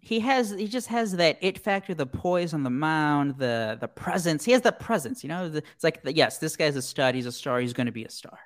He 0.00 0.20
has 0.20 0.50
he 0.50 0.66
just 0.66 0.88
has 0.88 1.12
that 1.12 1.38
it 1.40 1.58
factor 1.58 1.94
the 1.94 2.06
poise 2.06 2.54
on 2.54 2.62
the 2.62 2.70
mound 2.70 3.38
the 3.38 3.76
the 3.80 3.88
presence. 3.88 4.44
He 4.44 4.52
has 4.52 4.62
the 4.62 4.72
presence 4.72 5.22
you 5.22 5.28
know 5.28 5.50
it's 5.54 5.84
like 5.84 6.00
yes 6.04 6.38
this 6.38 6.56
guy's 6.56 6.76
a 6.76 6.82
stud. 6.82 7.14
He's 7.14 7.26
a 7.26 7.32
star. 7.32 7.60
He's 7.60 7.72
going 7.72 7.86
to 7.86 7.92
be 7.92 8.04
a 8.04 8.10
star. 8.10 8.38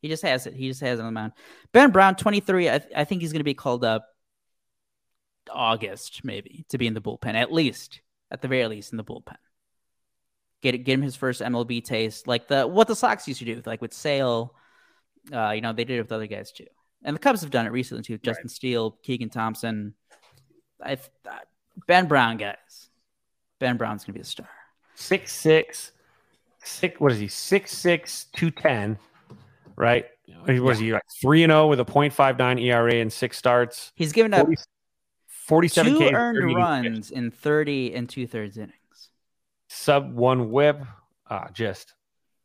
He 0.00 0.08
just 0.08 0.22
has 0.22 0.46
it. 0.46 0.54
He 0.54 0.68
just 0.68 0.80
has 0.80 0.98
it 0.98 1.02
on 1.02 1.06
the 1.06 1.12
mound 1.12 1.32
ben 1.72 1.90
brown 1.90 2.16
23 2.16 2.68
i, 2.68 2.80
I 2.96 3.04
think 3.04 3.22
he's 3.22 3.32
going 3.32 3.40
to 3.40 3.44
be 3.44 3.54
called 3.54 3.84
up 3.84 4.06
august 5.52 6.24
maybe 6.24 6.64
to 6.70 6.78
be 6.78 6.86
in 6.86 6.94
the 6.94 7.02
bullpen 7.02 7.34
at 7.34 7.52
least 7.52 8.00
at 8.30 8.40
the 8.40 8.48
very 8.48 8.66
least 8.66 8.92
in 8.92 8.96
the 8.96 9.04
bullpen. 9.04 9.36
Get 10.62 10.82
get 10.82 10.94
him 10.94 11.02
his 11.02 11.16
first 11.16 11.42
mlb 11.42 11.84
taste 11.84 12.26
like 12.26 12.48
the 12.48 12.66
what 12.66 12.88
the 12.88 12.96
sox 12.96 13.28
used 13.28 13.40
to 13.40 13.44
do 13.44 13.62
like 13.66 13.82
with 13.82 13.92
sale 13.92 14.54
uh 15.32 15.50
you 15.50 15.60
know 15.60 15.72
they 15.72 15.84
did 15.84 15.98
it 15.98 16.02
with 16.02 16.12
other 16.12 16.26
guys 16.26 16.52
too 16.52 16.66
and 17.04 17.14
the 17.14 17.20
Cubs 17.20 17.42
have 17.42 17.50
done 17.50 17.66
it 17.66 17.70
recently 17.72 18.02
too. 18.02 18.18
Justin 18.18 18.48
Steele, 18.48 18.92
Keegan 19.02 19.28
Thompson. 19.30 19.94
I 20.82 20.94
uh, 20.94 20.98
Ben 21.86 22.06
Brown 22.06 22.36
guys. 22.36 22.90
Ben 23.60 23.76
Brown's 23.76 24.04
gonna 24.04 24.14
be 24.14 24.20
a 24.20 24.24
star. 24.24 24.48
six 24.94 25.32
six 25.32 25.92
six 26.62 26.98
what 27.00 27.12
is 27.12 27.18
he 27.18 27.28
six 27.28 27.72
six 27.76 28.26
two 28.34 28.50
ten 28.50 28.98
right 29.76 30.06
what 30.46 30.72
is 30.72 30.78
he 30.78 30.92
like 30.92 31.02
three 31.20 31.42
and 31.42 31.50
zero 31.50 31.66
with 31.68 31.78
a 31.80 31.84
.59 31.84 32.60
ERA 32.62 32.94
and 32.94 33.12
six 33.12 33.36
starts 33.36 33.92
He's 33.94 34.12
given 34.12 34.32
up 34.32 34.46
40 34.46 34.56
47 35.28 35.92
two 35.92 35.98
Ks, 36.08 36.12
earned 36.14 36.54
runs 36.56 37.10
in 37.10 37.30
thirty 37.30 37.94
and 37.94 38.08
two 38.08 38.26
thirds 38.26 38.56
innings. 38.56 39.10
sub 39.68 40.14
one 40.14 40.50
whip 40.50 40.80
ah 41.28 41.48
just 41.52 41.94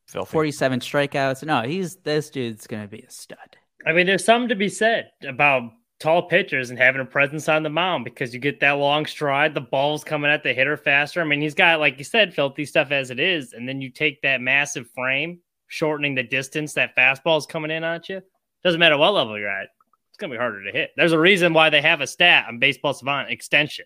filthy 0.07 0.31
Forty-seven 0.31 0.79
strikeouts. 0.81 1.43
No, 1.45 1.61
he's 1.61 1.95
this 1.97 2.29
dude's 2.29 2.67
gonna 2.67 2.87
be 2.87 2.99
a 3.01 3.09
stud. 3.11 3.57
I 3.85 3.93
mean, 3.93 4.05
there's 4.05 4.25
something 4.25 4.49
to 4.49 4.55
be 4.55 4.69
said 4.69 5.11
about 5.27 5.71
tall 5.99 6.23
pitchers 6.23 6.69
and 6.69 6.79
having 6.79 7.01
a 7.01 7.05
presence 7.05 7.49
on 7.49 7.63
the 7.63 7.69
mound 7.69 8.05
because 8.05 8.33
you 8.33 8.39
get 8.39 8.59
that 8.61 8.71
long 8.73 9.05
stride, 9.05 9.53
the 9.53 9.61
ball's 9.61 10.03
coming 10.03 10.31
at 10.31 10.43
the 10.43 10.53
hitter 10.53 10.77
faster. 10.77 11.21
I 11.21 11.25
mean, 11.25 11.41
he's 11.41 11.53
got, 11.53 11.79
like 11.79 11.97
you 11.97 12.03
said, 12.03 12.33
filthy 12.33 12.65
stuff 12.65 12.91
as 12.91 13.11
it 13.11 13.19
is, 13.19 13.53
and 13.53 13.67
then 13.67 13.81
you 13.81 13.89
take 13.89 14.21
that 14.21 14.41
massive 14.41 14.89
frame, 14.91 15.39
shortening 15.67 16.15
the 16.15 16.23
distance 16.23 16.73
that 16.73 16.95
fastball's 16.95 17.45
coming 17.45 17.71
in 17.71 17.83
at 17.83 18.09
you. 18.09 18.21
Doesn't 18.63 18.79
matter 18.79 18.97
what 18.97 19.13
level 19.13 19.37
you're 19.37 19.49
at, 19.49 19.69
it's 20.09 20.17
gonna 20.17 20.31
be 20.31 20.37
harder 20.37 20.63
to 20.63 20.71
hit. 20.71 20.91
There's 20.95 21.13
a 21.13 21.19
reason 21.19 21.53
why 21.53 21.69
they 21.69 21.81
have 21.81 22.01
a 22.01 22.07
stat 22.07 22.45
on 22.47 22.59
Baseball 22.59 22.93
Savant 22.93 23.29
extension. 23.29 23.85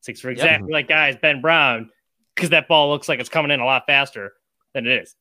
It's 0.00 0.08
like 0.08 0.18
for 0.18 0.30
exactly 0.30 0.72
like 0.72 0.88
guys 0.88 1.16
Ben 1.20 1.40
Brown, 1.40 1.90
because 2.34 2.50
that 2.50 2.68
ball 2.68 2.90
looks 2.90 3.08
like 3.08 3.20
it's 3.20 3.28
coming 3.28 3.50
in 3.50 3.60
a 3.60 3.64
lot 3.64 3.84
faster 3.86 4.32
than 4.74 4.86
it 4.86 5.02
is. 5.02 5.14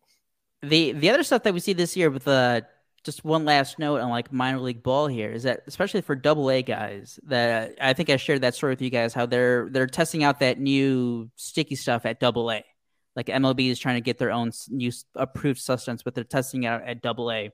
The 0.62 0.94
the 0.94 1.10
other 1.10 1.24
stuff 1.24 1.44
that 1.44 1.54
we 1.54 1.60
see 1.60 1.74
this 1.74 1.96
year 1.96 2.10
with 2.10 2.28
uh 2.28 2.62
just 3.04 3.26
one 3.26 3.44
last 3.46 3.80
note 3.80 4.00
on 4.00 4.10
like 4.10 4.32
minor 4.32 4.60
league 4.60 4.82
ball 4.82 5.08
here 5.08 5.30
is 5.30 5.44
that 5.44 5.62
especially 5.68 6.02
for 6.02 6.16
double 6.16 6.50
A 6.50 6.62
guys 6.62 7.20
that 7.24 7.76
I 7.80 7.94
think 7.94 8.10
I 8.10 8.18
shared 8.18 8.42
that 8.42 8.56
story 8.56 8.72
with 8.72 8.82
you 8.82 8.90
guys 8.90 9.14
how 9.14 9.26
they're 9.26 9.70
they're 9.70 9.88
testing 9.88 10.24
out 10.24 10.40
that 10.40 10.60
new 10.60 11.30
sticky 11.36 11.76
stuff 11.76 12.06
at 12.06 12.20
double 12.20 12.52
A. 12.52 12.64
Like 13.16 13.28
MLB 13.28 13.70
is 13.70 13.80
trying 13.80 13.96
to 13.96 14.02
get 14.02 14.18
their 14.18 14.32
own 14.32 14.52
new 14.70 14.92
approved 15.16 15.60
substance, 15.60 16.02
but 16.02 16.16
they're 16.16 16.24
testing 16.24 16.66
out 16.66 16.84
at 16.84 17.02
double 17.02 17.32
A. 17.32 17.52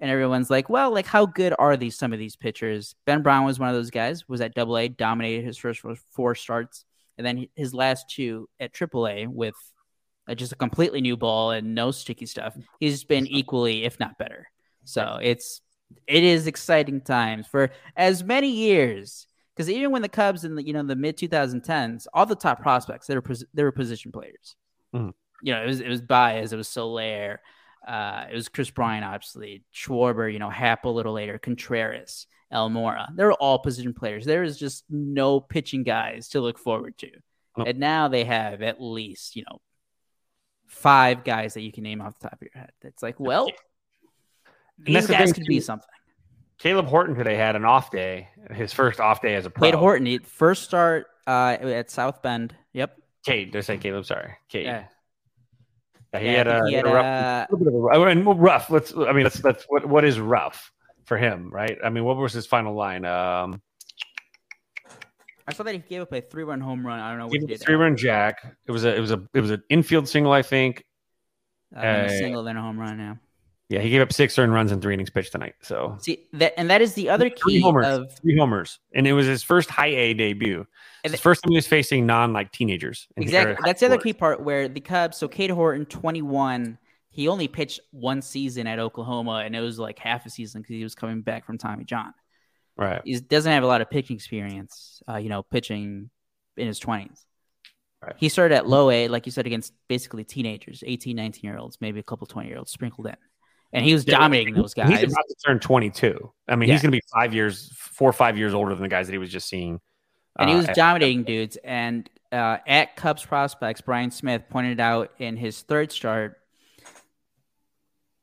And 0.00 0.10
everyone's 0.10 0.50
like, 0.50 0.68
well, 0.68 0.92
like 0.92 1.06
how 1.06 1.26
good 1.26 1.54
are 1.58 1.76
these 1.76 1.96
some 1.96 2.12
of 2.12 2.18
these 2.18 2.36
pitchers? 2.36 2.94
Ben 3.06 3.22
Brown 3.22 3.44
was 3.44 3.58
one 3.58 3.68
of 3.68 3.74
those 3.74 3.90
guys, 3.90 4.28
was 4.28 4.40
at 4.40 4.54
double 4.54 4.76
A, 4.76 4.88
dominated 4.88 5.44
his 5.44 5.56
first 5.56 5.82
four- 6.10 6.34
starts, 6.34 6.84
and 7.16 7.26
then 7.26 7.46
his 7.56 7.74
last 7.74 8.10
two 8.10 8.48
at 8.60 8.72
triple 8.72 9.08
A 9.08 9.26
with 9.26 9.56
uh, 10.28 10.34
just 10.34 10.52
a 10.52 10.56
completely 10.56 11.00
new 11.00 11.16
ball 11.16 11.50
and 11.52 11.74
no 11.74 11.90
sticky 11.90 12.26
stuff. 12.26 12.56
He's 12.80 13.04
been 13.04 13.26
equally, 13.26 13.84
if 13.84 13.98
not 13.98 14.18
better. 14.18 14.48
So 14.84 15.18
it's 15.22 15.60
it 16.06 16.22
is 16.22 16.46
exciting 16.46 17.00
times 17.00 17.46
for 17.46 17.70
as 17.96 18.22
many 18.22 18.50
years 18.50 19.26
because 19.54 19.70
even 19.70 19.90
when 19.90 20.02
the 20.02 20.08
Cubs 20.08 20.44
in 20.44 20.54
the 20.54 20.66
you 20.66 20.72
know 20.72 20.82
the 20.82 20.96
mid 20.96 21.16
2010s, 21.16 22.06
all 22.12 22.26
the 22.26 22.34
top 22.36 22.60
prospects 22.60 23.06
they 23.06 23.14
were 23.14 23.22
pos- 23.22 23.44
they 23.54 23.62
were 23.62 23.72
position 23.72 24.12
players. 24.12 24.54
Mhm. 24.94 25.14
You 25.42 25.54
know, 25.54 25.62
it 25.62 25.66
was 25.66 25.80
it 25.80 25.88
was 25.88 26.02
Baez, 26.02 26.52
it 26.52 26.56
was 26.56 26.68
Soler, 26.68 27.40
uh, 27.86 28.26
it 28.30 28.34
was 28.34 28.48
Kris 28.48 28.70
Bryant, 28.70 29.04
obviously 29.04 29.64
Schwarber. 29.74 30.32
You 30.32 30.38
know, 30.38 30.50
Happ 30.50 30.84
a 30.84 30.88
little 30.88 31.12
later, 31.12 31.38
Contreras, 31.38 32.26
Almora. 32.52 33.14
They 33.14 33.24
were 33.24 33.34
all 33.34 33.58
position 33.58 33.94
players. 33.94 34.24
There 34.24 34.42
is 34.42 34.58
just 34.58 34.84
no 34.90 35.40
pitching 35.40 35.84
guys 35.84 36.28
to 36.30 36.40
look 36.40 36.58
forward 36.58 36.98
to, 36.98 37.10
and 37.66 37.78
now 37.78 38.08
they 38.08 38.24
have 38.24 38.62
at 38.62 38.80
least 38.80 39.36
you 39.36 39.44
know 39.48 39.60
five 40.68 41.24
guys 41.24 41.54
that 41.54 41.62
you 41.62 41.72
can 41.72 41.82
name 41.82 42.00
off 42.00 42.18
the 42.18 42.28
top 42.28 42.34
of 42.34 42.42
your 42.42 42.50
head. 42.54 42.70
That's 42.82 43.02
like, 43.02 43.18
well, 43.18 43.50
And 44.86 44.94
these 44.94 45.06
guys 45.06 45.32
could 45.32 45.44
be 45.46 45.60
something. 45.60 45.88
Caleb 46.58 46.86
Horton 46.86 47.14
today 47.14 47.34
had 47.36 47.56
an 47.56 47.64
off 47.64 47.90
day 47.90 48.28
his 48.52 48.72
first 48.72 49.00
off 49.00 49.20
day 49.22 49.34
as 49.34 49.46
a 49.46 49.50
pro 49.50 49.60
Played 49.60 49.74
Horton. 49.74 50.06
He 50.06 50.18
first 50.18 50.64
start 50.64 51.06
uh, 51.26 51.56
at 51.60 51.90
South 51.90 52.22
Bend. 52.22 52.54
Yep. 52.72 52.96
Cade 53.24 53.50
did 53.52 53.58
I 53.58 53.62
say 53.62 53.78
Caleb 53.78 54.04
sorry 54.06 54.32
Cade 54.48 54.66
Yeah. 54.66 54.84
Yeah, 56.14 56.20
he 56.20 56.26
Yeah, 56.26 56.32
had 56.32 56.46
a, 56.48 56.66
he 56.68 56.74
had 56.74 56.86
a 56.86 56.90
rough, 56.92 57.04
a- 57.04 57.46
a 57.48 57.54
little 57.54 57.58
bit 57.58 57.68
of 57.68 57.74
a 57.74 57.78
rough, 57.78 58.24
well, 58.26 58.34
rough. 58.36 58.70
Let's. 58.70 58.94
I 58.96 59.12
mean, 59.12 59.24
that's 59.24 59.40
that's 59.40 59.64
what 59.68 59.86
what 59.86 60.04
is 60.04 60.18
rough 60.18 60.72
for 61.04 61.16
him, 61.18 61.50
right? 61.50 61.76
I 61.84 61.90
mean, 61.90 62.04
what 62.04 62.16
was 62.16 62.32
his 62.32 62.46
final 62.46 62.74
line? 62.74 63.04
Um, 63.04 63.60
I 65.48 65.52
saw 65.52 65.62
that 65.64 65.72
he 65.74 65.78
gave 65.80 66.02
up 66.02 66.12
a 66.12 66.20
three-run 66.20 66.60
home 66.60 66.86
run. 66.86 67.00
I 67.00 67.08
don't 67.10 67.18
know 67.18 67.26
what 67.26 67.40
he 67.40 67.46
did. 67.46 67.60
three 67.60 67.74
run 67.74 67.96
jack. 67.96 68.56
It 68.66 68.70
was 68.72 68.84
a 68.84 68.94
it 68.94 69.00
was 69.00 69.10
a 69.10 69.22
it 69.34 69.40
was 69.40 69.50
an 69.50 69.62
infield 69.70 70.08
single, 70.08 70.30
I 70.32 70.42
think. 70.42 70.84
Uh, 71.76 71.80
a 71.80 72.04
Uh, 72.04 72.08
single, 72.08 72.42
then 72.44 72.56
a 72.56 72.62
home 72.62 72.78
run. 72.78 72.96
Now, 72.98 73.18
Yeah, 73.70 73.80
he 73.80 73.90
gave 73.90 74.00
up 74.02 74.12
six 74.12 74.38
earned 74.38 74.52
runs 74.52 74.72
in 74.72 74.80
three 74.80 74.94
innings 74.94 75.10
pitched 75.10 75.32
tonight. 75.32 75.54
So 75.62 75.96
see 76.00 76.26
that, 76.34 76.54
and 76.58 76.70
that 76.70 76.80
is 76.82 76.94
the 76.94 77.08
other 77.10 77.28
three 77.30 77.54
key 77.56 77.60
homers, 77.62 77.86
of 77.86 78.14
three 78.20 78.36
homers, 78.38 78.78
and 78.94 79.06
it 79.06 79.12
was 79.14 79.26
his 79.26 79.42
first 79.42 79.68
high 79.70 79.86
A 79.88 80.14
debut. 80.14 80.58
And 80.58 80.66
It's 81.04 81.12
the 81.12 81.16
the- 81.16 81.22
first 81.22 81.42
time 81.42 81.50
he 81.52 81.56
was 81.56 81.66
facing 81.66 82.06
non 82.06 82.32
like 82.32 82.52
teenagers. 82.52 83.06
exactly. 83.16 83.54
high 83.54 83.60
That's 83.64 83.80
the 83.80 83.86
other 83.86 83.98
key 83.98 84.12
part 84.12 84.40
where 84.42 84.68
the 84.68 84.80
Cubs. 84.80 85.16
So 85.16 85.28
Cade 85.28 85.50
Horton, 85.50 85.86
twenty-one. 85.86 86.78
He 87.10 87.26
only 87.26 87.48
pitched 87.48 87.80
one 87.90 88.22
season 88.22 88.66
at 88.68 88.78
Oklahoma, 88.78 89.42
and 89.44 89.56
it 89.56 89.60
was 89.60 89.78
like 89.78 89.98
half 89.98 90.24
a 90.26 90.30
season 90.30 90.60
because 90.62 90.74
he 90.74 90.84
was 90.84 90.94
coming 90.94 91.20
back 91.22 91.44
from 91.46 91.58
Tommy 91.58 91.84
John. 91.84 92.12
Right. 92.78 93.02
He 93.04 93.18
doesn't 93.18 93.50
have 93.52 93.64
a 93.64 93.66
lot 93.66 93.80
of 93.80 93.90
pitching 93.90 94.14
experience. 94.16 95.02
Uh, 95.08 95.16
you 95.16 95.28
know, 95.28 95.42
pitching 95.42 96.10
in 96.56 96.66
his 96.66 96.78
twenties. 96.78 97.24
Right. 98.00 98.14
He 98.16 98.28
started 98.28 98.54
at 98.54 98.68
low 98.68 98.90
A, 98.90 99.08
like 99.08 99.26
you 99.26 99.32
said, 99.32 99.46
against 99.46 99.72
basically 99.88 100.22
teenagers, 100.22 100.84
18, 100.86 101.16
19 101.16 101.40
year 101.42 101.58
olds, 101.58 101.78
maybe 101.80 101.98
a 101.98 102.02
couple 102.04 102.28
20 102.28 102.48
year 102.48 102.58
olds 102.58 102.70
sprinkled 102.70 103.08
in. 103.08 103.16
And 103.72 103.84
he 103.84 103.92
was 103.92 104.06
Yeah, 104.06 104.18
dominating 104.18 104.54
those 104.54 104.72
guys. 104.72 104.88
He's 104.88 105.12
about 105.12 105.24
to 105.28 105.34
turn 105.44 105.58
22. 105.58 106.32
I 106.46 106.54
mean, 106.54 106.68
Yeah. 106.68 106.74
he's 106.76 106.82
going 106.82 106.92
to 106.92 106.96
be 106.96 107.02
five 107.12 107.34
years, 107.34 107.72
four 107.76 108.08
or 108.08 108.12
five 108.12 108.38
years 108.38 108.54
older 108.54 108.72
than 108.72 108.82
the 108.84 108.88
guys 108.88 109.08
that 109.08 109.12
he 109.12 109.18
was 109.18 109.30
just 109.32 109.48
seeing. 109.48 109.80
and 110.38 110.48
he 110.48 110.54
uh, 110.54 110.58
was 110.58 110.68
at- 110.68 110.76
dominating 110.76 111.24
dudes. 111.24 111.58
And 111.64 112.08
uh, 112.30 112.58
at 112.68 112.94
Cubs 112.94 113.24
prospects, 113.26 113.80
Bryan 113.80 114.12
Smith 114.12 114.44
pointed 114.48 114.78
out 114.78 115.10
in 115.18 115.36
his 115.36 115.60
third 115.62 115.90
start, 115.90 116.36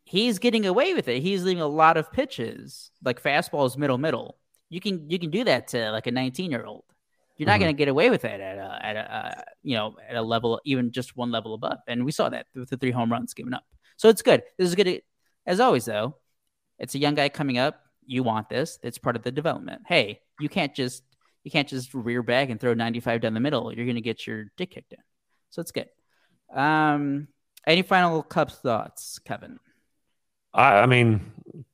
he's 0.06 0.40
getting 0.40 0.66
away 0.66 0.94
with 0.94 1.08
it. 1.08 1.22
He's 1.22 1.44
leaving 1.44 1.62
a 1.62 1.68
lot 1.68 1.98
of 1.98 2.12
pitches, 2.14 2.92
like 3.04 3.22
fastballs, 3.22 3.78
middle, 3.78 3.98
middle. 3.98 4.38
You 4.70 4.82
can 4.82 5.10
you 5.10 5.20
can 5.20 5.30
do 5.30 5.44
that 5.44 5.68
to 5.70 5.92
like 5.92 6.08
a 6.08 6.12
19 6.12 6.52
year 6.52 6.66
old. 6.66 6.84
You're 7.38 7.48
not 7.48 7.58
Mhm. 7.58 7.64
going 7.64 7.76
to 7.76 7.78
get 7.78 7.88
away 7.90 8.10
with 8.10 8.22
that 8.22 8.40
at 8.40 8.58
a, 8.58 8.80
at 8.86 8.96
a 8.96 9.16
uh, 9.16 9.42
you 9.62 9.76
know 9.76 9.96
at 10.08 10.16
a 10.16 10.22
level 10.22 10.60
even 10.66 10.92
just 10.92 11.16
one 11.18 11.32
level 11.32 11.54
above. 11.54 11.78
And 11.88 12.06
we 12.06 12.12
saw 12.12 12.30
that 12.30 12.48
with 12.56 12.70
the 12.70 12.78
three 12.78 12.92
home 12.92 13.12
runs 13.12 13.34
given 13.34 13.54
up. 13.54 13.64
So 13.98 14.10
it's 14.10 14.22
good. 14.22 14.44
This 14.58 14.68
is 14.68 14.76
good. 14.76 15.02
As 15.46 15.60
always, 15.60 15.86
though, 15.86 16.16
it's 16.80 16.96
a 16.96 16.98
young 16.98 17.14
guy 17.16 17.30
coming 17.30 17.58
up. 17.58 17.82
You 18.08 18.24
want 18.24 18.50
this. 18.50 18.80
It's 18.84 18.98
part 18.98 19.16
of 19.16 19.24
the 19.24 19.32
development. 19.32 19.84
Hey, 19.88 20.22
you 20.40 20.50
can't 20.50 20.74
just 20.74 21.04
you 21.44 21.52
can't 21.52 21.68
just 21.68 21.94
rear 21.94 22.24
back 22.24 22.50
and 22.50 22.60
throw 22.60 22.74
95 22.74 23.22
down 23.22 23.34
the 23.36 23.40
middle. 23.40 23.72
You're 23.74 23.86
going 23.86 23.96
to 23.96 24.02
get 24.02 24.26
your 24.26 24.46
dick 24.58 24.72
kicked 24.72 24.94
in. 24.94 25.00
So 25.52 25.62
it's 25.62 25.72
good. 25.72 25.88
Um, 26.52 27.28
any 27.68 27.84
final 27.84 28.24
Cubs 28.24 28.56
thoughts, 28.56 29.20
Kevin? 29.20 29.60
I, 30.54 30.80
I 30.80 30.86
mean, 30.88 31.22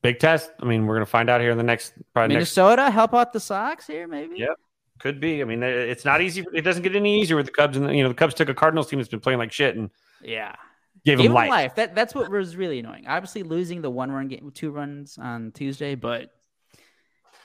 big 0.02 0.20
test. 0.20 0.52
I 0.60 0.66
mean, 0.66 0.86
we're 0.86 0.96
going 0.96 1.06
to 1.06 1.10
find 1.12 1.30
out 1.30 1.42
here 1.42 1.52
in 1.52 1.58
the 1.58 1.64
next, 1.64 1.94
probably 2.14 2.36
next, 2.36 2.56
Minnesota 2.58 2.90
help 2.92 3.14
out 3.14 3.34
the 3.34 3.40
Sox 3.40 3.88
here, 3.88 4.08
maybe. 4.08 4.38
Yep. 4.40 4.56
could 5.00 5.20
be. 5.20 5.42
I 5.42 5.46
mean, 5.46 5.64
it's 5.64 6.06
not 6.06 6.22
easy. 6.22 6.46
It 6.54 6.62
doesn't 6.62 6.84
get 6.84 6.96
any 6.96 7.20
easier 7.22 7.36
with 7.36 7.48
the 7.48 7.52
Cubs. 7.52 7.78
And, 7.78 7.96
you 7.96 8.04
know, 8.04 8.10
the 8.10 8.16
Cubs 8.16 8.34
took 8.34 8.50
a 8.50 8.54
Cardinals 8.54 8.90
team 8.90 9.00
that's 9.00 9.10
been 9.10 9.20
playing 9.20 9.40
like 9.40 9.52
shit 9.52 9.76
and 9.76 9.90
Yeah. 10.22 10.56
gave 11.06 11.18
Give 11.18 11.26
them 11.26 11.34
life. 11.34 11.50
life. 11.50 11.76
That 11.76 11.96
that's 11.96 12.14
what 12.14 12.30
was 12.30 12.56
really 12.56 12.80
annoying. 12.80 13.06
Obviously, 13.08 13.44
losing 13.44 13.82
the 13.82 13.90
one 13.90 14.12
run 14.12 14.28
game, 14.28 14.52
two 14.54 14.70
runs 14.72 15.18
on 15.18 15.52
Tuesday, 15.54 15.96
but 15.96 16.30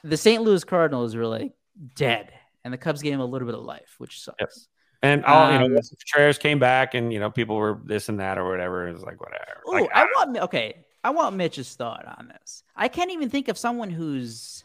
the 0.04 0.16
St. 0.16 0.42
Louis 0.42 0.62
Cardinals 0.64 1.16
were 1.16 1.26
like 1.26 1.52
dead, 1.94 2.32
and 2.64 2.72
the 2.74 2.78
Cubs 2.78 3.00
gave 3.02 3.14
him 3.14 3.20
a 3.20 3.24
little 3.26 3.46
bit 3.46 3.54
of 3.54 3.64
life, 3.64 3.94
which 3.98 4.20
sucks. 4.22 4.36
Yep. 4.40 4.50
And 5.02 5.24
all 5.24 5.50
you 5.52 5.58
Um, 5.58 5.72
know, 5.74 5.80
Contreras 5.80 6.38
came 6.38 6.58
back, 6.58 6.94
and 6.94 7.12
you 7.12 7.20
know, 7.20 7.30
people 7.30 7.56
were 7.56 7.80
this 7.84 8.08
and 8.08 8.20
that 8.20 8.38
or 8.38 8.48
whatever. 8.48 8.88
It 8.88 8.92
was 8.92 9.02
like 9.02 9.20
whatever. 9.20 9.62
Ooh, 9.68 9.72
Like, 9.80 9.90
I 9.94 10.04
want 10.04 10.36
okay. 10.38 10.84
I 11.06 11.10
want 11.10 11.36
Mitch's 11.36 11.72
thought 11.72 12.04
on 12.18 12.26
this. 12.26 12.64
I 12.74 12.88
can't 12.88 13.12
even 13.12 13.30
think 13.30 13.46
of 13.46 13.56
someone 13.56 13.90
who's. 13.90 14.64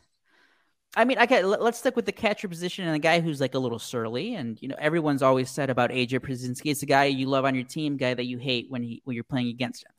I 0.96 1.06
mean, 1.06 1.20
okay, 1.20 1.44
let, 1.44 1.62
us 1.62 1.78
stick 1.78 1.96
with 1.96 2.08
the 2.08 2.12
catcher 2.12 2.48
position 2.48 2.84
and 2.84 2.96
the 2.96 3.00
guy 3.00 3.20
who's 3.20 3.40
like 3.40 3.54
a 3.54 3.60
little 3.60 3.78
surly, 3.78 4.34
and 4.34 4.60
you 4.60 4.68
know, 4.68 4.76
everyone's 4.80 5.22
always 5.22 5.52
said 5.52 5.70
about 5.70 5.92
AJ 5.92 6.22
Pierzynski. 6.22 6.72
It's 6.72 6.82
a 6.82 6.88
guy 6.88 7.06
you 7.06 7.28
love 7.28 7.46
on 7.46 7.54
your 7.54 7.64
team, 7.64 7.96
guy 7.96 8.16
that 8.16 8.26
you 8.26 8.40
hate 8.40 8.72
when 8.72 8.82
he 8.82 9.04
when 9.06 9.14
you're 9.14 9.24
playing 9.24 9.50
against 9.50 9.86
him. 9.86 9.92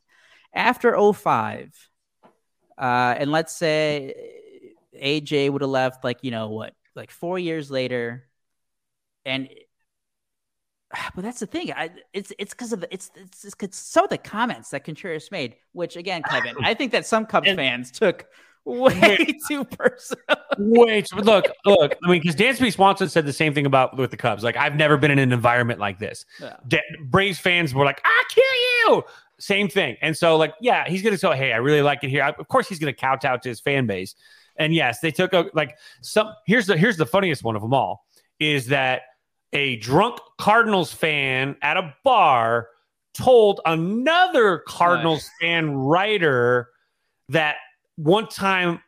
After 0.53 1.13
05, 1.13 1.89
uh, 2.77 3.15
and 3.17 3.31
let's 3.31 3.55
say 3.55 4.13
AJ 5.01 5.49
would 5.49 5.61
have 5.61 5.71
left, 5.71 6.03
like 6.03 6.19
you 6.23 6.31
know 6.31 6.49
what, 6.49 6.73
like 6.93 7.09
four 7.09 7.39
years 7.39 7.71
later, 7.71 8.25
and 9.25 9.47
but 11.15 11.23
that's 11.23 11.39
the 11.39 11.47
thing. 11.47 11.71
I, 11.73 11.89
it's 12.13 12.31
it's 12.37 12.53
because 12.53 12.73
of 12.73 12.81
the, 12.81 12.93
it's 12.93 13.11
it's, 13.15 13.45
it's 13.45 13.55
'cause 13.55 13.75
some 13.75 14.03
of 14.03 14.09
the 14.09 14.17
comments 14.17 14.69
that 14.71 14.83
Contreras 14.83 15.29
made, 15.31 15.55
which 15.73 15.95
again, 15.95 16.21
Kevin, 16.29 16.55
I 16.63 16.73
think 16.73 16.91
that 16.91 17.05
some 17.05 17.25
Cubs 17.25 17.47
And- 17.47 17.57
fans 17.57 17.91
took 17.91 18.25
way 18.65 19.17
too 19.47 19.65
personal. 19.65 20.23
Wait, 20.57 21.11
look, 21.13 21.47
look. 21.65 21.95
I 22.03 22.09
mean, 22.09 22.21
because 22.21 22.35
Dansby 22.35 22.71
Swanson 22.73 23.09
said 23.09 23.25
the 23.25 23.33
same 23.33 23.53
thing 23.53 23.65
about 23.65 23.97
with 23.97 24.11
the 24.11 24.17
Cubs. 24.17 24.43
Like, 24.43 24.55
I've 24.55 24.75
never 24.75 24.95
been 24.97 25.11
in 25.11 25.19
an 25.19 25.33
environment 25.33 25.79
like 25.79 25.99
this. 25.99 26.25
Yeah. 26.39 26.55
Da- 26.67 26.81
Braves 27.05 27.39
fans 27.39 27.73
were 27.73 27.85
like, 27.85 28.01
"I 28.05 28.23
kill 28.29 28.95
you." 28.95 29.03
Same 29.39 29.67
thing. 29.67 29.97
And 30.01 30.15
so, 30.15 30.37
like, 30.37 30.53
yeah, 30.61 30.87
he's 30.87 31.01
gonna 31.01 31.17
say, 31.17 31.35
"Hey, 31.35 31.51
I 31.53 31.57
really 31.57 31.81
like 31.81 32.03
it 32.03 32.09
here." 32.09 32.23
I, 32.23 32.29
of 32.29 32.47
course, 32.47 32.69
he's 32.69 32.79
gonna 32.79 32.93
kowtow 32.93 33.37
to 33.37 33.49
his 33.49 33.59
fan 33.59 33.85
base. 33.87 34.15
And 34.55 34.73
yes, 34.73 34.99
they 34.99 35.11
took 35.11 35.33
a 35.33 35.49
like 35.53 35.75
some. 36.01 36.31
Here's 36.45 36.67
the 36.67 36.77
here's 36.77 36.95
the 36.97 37.05
funniest 37.07 37.43
one 37.43 37.55
of 37.55 37.61
them 37.61 37.73
all 37.73 38.05
is 38.39 38.67
that 38.67 39.01
a 39.53 39.77
drunk 39.77 40.19
Cardinals 40.37 40.91
fan 40.91 41.55
at 41.61 41.77
a 41.77 41.93
bar 42.03 42.67
told 43.13 43.61
another 43.65 44.63
Cardinals 44.67 45.29
fan 45.39 45.75
writer 45.75 46.69
that 47.29 47.57
one 47.95 48.27
time 48.27 48.81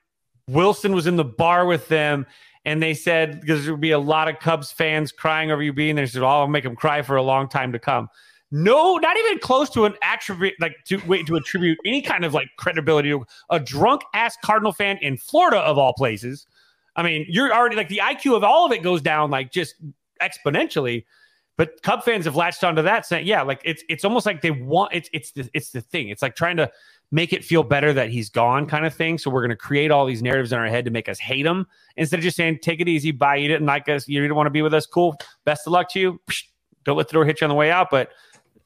Wilson 0.50 0.94
was 0.94 1.08
in 1.08 1.16
the 1.16 1.24
bar 1.24 1.66
with 1.66 1.88
them 1.88 2.26
and 2.66 2.82
they 2.82 2.94
said 2.94 3.40
because 3.40 3.64
there 3.64 3.74
would 3.74 3.82
be 3.82 3.92
a 3.92 4.00
lot 4.00 4.28
of 4.28 4.40
Cubs 4.40 4.72
fans 4.72 5.12
crying 5.12 5.52
over 5.52 5.62
you 5.62 5.72
being 5.72 5.96
there. 5.96 6.06
They 6.06 6.12
said, 6.12 6.24
"Oh, 6.24 6.28
I'll 6.28 6.48
make 6.48 6.64
them 6.64 6.76
cry 6.76 7.04
for 7.04 7.16
a 7.16 7.22
long 7.22 7.48
time 7.48 7.72
to 7.72 7.80
come." 7.80 8.10
No, 8.52 8.98
not 8.98 9.18
even 9.18 9.40
close 9.40 9.70
to 9.72 9.86
an 9.86 9.94
attribute 10.02 10.54
like 10.60 10.76
to 10.86 11.00
wait 11.08 11.28
to 11.28 11.36
attribute 11.36 11.78
any 11.86 12.02
kind 12.02 12.26
of 12.26 12.34
like 12.34 12.48
credibility 12.58 13.10
to 13.10 13.26
a 13.50 13.60
drunk 13.60 14.02
ass 14.14 14.36
Cardinal 14.44 14.72
fan 14.72 14.98
in 14.98 15.18
Florida 15.18 15.60
of 15.60 15.78
all 15.78 15.94
places. 15.94 16.48
I 16.96 17.04
mean, 17.04 17.26
you're 17.30 17.54
already 17.54 17.76
like 17.76 17.90
the 17.90 18.02
IQ 18.04 18.36
of 18.36 18.44
all 18.44 18.66
of 18.66 18.72
it 18.72 18.82
goes 18.82 19.02
down 19.02 19.30
like 19.30 19.52
just 19.52 19.76
exponentially. 20.26 21.06
But 21.58 21.82
Cub 21.84 22.04
fans 22.04 22.26
have 22.26 22.36
latched 22.36 22.64
onto 22.66 22.82
that 22.82 23.06
saying, 23.06 23.26
yeah, 23.26 23.42
like 23.42 23.62
it's 23.64 23.84
it's 23.88 24.04
almost 24.04 24.26
like 24.26 24.42
they 24.42 24.52
want 24.52 24.94
it's 24.94 25.10
it's 25.14 25.32
the 25.32 25.50
it's 25.54 25.70
the 25.72 25.80
thing. 25.82 26.10
It's 26.10 26.22
like 26.22 26.36
trying 26.36 26.58
to 26.58 26.70
make 27.12 27.32
it 27.32 27.46
feel 27.46 27.64
better 27.64 27.94
that 27.94 28.10
he's 28.10 28.30
gone 28.30 28.66
kind 28.66 28.86
of 28.86 28.94
thing. 28.94 29.18
So 29.18 29.30
we're 29.30 29.42
going 29.42 29.52
to 29.52 29.56
create 29.56 29.90
all 29.90 30.06
these 30.06 30.22
narratives 30.22 30.52
in 30.52 30.60
our 30.60 30.68
head 30.68 30.84
to 30.86 30.92
make 30.92 31.08
us 31.08 31.18
hate 31.18 31.46
him 31.46 31.66
instead 31.96 32.20
of 32.20 32.24
just 32.24 32.36
saying, 32.36 32.60
take 32.62 32.82
it 32.82 32.90
easy, 32.90 33.12
bye, 33.12 33.38
you 33.38 33.48
didn't 33.48 33.68
like 33.68 33.88
us, 33.88 34.08
you 34.08 34.20
didn't 34.22 34.36
want 34.36 34.48
to 34.48 34.52
be 34.52 34.62
with 34.62 34.74
us, 34.74 34.86
cool. 34.86 35.16
Best 35.46 35.66
of 35.66 35.72
luck 35.72 35.90
to 35.92 36.00
you. 36.00 36.22
Don't 36.84 36.98
let 36.98 37.08
the 37.08 37.14
door 37.14 37.24
hit 37.24 37.40
you 37.40 37.46
on 37.46 37.50
the 37.50 37.56
way 37.56 37.72
out, 37.72 37.90
but 37.90 38.10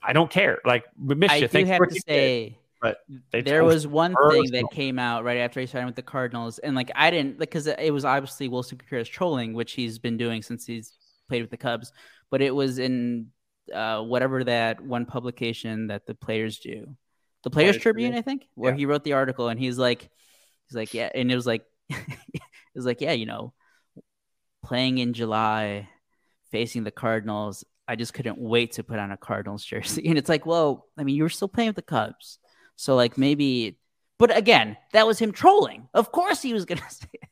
I 0.02 0.14
don't 0.14 0.32
care. 0.32 0.60
Like 0.66 0.86
we 0.98 1.16
missed 1.16 1.34
I 1.34 1.38
you. 1.38 1.48
Thanks 1.48 1.70
have 1.70 1.80
to 1.80 1.94
you 1.94 2.02
did. 2.02 2.04
say, 2.06 2.58
But 2.82 3.00
there 3.32 3.64
was 3.64 3.86
one 3.86 4.14
personal. 4.16 4.44
thing 4.44 4.52
that 4.54 4.72
came 4.72 4.98
out 4.98 5.24
right 5.24 5.38
after 5.38 5.60
he 5.60 5.68
signed 5.68 5.86
with 5.86 5.96
the 5.96 6.02
Cardinals, 6.02 6.58
and 6.60 6.76
like 6.76 6.92
I 6.96 7.12
didn't 7.12 7.38
because 7.38 7.68
it 7.68 7.94
was 7.94 8.06
obviously 8.06 8.48
Wilson 8.48 8.78
Contreras 8.78 9.10
trolling, 9.10 9.54
which 9.54 9.74
he's 9.74 10.00
been 10.00 10.18
doing 10.18 10.42
since 10.42 10.66
he's 10.66 10.94
played 11.30 11.42
with 11.44 11.52
the 11.52 11.58
Cubs. 11.58 11.94
But 12.30 12.42
it 12.42 12.54
was 12.54 12.78
in 12.80 13.28
uh, 13.74 14.02
whatever 14.02 14.44
that 14.44 14.82
one 14.82 15.06
publication 15.06 15.88
that 15.88 16.06
the 16.06 16.16
players 16.16 16.60
do, 16.60 16.96
the 17.44 17.50
Players 17.50 17.76
Players 17.76 17.82
Tribune? 17.84 18.14
I 18.16 18.22
think, 18.22 18.48
where 18.56 18.74
Yeah. 18.74 18.78
he 18.78 18.86
wrote 18.86 19.04
the 19.06 19.14
article, 19.14 19.48
and 19.48 19.60
he's 19.60 19.78
like, 19.78 20.10
he's 20.68 20.76
like, 20.76 20.94
yeah, 20.94 21.10
and 21.16 21.32
it 21.32 21.36
was 21.36 21.48
like, 21.48 21.64
it 21.90 22.42
was 22.76 22.86
like, 22.86 23.00
yeah, 23.02 23.14
you 23.14 23.26
know, 23.26 23.54
playing 24.64 24.98
in 24.98 25.14
July, 25.14 25.88
facing 26.52 26.84
the 26.84 26.92
Cardinals. 26.92 27.64
I 27.88 27.96
just 27.96 28.14
couldn't 28.14 28.38
wait 28.38 28.74
to 28.74 28.84
put 28.84 29.00
on 29.00 29.12
a 29.12 29.18
Cardinals 29.18 29.64
jersey. 29.66 30.04
And 30.08 30.18
it's 30.18 30.30
like, 30.30 30.46
well, 30.46 30.86
I 30.98 31.04
mean, 31.04 31.16
you 31.16 31.24
were 31.24 31.30
still 31.30 31.48
playing 31.48 31.70
with 31.70 31.76
the 31.76 31.82
Cubs. 31.82 32.38
So 32.76 32.96
like 32.96 33.18
maybe 33.18 33.80
but 34.20 34.36
again, 34.36 34.76
that 34.94 35.08
was 35.08 35.18
him 35.18 35.32
trolling. 35.32 35.88
Of 35.94 36.12
course 36.12 36.42
he 36.42 36.54
was 36.54 36.66
gonna 36.66 36.82
say 36.90 37.08
it. 37.14 37.30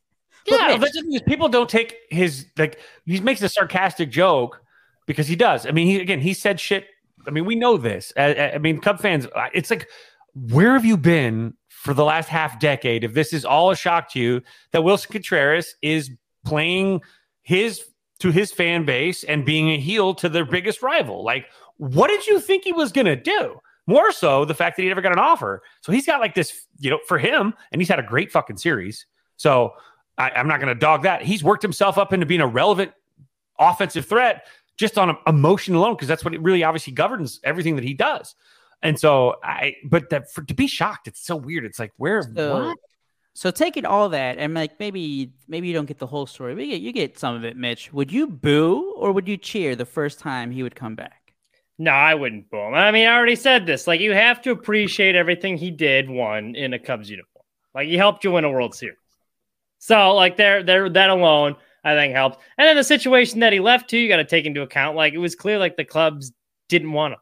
Yeah, 0.47 0.67
Mitch, 0.67 0.79
but 0.79 0.93
the 0.93 1.01
thing 1.01 1.19
people 1.27 1.49
don't 1.49 1.69
take 1.69 1.95
his 2.09 2.45
like 2.57 2.79
he 3.05 3.19
makes 3.19 3.41
a 3.41 3.49
sarcastic 3.49 4.09
joke 4.09 4.61
because 5.05 5.27
he 5.27 5.35
does. 5.35 5.65
I 5.65 5.71
mean, 5.71 5.87
he 5.87 5.99
again 5.99 6.21
he 6.21 6.33
said 6.33 6.59
shit. 6.59 6.87
I 7.27 7.31
mean, 7.31 7.45
we 7.45 7.55
know 7.55 7.77
this. 7.77 8.13
I, 8.15 8.51
I 8.53 8.57
mean, 8.57 8.79
Cub 8.79 9.01
fans, 9.01 9.27
it's 9.53 9.69
like, 9.69 9.89
where 10.33 10.73
have 10.73 10.85
you 10.85 10.95
been 10.95 11.55
for 11.67 11.93
the 11.93 12.05
last 12.05 12.29
half 12.29 12.57
decade? 12.59 13.03
If 13.03 13.13
this 13.13 13.33
is 13.33 13.43
all 13.43 13.69
a 13.69 13.75
shock 13.75 14.09
to 14.13 14.19
you, 14.19 14.41
that 14.71 14.83
Wilson 14.83 15.11
Contreras 15.11 15.75
is 15.81 16.09
playing 16.45 17.01
his 17.41 17.83
to 18.19 18.31
his 18.31 18.51
fan 18.51 18.85
base 18.85 19.23
and 19.23 19.45
being 19.45 19.69
a 19.69 19.77
heel 19.77 20.15
to 20.15 20.29
their 20.29 20.45
biggest 20.45 20.81
rival. 20.81 21.23
Like, 21.23 21.47
what 21.77 22.07
did 22.07 22.25
you 22.25 22.39
think 22.39 22.63
he 22.63 22.71
was 22.71 22.91
gonna 22.91 23.15
do? 23.15 23.59
More 23.87 24.11
so 24.11 24.43
the 24.45 24.55
fact 24.55 24.75
that 24.77 24.83
he 24.83 24.89
never 24.89 25.01
got 25.01 25.13
an 25.13 25.19
offer. 25.19 25.61
So 25.81 25.91
he's 25.91 26.05
got 26.05 26.19
like 26.19 26.35
this, 26.35 26.65
you 26.79 26.89
know, 26.89 26.99
for 27.07 27.17
him, 27.17 27.53
and 27.71 27.81
he's 27.81 27.89
had 27.89 27.99
a 27.99 28.03
great 28.03 28.31
fucking 28.31 28.57
series. 28.57 29.05
So 29.37 29.73
I, 30.17 30.31
I'm 30.31 30.47
not 30.47 30.59
going 30.59 30.73
to 30.73 30.79
dog 30.79 31.03
that. 31.03 31.21
He's 31.21 31.43
worked 31.43 31.61
himself 31.61 31.97
up 31.97 32.13
into 32.13 32.25
being 32.25 32.41
a 32.41 32.47
relevant 32.47 32.91
offensive 33.59 34.05
threat 34.05 34.47
just 34.77 34.97
on 34.97 35.17
emotion 35.25 35.75
alone, 35.75 35.93
because 35.95 36.07
that's 36.07 36.23
what 36.23 36.33
it 36.33 36.41
really 36.41 36.63
obviously 36.63 36.93
governs 36.93 37.39
everything 37.43 37.75
that 37.75 37.83
he 37.83 37.93
does. 37.93 38.35
And 38.83 38.99
so 38.99 39.35
I, 39.43 39.75
but 39.83 40.11
that 40.11 40.31
for 40.31 40.43
to 40.43 40.53
be 40.53 40.67
shocked, 40.67 41.07
it's 41.07 41.25
so 41.25 41.35
weird. 41.35 41.65
It's 41.65 41.79
like 41.79 41.91
where 41.97 42.21
So, 42.21 42.67
what? 42.67 42.77
so 43.33 43.49
taking 43.49 43.85
all 43.85 44.09
that 44.09 44.37
and 44.37 44.53
like 44.53 44.79
maybe 44.79 45.33
maybe 45.47 45.67
you 45.67 45.73
don't 45.73 45.87
get 45.87 45.97
the 45.97 46.05
whole 46.05 46.27
story, 46.27 46.53
but 46.53 46.63
you 46.63 46.71
get, 46.73 46.81
you 46.81 46.91
get 46.91 47.17
some 47.17 47.35
of 47.35 47.43
it, 47.43 47.57
Mitch. 47.57 47.91
Would 47.91 48.11
you 48.11 48.27
boo 48.27 48.93
or 48.97 49.11
would 49.11 49.27
you 49.27 49.37
cheer 49.37 49.75
the 49.75 49.85
first 49.85 50.19
time 50.19 50.51
he 50.51 50.61
would 50.61 50.75
come 50.75 50.93
back? 50.93 51.33
No, 51.79 51.91
I 51.91 52.13
wouldn't 52.13 52.51
boo 52.51 52.57
him. 52.57 52.75
I 52.75 52.91
mean, 52.91 53.07
I 53.07 53.15
already 53.15 53.35
said 53.35 53.65
this. 53.65 53.87
Like, 53.87 53.99
you 53.99 54.13
have 54.13 54.41
to 54.43 54.51
appreciate 54.51 55.15
everything 55.15 55.57
he 55.57 55.71
did. 55.71 56.09
One 56.09 56.55
in 56.55 56.73
a 56.73 56.79
Cubs 56.79 57.09
uniform, 57.09 57.45
like 57.73 57.87
he 57.87 57.97
helped 57.97 58.23
you 58.23 58.31
win 58.31 58.45
a 58.45 58.51
World 58.51 58.75
Series. 58.75 58.97
So, 59.79 60.15
like, 60.15 60.37
there, 60.37 60.63
there, 60.63 60.89
that 60.89 61.09
alone, 61.09 61.55
I 61.83 61.95
think 61.95 62.13
helped. 62.13 62.39
And 62.57 62.67
then 62.67 62.75
the 62.75 62.83
situation 62.83 63.39
that 63.41 63.53
he 63.53 63.59
left 63.59 63.89
to, 63.91 63.97
you 63.97 64.07
got 64.07 64.17
to 64.17 64.25
take 64.25 64.45
into 64.45 64.61
account. 64.61 64.95
Like, 64.95 65.13
it 65.13 65.19
was 65.19 65.35
clear 65.35 65.57
like 65.57 65.77
the 65.77 65.85
clubs 65.85 66.31
didn't 66.69 66.91
want 66.91 67.13
him. 67.13 67.19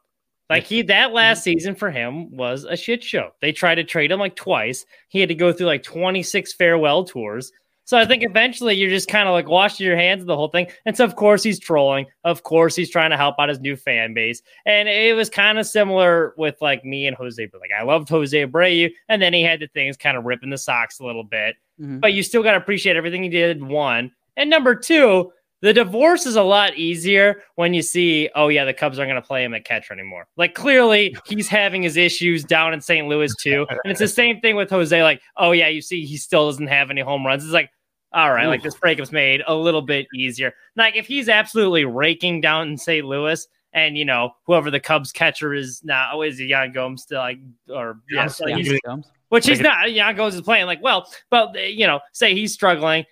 Like 0.49 0.63
he 0.63 0.81
that 0.83 1.11
last 1.11 1.39
mm-hmm. 1.39 1.43
season 1.43 1.75
for 1.75 1.89
him 1.89 2.35
was 2.35 2.65
a 2.65 2.77
shit 2.77 3.03
show. 3.03 3.31
They 3.41 3.51
tried 3.51 3.75
to 3.75 3.83
trade 3.83 4.11
him 4.11 4.19
like 4.19 4.35
twice. 4.35 4.85
He 5.09 5.19
had 5.19 5.29
to 5.29 5.35
go 5.35 5.51
through 5.51 5.67
like 5.67 5.83
26 5.83 6.53
farewell 6.53 7.03
tours. 7.03 7.51
So 7.87 7.99
I 7.99 8.05
think 8.05 8.23
eventually 8.23 8.73
you're 8.73 8.89
just 8.89 9.07
kind 9.07 9.27
of 9.27 9.33
like 9.33 9.47
washing 9.47 9.85
your 9.85 9.95
hands 9.95 10.21
of 10.21 10.27
the 10.27 10.35
whole 10.35 10.47
thing. 10.47 10.67
And 10.85 10.97
so 10.97 11.05
of 11.05 11.15
course 11.15 11.43
he's 11.43 11.59
trolling. 11.59 12.07
Of 12.23 12.41
course 12.41 12.75
he's 12.75 12.89
trying 12.89 13.11
to 13.11 13.17
help 13.17 13.35
out 13.37 13.49
his 13.49 13.59
new 13.59 13.75
fan 13.75 14.15
base. 14.15 14.41
And 14.65 14.89
it 14.89 15.15
was 15.15 15.29
kind 15.29 15.59
of 15.59 15.67
similar 15.67 16.33
with 16.37 16.55
like 16.61 16.83
me 16.83 17.05
and 17.05 17.15
Jose. 17.15 17.45
But 17.45 17.61
like 17.61 17.71
I 17.79 17.83
loved 17.83 18.09
Jose 18.09 18.45
Abreu, 18.45 18.91
and 19.07 19.21
then 19.21 19.33
he 19.33 19.43
had 19.43 19.59
the 19.59 19.67
things 19.67 19.97
kind 19.97 20.17
of 20.17 20.25
ripping 20.25 20.49
the 20.49 20.57
Sox 20.57 20.99
a 20.99 21.05
little 21.05 21.23
bit. 21.23 21.57
Mhm. 21.79 21.99
But 21.99 22.13
you 22.13 22.23
still 22.23 22.43
got 22.43 22.51
to 22.51 22.57
appreciate 22.57 22.95
everything 22.95 23.23
he 23.23 23.29
did. 23.29 23.63
One 23.63 24.11
and 24.37 24.49
number 24.49 24.75
two, 24.75 25.31
the 25.61 25.73
divorce 25.73 26.25
is 26.25 26.35
a 26.35 26.43
lot 26.43 26.75
easier 26.75 27.41
when 27.55 27.73
you 27.73 27.81
see, 27.81 28.29
oh 28.35 28.49
yeah, 28.49 28.65
the 28.65 28.73
Cubs 28.73 28.99
aren't 28.99 29.09
going 29.09 29.21
to 29.21 29.25
play 29.25 29.43
him 29.43 29.53
at 29.53 29.65
catcher 29.65 29.93
anymore. 29.93 30.27
Like 30.37 30.53
clearly 30.53 31.15
he's 31.25 31.47
having 31.47 31.81
his 31.81 31.97
issues 31.97 32.43
down 32.43 32.73
in 32.73 32.81
St. 32.81 33.07
Louis 33.07 33.33
too, 33.41 33.65
and 33.69 33.79
it's 33.85 33.99
the 33.99 34.07
same 34.07 34.39
thing 34.41 34.55
with 34.55 34.69
Jose. 34.69 35.01
Like, 35.01 35.21
oh 35.37 35.51
yeah, 35.51 35.67
you 35.67 35.81
see, 35.81 36.05
he 36.05 36.17
still 36.17 36.47
doesn't 36.47 36.67
have 36.67 36.91
any 36.91 37.01
home 37.01 37.25
runs. 37.25 37.43
It's 37.43 37.53
like, 37.53 37.71
all 38.11 38.31
right, 38.31 38.47
like 38.47 38.63
this 38.63 38.75
breakup's 38.75 39.11
made 39.11 39.41
a 39.47 39.55
little 39.55 39.81
bit 39.81 40.07
easier. 40.15 40.53
Like 40.75 40.95
if 40.95 41.07
he's 41.07 41.29
absolutely 41.29 41.85
raking 41.85 42.41
down 42.41 42.69
in 42.69 42.77
St. 42.77 43.05
Louis. 43.05 43.47
And 43.73 43.97
you 43.97 44.05
know 44.05 44.31
whoever 44.45 44.71
the 44.71 44.79
Cubs 44.79 45.11
catcher 45.11 45.53
is 45.53 45.83
now, 45.83 46.11
oh, 46.13 46.21
is 46.21 46.39
it 46.39 46.45
Yan 46.45 46.71
Gomes 46.71 47.01
still 47.01 47.19
like, 47.19 47.39
or 47.67 47.99
yeah, 48.09 48.21
Yeah, 48.21 48.27
so 48.27 49.01
Yeah, 49.31 49.45
he's 49.45 49.59
here 49.59 49.67
it 49.67 49.69
comes. 49.69 49.87
which 49.87 49.87
he's 49.87 49.87
not. 49.87 49.91
Yan 49.91 50.15
Gomes 50.15 50.35
is 50.35 50.41
playing 50.41 50.65
like 50.65 50.81
well, 50.81 51.11
but 51.29 51.73
you 51.73 51.87
know, 51.87 51.99
say 52.13 52.33
he's 52.33 52.53
struggling, 52.53 53.05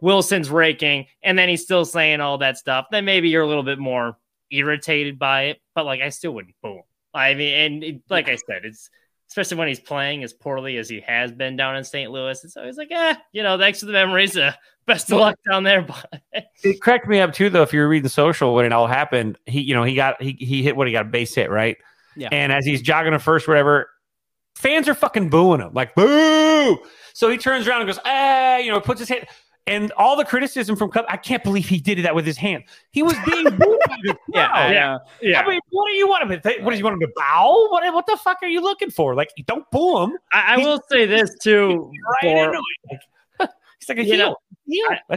Wilson's 0.00 0.50
raking, 0.50 1.06
and 1.22 1.38
then 1.38 1.48
he's 1.48 1.62
still 1.62 1.84
saying 1.84 2.20
all 2.20 2.38
that 2.38 2.58
stuff. 2.58 2.86
Then 2.90 3.04
maybe 3.04 3.28
you're 3.28 3.42
a 3.42 3.48
little 3.48 3.62
bit 3.62 3.78
more 3.78 4.16
irritated 4.50 5.18
by 5.18 5.42
it. 5.44 5.60
But 5.74 5.86
like, 5.86 6.00
I 6.00 6.08
still 6.10 6.32
wouldn't 6.32 6.54
boo 6.62 6.76
him. 6.76 6.82
I 7.12 7.34
mean, 7.34 7.54
and 7.54 7.84
it, 7.84 8.02
like 8.08 8.28
I 8.28 8.36
said, 8.36 8.64
it's 8.64 8.90
especially 9.28 9.58
when 9.58 9.68
he's 9.68 9.80
playing 9.80 10.24
as 10.24 10.32
poorly 10.32 10.76
as 10.76 10.88
he 10.88 11.00
has 11.00 11.30
been 11.30 11.56
down 11.56 11.76
in 11.76 11.84
St. 11.84 12.10
Louis. 12.10 12.42
It's 12.44 12.56
always 12.56 12.76
like, 12.76 12.90
eh, 12.90 13.14
you 13.32 13.44
know, 13.44 13.56
thanks 13.58 13.80
for 13.80 13.86
the 13.86 13.92
memories. 13.92 14.36
Uh, 14.36 14.52
best 14.86 15.10
of 15.12 15.18
luck 15.18 15.38
down 15.48 15.62
there. 15.62 15.82
But 15.82 16.20
It 16.64 16.80
cracked 16.80 17.08
me 17.08 17.20
up 17.20 17.32
too, 17.32 17.48
though. 17.48 17.62
If 17.62 17.72
you 17.72 17.80
were 17.80 17.88
reading 17.88 18.08
social 18.08 18.54
when 18.54 18.66
it 18.66 18.72
all 18.72 18.86
happened, 18.86 19.38
he, 19.46 19.60
you 19.60 19.74
know, 19.74 19.84
he 19.84 19.94
got 19.94 20.20
he 20.20 20.32
he 20.38 20.62
hit 20.62 20.76
what 20.76 20.86
he 20.86 20.92
got 20.92 21.06
a 21.06 21.08
base 21.08 21.34
hit, 21.34 21.50
right? 21.50 21.76
Yeah. 22.16 22.28
And 22.32 22.52
as 22.52 22.66
he's 22.66 22.82
jogging 22.82 23.12
to 23.12 23.18
first, 23.18 23.46
whatever, 23.46 23.88
fans 24.60 24.88
are 24.88 24.94
fucking 24.94 25.30
booing 25.30 25.60
him, 25.60 25.72
like 25.72 25.94
boo. 25.94 26.78
So 27.14 27.28
he 27.30 27.38
turns 27.38 27.66
around 27.66 27.80
and 27.82 27.88
goes, 27.88 27.98
ah, 28.04 28.58
you 28.58 28.70
know, 28.70 28.80
puts 28.80 29.00
his 29.00 29.08
hand. 29.08 29.26
And 29.66 29.92
all 29.92 30.16
the 30.16 30.24
criticism 30.24 30.74
from 30.74 30.90
I 31.08 31.16
can't 31.16 31.44
believe 31.44 31.68
he 31.68 31.78
did 31.78 31.98
that 32.04 32.14
with 32.14 32.26
his 32.26 32.36
hand. 32.36 32.64
He 32.90 33.02
was 33.02 33.14
being 33.24 33.44
booed 33.44 33.78
by 33.86 33.96
the 34.02 34.16
Yeah. 34.34 34.70
Yeah. 34.70 34.98
yeah, 35.22 35.40
I 35.40 35.48
mean, 35.48 35.60
what 35.70 35.86
do 35.88 35.94
you 35.94 36.08
want 36.08 36.30
him 36.30 36.40
to? 36.40 36.62
What 36.62 36.72
do 36.72 36.76
you 36.76 36.82
want 36.84 36.94
him 36.94 37.00
to 37.00 37.12
bow? 37.14 37.68
What, 37.70 37.94
what 37.94 38.06
the 38.06 38.16
fuck 38.16 38.38
are 38.42 38.48
you 38.48 38.62
looking 38.62 38.90
for? 38.90 39.14
Like, 39.14 39.30
don't 39.46 39.70
boo 39.70 40.02
him. 40.02 40.18
I, 40.32 40.54
I 40.54 40.58
will 40.58 40.80
say 40.90 41.06
this 41.06 41.36
too. 41.38 41.92
Right 42.22 42.52
for-. 42.52 42.52
Like, 42.90 43.50
he's 43.78 43.88
like 43.88 43.98
a 43.98 44.02
heel. 44.02 44.18
know, 44.18 44.36
heel. 44.66 44.86
I- 45.10 45.16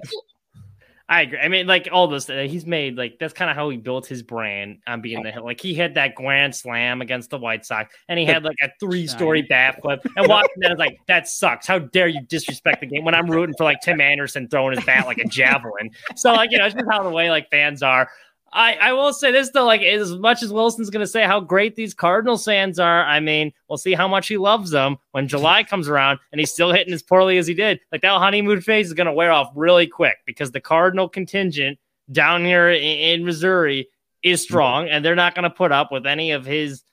I 1.14 1.22
agree. 1.22 1.38
I 1.38 1.47
mean, 1.47 1.68
like 1.68 1.88
all 1.91 2.07
this, 2.07 2.28
uh, 2.28 2.47
he's 2.49 2.66
made 2.66 2.97
like 2.97 3.20
that's 3.20 3.34
kind 3.34 3.51
of 3.51 3.55
how 3.55 3.70
he 3.70 3.78
built 3.78 4.07
his 4.07 4.24
brand 4.24 4.80
on 4.88 4.99
being 4.99 5.22
the 5.22 5.30
hill. 5.30 5.43
like 5.43 5.61
he 5.61 5.76
had 5.76 5.93
that 5.93 6.16
grand 6.16 6.55
slam 6.55 7.03
against 7.03 7.30
the 7.30 7.38
White 7.38 7.68
Sox, 7.68 7.93
and 8.09 8.18
he 8.18 8.26
had 8.26 8.43
like 8.43 8.55
a 8.64 8.70
three 8.80 9.05
story 9.05 9.43
bat 9.43 9.80
flip. 9.80 10.03
And 10.18 10.28
watching 10.28 10.55
that 10.57 10.72
is 10.72 10.80
like 10.80 10.97
that 11.07 11.28
sucks. 11.28 11.68
How 11.68 11.78
dare 11.78 12.07
you 12.07 12.22
disrespect 12.22 12.82
the 12.82 12.88
game 12.88 13.05
when 13.05 13.14
I'm 13.14 13.30
rooting 13.30 13.53
for 13.55 13.64
like 13.64 13.80
Tim 13.82 14.01
Anderson 14.01 14.47
throwing 14.47 14.76
his 14.76 14.84
bat 14.86 15.05
like 15.05 15.20
a 15.20 15.26
javelin? 15.26 15.91
So 16.16 16.34
like 16.34 16.49
you 16.51 16.57
know, 16.57 16.66
it's 16.66 16.74
just 16.74 16.88
how 16.89 17.03
the 17.03 17.11
way 17.11 17.30
like 17.30 17.47
fans 17.51 17.84
are. 17.84 18.09
I, 18.54 18.74
I 18.74 18.93
will 18.93 19.14
say 19.14 19.32
this 19.32 19.49
though, 19.49 19.66
like 19.66 19.82
as 19.82 20.14
much 20.14 20.43
as 20.43 20.54
Wilson's 20.54 20.89
gonna 20.89 21.08
say 21.08 21.24
how 21.24 21.39
great 21.39 21.76
these 21.76 21.93
Cardinals 21.93 22.45
fans 22.45 22.80
are, 22.80 23.04
I 23.04 23.20
mean, 23.20 23.51
we'll 23.68 23.78
see 23.78 23.93
how 23.93 24.08
much 24.08 24.28
he 24.28 24.38
loves 24.38 24.70
them 24.70 24.97
when 25.12 25.28
July 25.28 25.64
comes 25.70 25.89
around 25.89 26.20
and 26.32 26.39
he's 26.39 26.51
still 26.51 26.72
hitting 26.72 26.93
as 26.93 27.01
poorly 27.01 27.38
as 27.38 27.47
he 27.47 27.54
did. 27.54 27.80
Like 27.91 28.01
that 28.01 28.20
honeymoon 28.20 28.62
phase 28.62 28.88
is 28.88 28.93
gonna 28.93 29.14
wear 29.14 29.32
off 29.32 29.51
really 29.56 29.88
quick 29.88 30.18
because 30.26 30.51
the 30.51 30.62
Cardinal 30.62 31.10
contingent 31.10 31.80
down 32.12 32.45
here 32.45 32.70
in, 32.70 32.82
in 32.84 33.26
Missouri 33.26 33.89
is 34.22 34.41
mm-hmm. 34.41 34.43
strong 34.43 34.89
and 34.89 35.04
they're 35.04 35.16
not 35.16 35.34
gonna 35.34 35.49
put 35.49 35.72
up 35.72 35.91
with 35.91 36.06
any 36.06 36.32
of 36.32 36.45
his 36.45 36.84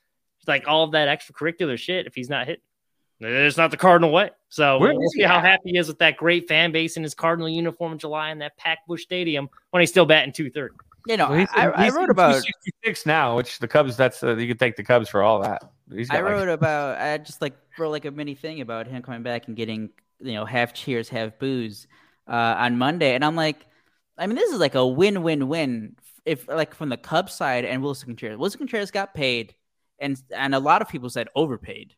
like 0.47 0.67
all 0.67 0.83
of 0.83 0.93
that 0.93 1.07
extracurricular 1.07 1.77
shit 1.77 2.07
if 2.07 2.15
he's 2.15 2.29
not 2.29 2.47
hitting. 2.47 2.63
It's 3.23 3.57
not 3.57 3.69
the 3.69 3.77
Cardinal 3.77 4.11
way. 4.11 4.31
So 4.49 4.79
Where 4.79 4.93
we'll 4.95 5.09
see 5.09 5.21
how 5.21 5.37
at? 5.37 5.45
happy 5.45 5.71
he 5.71 5.77
is 5.77 5.87
with 5.87 5.99
that 5.99 6.17
great 6.17 6.47
fan 6.47 6.71
base 6.71 6.97
in 6.97 7.03
his 7.03 7.13
Cardinal 7.13 7.47
uniform 7.47 7.91
in 7.93 7.99
July 7.99 8.31
in 8.31 8.39
that 8.39 8.57
packed 8.57 8.87
Busch 8.87 9.03
Stadium 9.03 9.47
when 9.69 9.81
he's 9.81 9.91
still 9.91 10.07
batting 10.07 10.33
230. 10.33 10.73
You 11.07 11.17
know, 11.17 11.29
Well, 11.29 11.47
I, 11.53 11.67
I 11.67 11.89
wrote 11.89 12.09
about 12.09 12.33
266 12.33 13.05
now, 13.05 13.35
which 13.35 13.59
the 13.59 13.67
Cubs. 13.67 13.97
That's 13.97 14.23
uh, 14.23 14.35
you 14.35 14.47
could 14.47 14.59
thank 14.59 14.75
the 14.75 14.83
Cubs 14.83 15.09
for 15.09 15.23
all 15.23 15.41
that. 15.41 15.63
He's 15.91 16.09
got 16.09 16.17
I 16.19 16.21
like- 16.21 16.31
wrote 16.31 16.49
about 16.49 16.99
I 16.99 17.17
just 17.17 17.41
like 17.41 17.55
wrote 17.77 17.89
like 17.91 18.05
a 18.05 18.11
mini 18.11 18.35
thing 18.35 18.61
about 18.61 18.87
him 18.87 19.01
coming 19.01 19.23
back 19.23 19.47
and 19.47 19.55
getting 19.55 19.89
you 20.19 20.33
know 20.33 20.45
half 20.45 20.73
cheers, 20.73 21.09
half 21.09 21.39
booze 21.39 21.87
uh, 22.27 22.55
on 22.57 22.77
Monday, 22.77 23.15
and 23.15 23.25
I'm 23.25 23.35
like, 23.35 23.65
I 24.17 24.27
mean, 24.27 24.35
this 24.35 24.51
is 24.51 24.59
like 24.59 24.75
a 24.75 24.85
win-win-win 24.85 25.95
if 26.25 26.47
like 26.47 26.75
from 26.75 26.89
the 26.89 26.97
Cubs 26.97 27.33
side 27.33 27.65
and 27.65 27.81
Wilson 27.81 28.07
Contreras. 28.09 28.37
Wilson 28.37 28.59
Contreras 28.59 28.91
got 28.91 29.13
paid, 29.13 29.55
and 29.99 30.21
and 30.35 30.53
a 30.53 30.59
lot 30.59 30.81
of 30.81 30.89
people 30.89 31.09
said 31.09 31.27
overpaid. 31.35 31.95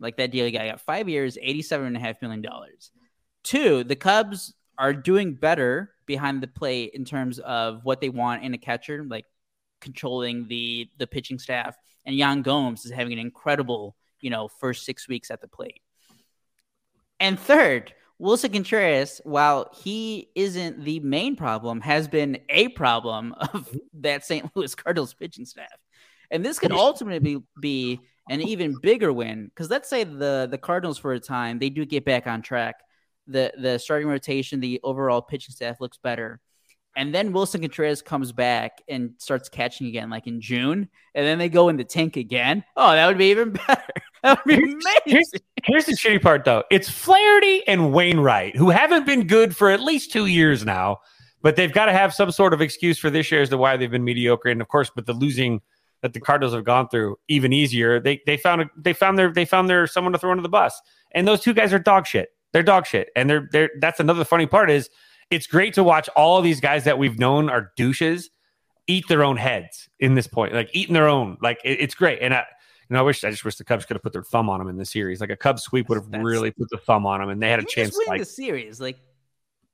Like 0.00 0.16
that 0.18 0.30
deal, 0.32 0.44
he 0.44 0.50
got, 0.52 0.62
he 0.62 0.68
got 0.70 0.80
five 0.80 1.08
years, 1.08 1.38
eighty-seven 1.40 1.86
and 1.86 1.96
a 1.96 2.00
half 2.00 2.20
million 2.22 2.42
dollars. 2.42 2.90
Two, 3.42 3.84
the 3.84 3.96
Cubs 3.96 4.54
are 4.78 4.92
doing 4.92 5.34
better 5.34 5.93
behind 6.06 6.42
the 6.42 6.48
plate 6.48 6.92
in 6.94 7.04
terms 7.04 7.38
of 7.38 7.84
what 7.84 8.00
they 8.00 8.08
want 8.08 8.44
in 8.44 8.54
a 8.54 8.58
catcher, 8.58 9.04
like 9.04 9.26
controlling 9.80 10.46
the 10.48 10.88
the 10.98 11.06
pitching 11.06 11.38
staff. 11.38 11.76
And 12.06 12.16
Yan 12.16 12.42
Gomes 12.42 12.84
is 12.84 12.92
having 12.92 13.12
an 13.14 13.18
incredible, 13.18 13.96
you 14.20 14.30
know, 14.30 14.48
first 14.48 14.84
six 14.84 15.08
weeks 15.08 15.30
at 15.30 15.40
the 15.40 15.48
plate. 15.48 15.80
And 17.18 17.38
third, 17.38 17.94
Wilson 18.18 18.52
Contreras, 18.52 19.20
while 19.24 19.70
he 19.82 20.28
isn't 20.34 20.84
the 20.84 21.00
main 21.00 21.36
problem, 21.36 21.80
has 21.80 22.08
been 22.08 22.38
a 22.48 22.68
problem 22.68 23.32
of 23.54 23.76
that 23.94 24.24
St. 24.24 24.50
Louis 24.54 24.74
Cardinals 24.74 25.14
pitching 25.14 25.46
staff. 25.46 25.68
And 26.30 26.44
this 26.44 26.58
could 26.58 26.72
ultimately 26.72 27.36
be, 27.36 27.44
be 27.60 28.00
an 28.28 28.40
even 28.40 28.78
bigger 28.80 29.12
win 29.12 29.46
because 29.46 29.68
let's 29.70 29.88
say 29.88 30.04
the 30.04 30.48
the 30.50 30.58
Cardinals 30.58 30.98
for 30.98 31.12
a 31.12 31.20
time 31.20 31.58
they 31.58 31.68
do 31.68 31.84
get 31.84 32.04
back 32.04 32.26
on 32.26 32.42
track. 32.42 32.76
The 33.26 33.52
the 33.58 33.78
starting 33.78 34.08
rotation, 34.08 34.60
the 34.60 34.80
overall 34.82 35.22
pitching 35.22 35.54
staff 35.54 35.80
looks 35.80 35.98
better. 35.98 36.40
And 36.96 37.12
then 37.12 37.32
Wilson 37.32 37.60
Contreras 37.60 38.02
comes 38.02 38.30
back 38.30 38.80
and 38.88 39.14
starts 39.18 39.48
catching 39.48 39.88
again, 39.88 40.10
like 40.10 40.28
in 40.28 40.40
June, 40.40 40.88
and 41.14 41.26
then 41.26 41.38
they 41.38 41.48
go 41.48 41.68
in 41.68 41.76
the 41.76 41.82
tank 41.82 42.16
again. 42.16 42.62
Oh, 42.76 42.92
that 42.92 43.06
would 43.08 43.18
be 43.18 43.30
even 43.30 43.50
better. 43.66 43.92
That 44.22 44.38
would 44.38 44.56
be 44.56 44.62
Here's, 44.62 44.84
amazing. 45.04 45.40
here's 45.64 45.84
the 45.86 45.92
shitty 45.92 46.22
part, 46.22 46.44
though. 46.44 46.62
It's 46.70 46.88
Flaherty 46.88 47.66
and 47.66 47.92
Wainwright, 47.92 48.56
who 48.56 48.70
haven't 48.70 49.06
been 49.06 49.26
good 49.26 49.56
for 49.56 49.70
at 49.70 49.80
least 49.80 50.12
two 50.12 50.26
years 50.26 50.64
now, 50.64 50.98
but 51.42 51.56
they've 51.56 51.72
got 51.72 51.86
to 51.86 51.92
have 51.92 52.14
some 52.14 52.30
sort 52.30 52.54
of 52.54 52.60
excuse 52.60 52.96
for 52.98 53.10
this 53.10 53.30
year 53.32 53.42
as 53.42 53.48
to 53.48 53.58
why 53.58 53.76
they've 53.76 53.90
been 53.90 54.04
mediocre. 54.04 54.48
And 54.48 54.62
of 54.62 54.68
course, 54.68 54.92
with 54.94 55.06
the 55.06 55.14
losing 55.14 55.62
that 56.04 56.12
the 56.12 56.20
Cardinals 56.20 56.52
have 56.52 56.64
gone 56.64 56.86
through, 56.90 57.16
even 57.28 57.50
easier. 57.50 57.98
They 57.98 58.20
they 58.26 58.36
found 58.36 58.60
a, 58.60 58.70
they 58.76 58.92
found 58.92 59.18
their 59.18 59.32
they 59.32 59.46
found 59.46 59.70
their 59.70 59.86
someone 59.86 60.12
to 60.12 60.18
throw 60.18 60.30
under 60.32 60.42
the 60.42 60.50
bus. 60.50 60.78
And 61.12 61.26
those 61.26 61.40
two 61.40 61.54
guys 61.54 61.72
are 61.72 61.78
dog 61.78 62.06
shit. 62.06 62.28
They're 62.54 62.62
dog 62.62 62.86
shit. 62.86 63.10
And 63.14 63.28
they're 63.28 63.46
they're 63.52 63.70
that's 63.80 64.00
another 64.00 64.24
funny 64.24 64.46
part 64.46 64.70
is 64.70 64.88
it's 65.30 65.46
great 65.46 65.74
to 65.74 65.84
watch 65.84 66.08
all 66.16 66.38
of 66.38 66.44
these 66.44 66.60
guys 66.60 66.84
that 66.84 66.98
we've 66.98 67.18
known 67.18 67.50
are 67.50 67.72
douches 67.76 68.30
eat 68.86 69.04
their 69.08 69.22
own 69.24 69.36
heads 69.36 69.88
in 69.98 70.14
this 70.14 70.26
point, 70.26 70.54
like 70.54 70.70
eating 70.72 70.94
their 70.94 71.08
own. 71.08 71.36
Like 71.42 71.58
it- 71.64 71.80
it's 71.80 71.94
great. 71.94 72.20
And 72.22 72.32
I, 72.32 72.44
you 72.88 72.94
know, 72.94 73.00
I 73.00 73.02
wish 73.02 73.24
I 73.24 73.30
just 73.30 73.44
wish 73.44 73.56
the 73.56 73.64
Cubs 73.64 73.84
could 73.84 73.94
have 73.96 74.02
put 74.02 74.12
their 74.12 74.22
thumb 74.22 74.48
on 74.48 74.58
them 74.60 74.68
in 74.68 74.76
the 74.76 74.84
series. 74.84 75.20
Like 75.20 75.30
a 75.30 75.36
Cubs 75.36 75.62
sweep 75.62 75.88
would 75.88 75.96
have 75.96 76.10
That's- 76.10 76.24
really 76.24 76.50
put 76.52 76.68
the 76.70 76.78
thumb 76.78 77.04
on 77.06 77.20
them, 77.20 77.28
and 77.30 77.42
they 77.42 77.50
had 77.50 77.58
a 77.58 77.62
You 77.62 77.68
chance. 77.68 77.88
Just 77.90 77.98
win 77.98 78.08
Like 78.08 78.20
the 78.20 78.24
series, 78.26 78.80
like 78.80 78.98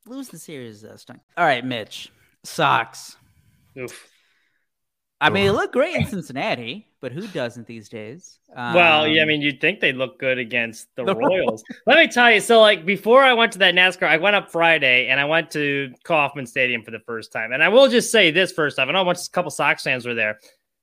lose 0.06 0.28
the 0.28 0.38
series. 0.38 0.84
Uh, 0.84 0.96
stunk. 0.96 1.20
All 1.36 1.44
right, 1.44 1.64
Mitch. 1.64 2.10
Sox. 2.44 3.16
Oof. 3.78 4.09
I 5.20 5.28
mean, 5.30 5.44
they 5.44 5.50
look 5.50 5.72
great 5.72 5.94
in 5.96 6.06
Cincinnati, 6.08 6.86
but 7.00 7.12
who 7.12 7.26
doesn't 7.28 7.66
these 7.66 7.88
days? 7.88 8.38
Well, 8.54 9.06
yeah, 9.06 9.20
I 9.20 9.22
Um, 9.22 9.28
mean, 9.28 9.42
you'd 9.42 9.60
think 9.60 9.80
they'd 9.80 9.96
look 9.96 10.18
good 10.18 10.38
against 10.38 10.88
the, 10.96 11.04
The 11.06 11.14
Royals. 11.14 11.62
Let 11.86 11.98
me 11.98 12.08
tell 12.08 12.30
you. 12.30 12.40
So, 12.40 12.60
like, 12.60 12.86
before 12.86 13.22
I 13.22 13.32
went 13.34 13.52
to 13.52 13.58
that 13.58 13.74
NASCAR, 13.74 14.06
I 14.08 14.16
went 14.16 14.34
up 14.36 14.50
Friday 14.50 15.08
and 15.08 15.20
I 15.20 15.24
went 15.26 15.50
to 15.52 15.92
Kauffman 16.04 16.46
Stadium 16.46 16.82
for 16.82 16.90
the 16.90 17.00
first 17.00 17.32
time. 17.32 17.52
And 17.52 17.62
I 17.62 17.68
will 17.68 17.88
just 17.88 18.10
say 18.10 18.30
this 18.30 18.52
first 18.52 18.78
off, 18.78 18.88
I 18.88 18.92
know 18.92 19.02
a 19.02 19.04
bunch, 19.04 19.26
a 19.26 19.30
couple 19.30 19.50
Sox 19.50 19.82
fans 19.82 20.06
were 20.06 20.14
there. 20.14 20.38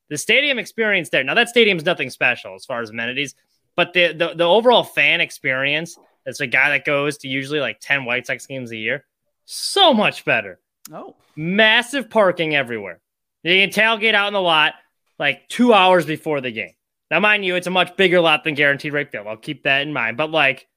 The 0.10 0.18
stadium 0.18 0.60
experience 0.60 1.10
there. 1.10 1.24
Now 1.24 1.34
that 1.34 1.50
stadium's 1.50 1.84
nothing 1.84 2.10
special 2.10 2.56
as 2.56 2.64
far 2.64 2.82
as 2.82 2.92
amenities, 2.92 3.36
but 3.76 3.92
the 3.94 4.14
the, 4.14 4.34
the 4.36 4.46
overall 4.46 4.84
fan 4.84 5.20
experience. 5.22 5.98
As 6.26 6.42
a 6.42 6.48
guy 6.48 6.70
that 6.72 6.84
goes 6.84 7.18
to 7.20 7.30
usually 7.30 7.62
like 7.62 7.80
ten 7.80 8.04
White 8.04 8.28
Sox 8.28 8.46
games 8.46 8.72
a 8.72 8.76
year, 8.78 9.06
so 9.46 9.94
much 9.94 10.26
better. 10.26 10.60
Oh, 10.92 11.16
Massive 11.38 12.10
parking 12.10 12.54
everywhere. 12.54 13.00
You 13.48 13.68
can 13.68 13.70
tailgate 13.70 14.14
out 14.14 14.28
in 14.28 14.34
the 14.34 14.41
lot 14.41 14.74
like 15.20 15.48
two 15.48 15.74
hours 15.74 16.06
before 16.06 16.41
the 16.41 16.52
game. 16.52 16.74
Now, 17.10 17.20
mind 17.20 17.45
you, 17.45 17.56
it's 17.56 17.68
a 17.68 17.72
much 17.72 17.95
bigger 17.95 18.20
lot 18.20 18.43
than 18.43 18.54
guaranteed 18.54 18.93
rate 18.93 19.12
field. 19.12 19.28
I'll 19.28 19.38
keep 19.38 19.64
that 19.64 19.82
in 19.82 19.93
mind. 19.93 20.18
But 20.18 20.32
like 20.32 20.68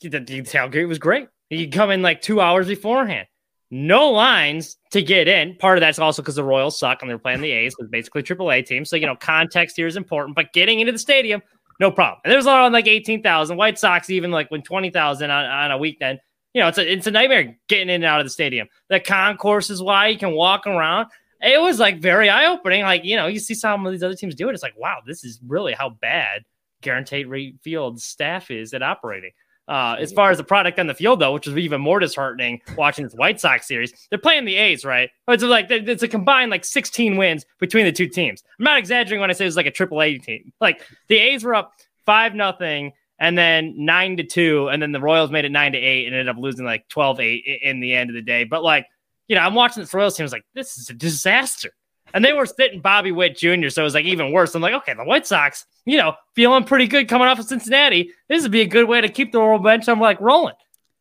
the, 0.00 0.08
the 0.08 0.42
tailgate 0.42 0.88
was 0.88 0.98
great. 0.98 1.28
You 1.50 1.68
come 1.68 1.90
in 1.90 2.00
like 2.00 2.22
two 2.22 2.40
hours 2.40 2.68
beforehand. 2.68 3.26
No 3.70 4.10
lines 4.10 4.76
to 4.90 5.02
get 5.02 5.28
in. 5.28 5.56
Part 5.56 5.78
of 5.78 5.80
that's 5.80 5.98
also 5.98 6.22
because 6.22 6.34
the 6.34 6.44
Royals 6.44 6.78
suck 6.78 7.02
and 7.02 7.10
they're 7.10 7.18
playing 7.18 7.40
the 7.40 7.52
A's, 7.52 7.76
with 7.78 7.90
basically 7.90 8.22
AAA 8.22 8.66
team. 8.66 8.84
So 8.84 8.96
you 8.96 9.06
know, 9.06 9.14
context 9.14 9.76
here 9.76 9.86
is 9.86 9.96
important. 9.96 10.34
But 10.34 10.52
getting 10.52 10.80
into 10.80 10.92
the 10.92 10.98
stadium, 10.98 11.40
no 11.78 11.90
problem. 11.90 12.20
And 12.24 12.32
there's 12.32 12.46
a 12.46 12.48
lot 12.48 12.60
on 12.62 12.72
like 12.72 12.88
eighteen 12.88 13.22
thousand. 13.22 13.58
White 13.58 13.78
Sox 13.78 14.10
even 14.10 14.30
like 14.30 14.50
when 14.50 14.62
twenty 14.62 14.90
thousand 14.90 15.30
on, 15.30 15.44
on 15.44 15.70
a 15.70 15.78
weekend. 15.78 16.18
You 16.52 16.62
know, 16.62 16.68
it's 16.68 16.78
a 16.78 16.92
it's 16.92 17.06
a 17.06 17.12
nightmare 17.12 17.58
getting 17.68 17.88
in 17.88 17.96
and 17.96 18.04
out 18.04 18.20
of 18.20 18.26
the 18.26 18.30
stadium. 18.30 18.68
The 18.88 18.98
concourse 18.98 19.70
is 19.70 19.80
why 19.80 20.08
you 20.08 20.18
can 20.18 20.32
walk 20.32 20.66
around 20.66 21.06
it 21.42 21.60
was 21.60 21.78
like 21.78 22.00
very 22.00 22.28
eye 22.28 22.46
opening. 22.46 22.82
Like, 22.82 23.04
you 23.04 23.16
know, 23.16 23.26
you 23.26 23.38
see 23.38 23.54
some 23.54 23.86
of 23.86 23.92
these 23.92 24.02
other 24.02 24.14
teams 24.14 24.34
do 24.34 24.48
it. 24.48 24.54
It's 24.54 24.62
like, 24.62 24.78
wow, 24.78 24.98
this 25.06 25.24
is 25.24 25.40
really 25.46 25.72
how 25.72 25.90
bad 25.90 26.44
Guaranteed 26.82 27.26
Rate 27.26 27.58
Field 27.62 28.00
staff 28.00 28.50
is 28.50 28.74
at 28.74 28.82
operating. 28.82 29.32
Uh, 29.68 29.94
as 30.00 30.12
far 30.12 30.32
as 30.32 30.36
the 30.36 30.42
product 30.42 30.80
on 30.80 30.88
the 30.88 30.94
field, 30.94 31.20
though, 31.20 31.32
which 31.32 31.46
is 31.46 31.56
even 31.56 31.80
more 31.80 32.00
disheartening 32.00 32.60
watching 32.76 33.04
this 33.04 33.14
White 33.14 33.38
Sox 33.38 33.68
series, 33.68 33.92
they're 34.10 34.18
playing 34.18 34.44
the 34.44 34.56
A's, 34.56 34.84
right? 34.84 35.10
It's 35.28 35.44
like 35.44 35.70
it's 35.70 36.02
a 36.02 36.08
combined 36.08 36.50
like 36.50 36.64
16 36.64 37.16
wins 37.16 37.46
between 37.60 37.84
the 37.84 37.92
two 37.92 38.08
teams. 38.08 38.42
I'm 38.58 38.64
not 38.64 38.78
exaggerating 38.78 39.20
when 39.20 39.30
I 39.30 39.32
say 39.32 39.46
it's 39.46 39.54
like 39.54 39.66
a 39.66 39.70
triple 39.70 40.02
A 40.02 40.18
team. 40.18 40.52
Like 40.60 40.84
the 41.06 41.18
A's 41.18 41.44
were 41.44 41.54
up 41.54 41.74
five 42.04 42.34
nothing 42.34 42.94
and 43.20 43.38
then 43.38 43.74
nine 43.76 44.16
to 44.16 44.24
two, 44.24 44.68
and 44.70 44.82
then 44.82 44.90
the 44.90 45.00
Royals 45.00 45.30
made 45.30 45.44
it 45.44 45.52
nine 45.52 45.70
to 45.72 45.78
eight 45.78 46.06
and 46.06 46.16
ended 46.16 46.34
up 46.34 46.42
losing 46.42 46.64
like 46.64 46.88
12 46.88 47.20
8 47.20 47.44
in 47.62 47.78
the 47.78 47.94
end 47.94 48.10
of 48.10 48.14
the 48.14 48.22
day. 48.22 48.42
But 48.42 48.64
like 48.64 48.86
you 49.30 49.36
know, 49.36 49.42
I'm 49.42 49.54
watching 49.54 49.84
the 49.84 49.96
Royals 49.96 50.16
team. 50.16 50.24
I 50.24 50.26
was 50.26 50.32
like, 50.32 50.44
this 50.56 50.76
is 50.76 50.90
a 50.90 50.92
disaster. 50.92 51.70
And 52.12 52.24
they 52.24 52.32
were 52.32 52.46
sitting 52.46 52.80
Bobby 52.80 53.12
Witt 53.12 53.36
Jr., 53.36 53.68
so 53.68 53.82
it 53.82 53.84
was 53.84 53.94
like 53.94 54.04
even 54.04 54.32
worse. 54.32 54.56
I'm 54.56 54.60
like, 54.60 54.74
okay, 54.74 54.92
the 54.92 55.04
White 55.04 55.24
Sox, 55.24 55.66
you 55.86 55.96
know, 55.96 56.14
feeling 56.34 56.64
pretty 56.64 56.88
good 56.88 57.06
coming 57.06 57.28
off 57.28 57.38
of 57.38 57.46
Cincinnati. 57.46 58.10
This 58.28 58.42
would 58.42 58.50
be 58.50 58.62
a 58.62 58.66
good 58.66 58.88
way 58.88 59.00
to 59.00 59.08
keep 59.08 59.30
the 59.30 59.38
world 59.38 59.62
bench. 59.62 59.88
I'm 59.88 60.00
like 60.00 60.20
rolling. 60.20 60.56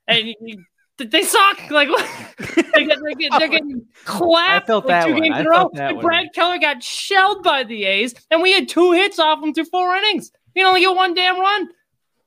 And 0.07 0.35
they 0.99 1.23
suck. 1.23 1.57
Like 1.71 1.89
they 2.75 2.85
get, 2.85 2.99
they 3.03 3.13
get, 3.15 3.31
they're 3.39 3.47
getting 3.47 3.87
clapped. 4.05 4.65
I 4.65 4.67
felt 4.67 4.85
that 4.85 5.07
two 5.07 5.13
one. 5.13 5.23
games 5.23 5.35
I 5.35 5.39
in 5.39 5.47
a 5.47 5.49
row. 5.49 5.71
And 5.73 5.97
one. 5.97 6.05
Brad 6.05 6.27
Keller 6.35 6.59
got 6.59 6.83
shelled 6.83 7.41
by 7.41 7.63
the 7.63 7.85
A's, 7.85 8.13
and 8.29 8.43
we 8.43 8.53
had 8.53 8.69
two 8.69 8.91
hits 8.91 9.17
off 9.17 9.43
him 9.43 9.55
through 9.55 9.65
four 9.65 9.95
innings. 9.95 10.31
You 10.53 10.67
only 10.67 10.81
get 10.81 10.95
one 10.95 11.15
damn 11.15 11.39
run. 11.39 11.69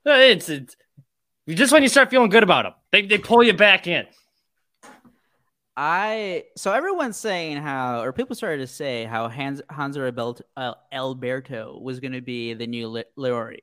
Uh, 0.05 0.11
It's, 0.15 0.49
it's 0.49 0.75
just 1.49 1.73
when 1.73 1.85
you 1.85 1.89
start 1.89 2.11
feeling 2.11 2.29
good 2.29 2.43
about 2.43 2.65
them, 2.65 2.73
they, 2.91 3.03
they 3.03 3.19
pull 3.19 3.45
you 3.45 3.53
back 3.53 3.87
in. 3.87 4.05
I 5.77 6.45
so 6.57 6.73
everyone's 6.73 7.17
saying 7.17 7.57
how, 7.59 8.03
or 8.03 8.13
people 8.13 8.37
started 8.37 8.59
to 8.59 8.67
say 8.67 9.05
how 9.05 9.29
Hans 9.29 9.63
Hanser 9.71 10.43
uh, 10.57 10.75
Alberto 10.93 11.79
was 11.81 12.01
going 12.01 12.13
to 12.13 12.21
be 12.21 12.53
the 12.55 12.67
new 12.67 12.89
Li- 12.89 13.05
Leury, 13.17 13.61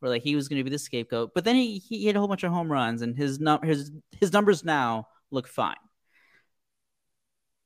where 0.00 0.10
like 0.10 0.22
he 0.22 0.36
was 0.36 0.48
going 0.48 0.58
to 0.58 0.64
be 0.64 0.70
the 0.70 0.78
scapegoat. 0.78 1.32
But 1.34 1.44
then 1.44 1.54
he, 1.54 1.78
he 1.78 2.04
hit 2.04 2.16
a 2.16 2.18
whole 2.18 2.28
bunch 2.28 2.42
of 2.44 2.52
home 2.52 2.70
runs, 2.70 3.00
and 3.00 3.16
his 3.16 3.40
num 3.40 3.62
his 3.62 3.90
his 4.20 4.32
numbers 4.32 4.64
now 4.64 5.08
look 5.30 5.48
fine. 5.48 5.76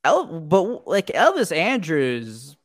El- 0.04 0.40
but 0.40 0.86
like 0.86 1.08
Elvis 1.08 1.54
Andrus, 1.54 2.56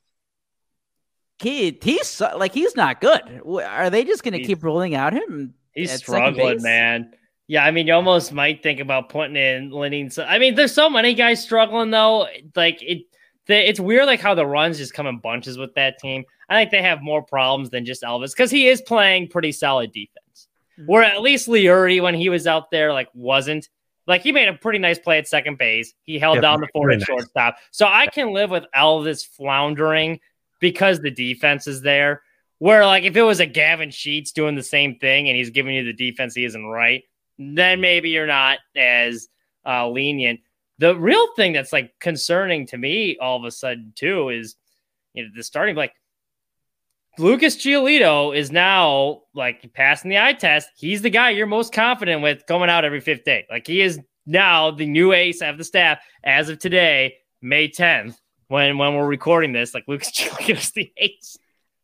he 1.39 1.77
he's 1.81 2.21
like 2.21 2.53
he's 2.53 2.75
not 2.75 3.01
good. 3.01 3.41
Are 3.45 3.89
they 3.89 4.03
just 4.03 4.23
going 4.23 4.33
to 4.33 4.39
keep 4.47 4.63
rolling 4.63 4.93
out 4.93 5.13
him? 5.13 5.55
He's 5.73 5.91
struggling, 5.97 6.61
man. 6.61 7.13
Yeah, 7.47 7.63
I 7.63 7.71
mean, 7.71 7.85
you 7.87 7.93
almost 7.93 8.33
might 8.33 8.63
think 8.63 8.79
about 8.79 9.09
putting 9.09 9.35
in 9.35 9.69
Lenny. 9.69 10.09
So, 10.09 10.23
I 10.23 10.39
mean, 10.39 10.55
there's 10.55 10.73
so 10.73 10.89
many 10.89 11.13
guys 11.13 11.43
struggling 11.43 11.91
though. 11.91 12.27
Like 12.55 12.81
it, 12.81 13.03
the, 13.45 13.69
it's 13.69 13.79
weird, 13.79 14.07
like 14.07 14.19
how 14.19 14.33
the 14.33 14.45
runs 14.45 14.77
just 14.79 14.93
come 14.95 15.05
in 15.05 15.19
bunches 15.19 15.57
with 15.57 15.73
that 15.75 15.99
team. 15.99 16.23
I 16.49 16.59
think 16.61 16.71
they 16.71 16.81
have 16.81 17.01
more 17.03 17.21
problems 17.21 17.69
than 17.69 17.85
just 17.85 18.01
Elvis 18.03 18.31
because 18.31 18.49
he 18.51 18.67
is 18.67 18.81
playing 18.81 19.27
pretty 19.27 19.51
solid 19.51 19.91
defense. 19.91 20.47
Mhm. 20.79 20.87
Where 20.87 21.03
at 21.03 21.21
least 21.21 21.47
Leury, 21.47 22.01
when 22.01 22.15
he 22.15 22.29
was 22.29 22.47
out 22.47 22.71
there, 22.71 22.91
like 22.93 23.09
wasn't. 23.13 23.69
Like 24.07 24.21
he 24.21 24.31
made 24.31 24.47
a 24.47 24.53
pretty 24.53 24.77
nice 24.79 24.99
play 24.99 25.17
at 25.17 25.27
second 25.27 25.57
base. 25.57 25.93
He 26.03 26.19
held 26.19 26.35
Yeah, 26.35 26.41
down 26.41 26.61
the 26.61 26.67
forward 26.73 26.97
nice. 26.99 27.05
shortstop. 27.05 27.57
So 27.71 27.87
I 27.87 28.05
can 28.07 28.33
live 28.33 28.51
with 28.51 28.65
Elvis 28.75 29.25
floundering 29.25 30.19
because 30.59 30.99
the 30.99 31.09
defense 31.11 31.65
is 31.67 31.81
there. 31.81 32.21
Where 32.59 32.85
like 32.85 33.03
if 33.03 33.15
it 33.15 33.23
was 33.23 33.39
a 33.39 33.45
Gavin 33.47 33.89
Sheets 33.91 34.31
doing 34.31 34.55
the 34.55 34.63
same 34.63 34.95
thing 34.99 35.27
and 35.27 35.35
he's 35.35 35.49
giving 35.49 35.73
you 35.75 35.83
the 35.83 35.93
defense 35.93 36.35
he 36.35 36.45
isn't 36.45 36.65
right, 36.65 37.03
then 37.37 37.81
maybe 37.81 38.09
you're 38.09 38.27
not 38.27 38.59
as 38.75 39.27
uh, 39.65 39.89
lenient. 39.89 40.39
The 40.77 40.95
real 40.95 41.33
thing 41.35 41.53
that's 41.53 41.73
like 41.73 41.93
concerning 41.99 42.67
to 42.67 42.77
me 42.77 43.17
all 43.21 43.37
of 43.37 43.45
a 43.45 43.51
sudden 43.51 43.93
too 43.95 44.29
is 44.29 44.55
you 45.13 45.23
know 45.23 45.29
the 45.35 45.43
starting 45.43 45.75
like 45.75 45.93
Lucas 47.17 47.55
Giolito 47.55 48.35
is 48.35 48.51
now 48.51 49.21
like 49.33 49.73
passing 49.73 50.09
the 50.09 50.19
eye 50.19 50.33
test. 50.33 50.69
He's 50.75 51.01
the 51.01 51.09
guy 51.09 51.29
you're 51.29 51.47
most 51.47 51.73
confident 51.73 52.21
with 52.21 52.45
going 52.45 52.69
out 52.69 52.83
every 52.83 52.99
fifth 52.99 53.23
day. 53.23 53.45
Like 53.49 53.65
he 53.67 53.81
is 53.81 53.99
now 54.25 54.71
the 54.71 54.85
new 54.85 55.13
ace 55.13 55.41
of 55.41 55.57
the 55.57 55.63
staff 55.63 55.99
as 56.23 56.49
of 56.49 56.59
today, 56.59 57.15
May 57.41 57.69
10th, 57.69 58.15
when 58.47 58.77
when 58.77 58.95
we're 58.95 59.07
recording 59.07 59.53
this. 59.53 59.73
Like 59.73 59.85
Lucas 59.87 60.11
Giolito 60.17 60.57
is 60.57 60.71
the 60.71 60.91
ace. 60.97 61.37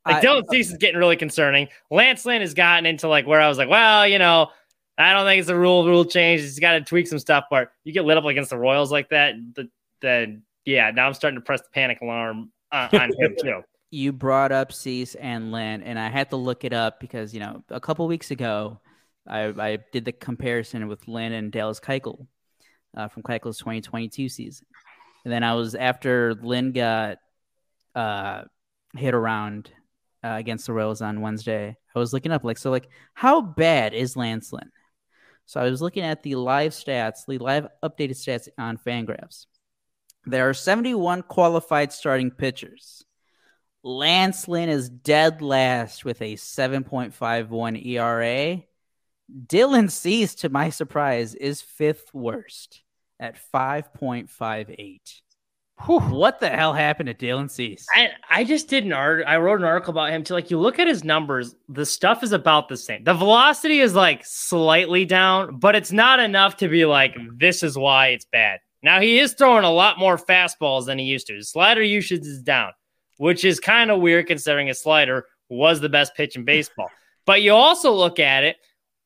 Like 0.06 0.24
Dylan 0.24 0.43
Cease 0.49 0.72
is 0.72 0.78
getting 0.78 0.97
really 0.97 1.16
concerning. 1.16 1.68
Lance 1.91 2.26
Lynn 2.26 2.41
has 2.41 2.56
gotten 2.56 2.88
into 2.88 3.08
like 3.08 3.28
where 3.28 3.39
I 3.39 3.47
was 3.47 3.60
like, 3.60 3.70
well, 3.70 4.08
you 4.08 4.18
know, 4.18 4.49
I 4.98 5.14
don't 5.14 5.26
think 5.26 5.39
it's 5.39 5.50
a 5.50 5.56
rule 5.56 5.86
rule 5.86 6.06
change. 6.06 6.42
He's 6.42 6.60
got 6.60 6.74
to 6.74 6.82
tweak 6.82 7.08
some 7.08 7.20
stuff. 7.20 7.46
But 7.50 7.72
you 7.84 7.94
get 7.94 8.06
lit 8.06 8.18
up 8.18 8.26
against 8.26 8.50
the 8.50 8.58
Royals 8.58 8.92
like 8.92 9.10
that, 9.10 9.36
th- 9.56 9.70
then 10.02 10.44
yeah, 10.66 10.92
now 10.92 11.08
I'm 11.08 11.14
starting 11.14 11.39
to 11.39 11.46
press 11.46 11.62
the 11.62 11.70
panic 11.74 12.02
alarm 12.02 12.52
uh, 12.72 12.89
on 12.94 13.12
him 13.18 13.36
too. 13.42 13.62
you 13.89 14.12
brought 14.12 14.52
up 14.52 14.72
Cease 14.72 15.16
and 15.16 15.52
Lynn, 15.52 15.84
and 15.84 15.98
I 15.98 16.10
had 16.10 16.30
to 16.32 16.36
look 16.36 16.64
it 16.64 16.74
up 16.74 17.00
because 17.00 17.34
you 17.34 17.39
know 17.39 17.64
a 17.70 17.80
couple 17.80 18.08
weeks 18.08 18.32
ago, 18.32 18.80
I, 19.28 19.46
I 19.46 19.80
did 19.92 20.06
the 20.06 20.12
comparison 20.12 20.88
with 20.88 21.08
Lynn 21.08 21.34
and 21.34 21.52
Dallas 21.52 21.80
Keuchel 21.80 22.28
uh, 22.96 23.08
from 23.08 23.24
Keuchel's 23.24 23.58
2022 23.60 24.30
season, 24.30 24.68
and 25.24 25.34
then 25.34 25.44
I 25.44 25.56
was 25.56 25.74
after 25.76 26.36
Lynn 26.36 26.74
got 26.74 27.18
uh, 27.96 28.44
hit 28.96 29.14
around 29.14 29.72
uh, 30.24 30.36
against 30.38 30.68
the 30.68 30.74
Royals 30.74 31.02
on 31.02 31.22
Wednesday. 31.22 31.76
I 31.96 32.00
was 32.00 32.14
looking 32.14 32.32
up 32.32 32.44
like 32.44 32.58
so 32.58 32.72
like 32.72 32.88
how 33.14 33.42
bad 33.42 33.94
is 33.94 34.16
Lance 34.16 34.54
Lynn? 34.54 34.72
So 35.52 35.60
I 35.60 35.70
was 35.70 35.82
looking 35.82 36.04
at 36.04 36.24
the 36.24 36.36
live 36.36 36.72
stats, 36.72 37.26
the 37.28 37.38
live 37.38 37.68
updated 37.84 38.12
stats 38.12 38.47
on 38.58 38.78
Fangraphs. 38.78 39.47
There 40.26 40.47
are 40.47 40.54
71 40.54 41.24
qualified 41.24 41.91
starting 41.91 42.32
pitchers. 42.32 43.04
Lance 43.84 44.47
Lynn 44.47 44.70
is 44.70 44.88
dead 44.88 45.41
last 45.41 46.06
with 46.06 46.22
a 46.22 46.36
7.51 46.36 47.86
ERA. 47.86 48.64
Dylan 49.45 49.91
Cease, 49.91 50.36
to 50.36 50.47
my 50.47 50.70
surprise, 50.70 51.36
is 51.36 51.62
fifth 51.62 52.14
worst 52.14 52.82
at 53.20 53.36
5.58. 53.54 54.99
What 55.88 56.40
the 56.40 56.50
hell 56.50 56.74
happened 56.74 57.08
to 57.08 57.14
Dylan 57.14 57.50
Cease? 57.50 57.86
I, 57.94 58.10
I 58.30 58.44
just 58.44 58.68
did 58.68 58.84
an 58.86 58.94
art. 58.94 59.24
I 59.26 59.38
wrote 59.38 59.60
an 59.60 59.66
article 59.66 59.92
about 59.92 60.12
him 60.12 60.24
too. 60.24 60.34
Like 60.34 60.52
you 60.52 60.60
look 60.60 60.80
at 60.80 60.88
his 60.88 61.04
numbers, 61.04 61.56
the 61.70 61.86
stuff 61.86 62.24
is 62.24 62.32
about 62.32 62.70
the 62.70 62.78
same. 62.78 63.04
The 63.04 63.14
velocity 63.14 63.80
is 63.80 63.96
like 63.96 64.22
slightly 64.24 65.06
down, 65.06 65.60
but 65.60 65.76
it's 65.76 65.92
not 65.92 66.20
enough 66.20 66.58
to 66.58 66.68
be 66.68 66.86
like 66.86 67.16
this 67.38 67.64
is 67.64 67.78
why 67.78 68.08
it's 68.08 68.26
bad. 68.26 68.60
Now 68.84 69.00
he 69.02 69.20
is 69.20 69.34
throwing 69.34 69.64
a 69.64 69.72
lot 69.72 69.98
more 69.98 70.18
fastballs 70.18 70.86
than 70.86 71.00
he 71.00 71.06
used 71.06 71.28
to. 71.28 71.36
His 71.36 71.50
slider 71.50 71.84
usage 71.84 72.26
is 72.26 72.42
down, 72.42 72.72
which 73.18 73.44
is 73.44 73.60
kind 73.60 73.92
of 73.92 74.02
weird 74.02 74.28
considering 74.28 74.68
his 74.68 74.82
slider 74.82 75.26
was 75.50 75.80
the 75.80 75.90
best 75.90 76.16
pitch 76.16 76.36
in 76.36 76.46
baseball. 76.46 76.90
But 77.24 77.44
you 77.44 77.54
also 77.54 77.92
look 77.92 78.20
at 78.20 78.44
it 78.44 78.58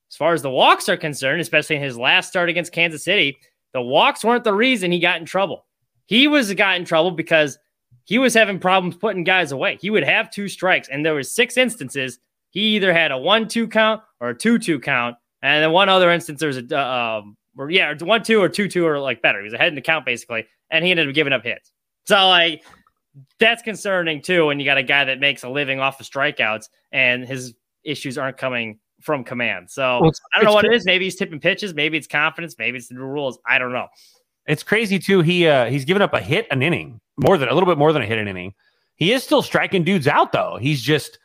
as 0.10 0.16
far 0.16 0.34
as 0.34 0.42
the 0.42 0.50
walks 0.50 0.88
are 0.88 0.96
concerned, 0.96 1.42
especially 1.42 1.76
in 1.76 1.82
his 1.82 1.98
last 1.98 2.30
start 2.30 2.48
against 2.48 2.72
Kansas 2.72 3.04
City, 3.04 3.38
the 3.74 3.82
walks 3.82 4.24
weren't 4.24 4.46
the 4.46 4.54
reason 4.54 4.90
he 4.90 5.00
got 5.00 5.20
in 5.20 5.26
trouble. 5.26 5.65
He 6.06 6.28
was 6.28 6.54
got 6.54 6.78
in 6.78 6.86
trouble 6.86 7.12
because 7.12 7.58
he 8.04 8.18
was 8.18 8.34
having 8.34 8.60
problems 8.60 8.96
putting 8.96 9.24
guys 9.24 9.52
away. 9.52 9.78
He 9.82 9.90
would 9.90 10.04
have 10.04 10.30
two 10.30 10.48
strikes, 10.48 10.88
and 10.90 11.06
there 11.06 11.16
was 11.16 11.32
six 11.32 11.58
instances. 11.58 12.20
He 12.52 12.76
either 12.76 12.94
had 12.94 13.12
a 13.12 13.18
one-two 13.18 13.68
count 13.68 14.02
or 14.20 14.30
a 14.30 14.38
two-two 14.38 14.80
count, 14.80 15.16
and 15.42 15.64
then 15.64 15.72
one 15.72 15.90
other 15.90 16.12
instance 16.12 16.40
there 16.40 16.48
was 16.48 16.58
a 16.58 16.66
uh, 16.72 17.20
um, 17.20 17.38
or 17.58 17.70
yeah, 17.70 17.94
one-two 18.00 18.42
or 18.42 18.50
two-two 18.50 18.86
or 18.86 19.00
like 19.00 19.22
better. 19.22 19.40
He 19.40 19.46
was 19.46 19.54
ahead 19.54 19.70
in 19.70 19.76
the 19.76 19.82
count 19.82 20.06
basically, 20.06 20.46
and 20.70 20.86
he 20.86 20.92
ended 20.92 21.08
up 21.08 21.16
giving 21.16 21.34
up 21.34 21.44
hits. 21.44 21.72
So 22.06 22.16
like 22.28 22.64
that's 23.40 23.62
concerning 23.62 24.22
too 24.22 24.46
when 24.48 24.60
you 24.60 24.66
got 24.66 24.78
a 24.78 24.84
guy 24.84 25.06
that 25.06 25.20
makes 25.20 25.44
a 25.44 25.50
living 25.50 25.80
off 25.80 26.00
of 26.00 26.06
strikeouts 26.06 26.70
and 26.92 27.26
his 27.26 27.54
issues 27.84 28.18
aren't 28.18 28.38
coming 28.38 28.80
from 29.02 29.24
command. 29.24 29.70
So 29.70 30.00
Well, 30.02 30.12
I 30.34 30.40
don't 30.40 30.46
know 30.46 30.54
what 30.54 30.66
it 30.66 30.74
is. 30.74 30.86
Maybe 30.86 31.06
he's 31.06 31.16
tipping 31.16 31.40
pitches. 31.40 31.74
Maybe 31.74 31.98
it's 31.98 32.08
confidence. 32.08 32.56
Maybe 32.58 32.78
it's 32.78 32.88
the 32.88 32.96
new 32.96 33.02
rules. 33.02 33.40
I 33.48 33.58
don't 33.58 33.72
know. 33.72 33.88
It's 34.48 34.64
crazy 34.64 35.00
too. 35.00 35.22
He 35.22 35.48
uh, 35.48 35.66
he's 35.66 35.86
given 35.86 36.02
up 36.02 36.14
a 36.14 36.22
hit 36.22 36.48
an 36.52 36.62
inning, 36.62 37.00
more 37.18 37.38
than 37.38 37.50
a 37.50 37.54
little 37.54 37.68
bit 37.68 37.78
more 37.78 37.92
than 37.94 38.02
a 38.02 38.06
hit 38.06 38.18
an 38.18 38.28
inning. 38.28 38.54
He 38.96 39.12
is 39.12 39.24
still 39.24 39.42
striking 39.42 39.84
dudes 39.84 40.08
out 40.08 40.32
though. 40.32 40.58
He's 40.60 40.82
just 40.82 41.20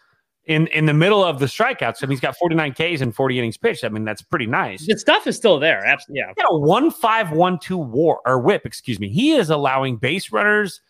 in 0.46 0.66
in 0.68 0.86
the 0.86 0.94
middle 0.94 1.22
of 1.22 1.38
the 1.38 1.46
strikeouts. 1.46 2.02
I 2.02 2.06
mean, 2.06 2.10
he's 2.10 2.20
got 2.20 2.36
49 2.36 2.72
Ks 2.72 3.00
and 3.00 3.14
40 3.14 3.38
innings 3.38 3.56
pitched. 3.56 3.84
I 3.84 3.88
mean, 3.88 4.04
that's 4.04 4.22
pretty 4.22 4.46
nice. 4.46 4.86
The 4.86 4.98
stuff 4.98 5.26
is 5.26 5.36
still 5.36 5.58
there. 5.58 5.84
Absolutely. 5.84 6.20
Yeah. 6.20 6.32
He 6.36 6.42
got 6.42 6.50
a 6.50 6.58
one 6.58 6.90
five 6.90 7.30
one 7.32 7.58
two 7.58 7.78
war 7.78 8.20
or 8.24 8.40
whip, 8.40 8.62
excuse 8.64 8.98
me. 8.98 9.08
He 9.08 9.32
is 9.32 9.50
allowing 9.50 9.96
base 9.96 10.32
runners 10.32 10.80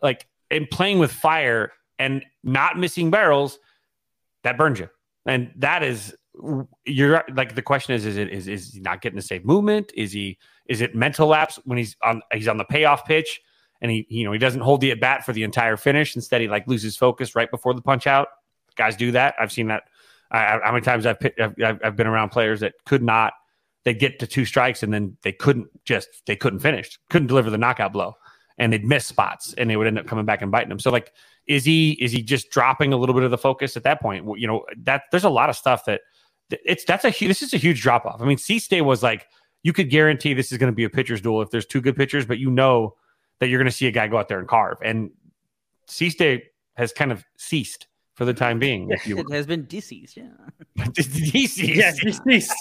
like 0.00 0.26
and 0.50 0.68
playing 0.70 1.00
with 1.00 1.12
fire 1.12 1.72
and 1.98 2.24
not 2.44 2.78
missing 2.78 3.10
barrels. 3.10 3.58
That 4.42 4.56
burns 4.56 4.78
you. 4.78 4.88
And 5.26 5.52
that 5.56 5.82
is 5.82 6.14
you're 6.84 7.24
like 7.34 7.54
the 7.54 7.62
question 7.62 7.94
is 7.94 8.06
is 8.06 8.16
it 8.16 8.30
is 8.30 8.48
is 8.48 8.74
he 8.74 8.80
not 8.80 9.00
getting 9.00 9.16
the 9.16 9.22
same 9.22 9.42
movement? 9.44 9.92
Is 9.94 10.12
he 10.12 10.38
is 10.66 10.80
it 10.80 10.94
mental 10.94 11.28
lapse 11.28 11.58
when 11.64 11.78
he's 11.78 11.96
on 12.02 12.22
he's 12.32 12.48
on 12.48 12.56
the 12.56 12.64
payoff 12.64 13.04
pitch 13.04 13.40
and 13.80 13.90
he 13.90 14.06
you 14.08 14.24
know 14.24 14.32
he 14.32 14.38
doesn't 14.38 14.60
hold 14.60 14.80
the 14.80 14.90
at 14.90 15.00
bat 15.00 15.24
for 15.24 15.32
the 15.32 15.42
entire 15.42 15.76
finish 15.76 16.16
instead 16.16 16.40
he 16.40 16.48
like 16.48 16.66
loses 16.66 16.96
focus 16.96 17.34
right 17.34 17.50
before 17.50 17.74
the 17.74 17.82
punch 17.82 18.06
out. 18.06 18.28
Guys 18.76 18.96
do 18.96 19.12
that. 19.12 19.34
I've 19.40 19.52
seen 19.52 19.68
that. 19.68 19.84
I, 20.30 20.60
how 20.62 20.72
many 20.72 20.82
times 20.82 21.06
I've, 21.06 21.18
I've 21.40 21.80
I've 21.84 21.96
been 21.96 22.06
around 22.06 22.30
players 22.30 22.60
that 22.60 22.74
could 22.86 23.02
not 23.02 23.32
they 23.84 23.94
get 23.94 24.18
to 24.20 24.26
two 24.26 24.44
strikes 24.44 24.82
and 24.82 24.92
then 24.92 25.16
they 25.22 25.32
couldn't 25.32 25.68
just 25.84 26.08
they 26.26 26.36
couldn't 26.36 26.60
finish 26.60 26.98
couldn't 27.08 27.28
deliver 27.28 27.50
the 27.50 27.58
knockout 27.58 27.92
blow 27.92 28.14
and 28.58 28.72
they'd 28.72 28.84
miss 28.84 29.06
spots 29.06 29.54
and 29.54 29.68
they 29.68 29.76
would 29.76 29.86
end 29.86 29.98
up 29.98 30.06
coming 30.06 30.26
back 30.26 30.42
and 30.42 30.52
biting 30.52 30.68
them. 30.68 30.78
So 30.78 30.90
like 30.90 31.12
is 31.46 31.64
he 31.64 31.92
is 31.92 32.12
he 32.12 32.22
just 32.22 32.50
dropping 32.50 32.92
a 32.92 32.96
little 32.96 33.14
bit 33.14 33.24
of 33.24 33.30
the 33.30 33.38
focus 33.38 33.76
at 33.76 33.82
that 33.82 34.00
point? 34.00 34.24
You 34.38 34.46
know 34.46 34.64
that 34.84 35.02
there's 35.10 35.24
a 35.24 35.30
lot 35.30 35.50
of 35.50 35.56
stuff 35.56 35.84
that 35.86 36.02
it's 36.64 36.84
that's 36.84 37.04
a 37.04 37.10
this 37.10 37.42
is 37.42 37.54
a 37.54 37.56
huge 37.56 37.82
drop 37.82 38.06
off. 38.06 38.20
I 38.20 38.24
mean, 38.24 38.38
C-Stay 38.38 38.80
was 38.80 39.02
like 39.02 39.26
you 39.62 39.72
could 39.72 39.90
guarantee 39.90 40.34
this 40.34 40.52
is 40.52 40.58
going 40.58 40.72
to 40.72 40.76
be 40.76 40.84
a 40.84 40.90
pitcher's 40.90 41.20
duel 41.20 41.42
if 41.42 41.50
there's 41.50 41.66
two 41.66 41.80
good 41.80 41.96
pitchers, 41.96 42.26
but 42.26 42.38
you 42.38 42.50
know 42.50 42.96
that 43.38 43.48
you're 43.48 43.58
going 43.58 43.70
to 43.70 43.76
see 43.76 43.86
a 43.86 43.90
guy 43.90 44.08
go 44.08 44.18
out 44.18 44.28
there 44.28 44.38
and 44.38 44.48
carve. 44.48 44.78
And 44.82 45.10
C-Stay 45.86 46.44
has 46.76 46.92
kind 46.92 47.12
of 47.12 47.24
ceased 47.36 47.86
for 48.14 48.24
the 48.24 48.34
time 48.34 48.58
being. 48.58 48.90
If 48.90 49.06
you 49.06 49.18
it 49.30 49.32
has 49.32 49.46
been 49.46 49.66
deceased, 49.66 50.16
yeah. 50.16 50.84
deceased. 50.92 51.58
Yeah, 51.58 51.92
deceased. 52.02 52.54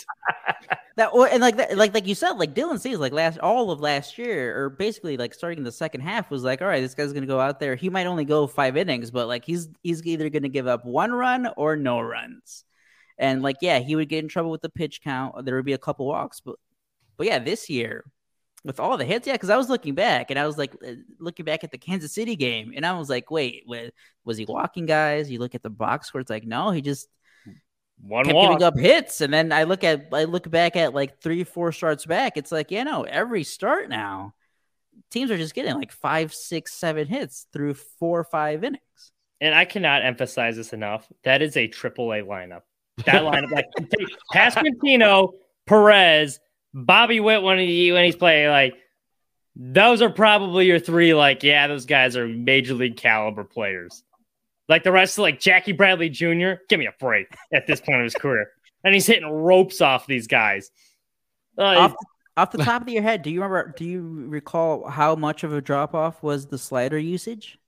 that 0.96 1.12
and 1.14 1.42
like 1.42 1.58
that, 1.58 1.78
like 1.78 1.94
like 1.94 2.08
you 2.08 2.16
said, 2.16 2.34
like 2.34 2.54
Dylan 2.54 2.80
Cease, 2.80 2.98
like 2.98 3.14
last 3.14 3.40
all 3.40 3.72
of 3.72 3.80
last 3.80 4.18
year, 4.18 4.62
or 4.62 4.70
basically 4.70 5.18
like 5.18 5.34
starting 5.34 5.64
the 5.64 5.72
second 5.72 6.02
half, 6.02 6.30
was 6.32 6.44
like, 6.44 6.62
all 6.62 6.68
right, 6.68 6.82
this 6.82 6.96
guy's 6.96 7.14
gonna 7.14 7.26
go 7.26 7.40
out 7.40 7.60
there. 7.60 7.76
He 7.76 7.90
might 7.90 8.08
only 8.08 8.26
go 8.26 8.48
five 8.48 8.78
innings, 8.78 9.12
but 9.12 9.28
like 9.28 9.46
he's 9.46 9.70
he's 9.84 10.06
either 10.06 10.30
gonna 10.30 10.50
give 10.50 10.68
up 10.68 10.86
one 10.86 11.12
run 11.12 11.48
or 11.58 11.76
no 11.76 12.00
runs. 12.02 12.64
And 13.20 13.44
like, 13.44 13.58
yeah, 13.62 13.80
he 13.80 13.98
would 13.98 14.08
get 14.08 14.24
in 14.24 14.30
trouble 14.30 14.50
with 14.50 14.62
the 14.62 14.70
pitch 14.70 15.02
count. 15.04 15.46
There 15.46 15.56
would 15.56 15.66
be 15.66 15.74
a 15.74 15.78
couple 15.78 16.08
walks, 16.08 16.40
but 16.40 16.56
but 17.18 17.28
yeah, 17.28 17.38
this 17.38 17.70
year 17.70 18.06
with 18.64 18.80
all 18.80 18.98
the 18.98 19.06
hits, 19.06 19.28
yeah, 19.28 19.34
because 19.34 19.50
I 19.50 19.58
was 19.58 19.70
looking 19.70 19.94
back 19.94 20.32
and 20.32 20.40
I 20.40 20.48
was 20.48 20.58
like 20.58 20.74
uh, 20.86 20.94
looking 21.20 21.46
back 21.46 21.66
at 21.66 21.72
the 21.72 21.78
Kansas 21.78 22.14
City 22.14 22.38
game, 22.38 22.72
and 22.76 22.86
I 22.86 22.98
was 22.98 23.10
like, 23.10 23.30
wait, 23.30 23.66
was 24.24 24.38
he 24.38 24.46
walking 24.46 24.86
guys? 24.86 25.30
You 25.30 25.40
look 25.40 25.54
at 25.54 25.62
the 25.62 25.70
box 25.70 26.08
score, 26.08 26.22
it's 26.22 26.30
like, 26.30 26.46
no, 26.46 26.72
he 26.72 26.82
just 26.82 27.10
one 28.02 28.24
kept 28.24 28.36
walk. 28.36 28.52
giving 28.52 28.64
up 28.64 28.80
hits, 28.80 29.20
and 29.20 29.34
then 29.34 29.52
I 29.52 29.64
look 29.64 29.84
at 29.84 30.08
I 30.14 30.24
look 30.24 30.50
back 30.50 30.78
at 30.78 30.94
like 30.94 31.22
three, 31.22 31.44
four 31.44 31.74
starts 31.74 32.06
back. 32.06 32.38
It's 32.38 32.54
like, 32.54 32.72
yeah, 32.72 32.84
no, 32.84 33.04
every 33.04 33.44
start 33.44 33.90
now, 33.90 34.34
teams 35.12 35.30
are 35.30 35.38
just 35.38 35.56
getting 35.56 35.76
like 35.76 35.92
five, 35.92 36.34
six, 36.34 36.74
seven 36.74 37.08
hits 37.08 37.48
through 37.52 37.74
four 37.74 38.20
or 38.20 38.24
five 38.24 38.64
innings. 38.64 38.82
And 39.42 39.54
I 39.54 39.66
cannot 39.66 40.06
emphasize 40.06 40.56
this 40.56 40.72
enough. 40.72 41.06
That 41.24 41.42
is 41.42 41.58
a 41.58 41.68
triple 41.68 42.14
A 42.14 42.22
lineup. 42.22 42.62
That 43.06 43.24
lineup, 43.24 43.52
like 43.52 43.66
Pasquantino, 44.34 45.34
Perez, 45.66 46.40
Bobby 46.74 47.20
Witt 47.20 47.44
when 47.44 47.60
he 47.60 47.92
when 47.92 48.06
he's 48.06 48.16
playing, 48.16 48.50
like 48.50 48.76
those 49.56 50.02
are 50.02 50.10
probably 50.10 50.66
your 50.66 50.80
three. 50.80 51.14
Like, 51.14 51.44
yeah, 51.44 51.68
those 51.68 51.86
guys 51.86 52.16
are 52.16 52.28
major 52.28 52.74
league 52.74 52.98
caliber 52.98 53.44
players. 53.44 54.04
Like 54.68 54.84
the 54.84 54.92
rest 54.92 55.18
of 55.18 55.24
like 55.24 55.40
Jackie 55.40 55.74
Bradley 55.74 56.10
Jr. 56.10 56.62
Give 56.70 56.80
me 56.80 56.86
a 56.86 56.94
break 57.00 57.28
at 57.52 57.68
this 57.68 57.82
point 57.82 58.00
of 58.00 58.04
his 58.04 58.14
career, 58.14 58.50
and 58.84 58.94
he's 58.94 59.06
hitting 59.06 59.30
ropes 59.30 59.82
off 59.82 60.08
these 60.08 60.28
guys. 60.28 60.72
Uh, 61.58 61.64
off, 61.64 61.96
off 62.38 62.52
the 62.52 62.60
top 62.60 62.84
of 62.84 62.90
your 62.90 63.04
head, 63.04 63.22
do 63.22 63.30
you 63.30 63.42
remember? 63.42 63.74
Do 63.76 63.84
you 63.84 64.02
recall 64.02 64.88
how 64.88 65.16
much 65.16 65.44
of 65.44 65.52
a 65.52 65.60
drop 65.60 65.94
off 65.94 66.24
was 66.24 66.48
the 66.48 66.58
slider 66.58 66.98
usage? 66.98 67.59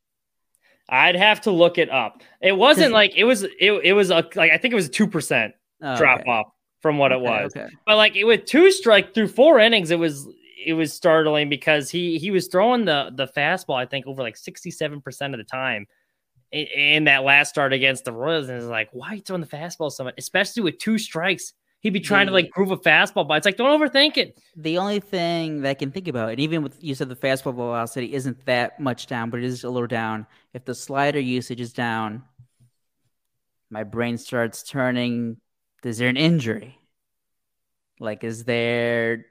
I'd 0.89 1.15
have 1.15 1.41
to 1.41 1.51
look 1.51 1.77
it 1.77 1.89
up. 1.89 2.21
It 2.41 2.57
wasn't 2.57 2.91
like 2.91 3.13
it 3.15 3.23
was. 3.23 3.43
It, 3.43 3.71
it 3.83 3.93
was 3.93 4.09
a, 4.09 4.27
like 4.35 4.51
I 4.51 4.57
think 4.57 4.73
it 4.73 4.75
was 4.75 4.87
a 4.87 4.91
two 4.91 5.07
percent 5.07 5.53
oh, 5.81 5.97
drop 5.97 6.21
okay. 6.21 6.29
off 6.29 6.47
from 6.81 6.97
what 6.97 7.11
okay, 7.11 7.21
it 7.21 7.23
was. 7.23 7.51
Okay. 7.55 7.67
But 7.85 7.97
like 7.97 8.15
it 8.15 8.25
with 8.25 8.45
two 8.45 8.71
strike 8.71 9.13
through 9.13 9.29
four 9.29 9.59
innings, 9.59 9.91
it 9.91 9.99
was 9.99 10.27
it 10.65 10.73
was 10.73 10.93
startling 10.93 11.49
because 11.49 11.89
he 11.89 12.17
he 12.17 12.31
was 12.31 12.47
throwing 12.47 12.85
the 12.85 13.11
the 13.15 13.27
fastball. 13.27 13.75
I 13.75 13.85
think 13.85 14.07
over 14.07 14.21
like 14.21 14.37
sixty 14.37 14.71
seven 14.71 15.01
percent 15.01 15.33
of 15.33 15.37
the 15.37 15.43
time 15.43 15.87
in, 16.51 16.65
in, 16.67 17.03
that 17.05 17.23
last 17.23 17.49
start 17.49 17.73
against 17.73 18.05
the 18.05 18.11
Royals, 18.11 18.49
and 18.49 18.57
it's 18.57 18.65
like 18.65 18.89
why 18.91 19.09
are 19.09 19.15
you 19.15 19.21
throwing 19.21 19.41
the 19.41 19.47
fastball 19.47 19.91
so 19.91 20.03
much, 20.03 20.15
especially 20.17 20.63
with 20.63 20.77
two 20.77 20.97
strikes. 20.97 21.53
He'd 21.81 21.93
be 21.93 21.99
trying 21.99 22.27
the, 22.27 22.29
to 22.29 22.35
like 22.35 22.51
prove 22.51 22.69
a 22.69 22.77
fastball, 22.77 23.27
but 23.27 23.37
it's 23.37 23.45
like 23.45 23.57
don't 23.57 23.79
overthink 23.79 24.17
it. 24.17 24.39
The 24.55 24.77
only 24.77 24.99
thing 24.99 25.61
that 25.61 25.69
I 25.69 25.73
can 25.73 25.91
think 25.91 26.07
about, 26.07 26.29
and 26.29 26.39
even 26.39 26.61
with 26.61 26.77
you 26.79 26.93
said 26.93 27.09
the 27.09 27.15
fastball 27.15 27.55
velocity 27.55 28.13
isn't 28.13 28.45
that 28.45 28.79
much 28.79 29.07
down, 29.07 29.31
but 29.31 29.39
it 29.39 29.45
is 29.45 29.63
a 29.63 29.69
little 29.69 29.87
down. 29.87 30.27
If 30.53 30.63
the 30.63 30.75
slider 30.75 31.19
usage 31.19 31.59
is 31.59 31.73
down, 31.73 32.21
my 33.71 33.83
brain 33.83 34.19
starts 34.19 34.61
turning. 34.61 35.37
Is 35.83 35.97
there 35.97 36.07
an 36.09 36.17
injury? 36.17 36.77
Like, 37.99 38.23
is 38.23 38.43
there? 38.43 39.25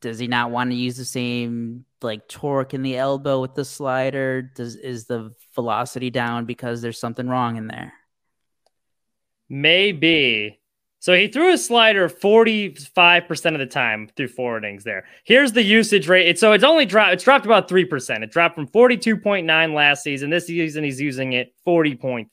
Does 0.00 0.18
he 0.18 0.26
not 0.26 0.50
want 0.50 0.70
to 0.70 0.76
use 0.76 0.96
the 0.96 1.04
same 1.04 1.84
like 2.02 2.26
torque 2.26 2.74
in 2.74 2.82
the 2.82 2.96
elbow 2.96 3.40
with 3.40 3.54
the 3.54 3.64
slider? 3.64 4.42
Does 4.42 4.74
is 4.74 5.04
the 5.04 5.34
velocity 5.54 6.10
down 6.10 6.46
because 6.46 6.82
there's 6.82 6.98
something 6.98 7.28
wrong 7.28 7.56
in 7.56 7.68
there? 7.68 7.92
Maybe 9.48 10.58
so 11.02 11.14
he 11.14 11.26
threw 11.26 11.52
a 11.52 11.58
slider 11.58 12.08
45% 12.08 13.52
of 13.54 13.58
the 13.58 13.66
time 13.66 14.08
through 14.16 14.28
four 14.28 14.56
innings 14.56 14.84
there. 14.84 15.04
Here's 15.24 15.50
the 15.50 15.64
usage 15.64 16.06
rate. 16.06 16.28
It's, 16.28 16.40
so 16.40 16.52
it's 16.52 16.62
only 16.62 16.86
dropped, 16.86 17.12
it's 17.12 17.24
dropped 17.24 17.44
about 17.44 17.68
3%. 17.68 18.22
It 18.22 18.30
dropped 18.30 18.54
from 18.54 18.68
42.9 18.68 19.74
last 19.74 20.04
season. 20.04 20.30
This 20.30 20.46
season 20.46 20.84
he's 20.84 21.00
using 21.00 21.32
it 21.32 21.54
40.5. 21.66 22.28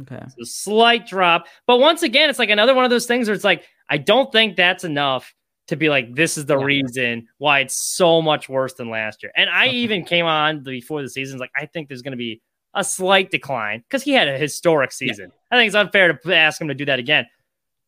Okay. 0.00 0.24
So 0.28 0.44
slight 0.44 1.08
drop. 1.08 1.46
But 1.66 1.80
once 1.80 2.02
again, 2.02 2.30
it's 2.30 2.38
like 2.38 2.48
another 2.48 2.74
one 2.74 2.84
of 2.86 2.90
those 2.90 3.04
things 3.04 3.28
where 3.28 3.34
it's 3.34 3.44
like, 3.44 3.66
I 3.90 3.98
don't 3.98 4.32
think 4.32 4.56
that's 4.56 4.84
enough 4.84 5.34
to 5.66 5.76
be 5.76 5.90
like, 5.90 6.14
this 6.14 6.38
is 6.38 6.46
the 6.46 6.56
yeah. 6.58 6.64
reason 6.64 7.28
why 7.36 7.58
it's 7.60 7.74
so 7.74 8.22
much 8.22 8.48
worse 8.48 8.72
than 8.72 8.88
last 8.88 9.22
year. 9.22 9.30
And 9.36 9.50
I 9.50 9.66
okay. 9.68 9.76
even 9.76 10.06
came 10.06 10.24
on 10.24 10.62
before 10.62 11.02
the 11.02 11.10
season, 11.10 11.38
like, 11.38 11.52
I 11.54 11.66
think 11.66 11.88
there's 11.88 12.00
going 12.00 12.12
to 12.12 12.16
be 12.16 12.40
a 12.72 12.82
slight 12.82 13.30
decline 13.30 13.84
because 13.86 14.02
he 14.02 14.12
had 14.12 14.26
a 14.26 14.38
historic 14.38 14.90
season. 14.90 15.26
Yeah. 15.28 15.34
I 15.50 15.60
think 15.60 15.66
it's 15.66 15.76
unfair 15.76 16.14
to 16.14 16.34
ask 16.34 16.58
him 16.58 16.68
to 16.68 16.74
do 16.74 16.86
that 16.86 16.98
again 16.98 17.26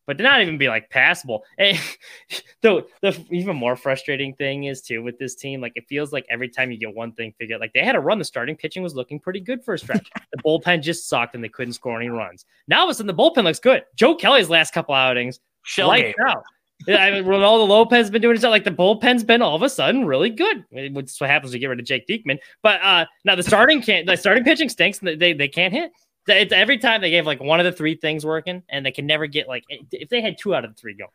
but 0.06 0.18
to 0.18 0.24
not 0.24 0.40
even 0.40 0.58
be 0.58 0.68
like 0.68 0.90
passable. 0.90 1.44
And 1.58 1.78
the 2.62 2.86
the 3.00 3.24
even 3.30 3.56
more 3.56 3.76
frustrating 3.76 4.34
thing 4.34 4.64
is 4.64 4.82
too 4.82 5.02
with 5.02 5.18
this 5.18 5.34
team, 5.34 5.60
like 5.60 5.72
it 5.76 5.84
feels 5.88 6.12
like 6.12 6.26
every 6.30 6.48
time 6.48 6.70
you 6.70 6.78
get 6.78 6.94
one 6.94 7.12
thing 7.12 7.32
figured, 7.38 7.60
like 7.60 7.72
they 7.72 7.84
had 7.84 7.96
a 7.96 8.00
run, 8.00 8.18
the 8.18 8.24
starting 8.24 8.56
pitching 8.56 8.82
was 8.82 8.94
looking 8.94 9.20
pretty 9.20 9.40
good 9.40 9.64
for 9.64 9.74
a 9.74 9.78
stretch. 9.78 10.10
the 10.32 10.42
bullpen 10.42 10.82
just 10.82 11.08
sucked 11.08 11.34
and 11.34 11.42
they 11.42 11.48
couldn't 11.48 11.74
score 11.74 11.98
any 11.98 12.08
runs. 12.08 12.44
Now 12.68 12.80
all 12.80 12.84
of 12.84 12.90
a 12.90 12.94
sudden 12.94 13.06
the 13.06 13.14
bullpen 13.14 13.44
looks 13.44 13.60
good. 13.60 13.84
Joe 13.96 14.14
Kelly's 14.14 14.50
last 14.50 14.72
couple 14.72 14.94
outings, 14.94 15.40
lights 15.78 16.18
out. 16.26 16.42
yeah, 16.86 16.96
I 16.96 17.10
mean, 17.12 17.24
Reynaldo 17.24 17.68
Lopez 17.68 17.98
has 17.98 18.10
been 18.10 18.22
doing 18.22 18.36
it. 18.36 18.42
Like 18.42 18.64
the 18.64 18.70
bullpen's 18.70 19.22
been 19.22 19.42
all 19.42 19.54
of 19.54 19.62
a 19.62 19.68
sudden 19.68 20.04
really 20.04 20.30
good. 20.30 20.64
It's 20.72 21.20
what 21.20 21.30
happens 21.30 21.52
to 21.52 21.58
get 21.58 21.68
rid 21.68 21.78
of 21.78 21.86
Jake 21.86 22.06
Diekman. 22.08 22.38
But 22.62 22.80
uh 22.82 23.06
now 23.24 23.36
the 23.36 23.42
starting 23.42 23.82
can't 23.82 24.06
the 24.06 24.16
starting 24.16 24.44
pitching 24.44 24.68
stinks. 24.68 24.98
They 24.98 25.32
they 25.32 25.48
can't 25.48 25.72
hit. 25.72 25.92
It's 26.26 26.52
every 26.52 26.78
time 26.78 27.00
they 27.00 27.10
gave 27.10 27.26
like 27.26 27.40
one 27.40 27.58
of 27.58 27.64
the 27.64 27.72
three 27.72 27.96
things 27.96 28.24
working, 28.24 28.62
and 28.68 28.86
they 28.86 28.92
can 28.92 29.06
never 29.06 29.26
get 29.26 29.48
like 29.48 29.64
if 29.68 30.08
they 30.08 30.20
had 30.20 30.36
two 30.38 30.54
out 30.54 30.64
of 30.64 30.74
the 30.74 30.80
three 30.80 30.94
going, 30.94 31.10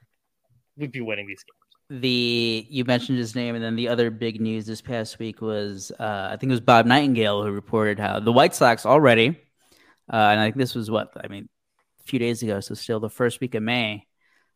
we'd 0.76 0.92
be 0.92 1.02
winning 1.02 1.28
these 1.28 1.44
games. 1.44 2.02
The 2.02 2.68
you 2.70 2.84
mentioned 2.84 3.18
his 3.18 3.34
name, 3.34 3.56
and 3.56 3.64
then 3.64 3.78
the 3.78 3.88
other 3.88 4.12
big 4.12 4.42
news 4.42 4.66
this 4.66 4.82
past 4.82 5.20
week 5.20 5.42
was 5.42 5.92
uh, 6.00 6.30
I 6.32 6.36
think 6.38 6.50
it 6.50 6.54
was 6.54 6.60
Bob 6.60 6.86
Nightingale 6.86 7.44
who 7.44 7.52
reported 7.52 8.00
how 8.00 8.20
the 8.20 8.34
White 8.34 8.54
Sox 8.54 8.86
already, 8.86 9.30
uh, 10.12 10.16
and 10.16 10.40
I 10.42 10.46
think 10.46 10.58
this 10.58 10.76
was 10.76 10.92
what 10.92 11.14
I 11.24 11.30
mean 11.30 11.48
a 12.02 12.04
few 12.04 12.20
days 12.20 12.44
ago, 12.44 12.60
so 12.60 12.74
still 12.74 13.00
the 13.00 13.10
first 13.10 13.40
week 13.40 13.56
of 13.56 13.64
May. 13.64 14.06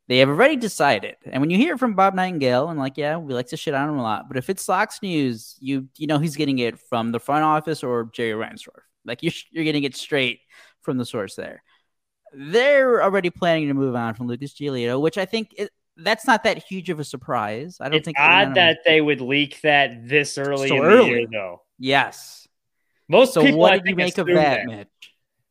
They 0.09 0.17
have 0.17 0.27
already 0.27 0.57
decided, 0.57 1.15
and 1.23 1.39
when 1.39 1.49
you 1.49 1.57
hear 1.57 1.77
from 1.77 1.93
Bob 1.93 2.15
Nightingale, 2.15 2.67
and 2.67 2.77
like, 2.77 2.97
yeah, 2.97 3.15
we 3.15 3.33
like 3.33 3.47
to 3.47 3.57
shit 3.57 3.73
on 3.73 3.87
him 3.87 3.97
a 3.97 4.03
lot, 4.03 4.27
but 4.27 4.35
if 4.35 4.49
it's 4.49 4.63
Sox 4.63 5.01
news, 5.01 5.55
you 5.61 5.87
you 5.95 6.07
know 6.07 6.19
he's 6.19 6.35
getting 6.35 6.59
it 6.59 6.77
from 6.77 7.13
the 7.13 7.19
front 7.19 7.45
office 7.45 7.81
or 7.81 8.09
Jerry 8.11 8.33
Reinsdorf. 8.33 8.81
Like 9.05 9.23
you're 9.23 9.33
you're 9.51 9.63
getting 9.63 9.83
it 9.83 9.95
straight 9.95 10.39
from 10.81 10.97
the 10.97 11.05
source 11.05 11.35
there. 11.35 11.63
They're 12.33 13.03
already 13.03 13.29
planning 13.29 13.67
to 13.67 13.73
move 13.73 13.95
on 13.95 14.13
from 14.13 14.27
Lucas 14.27 14.53
Giolito, 14.53 15.01
which 15.01 15.17
I 15.17 15.25
think 15.25 15.53
it, 15.57 15.69
that's 15.97 16.25
not 16.25 16.43
that 16.43 16.63
huge 16.63 16.89
of 16.89 16.99
a 16.99 17.03
surprise. 17.03 17.77
I 17.81 17.85
don't 17.89 17.97
it's 17.97 18.05
think 18.05 18.17
odd 18.19 18.55
that 18.55 18.79
they 18.85 19.01
would 19.01 19.21
leak 19.21 19.61
that 19.61 20.07
this 20.07 20.37
early 20.37 20.69
so 20.69 20.75
in 20.75 20.81
early. 20.81 20.97
the 20.97 21.09
year, 21.09 21.27
though. 21.31 21.61
Yes. 21.77 22.47
Most 23.09 23.33
so 23.33 23.41
people, 23.41 23.59
what 23.59 23.73
did 23.73 23.89
you 23.89 23.95
make 23.95 24.17
of 24.17 24.27
that, 24.27 24.65
Mitch? 24.65 24.87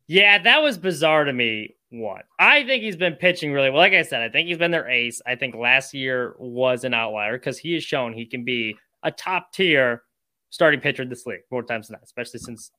Yeah, 0.07 0.42
that 0.42 0.62
was 0.62 0.78
bizarre 0.78 1.24
to 1.24 1.32
me. 1.32 1.76
What 1.90 2.24
I 2.38 2.64
think 2.64 2.84
he's 2.84 2.96
been 2.96 3.14
pitching 3.14 3.53
really 3.53 3.68
well. 3.68 3.80
Like 3.80 3.92
I 3.92 4.03
said, 4.03 4.22
I 4.22 4.28
think 4.28 4.48
he's 4.48 4.59
been 4.59 4.70
their 4.70 4.88
ace. 4.88 5.20
I 5.26 5.34
think 5.34 5.57
last 5.57 5.92
year 5.92 6.36
was 6.38 6.84
an 6.84 6.94
outlier 6.94 7.36
because 7.36 7.59
he 7.59 7.74
has 7.74 7.82
shown 7.82 8.12
he 8.12 8.26
can 8.26 8.44
be 8.44 8.76
a 9.03 9.11
top 9.11 9.53
tier 9.53 10.03
starting 10.51 10.80
pitcher 10.80 11.03
in 11.03 11.09
this 11.09 11.26
league 11.26 11.40
more 11.51 11.64
times 11.64 11.88
than 11.88 11.94
not, 11.94 12.05
especially 12.05 12.38
since 12.38 12.70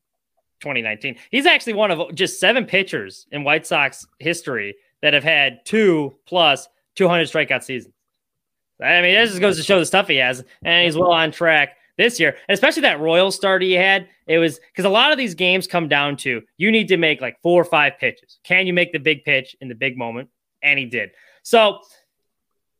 2019. 0.62 1.18
He's 1.32 1.45
actually 1.45 1.74
one 1.74 1.91
of 1.91 2.16
just 2.16 2.39
seven 2.39 2.66
pitchers 2.66 3.28
in 3.32 3.43
White 3.43 3.68
Sox 3.68 4.05
history 4.20 4.76
that 5.01 5.14
have 5.14 5.24
had 5.24 5.66
two 5.66 6.16
plus 6.26 6.68
200 6.95 7.28
strikeout 7.28 7.64
seasons. 7.64 7.93
I 8.82 9.01
mean, 9.01 9.14
this 9.14 9.30
just 9.30 9.41
goes 9.41 9.57
to 9.57 9.64
show 9.64 9.80
the 9.80 9.86
stuff 9.86 10.07
he 10.07 10.18
has, 10.18 10.43
and 10.64 10.86
he's 10.86 10.97
well 10.97 11.12
on 11.12 11.32
track 11.32 11.78
this 11.97 12.20
year, 12.20 12.38
especially 12.49 12.82
that 12.82 12.99
Royal 12.99 13.32
start 13.32 13.62
he 13.62 13.74
had. 13.74 14.07
It 14.26 14.39
was 14.39 14.59
because 14.72 14.86
a 14.86 14.89
lot 14.89 15.12
of 15.12 15.18
these 15.18 15.36
games 15.36 15.68
come 15.68 15.88
down 15.88 16.18
to 16.18 16.41
you 16.57 16.72
need 16.72 16.88
to 16.88 16.97
make 16.97 17.22
like 17.22 17.39
four 17.43 17.62
or 17.62 17.66
five 17.66 17.93
pitches. 17.99 18.39
Can 18.43 18.66
you 18.66 18.74
make 18.74 18.91
the 18.91 18.99
big 18.99 19.24
pitch 19.24 19.55
in 19.62 19.68
the 19.68 19.76
big 19.76 19.97
moment? 19.97 20.30
And 20.64 20.80
he 20.80 20.86
did. 20.86 21.12
So, 21.43 21.80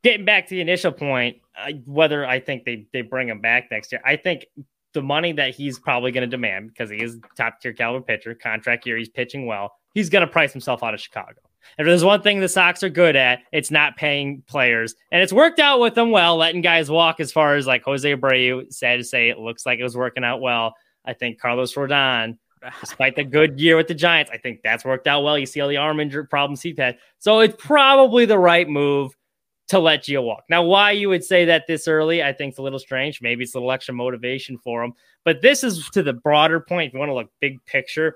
getting 0.04 0.26
back 0.26 0.48
to 0.48 0.56
the 0.56 0.62
initial 0.62 0.92
point, 0.92 1.38
uh, 1.56 1.72
whether 1.86 2.26
I 2.26 2.40
think 2.40 2.66
they 2.66 2.88
they 2.94 3.02
bring 3.02 3.28
him 3.28 3.42
back 3.42 3.70
next 3.70 3.92
year, 3.92 4.02
I 4.04 4.16
think 4.16 4.46
the 4.94 5.02
money 5.02 5.32
that 5.34 5.56
he's 5.56 5.80
probably 5.80 6.12
going 6.12 6.22
to 6.22 6.28
demand 6.28 6.70
because 6.70 6.90
he 6.90 6.98
is 6.98 7.20
top 7.38 7.60
tier 7.62 7.74
caliber 7.74 8.04
pitcher, 8.04 8.36
contract 8.36 8.86
year, 8.86 8.98
he's 8.98 9.10
pitching 9.10 9.46
well. 9.46 9.74
He's 9.94 10.10
going 10.10 10.26
to 10.26 10.32
price 10.32 10.52
himself 10.52 10.84
out 10.84 10.94
of 10.94 11.02
Chicago. 11.02 11.42
If 11.78 11.86
there's 11.86 12.04
one 12.04 12.22
thing 12.22 12.40
the 12.40 12.50
Sox 12.50 12.84
are 12.84 12.90
good 12.90 13.16
at, 13.16 13.40
it's 13.52 13.72
not 13.72 13.96
paying 13.96 14.44
players. 14.48 14.96
And 15.12 15.22
it's 15.22 15.34
worked 15.34 15.60
out 15.60 15.80
with 15.80 15.96
them 15.96 16.12
well, 16.12 16.36
letting 16.36 16.62
guys 16.62 16.90
walk 16.90 17.20
as 17.20 17.32
far 17.32 17.56
as 17.56 17.68
like 17.68 17.84
Jose 17.84 18.16
Abreu, 18.16 18.72
sad 18.74 18.98
to 18.98 19.04
say, 19.04 19.30
it 19.30 19.38
looks 19.38 19.66
like 19.66 19.80
it 19.80 19.84
was 19.84 19.96
working 19.96 20.24
out 20.24 20.42
well. 20.42 20.74
I 21.06 21.14
think 21.14 21.40
Carlos 21.40 21.74
Rodon, 21.74 22.38
despite 22.80 23.16
the 23.16 23.24
good 23.24 23.60
year 23.60 23.78
with 23.78 23.88
the 23.88 23.94
Giants, 23.94 24.32
I 24.34 24.38
think 24.38 24.62
that's 24.64 24.86
worked 24.86 25.08
out 25.08 25.24
well. 25.24 25.38
You 25.38 25.46
see 25.46 25.62
all 25.62 25.70
the 25.70 25.78
arm 25.78 26.00
injury 26.00 26.28
problems 26.28 26.62
he's 26.62 26.78
had. 26.78 26.98
So 27.20 27.40
it's 27.40 27.56
probably 27.58 28.26
the 28.26 28.40
right 28.40 28.68
move 28.68 29.16
to 29.72 29.80
let 29.80 30.04
Gio 30.04 30.24
walk. 30.24 30.44
Now, 30.50 30.64
why 30.64 30.92
you 30.92 31.08
would 31.10 31.24
say 31.24 31.46
that 31.46 31.66
this 31.66 31.88
early, 31.88 32.22
I 32.22 32.34
think 32.34 32.52
it's 32.52 32.60
a 32.60 32.62
little 32.62 32.78
strange. 32.78 33.22
Maybe 33.22 33.44
it's 33.44 33.56
a 33.56 33.58
little 33.58 33.72
extra 33.72 33.94
motivation 33.94 34.58
for 34.58 34.84
him. 34.84 34.94
But 35.24 35.42
this 35.42 35.64
is 35.64 35.90
to 35.92 36.04
the 36.04 36.14
broader 36.14 36.60
point. 36.60 36.90
If 36.90 36.94
you 36.94 37.00
want 37.00 37.10
to 37.10 37.16
look 37.16 37.32
big 37.40 37.64
picture, 37.66 38.14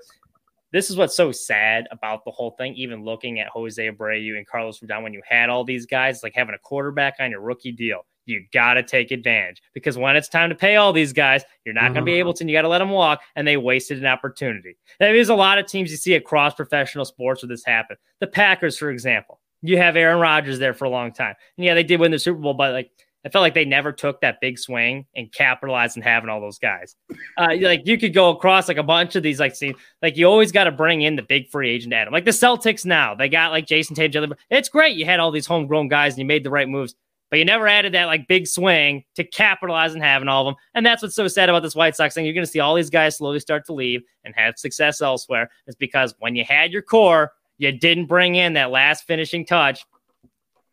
this 0.72 0.90
is 0.90 0.96
what's 0.96 1.16
so 1.16 1.32
sad 1.32 1.88
about 1.90 2.24
the 2.24 2.30
whole 2.30 2.50
thing. 2.52 2.74
Even 2.74 3.04
looking 3.04 3.40
at 3.40 3.48
Jose 3.48 3.82
Abreu 3.82 4.36
and 4.36 4.46
Carlos 4.46 4.80
Rodon, 4.80 5.02
when 5.02 5.14
you 5.14 5.22
had 5.26 5.48
all 5.48 5.64
these 5.64 5.86
guys, 5.86 6.22
like 6.22 6.34
having 6.34 6.54
a 6.54 6.58
quarterback 6.58 7.14
on 7.20 7.30
your 7.30 7.40
rookie 7.40 7.72
deal, 7.72 8.04
you 8.26 8.44
got 8.52 8.74
to 8.74 8.82
take 8.82 9.10
advantage 9.10 9.62
because 9.72 9.96
when 9.96 10.16
it's 10.16 10.28
time 10.28 10.50
to 10.50 10.54
pay 10.54 10.76
all 10.76 10.92
these 10.92 11.14
guys, 11.14 11.42
you're 11.64 11.72
not 11.72 11.84
mm-hmm. 11.84 11.94
going 11.94 12.04
to 12.04 12.12
be 12.12 12.18
able 12.18 12.34
to. 12.34 12.42
And 12.42 12.50
you 12.50 12.56
got 12.56 12.62
to 12.62 12.68
let 12.68 12.80
them 12.80 12.90
walk, 12.90 13.22
and 13.34 13.48
they 13.48 13.56
wasted 13.56 13.98
an 13.98 14.06
opportunity. 14.06 14.76
There's 15.00 15.30
a 15.30 15.34
lot 15.34 15.58
of 15.58 15.66
teams 15.66 15.90
you 15.90 15.96
see 15.96 16.14
across 16.16 16.54
professional 16.54 17.06
sports 17.06 17.42
where 17.42 17.48
this 17.48 17.64
happen. 17.64 17.96
The 18.20 18.26
Packers, 18.26 18.76
for 18.76 18.90
example, 18.90 19.40
you 19.68 19.78
have 19.78 19.96
Aaron 19.96 20.20
Rodgers 20.20 20.58
there 20.58 20.74
for 20.74 20.84
a 20.84 20.90
long 20.90 21.12
time, 21.12 21.34
and 21.56 21.64
yeah, 21.64 21.74
they 21.74 21.84
did 21.84 22.00
win 22.00 22.10
the 22.10 22.18
Super 22.18 22.40
Bowl, 22.40 22.54
but 22.54 22.72
like 22.72 22.90
I 23.26 23.28
felt 23.28 23.42
like 23.42 23.54
they 23.54 23.64
never 23.64 23.90
took 23.90 24.20
that 24.20 24.40
big 24.40 24.56
swing 24.56 25.04
and 25.16 25.32
capitalized 25.32 25.98
on 25.98 26.02
having 26.02 26.30
all 26.30 26.40
those 26.40 26.60
guys. 26.60 26.94
Uh, 27.36 27.56
like 27.60 27.84
you 27.84 27.98
could 27.98 28.14
go 28.14 28.30
across 28.30 28.68
like 28.68 28.76
a 28.76 28.84
bunch 28.84 29.16
of 29.16 29.24
these 29.24 29.40
like 29.40 29.56
scenes. 29.56 29.76
like 30.00 30.16
you 30.16 30.26
always 30.26 30.52
got 30.52 30.64
to 30.64 30.70
bring 30.70 31.02
in 31.02 31.16
the 31.16 31.22
big 31.22 31.50
free 31.50 31.68
agent 31.68 31.92
Adam. 31.92 32.12
Like 32.12 32.24
the 32.24 32.30
Celtics 32.30 32.84
now, 32.84 33.16
they 33.16 33.28
got 33.28 33.50
like 33.50 33.66
Jayson 33.66 33.96
Tatum. 33.96 34.32
It's 34.48 34.68
great 34.68 34.96
you 34.96 35.04
had 35.04 35.18
all 35.18 35.32
these 35.32 35.46
homegrown 35.46 35.88
guys 35.88 36.12
and 36.12 36.20
you 36.20 36.24
made 36.24 36.44
the 36.44 36.50
right 36.50 36.68
moves, 36.68 36.94
but 37.28 37.40
you 37.40 37.44
never 37.44 37.66
added 37.66 37.94
that 37.94 38.04
like 38.04 38.28
big 38.28 38.46
swing 38.46 39.02
to 39.16 39.24
capitalize 39.24 39.92
on 39.96 40.00
having 40.00 40.28
all 40.28 40.46
of 40.46 40.54
them. 40.54 40.62
And 40.74 40.86
that's 40.86 41.02
what's 41.02 41.16
so 41.16 41.26
sad 41.26 41.48
about 41.48 41.64
this 41.64 41.74
White 41.74 41.96
Sox 41.96 42.14
thing. 42.14 42.26
You're 42.26 42.34
going 42.34 42.46
to 42.46 42.50
see 42.50 42.60
all 42.60 42.76
these 42.76 42.90
guys 42.90 43.16
slowly 43.16 43.40
start 43.40 43.66
to 43.66 43.72
leave 43.72 44.02
and 44.22 44.36
have 44.36 44.56
success 44.56 45.02
elsewhere. 45.02 45.50
It's 45.66 45.74
because 45.74 46.14
when 46.20 46.36
you 46.36 46.44
had 46.44 46.70
your 46.70 46.82
core, 46.82 47.32
you 47.58 47.72
didn't 47.72 48.06
bring 48.06 48.34
in 48.34 48.54
that 48.54 48.70
last 48.70 49.06
finishing 49.06 49.46
touch 49.46 49.84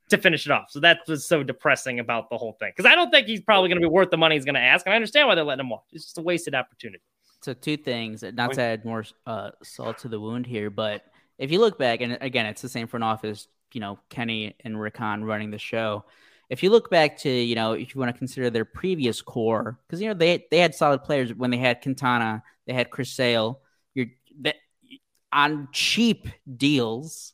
to 0.10 0.18
finish 0.18 0.46
it 0.46 0.52
off. 0.52 0.66
So 0.70 0.80
that 0.82 1.00
was 1.08 1.28
so 1.28 1.44
depressing 1.44 2.00
about 2.00 2.30
the 2.30 2.38
whole 2.38 2.54
thing. 2.60 2.72
Because 2.76 2.90
I 2.90 2.96
don't 2.96 3.10
think 3.10 3.28
he's 3.28 3.42
probably 3.42 3.70
going 3.70 3.82
to 3.82 3.88
be 3.88 3.92
worth 3.92 4.10
the 4.10 4.18
money 4.18 4.36
he's 4.36 4.46
going 4.46 4.56
to 4.56 4.62
ask. 4.62 4.86
And 4.86 4.94
I 4.94 4.96
understand 4.96 5.28
why 5.28 5.36
they're 5.36 5.44
letting 5.44 5.66
him 5.66 5.70
walk. 5.70 5.86
It's 5.92 6.06
just 6.06 6.18
a 6.18 6.22
wasted 6.22 6.56
opportunity. 6.56 7.04
So 7.42 7.54
two 7.54 7.78
things, 7.78 8.24
not 8.24 8.54
to 8.54 8.62
add 8.62 8.86
more 8.86 9.04
uh, 9.26 9.52
salt 9.64 9.98
to 10.00 10.08
the 10.08 10.20
wound 10.20 10.46
here, 10.46 10.70
but 10.70 11.04
if 11.38 11.52
you 11.52 11.60
look 11.60 11.78
back, 11.78 12.00
and 12.02 12.18
again, 12.22 12.46
it's 12.46 12.62
the 12.62 12.70
same 12.70 12.88
front 12.88 13.04
office, 13.04 13.48
you 13.74 13.82
know, 13.82 14.00
Kenny 14.10 14.56
and 14.62 14.80
Rick 14.80 14.98
Hahn 14.98 15.26
running 15.26 15.52
the 15.52 15.58
show. 15.58 16.06
If 16.50 16.64
you 16.64 16.70
look 16.70 16.90
back 16.90 17.18
to, 17.20 17.30
you 17.30 17.56
know, 17.56 17.74
if 17.74 17.94
you 17.94 18.00
want 18.00 18.14
to 18.14 18.18
consider 18.18 18.50
their 18.50 18.66
previous 18.66 19.22
core, 19.22 19.80
because 19.88 20.02
you 20.02 20.08
know 20.08 20.14
they 20.14 20.46
they 20.52 20.60
had 20.60 20.76
solid 20.76 21.04
players 21.04 21.34
when 21.34 21.50
they 21.50 21.58
had 21.58 21.82
Quintana, 21.82 22.44
they 22.66 22.74
had 22.74 22.92
Chris 22.92 23.12
Sale. 23.12 23.60
You're 23.94 24.08
that 24.42 24.58
on 25.34 25.68
cheap 25.72 26.28
deals 26.56 27.34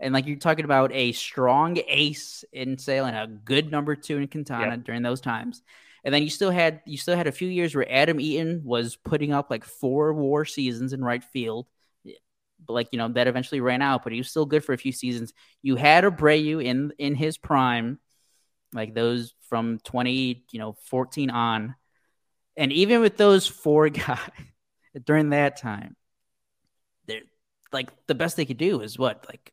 and 0.00 0.14
like 0.14 0.26
you're 0.26 0.36
talking 0.36 0.64
about 0.64 0.92
a 0.92 1.12
strong 1.12 1.78
ace 1.88 2.44
in 2.52 2.78
Sale 2.78 3.06
and 3.06 3.16
a 3.16 3.26
good 3.26 3.70
number 3.70 3.96
two 3.96 4.18
in 4.18 4.28
Quintana 4.28 4.76
yep. 4.76 4.84
during 4.84 5.02
those 5.02 5.20
times. 5.20 5.62
And 6.04 6.14
then 6.14 6.22
you 6.22 6.30
still 6.30 6.50
had 6.50 6.80
you 6.86 6.96
still 6.96 7.16
had 7.16 7.26
a 7.26 7.32
few 7.32 7.48
years 7.48 7.74
where 7.74 7.90
Adam 7.90 8.20
Eaton 8.20 8.62
was 8.64 8.96
putting 8.96 9.32
up 9.32 9.50
like 9.50 9.64
four 9.64 10.12
war 10.14 10.44
seasons 10.44 10.92
in 10.92 11.02
right 11.02 11.22
field. 11.22 11.66
But 12.04 12.72
like, 12.72 12.88
you 12.92 12.98
know, 12.98 13.08
that 13.08 13.26
eventually 13.26 13.60
ran 13.60 13.82
out, 13.82 14.04
but 14.04 14.12
he 14.12 14.18
was 14.18 14.30
still 14.30 14.46
good 14.46 14.64
for 14.64 14.72
a 14.72 14.78
few 14.78 14.92
seasons. 14.92 15.32
You 15.62 15.76
had 15.76 16.04
Abreu 16.04 16.64
in 16.64 16.92
in 16.98 17.14
his 17.16 17.36
prime, 17.36 17.98
like 18.72 18.94
those 18.94 19.34
from 19.48 19.80
20, 19.80 20.44
you 20.52 20.58
know, 20.58 20.76
14 20.86 21.30
on. 21.30 21.74
And 22.56 22.72
even 22.72 23.00
with 23.00 23.16
those 23.16 23.46
four 23.46 23.88
guys 23.88 24.18
during 25.04 25.30
that 25.30 25.56
time, 25.56 25.96
like 27.72 27.90
the 28.06 28.14
best 28.14 28.36
they 28.36 28.46
could 28.46 28.56
do 28.56 28.80
is 28.80 28.98
what, 28.98 29.26
like 29.28 29.52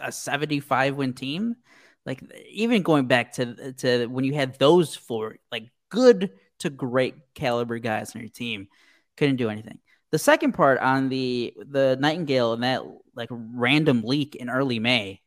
a 0.00 0.12
75 0.12 0.96
win 0.96 1.12
team. 1.12 1.56
Like 2.04 2.22
even 2.50 2.82
going 2.82 3.06
back 3.06 3.34
to 3.34 3.72
to 3.74 4.06
when 4.06 4.24
you 4.24 4.34
had 4.34 4.58
those 4.58 4.96
four 4.96 5.36
like 5.52 5.68
good 5.88 6.30
to 6.58 6.70
great 6.70 7.14
caliber 7.34 7.78
guys 7.78 8.14
on 8.14 8.22
your 8.22 8.30
team, 8.30 8.68
couldn't 9.16 9.36
do 9.36 9.50
anything. 9.50 9.78
The 10.10 10.18
second 10.18 10.52
part 10.52 10.78
on 10.78 11.08
the 11.08 11.54
the 11.56 11.96
Nightingale 12.00 12.54
and 12.54 12.62
that 12.64 12.82
like 13.14 13.28
random 13.30 14.02
leak 14.02 14.34
in 14.34 14.50
early 14.50 14.78
May, 14.78 15.20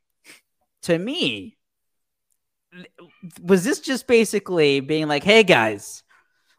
to 0.84 0.98
me, 0.98 1.58
was 3.42 3.64
this 3.64 3.80
just 3.80 4.06
basically 4.08 4.80
being 4.82 5.08
like, 5.08 5.24
"Hey 5.24 5.44
guys, 5.44 6.04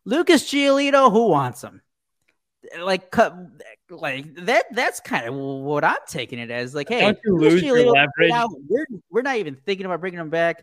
Lucas 0.05 0.45
Giolito, 0.51 1.13
who 1.13 1.29
wants 1.29 1.63
him?" 1.63 1.83
Like, 2.81 3.15
like 3.91 4.35
that 4.47 4.67
that's 4.73 5.01
kind 5.01 5.27
of 5.27 5.35
what 5.35 5.85
I'm 5.85 5.97
taking 6.09 6.39
it 6.39 6.51
as. 6.51 6.75
Like, 6.75 6.89
hey, 6.89 7.15
you 7.25 7.37
lose 7.37 7.63
your 7.63 7.85
leverage? 7.85 8.31
Now, 8.31 8.49
we're, 8.69 8.87
we're 9.11 9.23
not 9.23 9.37
even 9.37 9.57
thinking 9.67 9.87
about 9.87 10.01
bringing 10.01 10.19
them 10.19 10.31
back. 10.31 10.63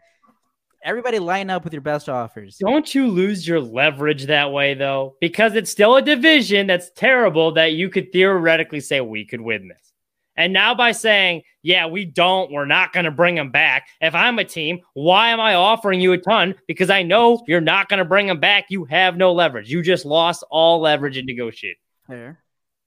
Everybody 0.84 1.20
line 1.20 1.50
up 1.50 1.64
with 1.64 1.72
your 1.72 1.82
best 1.82 2.10
offers. 2.10 2.58
Don't 2.58 2.94
you 2.94 3.08
lose 3.08 3.48
your 3.48 3.62
leverage 3.62 4.26
that 4.26 4.52
way 4.52 4.74
though? 4.74 5.16
Because 5.22 5.56
it's 5.56 5.72
still 5.72 5.96
a 5.96 6.02
division 6.02 6.68
that's 6.68 6.92
terrible 6.92 7.54
that 7.54 7.74
you 7.74 7.90
could 7.90 8.12
theoretically 8.12 8.82
say 8.82 9.00
we 9.00 9.26
could 9.26 9.40
win 9.40 9.70
this. 9.70 9.94
And 10.36 10.52
now 10.52 10.74
by 10.74 10.92
saying, 10.92 11.44
yeah, 11.62 11.86
we 11.86 12.06
don't, 12.06 12.52
we're 12.52 12.66
not 12.66 12.92
going 12.92 13.06
to 13.06 13.12
bring 13.12 13.36
them 13.36 13.52
back. 13.52 13.88
If 14.02 14.16
I'm 14.16 14.40
a 14.40 14.44
team, 14.44 14.80
why 14.94 15.30
am 15.30 15.40
I 15.40 15.54
offering 15.54 16.02
you 16.02 16.12
a 16.14 16.18
ton? 16.18 16.56
Because 16.68 16.90
I 16.90 17.04
know 17.04 17.42
you're 17.48 17.62
not 17.62 17.88
going 17.88 18.00
to 18.00 18.06
bring 18.06 18.28
them 18.28 18.40
back. 18.40 18.66
You 18.70 18.84
have 18.86 19.16
no 19.16 19.32
leverage. 19.32 19.70
You 19.70 19.84
just 19.84 20.06
lost 20.06 20.44
all 20.50 20.82
leverage 20.82 21.18
in 21.18 21.26
negotiating. 21.26 21.78
Fair. 22.08 22.43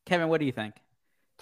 Kevin, 0.07 0.29
what 0.29 0.41
do 0.41 0.47
you 0.47 0.53
think? 0.53 0.75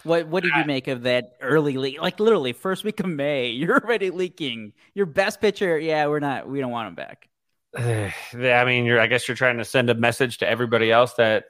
What 0.03 0.27
what 0.27 0.43
did 0.43 0.53
you 0.57 0.65
make 0.65 0.89
of 0.89 1.03
that 1.03 1.35
early 1.41 1.77
leak? 1.77 2.01
Like 2.01 2.19
literally 2.19 2.53
first 2.53 2.83
week 2.83 2.99
of 2.99 3.07
May, 3.07 3.49
you're 3.51 3.79
already 3.79 4.11
leaking 4.11 4.73
your 4.95 5.07
best 5.07 5.41
pitcher. 5.41 5.79
Yeah, 5.79 6.07
we're 6.09 6.21
not. 6.21 6.49
We 6.49 6.61
don't 6.61 6.73
want 6.73 6.89
him 6.89 6.95
back. 6.95 7.29
I 7.77 8.65
mean, 8.65 8.85
you're. 8.85 9.01
I 9.01 9.07
guess 9.07 9.29
you're 9.29 9.37
trying 9.37 9.59
to 9.59 9.65
send 9.65 9.91
a 9.91 9.95
message 9.95 10.39
to 10.39 10.49
everybody 10.49 10.91
else 10.91 11.15
that 11.15 11.45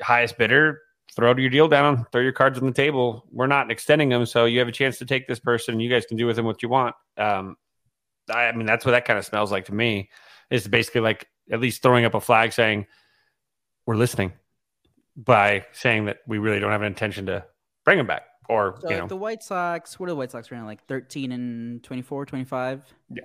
highest 0.00 0.38
bidder 0.38 0.80
throw 1.14 1.36
your 1.36 1.50
deal 1.50 1.68
down, 1.68 2.06
throw 2.10 2.20
your 2.20 2.32
cards 2.32 2.58
on 2.58 2.66
the 2.66 2.72
table. 2.72 3.24
We're 3.30 3.46
not 3.46 3.70
extending 3.70 4.08
them, 4.08 4.26
so 4.26 4.46
you 4.46 4.58
have 4.58 4.68
a 4.68 4.72
chance 4.72 4.98
to 4.98 5.06
take 5.06 5.28
this 5.28 5.38
person. 5.38 5.80
You 5.80 5.90
guys 5.90 6.06
can 6.06 6.16
do 6.16 6.26
with 6.26 6.38
him 6.38 6.44
what 6.44 6.62
you 6.62 6.68
want. 6.68 6.94
Um, 7.16 7.56
I, 8.28 8.46
I 8.46 8.52
mean, 8.52 8.66
that's 8.66 8.84
what 8.84 8.92
that 8.92 9.04
kind 9.04 9.18
of 9.18 9.24
smells 9.24 9.52
like 9.52 9.66
to 9.66 9.74
me. 9.74 10.10
It's 10.50 10.66
basically 10.66 11.02
like 11.02 11.28
at 11.52 11.60
least 11.60 11.82
throwing 11.82 12.04
up 12.04 12.14
a 12.14 12.20
flag 12.20 12.52
saying 12.52 12.86
we're 13.86 13.96
listening 13.96 14.32
by 15.16 15.64
saying 15.72 16.06
that 16.06 16.18
we 16.26 16.38
really 16.38 16.60
don't 16.60 16.70
have 16.70 16.82
an 16.82 16.86
intention 16.86 17.26
to 17.26 17.44
bring 17.84 17.98
him 17.98 18.06
back. 18.06 18.22
Or, 18.48 18.78
so 18.80 18.90
you 18.90 18.98
know, 18.98 19.06
the 19.06 19.16
White 19.16 19.42
Sox, 19.42 19.98
what 19.98 20.06
are 20.06 20.10
the 20.10 20.16
White 20.16 20.30
Sox 20.30 20.50
running 20.50 20.66
like 20.66 20.86
13 20.86 21.32
and 21.32 21.82
24, 21.82 22.26
25? 22.26 22.84
Yeah. 23.10 23.22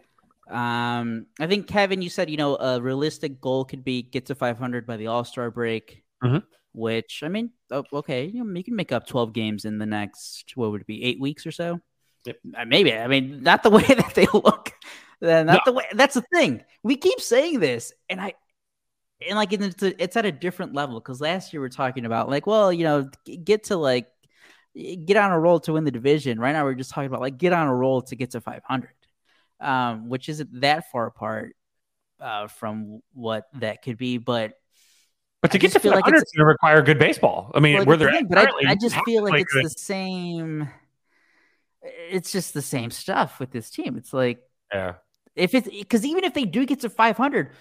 Um, 0.50 1.28
I 1.40 1.48
think 1.48 1.68
Kevin, 1.68 2.02
you 2.02 2.10
said 2.10 2.30
you 2.30 2.38
know 2.38 2.56
a 2.58 2.82
realistic 2.82 3.40
goal 3.40 3.66
could 3.66 3.84
be 3.84 4.02
get 4.02 4.26
to 4.28 4.36
500 4.36 4.88
by 4.88 4.98
the 4.98 5.08
All 5.08 5.24
Star 5.24 5.52
break, 5.52 6.04
mm-hmm. 6.24 6.40
which 6.74 7.22
I 7.24 7.28
mean, 7.28 7.52
oh, 7.72 7.84
okay, 7.94 8.26
you 8.26 8.44
know, 8.44 8.58
you 8.58 8.64
can 8.64 8.76
make 8.76 8.92
up 8.92 9.06
12 9.06 9.34
games 9.34 9.66
in 9.66 9.78
the 9.78 9.86
next 9.86 10.54
what 10.56 10.72
would 10.72 10.82
it 10.82 10.88
be 10.88 11.04
eight 11.04 11.20
weeks 11.20 11.46
or 11.46 11.52
so. 11.52 11.80
Yep. 12.26 12.38
Uh, 12.58 12.66
maybe 12.66 12.94
I 12.94 13.08
mean 13.08 13.44
not 13.44 13.62
the 13.62 13.70
way 13.70 13.84
that 13.84 14.14
they 14.16 14.26
look. 14.34 14.74
Not 15.22 15.46
no. 15.46 15.60
the 15.66 15.74
way. 15.74 15.84
That's 15.94 16.16
the 16.16 16.24
thing. 16.34 16.64
We 16.82 16.96
keep 16.96 17.20
saying 17.20 17.60
this, 17.60 17.94
and 18.10 18.22
I 18.22 18.34
and 19.28 19.36
like 19.36 19.52
it's, 19.54 19.84
a, 19.84 20.02
it's 20.04 20.16
at 20.18 20.26
a 20.26 20.32
different 20.32 20.74
level 20.74 21.00
because 21.00 21.20
last 21.22 21.52
year 21.54 21.62
we 21.62 21.66
are 21.66 21.70
talking 21.70 22.06
about 22.06 22.30
like 22.30 22.48
well 22.48 22.72
you 22.72 22.84
know 22.84 23.10
get 23.44 23.66
to 23.66 23.76
like 23.76 24.08
get 24.76 25.18
on 25.18 25.32
a 25.32 25.40
roll 25.40 25.60
to 25.60 25.74
win 25.74 25.84
the 25.84 25.92
division 25.92 26.40
right 26.40 26.54
now 26.54 26.64
we're 26.64 26.74
just 26.74 26.92
talking 26.92 27.08
about 27.08 27.20
like 27.22 27.38
get 27.38 27.52
on 27.54 27.68
a 27.68 27.76
roll 27.76 28.02
to 28.02 28.16
get 28.16 28.32
to 28.32 28.42
500 28.42 28.90
um, 29.60 30.08
which 30.10 30.30
isn't 30.30 30.62
that 30.62 30.90
far 30.92 31.08
apart 31.08 31.56
uh, 32.22 32.48
from 32.48 33.02
what 33.14 33.48
that 33.56 33.82
could 33.82 33.98
be 33.98 34.18
but 34.18 34.54
But 35.42 35.52
to 35.52 35.58
I 35.58 35.60
get 35.60 35.72
to 35.74 35.80
feel 35.80 35.92
like 35.92 36.06
500 36.06 36.18
it's- 36.18 36.32
going 36.36 36.44
to 36.44 36.46
require 36.46 36.82
good 36.82 37.00
baseball. 37.00 37.52
I 37.56 37.60
mean, 37.60 37.78
Well, 37.78 37.86
where 37.86 37.98
they're 37.98 38.12
thing, 38.12 38.28
but 38.28 38.38
I, 38.38 38.72
I 38.72 38.76
just 38.76 38.96
feel 39.06 39.24
like 39.24 39.42
it's 39.44 39.54
good. 39.54 39.66
the 39.66 39.70
same. 39.70 40.70
It's 41.82 42.32
just 42.32 42.54
the 42.54 42.62
same 42.62 42.92
stuff 42.92 43.40
with 43.40 43.52
this 43.52 43.70
team. 43.70 43.96
It's 43.96 44.12
like 44.14 44.40
Yeah. 44.74 44.96
if 45.36 45.54
it's 45.54 45.68
because 45.70 46.06
even 46.06 46.24
if 46.26 46.34
they 46.34 46.44
do 46.46 46.66
get 46.66 46.82
to 46.82 46.90
500, 46.90 47.52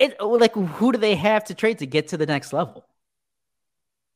it 0.00 0.20
like 0.20 0.54
who 0.54 0.90
do 0.92 0.98
they 0.98 1.14
have 1.14 1.44
to 1.44 1.54
trade 1.54 1.78
to 1.78 1.86
get 1.86 2.08
to 2.08 2.16
the 2.16 2.26
next 2.26 2.52
level? 2.52 2.84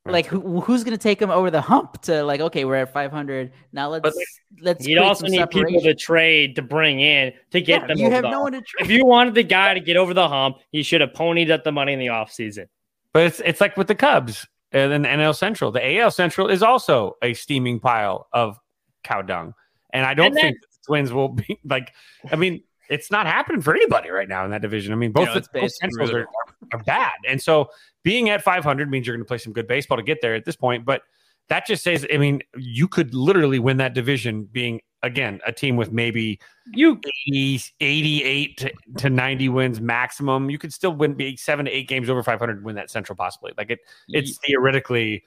Like 0.07 0.27
who, 0.27 0.61
who's 0.61 0.83
going 0.83 0.95
to 0.95 1.01
take 1.01 1.17
them 1.17 1.31
over 1.31 1.49
the 1.49 1.61
hump 1.61 1.99
to 2.03 2.23
like 2.23 2.39
okay 2.39 2.63
we're 2.63 2.75
at 2.75 2.93
500 2.93 3.51
now 3.73 3.89
let's 3.89 4.03
But, 4.03 4.13
let's 4.61 4.85
You'd 4.87 4.99
also 4.99 5.25
some 5.25 5.31
need 5.31 5.49
people 5.49 5.81
to 5.81 5.95
trade 5.95 6.55
to 6.57 6.61
bring 6.61 6.99
in 6.99 7.33
to 7.49 7.59
get 7.59 7.81
Yeah, 7.81 7.87
them. 7.87 7.97
you 7.97 8.05
over 8.05 8.13
have 8.15 8.21
the 8.23 8.29
no 8.29 8.41
hump. 8.41 8.43
one 8.43 8.51
to 8.53 8.61
trade. 8.61 8.85
If 8.85 8.91
you 8.91 9.03
wanted 9.03 9.33
the 9.33 9.41
guy 9.41 9.73
to 9.73 9.79
get 9.79 9.97
over 9.97 10.13
the 10.13 10.27
hump, 10.29 10.57
you 10.71 10.83
should 10.83 11.01
have 11.01 11.13
ponied 11.13 11.49
up 11.49 11.63
the 11.63 11.71
money 11.71 11.93
in 11.93 11.97
the 11.99 12.07
offseason. 12.07 12.67
But 13.13 13.23
it's 13.23 13.39
it's 13.43 13.59
like 13.61 13.77
with 13.77 13.87
the 13.87 13.95
Cubs 13.95 14.45
and 14.71 14.91
then 14.91 15.03
NL 15.05 15.35
Central. 15.35 15.71
The 15.71 15.97
AL 15.97 16.11
Central 16.11 16.49
is 16.49 16.61
also 16.61 17.15
a 17.23 17.33
steaming 17.33 17.79
pile 17.79 18.27
of 18.31 18.59
cow 19.03 19.23
dung, 19.23 19.55
and 19.91 20.05
I 20.05 20.13
don't 20.13 20.27
And 20.27 20.35
then- 20.35 20.43
think 20.43 20.57
the 20.61 20.67
Twins 20.85 21.13
will 21.13 21.29
be 21.29 21.59
like. 21.65 21.93
I 22.31 22.35
mean, 22.35 22.61
it's 22.89 23.11
not 23.11 23.27
happening 23.27 23.61
for 23.61 23.75
anybody 23.75 24.09
right 24.09 24.27
now 24.27 24.45
in 24.45 24.51
that 24.51 24.61
division. 24.61 24.93
I 24.93 24.95
mean, 24.95 25.11
both 25.11 25.27
know, 25.27 25.33
the 25.33 25.39
it's 25.39 25.47
both 25.47 25.61
basically 25.61 25.89
Centrals 25.89 26.11
are, 26.11 26.27
are 26.73 26.83
bad, 26.83 27.13
and 27.27 27.41
so 27.41 27.69
being 28.03 28.29
at 28.29 28.43
500 28.43 28.89
means 28.89 29.07
you're 29.07 29.15
going 29.15 29.23
to 29.23 29.27
play 29.27 29.37
some 29.37 29.53
good 29.53 29.67
baseball 29.67 29.97
to 29.97 30.03
get 30.03 30.21
there 30.21 30.35
at 30.35 30.45
this 30.45 30.55
point. 30.55 30.85
But 30.85 31.01
that 31.49 31.65
just 31.65 31.83
says, 31.83 32.05
I 32.11 32.17
mean, 32.17 32.41
you 32.57 32.87
could 32.87 33.13
literally 33.13 33.59
win 33.59 33.77
that 33.77 33.93
division 33.93 34.47
being 34.51 34.81
again 35.03 35.39
a 35.45 35.51
team 35.51 35.75
with 35.75 35.91
maybe 35.91 36.39
You 36.73 36.99
80, 37.27 37.61
88 37.79 38.57
to, 38.57 38.73
to 38.97 39.09
90 39.09 39.49
wins 39.49 39.81
maximum. 39.81 40.49
You 40.49 40.57
could 40.57 40.73
still 40.73 40.93
win 40.93 41.13
be 41.13 41.37
seven 41.37 41.65
to 41.65 41.71
eight 41.71 41.87
games 41.87 42.09
over 42.09 42.23
500 42.23 42.57
and 42.57 42.65
win 42.65 42.75
that 42.75 42.89
Central 42.89 43.15
possibly. 43.15 43.53
Like 43.57 43.69
it, 43.69 43.79
it's 44.09 44.37
theoretically. 44.39 45.23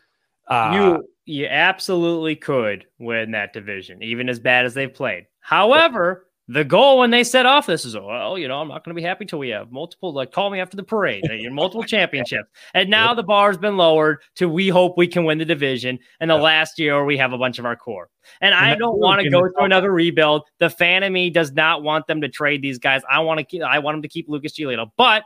Uh, 0.49 0.71
you 0.75 1.09
you 1.27 1.47
absolutely 1.47 2.35
could 2.35 2.87
win 2.99 3.33
that 3.33 3.53
division, 3.53 4.03
even 4.03 4.29
as 4.29 4.41
bad 4.41 4.65
as 4.65 4.75
they've 4.75 4.93
played. 4.93 5.27
However, 5.41 6.28
the 6.51 6.65
goal 6.65 6.99
when 6.99 7.11
they 7.11 7.23
set 7.25 7.45
off 7.45 7.67
this 7.67 7.85
is, 7.85 7.95
well, 7.95 8.39
you 8.39 8.49
know, 8.49 8.59
I'm 8.61 8.69
not 8.69 8.83
going 8.85 8.95
to 8.97 9.01
be 9.01 9.07
happy 9.07 9.27
till 9.27 9.39
we 9.39 9.51
have 9.51 9.71
multiple. 9.71 10.13
Like, 10.15 10.33
call 10.33 10.49
me 10.49 10.61
after 10.61 10.77
the 10.79 10.83
parade. 10.83 11.29
uh, 11.29 11.35
you 11.35 11.51
multiple 11.51 11.83
championships, 11.85 12.49
and 12.75 12.89
now 12.89 13.13
the 13.15 13.23
bar's 13.23 13.59
been 13.59 13.77
lowered 13.77 14.19
to 14.37 14.49
we 14.49 14.69
hope 14.69 14.97
we 14.97 15.07
can 15.07 15.25
win 15.25 15.37
the 15.39 15.45
division. 15.45 15.99
And 16.21 16.31
the 16.31 16.37
Yeah. 16.37 16.41
last 16.43 16.79
year 16.79 17.05
we 17.05 17.17
have 17.19 17.33
a 17.35 17.39
bunch 17.39 17.59
of 17.59 17.67
our 17.67 17.77
core, 17.77 18.09
and, 18.41 18.55
I 18.55 18.75
don't 18.75 18.99
want 18.99 19.21
to 19.23 19.29
go 19.31 19.43
through 19.43 19.65
another 19.67 19.93
rebuild. 19.93 20.43
The 20.59 20.71
fan 20.71 21.03
of 21.03 21.13
me 21.13 21.29
does 21.31 21.53
not 21.53 21.83
want 21.83 22.07
them 22.07 22.21
to 22.23 22.29
trade 22.29 22.63
these 22.63 22.79
guys. 22.79 23.03
I 23.11 23.21
want 23.21 23.39
to 23.39 23.45
keep. 23.45 23.63
I 23.63 23.79
want 23.79 23.97
them 23.97 24.03
to 24.03 24.09
keep 24.09 24.29
Lucas 24.29 24.59
Giolito, 24.59 24.91
but 24.97 25.25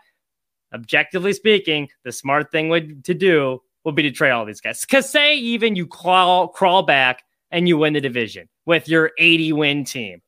objectively 0.74 1.32
speaking, 1.32 1.88
the 2.04 2.12
smart 2.12 2.50
thing 2.50 2.68
would 2.68 3.04
to 3.04 3.14
do 3.14 3.60
would 3.84 3.94
be 3.94 4.02
to 4.02 4.10
trade 4.10 4.30
all 4.30 4.44
these 4.44 4.60
guys. 4.60 4.80
Because 4.80 5.08
say 5.08 5.36
even 5.36 5.76
you 5.76 5.86
crawl 5.86 6.48
crawl 6.48 6.82
back 6.82 7.22
and 7.50 7.68
you 7.68 7.76
win 7.78 7.92
the 7.92 8.00
division 8.00 8.48
with 8.66 8.88
your 8.88 9.12
80 9.18 9.52
win 9.52 9.84
team. 9.84 10.20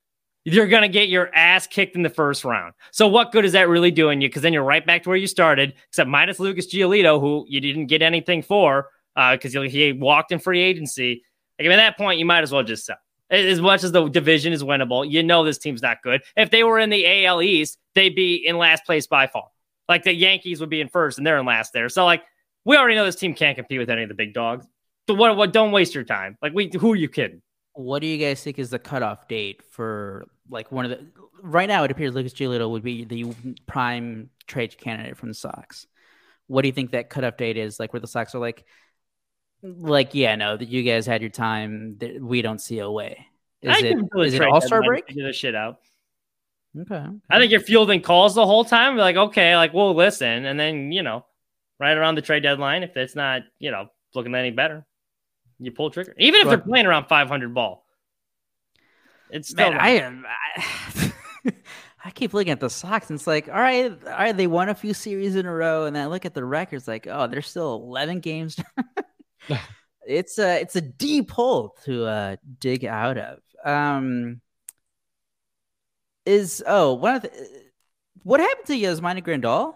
You're 0.45 0.69
gonna 0.69 0.89
get 0.89 1.09
your 1.09 1.35
ass 1.35 1.67
kicked 1.67 1.97
in 1.97 2.03
the 2.03 2.11
first 2.11 2.45
round. 2.45 2.75
So 2.93 3.09
what 3.09 3.33
good 3.33 3.45
is 3.45 3.53
that 3.53 3.69
really 3.69 3.91
doing 3.91 4.21
you? 4.21 4.29
Because 4.29 4.43
then 4.43 4.53
you're 4.53 4.63
right 4.63 4.85
back 4.85 5.03
to 5.05 5.09
where 5.09 5.17
you 5.17 5.27
started, 5.27 5.75
except 5.89 6.09
minus 6.09 6.39
Lucas 6.39 6.73
Giolito, 6.73 7.19
who 7.21 7.47
you 7.49 7.61
didn't 7.61 7.87
get 7.87 8.03
anything 8.03 8.43
for 8.43 8.91
uh, 9.17 9.37
because 9.37 9.53
he 9.53 9.93
walked 9.93 10.33
in 10.33 10.39
free 10.39 10.61
agency. 10.61 11.23
Like, 11.59 11.69
at 11.69 11.77
that 11.77 11.97
point, 11.97 12.19
you 12.19 12.27
might 12.27 12.43
as 12.43 12.53
well 12.53 12.63
just 12.63 12.85
sell. 12.85 12.97
As 13.31 13.61
much 13.61 13.85
as 13.85 13.93
the 13.93 14.07
division 14.09 14.53
is 14.53 14.63
winnable, 14.63 15.11
you 15.11 15.23
know 15.23 15.45
this 15.45 15.59
team's 15.59 15.83
not 15.83 16.03
good. 16.03 16.23
If 16.37 16.51
they 16.51 16.63
were 16.63 16.79
in 16.79 16.91
the 16.91 17.27
AL 17.27 17.41
East, 17.43 17.79
they'd 17.95 18.15
be 18.15 18.37
in 18.47 18.59
last 18.59 18.85
place 18.85 19.07
by 19.07 19.27
far. 19.27 19.49
Like 19.89 20.03
the 20.03 20.13
Yankees 20.13 20.61
would 20.61 20.69
be 20.69 20.81
in 20.81 20.89
first, 20.89 21.19
and 21.19 21.27
they're 21.27 21.39
in 21.39 21.47
last 21.47 21.73
there. 21.73 21.89
So 21.89 22.05
like 22.05 22.23
we 22.65 22.77
already 22.77 22.97
know 22.97 23.05
this 23.05 23.17
team 23.17 23.35
can't 23.35 23.57
compete 23.57 23.79
with 23.79 23.91
any 23.91 24.03
of 24.03 24.09
the 24.09 24.15
big 24.15 24.35
dogs. 24.35 24.67
So 25.09 25.15
what? 25.15 25.37
What? 25.37 25.53
Don't 25.53 25.73
waste 25.73 25.95
your 25.95 26.05
time. 26.05 26.37
Like 26.43 26.53
we, 26.55 26.71
who 26.79 26.93
are 26.93 26.97
you 26.97 27.09
kidding? 27.09 27.43
What 27.75 28.01
do 28.01 28.07
you 28.07 28.18
guys 28.18 28.43
think 28.43 28.59
is 28.59 28.70
the 28.70 28.79
cutoff 28.79 29.29
date 29.29 29.62
for 29.70 30.27
like 30.49 30.70
one 30.70 30.85
of 30.85 30.91
the 30.93 31.07
right 31.43 31.68
now? 31.68 31.85
It 31.85 31.91
appears 31.91 32.14
Lucas 32.14 32.33
Giolito 32.33 32.70
would 32.70 32.85
be 32.85 33.05
the 33.05 33.35
prime 33.66 34.31
trade 34.47 34.79
candidate 34.79 35.16
from 35.16 35.29
the 35.29 35.35
Sox. 35.35 35.87
What 36.47 36.62
do 36.62 36.68
you 36.68 36.72
think 36.72 36.93
that 36.93 37.11
cutoff 37.11 37.37
date 37.37 37.57
is? 37.57 37.81
Like 37.81 37.93
where 37.93 38.01
the 38.01 38.07
Sox 38.07 38.35
are 38.35 38.39
like, 38.39 38.64
like 39.62 40.14
yeah, 40.14 40.37
no, 40.37 40.57
that 40.57 40.68
you 40.68 40.83
guys 40.83 41.07
had 41.07 41.20
your 41.20 41.31
time. 41.31 41.97
That 41.99 42.22
we 42.22 42.43
don't 42.43 42.61
see 42.61 42.79
a 42.79 42.91
way. 42.91 43.27
Is 43.62 43.77
I 43.77 43.79
it 43.79 43.91
can 43.97 44.09
feel 44.09 44.20
the 44.20 44.27
is 44.27 44.35
it 44.35 44.43
All 44.43 44.61
Star 44.61 44.83
break? 44.83 45.07
Figure 45.09 45.27
this 45.27 45.37
shit 45.37 45.55
out. 45.55 45.81
Okay, 46.79 47.05
I 47.31 47.39
think 47.39 47.51
you're 47.51 47.61
fielding 47.61 48.03
calls 48.03 48.35
the 48.35 48.47
whole 48.47 48.64
time. 48.64 48.97
Like, 48.97 49.16
okay, 49.16 49.57
like 49.57 49.72
we'll 49.72 49.95
listen, 49.95 50.45
and 50.45 50.61
then 50.61 50.93
you 50.93 51.03
know, 51.03 51.25
right 51.81 51.97
around 51.97 52.16
the 52.16 52.22
trade 52.22 52.43
deadline, 52.43 52.83
if 52.83 52.97
it's 52.97 53.16
not 53.16 53.43
you 53.59 53.70
know 53.70 53.89
looking 54.14 54.35
any 54.35 54.51
better, 54.51 54.87
you 55.59 55.71
pull 55.71 55.91
trigger. 55.91 56.15
Even 56.19 56.41
if 56.43 56.49
they're 56.49 56.59
playing 56.59 56.87
around 56.87 57.07
500 57.07 57.55
ball, 57.55 57.85
it's 59.31 59.49
still 59.49 59.71
man, 59.71 59.81
I 59.81 59.89
am. 59.91 60.25
I, 60.27 61.13
I 62.05 62.11
keep 62.11 62.35
looking 62.35 62.53
at 62.53 62.61
the 62.61 62.69
Sox, 62.69 63.09
and 63.09 63.19
it's 63.19 63.27
like, 63.27 63.49
all 63.49 63.55
right, 63.55 63.91
all 63.91 64.11
right, 64.11 64.37
they 64.37 64.47
won 64.47 64.69
a 64.69 64.75
few 64.75 64.93
series 64.93 65.37
in 65.37 65.47
a 65.47 65.53
row, 65.53 65.87
and 65.87 65.97
then 65.97 66.05
I 66.05 66.07
look 66.07 66.27
at 66.27 66.35
the 66.35 66.45
records, 66.45 66.87
like, 66.87 67.07
oh, 67.07 67.27
they're 67.27 67.43
still 67.43 67.75
eleven 67.75 68.21
games. 68.21 68.59
it's 70.07 70.39
a 70.39 70.61
it's 70.61 70.77
a 70.77 70.81
deep 70.81 71.31
hole 71.31 71.77
to 71.85 72.05
uh, 72.05 72.37
dig 72.61 72.85
out 72.85 73.19
of. 73.19 73.39
Um, 73.65 74.41
is 76.27 76.63
oh 76.67 76.95
one 76.95 77.17
of 77.17 77.23
the, 77.23 77.31
what 78.23 78.41
happened 78.41 78.67
to 78.67 78.75
Yasmani 78.75 79.25
Grandal? 79.25 79.75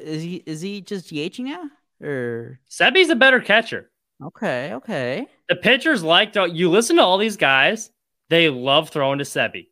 Is 0.00 0.22
he 0.22 0.42
is 0.44 0.60
he 0.60 0.80
just 0.80 1.10
DHing 1.10 1.44
now 1.44 1.70
or 2.02 2.60
Seby's 2.68 3.10
a 3.10 3.16
better 3.16 3.40
catcher. 3.40 3.90
Okay 4.22 4.72
okay 4.74 5.26
The 5.48 5.56
pitchers 5.56 6.02
like 6.02 6.34
you 6.34 6.70
listen 6.70 6.96
to 6.96 7.02
all 7.02 7.18
these 7.18 7.36
guys, 7.36 7.90
they 8.30 8.48
love 8.48 8.90
throwing 8.90 9.18
to 9.18 9.24
Seby. 9.24 9.68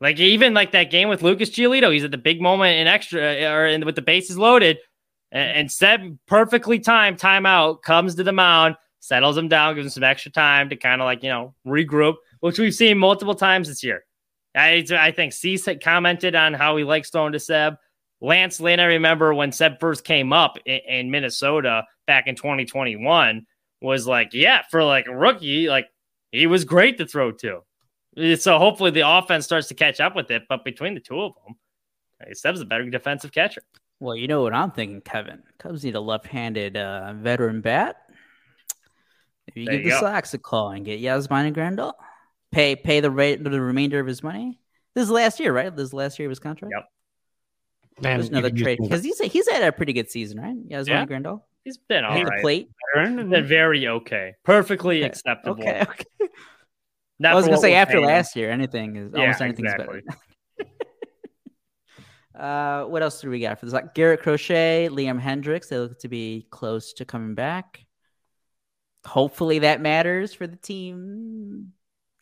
Like 0.00 0.18
even 0.20 0.52
like 0.54 0.72
that 0.72 0.90
game 0.90 1.08
with 1.08 1.22
Lucas 1.22 1.50
Giolito, 1.50 1.92
he's 1.92 2.04
at 2.04 2.10
the 2.10 2.18
big 2.18 2.40
moment 2.40 2.78
in 2.78 2.86
extra 2.86 3.20
uh, 3.20 3.52
or 3.52 3.66
in, 3.66 3.86
with 3.86 3.94
the 3.94 4.02
bases 4.02 4.36
loaded, 4.36 4.78
and, 5.32 5.58
and 5.58 5.72
Seb 5.72 6.18
perfectly 6.26 6.78
timed 6.78 7.18
timeout 7.18 7.82
comes 7.82 8.14
to 8.16 8.22
the 8.22 8.32
mound, 8.32 8.76
settles 9.00 9.38
him 9.38 9.48
down, 9.48 9.74
gives 9.74 9.86
him 9.86 9.90
some 9.90 10.04
extra 10.04 10.30
time 10.30 10.68
to 10.68 10.76
kind 10.76 11.00
of 11.00 11.06
like 11.06 11.22
you 11.22 11.30
know 11.30 11.54
regroup, 11.66 12.16
which 12.40 12.58
we've 12.58 12.74
seen 12.74 12.98
multiple 12.98 13.34
times 13.34 13.68
this 13.68 13.82
year. 13.82 14.04
I 14.54 14.84
I 14.90 15.10
think 15.10 15.32
had 15.64 15.82
commented 15.82 16.34
on 16.34 16.52
how 16.52 16.76
he 16.76 16.84
likes 16.84 17.08
throwing 17.10 17.32
to 17.32 17.40
Seb. 17.40 17.76
Lance 18.20 18.60
Lynn, 18.60 18.80
I 18.80 18.84
remember 18.84 19.32
when 19.34 19.52
Seb 19.52 19.80
first 19.80 20.04
came 20.04 20.32
up 20.32 20.58
in, 20.66 20.80
in 20.88 21.10
Minnesota 21.10 21.84
back 22.06 22.26
in 22.26 22.36
2021 22.36 23.46
was 23.84 24.06
like, 24.06 24.30
yeah, 24.32 24.62
for 24.70 24.82
like 24.82 25.06
a 25.06 25.14
rookie, 25.14 25.68
like 25.68 25.88
he 26.32 26.46
was 26.46 26.64
great 26.64 26.98
to 26.98 27.06
throw 27.06 27.30
to. 27.32 27.60
So 28.38 28.58
hopefully 28.58 28.90
the 28.90 29.08
offense 29.08 29.44
starts 29.44 29.68
to 29.68 29.74
catch 29.74 30.00
up 30.00 30.16
with 30.16 30.30
it. 30.30 30.44
But 30.48 30.64
between 30.64 30.94
the 30.94 31.00
two 31.00 31.20
of 31.20 31.32
them, 31.44 31.56
Seb's 32.32 32.60
a 32.60 32.64
better 32.64 32.88
defensive 32.88 33.32
catcher. 33.32 33.62
Well, 34.00 34.16
you 34.16 34.26
know 34.26 34.42
what 34.42 34.54
I'm 34.54 34.70
thinking, 34.70 35.00
Kevin. 35.02 35.42
Cubs 35.58 35.84
need 35.84 35.94
a 35.94 36.00
left-handed 36.00 36.76
uh, 36.76 37.12
veteran 37.14 37.60
bat. 37.60 37.96
If 39.46 39.56
you 39.56 39.66
There 39.66 39.76
give 39.76 39.84
you 39.84 39.90
the 39.90 39.96
go. 39.96 40.00
Sox 40.00 40.34
a 40.34 40.38
call 40.38 40.70
and 40.70 40.84
get 40.84 41.00
Yasmani 41.00 41.54
Grandal, 41.54 41.92
pay 42.50 42.76
pay 42.76 43.00
the 43.00 43.10
rate 43.10 43.44
the 43.44 43.60
remainder 43.60 44.00
of 44.00 44.06
his 44.06 44.22
money. 44.22 44.58
This 44.94 45.04
is 45.04 45.10
last 45.10 45.38
year, 45.40 45.52
right? 45.52 45.74
This 45.74 45.88
is 45.88 45.92
last 45.92 46.18
year 46.18 46.28
of 46.28 46.30
his 46.30 46.38
contract. 46.38 46.72
Yep. 46.74 46.88
Man, 48.02 48.18
There's 48.18 48.30
another 48.30 48.50
trade 48.50 48.78
use 48.80 48.88
because 48.88 49.04
he's 49.04 49.18
he's 49.18 49.48
had 49.48 49.62
a 49.62 49.72
pretty 49.72 49.92
good 49.92 50.10
season, 50.10 50.40
right? 50.40 50.56
Yasmani 50.68 50.88
Yeah. 50.88 51.06
Grandal. 51.06 51.42
He's 51.64 51.78
been 51.78 52.04
all 52.04 52.14
Hit 52.14 52.26
the 52.26 52.38
plate. 52.42 52.68
veteran 52.94 53.12
He's 53.14 53.20
and- 53.22 53.30
been 53.30 53.46
very 53.46 53.88
okay. 53.88 54.34
Perfectly 54.44 54.98
Okay. 54.98 55.06
acceptable. 55.08 55.60
Okay, 55.62 55.80
okay. 55.82 56.04
Not 57.18 57.32
I 57.32 57.34
was 57.36 57.46
gonna 57.46 57.58
say 57.58 57.74
after 57.74 57.94
paying 57.94 58.04
last 58.06 58.36
year, 58.36 58.50
anything 58.50 58.96
is 58.96 59.12
Yeah, 59.14 59.20
almost 59.20 59.40
anything's 59.40 59.72
exactly. 59.72 60.02
better. 60.58 60.68
uh, 62.34 62.84
what 62.84 63.02
else 63.02 63.20
do 63.20 63.30
we 63.30 63.40
got 63.40 63.58
for 63.60 63.66
this? 63.66 63.72
Like 63.72 63.94
Garrett 63.94 64.20
Crochet, 64.22 64.88
Liam 64.90 65.20
Hendriks. 65.20 65.68
They 65.68 65.78
look 65.78 65.98
to 66.00 66.08
be 66.08 66.46
close 66.50 66.92
to 66.94 67.04
coming 67.04 67.34
back. 67.34 67.84
Hopefully 69.06 69.60
that 69.60 69.80
matters 69.80 70.34
for 70.34 70.46
the 70.46 70.56
team, 70.56 71.72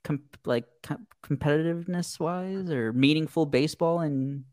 com- 0.05 0.24
like 0.45 0.64
com- 0.82 1.07
competitiveness 1.24 2.20
wise 2.20 2.70
or 2.70 2.93
meaningful 2.93 3.47
baseball. 3.47 4.01
And 4.01 4.45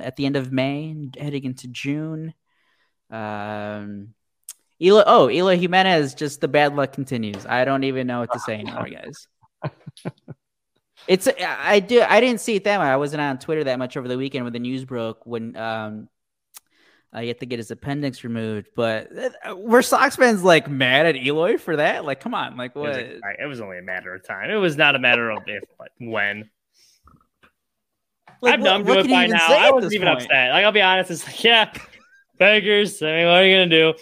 at 0.00 0.14
the 0.16 0.26
end 0.26 0.36
of 0.36 0.52
May 0.52 0.90
and 0.90 1.16
heading 1.16 1.44
into 1.44 1.66
June. 1.68 2.32
Um, 3.10 4.14
Elo, 4.80 5.04
oh, 5.06 5.30
Eloy 5.30 5.56
Jimenez, 5.58 6.14
just 6.14 6.40
the 6.40 6.48
bad 6.48 6.74
luck 6.74 6.92
continues. 6.92 7.46
I 7.46 7.64
don't 7.64 7.84
even 7.84 8.06
know 8.06 8.20
what 8.20 8.32
to 8.32 8.38
say 8.40 8.54
anymore, 8.54 8.88
guys. 8.88 9.28
It's 11.06 11.28
I 11.28 11.80
do 11.80 12.00
I 12.00 12.20
didn't 12.20 12.40
see 12.40 12.54
it 12.56 12.64
that 12.64 12.78
much. 12.78 12.86
I 12.86 12.96
wasn't 12.96 13.20
on 13.20 13.38
Twitter 13.38 13.64
that 13.64 13.78
much 13.78 13.96
over 13.98 14.08
the 14.08 14.16
weekend 14.16 14.44
when 14.44 14.54
the 14.54 14.58
news 14.58 14.86
broke 14.86 15.26
when 15.26 15.54
um 15.54 16.08
he 17.14 17.28
had 17.28 17.40
to 17.40 17.46
get 17.46 17.58
his 17.58 17.70
appendix 17.70 18.24
removed. 18.24 18.68
But 18.74 19.10
uh, 19.46 19.54
were 19.54 19.82
Sox 19.82 20.16
fans 20.16 20.42
like 20.42 20.68
mad 20.68 21.04
at 21.06 21.16
Eloy 21.16 21.58
for 21.58 21.76
that? 21.76 22.04
Like, 22.06 22.20
come 22.20 22.32
on, 22.34 22.56
like 22.56 22.72
It 22.74 22.78
was, 22.78 22.96
what? 22.96 23.36
it 23.38 23.46
was 23.46 23.60
only 23.60 23.78
a 23.78 23.82
matter 23.82 24.14
of 24.14 24.26
time. 24.26 24.50
It 24.50 24.56
was 24.56 24.76
not 24.76 24.96
a 24.96 24.98
matter 24.98 25.30
of 25.30 25.42
if, 25.46 25.62
but 25.78 25.90
when. 26.00 26.48
Like, 28.40 28.54
I'm 28.54 28.60
what- 28.60 28.64
numb 28.64 28.84
what 28.84 28.94
to 28.94 29.00
it 29.00 29.10
by 29.10 29.26
now. 29.26 29.46
I 29.48 29.70
wasn't 29.70 29.92
even 29.92 30.08
point? 30.08 30.22
upset. 30.22 30.50
Like 30.52 30.64
I'll 30.64 30.72
be 30.72 30.80
honest, 30.82 31.10
it's 31.10 31.26
like, 31.26 31.44
yeah, 31.44 31.70
beggars. 32.38 33.02
I 33.02 33.06
mean, 33.06 33.26
what 33.26 33.36
are 33.36 33.46
you 33.46 33.56
gonna 33.56 33.68
do? 33.68 33.94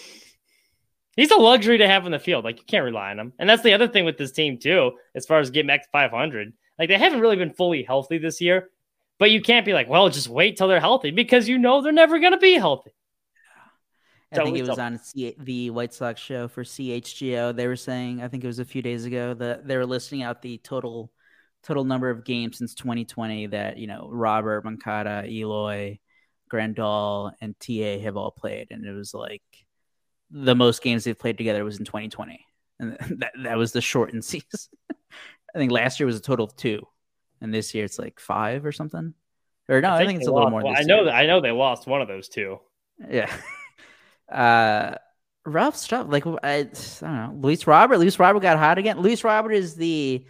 He's 1.16 1.30
a 1.30 1.36
luxury 1.36 1.78
to 1.78 1.86
have 1.86 2.06
in 2.06 2.12
the 2.12 2.18
field. 2.18 2.44
Like 2.44 2.58
you 2.58 2.64
can't 2.66 2.84
rely 2.84 3.10
on 3.10 3.18
him, 3.18 3.32
and 3.38 3.48
that's 3.48 3.62
the 3.62 3.74
other 3.74 3.88
thing 3.88 4.04
with 4.04 4.18
this 4.18 4.32
team 4.32 4.58
too. 4.58 4.92
As 5.14 5.26
far 5.26 5.38
as 5.38 5.50
getting 5.50 5.68
back 5.68 5.82
to 5.82 5.88
500, 5.92 6.52
like 6.78 6.88
they 6.88 6.98
haven't 6.98 7.20
really 7.20 7.36
been 7.36 7.52
fully 7.52 7.82
healthy 7.82 8.18
this 8.18 8.40
year. 8.40 8.70
But 9.18 9.30
you 9.30 9.40
can't 9.40 9.64
be 9.64 9.72
like, 9.72 9.88
well, 9.88 10.08
just 10.08 10.28
wait 10.28 10.56
till 10.56 10.66
they're 10.66 10.80
healthy 10.80 11.12
because 11.12 11.48
you 11.48 11.58
know 11.58 11.80
they're 11.80 11.92
never 11.92 12.18
gonna 12.18 12.38
be 12.38 12.54
healthy. 12.54 12.92
I 14.32 14.44
think 14.44 14.56
it 14.56 14.66
was 14.66 14.78
on 14.78 14.98
C- 14.98 15.36
the 15.38 15.70
White 15.70 15.92
Sox 15.92 16.20
show 16.20 16.48
for 16.48 16.64
CHGO. 16.64 17.54
They 17.54 17.66
were 17.66 17.76
saying, 17.76 18.22
I 18.22 18.28
think 18.28 18.42
it 18.42 18.46
was 18.46 18.58
a 18.58 18.64
few 18.64 18.80
days 18.80 19.04
ago, 19.04 19.34
that 19.34 19.66
they 19.66 19.76
were 19.76 19.86
listing 19.86 20.22
out 20.22 20.40
the 20.42 20.58
total 20.58 21.12
total 21.62 21.84
number 21.84 22.10
of 22.10 22.24
games 22.24 22.58
since 22.58 22.74
2020 22.74 23.48
that 23.48 23.76
you 23.76 23.86
know 23.86 24.08
Robert, 24.10 24.64
Moncada, 24.64 25.24
Eloy, 25.28 25.98
Grandal, 26.52 27.32
and 27.40 27.58
TA 27.58 28.02
have 28.04 28.16
all 28.16 28.30
played, 28.30 28.68
and 28.70 28.84
it 28.84 28.92
was 28.92 29.14
like 29.14 29.42
the 30.30 30.54
most 30.54 30.82
games 30.82 31.04
they've 31.04 31.18
played 31.18 31.38
together 31.38 31.64
was 31.64 31.78
in 31.78 31.84
2020, 31.84 32.44
and 32.78 32.96
that 33.18 33.32
that 33.42 33.58
was 33.58 33.72
the 33.72 33.80
shortened 33.80 34.24
season. 34.24 34.48
I 35.54 35.58
think 35.58 35.72
last 35.72 36.00
year 36.00 36.06
was 36.06 36.16
a 36.16 36.22
total 36.22 36.46
of 36.46 36.56
two, 36.56 36.86
and 37.40 37.52
this 37.52 37.74
year 37.74 37.84
it's 37.84 37.98
like 37.98 38.20
five 38.20 38.64
or 38.64 38.72
something. 38.72 39.14
Or 39.68 39.80
no, 39.80 39.90
I 39.90 39.98
think, 39.98 40.02
I 40.02 40.06
think 40.06 40.18
it's 40.20 40.28
a 40.28 40.32
little 40.32 40.50
more. 40.50 40.62
Well, 40.62 40.74
I 40.76 40.82
know 40.82 41.04
that 41.04 41.14
I 41.14 41.26
know 41.26 41.40
they 41.40 41.50
lost 41.50 41.86
one 41.86 42.02
of 42.02 42.08
those 42.08 42.28
two. 42.28 42.58
Yeah. 43.08 43.32
Uh, 44.30 44.96
rough 45.44 45.76
stuff. 45.76 46.06
Like 46.08 46.26
I, 46.26 46.36
I 46.42 46.62
don't 46.62 47.02
know. 47.02 47.36
Luis 47.38 47.66
Robert. 47.66 47.98
Luis 47.98 48.18
Robert 48.18 48.40
got 48.40 48.56
hot 48.56 48.78
again. 48.78 48.98
Luis 48.98 49.24
Robert 49.24 49.52
is 49.52 49.74
the 49.74 50.24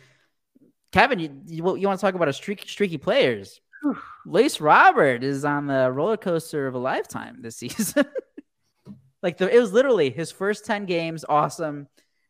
Kevin. 0.90 1.20
You, 1.20 1.40
you, 1.46 1.76
you 1.76 1.86
want 1.86 2.00
to 2.00 2.04
talk 2.04 2.16
about 2.16 2.26
a 2.26 2.32
streaky 2.32 2.66
streaky 2.66 2.98
players? 2.98 3.60
Luis 4.26 4.60
Robert 4.60 5.24
is 5.24 5.44
on 5.44 5.66
the 5.66 5.90
roller 5.90 6.16
coaster 6.16 6.66
of 6.66 6.74
a 6.74 6.78
lifetime 6.78 7.38
this 7.40 7.56
season. 7.58 8.04
like 9.22 9.38
the, 9.38 9.54
it 9.54 9.58
was 9.58 9.72
literally 9.72 10.10
his 10.10 10.30
first 10.30 10.64
ten 10.64 10.86
games, 10.86 11.24
awesome. 11.28 11.88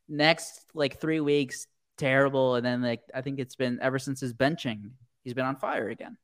Next 0.09 0.61
like 0.74 1.00
three 1.00 1.20
weeks, 1.20 1.66
terrible, 1.98 2.57
and 2.57 2.64
then 2.64 2.82
like 2.82 3.03
I 3.14 3.22
think 3.22 3.38
it's 3.38 3.57
been 3.57 3.78
ever 3.80 3.98
since 3.98 4.20
his 4.20 4.32
benching, 4.34 4.90
he's 5.24 5.34
been 5.34 5.46
on 5.46 5.57
fire 5.57 5.88
again 5.88 6.16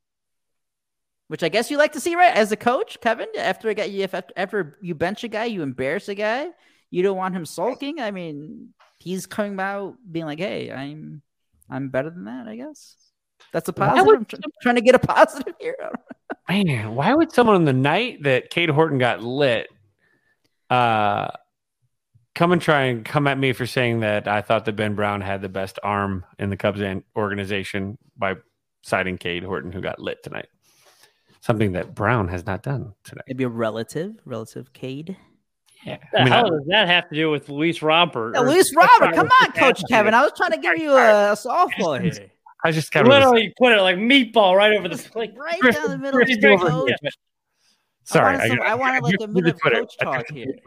which 1.28 1.42
I 1.42 1.48
guess 1.50 1.70
you 1.70 1.76
like 1.76 1.92
to 1.92 2.00
see, 2.00 2.16
right? 2.16 2.34
As 2.34 2.52
a 2.52 2.56
coach, 2.56 3.00
Kevin, 3.00 3.28
after 3.38 3.68
a 3.68 3.74
guy, 3.74 3.84
if 3.84 4.14
after 4.14 4.78
you 4.80 4.94
bench 4.94 5.24
a 5.24 5.28
guy, 5.28 5.44
you 5.44 5.62
embarrass 5.62 6.08
a 6.08 6.14
guy, 6.14 6.48
you 6.90 7.02
don't 7.02 7.16
want 7.16 7.36
him 7.36 7.44
sulking. 7.44 8.00
I 8.00 8.10
mean, 8.10 8.70
he's 8.98 9.26
coming 9.26 9.60
out 9.60 9.96
being 10.10 10.24
like, 10.24 10.38
"Hey, 10.38 10.72
I'm, 10.72 11.22
I'm 11.70 11.90
better 11.90 12.10
than 12.10 12.24
that." 12.24 12.48
I 12.48 12.56
guess 12.56 12.96
that's 13.52 13.68
a 13.68 13.72
positive. 13.72 14.06
Would, 14.06 14.18
I'm, 14.18 14.24
tr- 14.24 14.36
I'm, 14.36 14.52
trying 14.62 14.74
to 14.76 14.80
get 14.80 14.94
a 14.94 14.98
positive 15.00 15.54
here. 15.60 15.76
Man, 16.48 16.94
why 16.94 17.14
would 17.14 17.32
someone 17.32 17.56
on 17.56 17.64
the 17.64 17.72
night 17.72 18.22
that 18.22 18.50
Cade 18.50 18.70
Horton 18.70 18.98
got 18.98 19.22
lit, 19.22 19.68
uh, 20.70 21.28
come 22.34 22.52
and 22.52 22.62
try 22.62 22.84
and 22.84 23.04
come 23.04 23.26
at 23.26 23.38
me 23.38 23.52
for 23.52 23.66
saying 23.66 24.00
that 24.00 24.28
I 24.28 24.42
thought 24.42 24.64
that 24.64 24.76
Ben 24.76 24.94
Brown 24.94 25.20
had 25.20 25.42
the 25.42 25.48
best 25.48 25.78
arm 25.82 26.24
in 26.38 26.50
the 26.50 26.56
Cubs 26.56 26.80
organization 27.16 27.98
by 28.16 28.36
citing 28.82 29.18
Cade 29.18 29.44
Horton, 29.44 29.72
who 29.72 29.80
got 29.80 29.98
lit 29.98 30.22
tonight? 30.22 30.46
something 31.40 31.72
that 31.72 31.94
Brown 31.94 32.28
has 32.28 32.46
not 32.46 32.62
done 32.62 32.92
today. 33.04 33.22
Maybe 33.26 33.44
a 33.44 33.48
relative, 33.48 34.14
relative 34.24 34.72
Cade. 34.72 35.16
Yeah. 35.84 35.98
The 36.12 36.20
I 36.20 36.24
mean, 36.24 36.32
hell 36.32 36.46
I, 36.46 36.50
does 36.50 36.66
that 36.68 36.88
have 36.88 37.08
to 37.08 37.14
do 37.14 37.30
with 37.30 37.48
Luis 37.48 37.82
Robert? 37.82 38.34
Yeah, 38.34 38.40
Luis 38.40 38.74
Robert, 38.76 39.14
come 39.14 39.30
on, 39.42 39.52
Coach 39.52 39.82
Kevin. 39.88 40.12
I 40.12 40.22
was 40.22 40.32
trying 40.36 40.50
to 40.50 40.58
give 40.58 40.78
you 40.78 40.92
a, 40.92 41.32
a 41.32 41.36
softball 41.36 42.00
here. 42.00 42.30
I 42.64 42.72
just 42.72 42.90
kind 42.90 43.06
of 43.06 43.12
literally 43.12 43.54
put 43.58 43.72
it 43.72 43.80
like 43.80 43.96
meatball 43.96 44.56
right 44.56 44.76
over 44.76 44.88
the 44.88 45.10
like 45.14 45.32
right 45.36 45.60
down 45.60 45.90
the 45.90 45.98
middle. 45.98 46.20
of 46.20 46.26
the 46.26 47.12
Sorry, 48.04 48.36
I 48.36 48.38
wanted, 48.38 48.48
some, 48.48 48.60
I, 48.62 48.66
I 48.66 48.74
wanted 48.74 49.02
like 49.02 49.14
a 49.20 49.26
minute 49.26 49.54
of 49.54 49.60
coach 49.60 49.96
talk 49.98 50.24
here. 50.32 50.58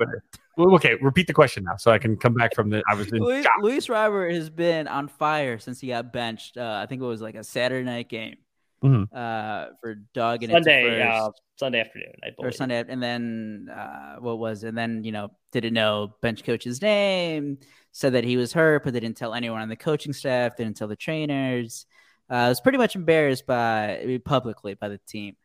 Well, 0.58 0.76
okay, 0.76 0.96
repeat 1.02 1.26
the 1.26 1.34
question 1.34 1.64
now, 1.64 1.76
so 1.76 1.90
I 1.92 1.98
can 1.98 2.16
come 2.16 2.36
back 2.36 2.54
from 2.54 2.70
the. 2.70 2.84
I 2.88 2.94
was 2.94 3.12
in 3.12 3.18
Luis, 3.18 3.48
Luis 3.62 3.90
Robert 3.90 4.32
has 4.32 4.52
been 4.52 4.88
on 4.88 5.08
fire 5.08 5.58
since 5.58 5.80
he 5.80 5.88
got 5.88 6.14
benched. 6.14 6.58
Uh, 6.58 6.80
I 6.84 6.86
think 6.86 7.02
it 7.02 7.06
was 7.06 7.20
like 7.20 7.34
a 7.34 7.44
Saturday 7.44 7.84
night 7.84 8.10
game 8.10 8.36
mm-hmm. 8.84 9.04
uh, 9.16 9.74
for 9.82 9.96
Doug 10.14 10.44
and 10.44 10.52
Sunday, 10.52 11.02
uh, 11.02 11.32
Sunday 11.56 11.80
afternoon, 11.80 12.14
I 12.24 12.30
believe. 12.36 12.50
Or 12.50 12.52
Sunday, 12.52 12.84
and 12.88 13.02
then 13.02 13.70
uh, 13.74 14.18
what 14.20 14.38
was? 14.38 14.64
And 14.64 14.78
then 14.78 15.04
you 15.04 15.12
know 15.12 15.32
didn't 15.52 15.74
know 15.74 16.14
bench 16.22 16.44
coach's 16.44 16.80
name. 16.82 17.58
Said 17.94 18.14
that 18.14 18.24
he 18.24 18.38
was 18.38 18.54
hurt, 18.54 18.84
but 18.84 18.94
they 18.94 19.00
didn't 19.00 19.18
tell 19.18 19.34
anyone 19.34 19.62
on 19.62 19.70
the 19.70 19.76
coaching 19.76 20.14
staff. 20.14 20.56
Didn't 20.56 20.78
tell 20.78 20.88
the 20.88 20.96
trainers. 20.96 21.86
Uh, 22.30 22.36
I 22.36 22.50
was 22.50 22.62
pretty 22.62 22.78
much 22.78 22.96
embarrassed 22.96 23.46
by 23.46 24.20
publicly 24.24 24.76
by 24.76 24.88
the 24.88 25.00
team. 25.00 25.36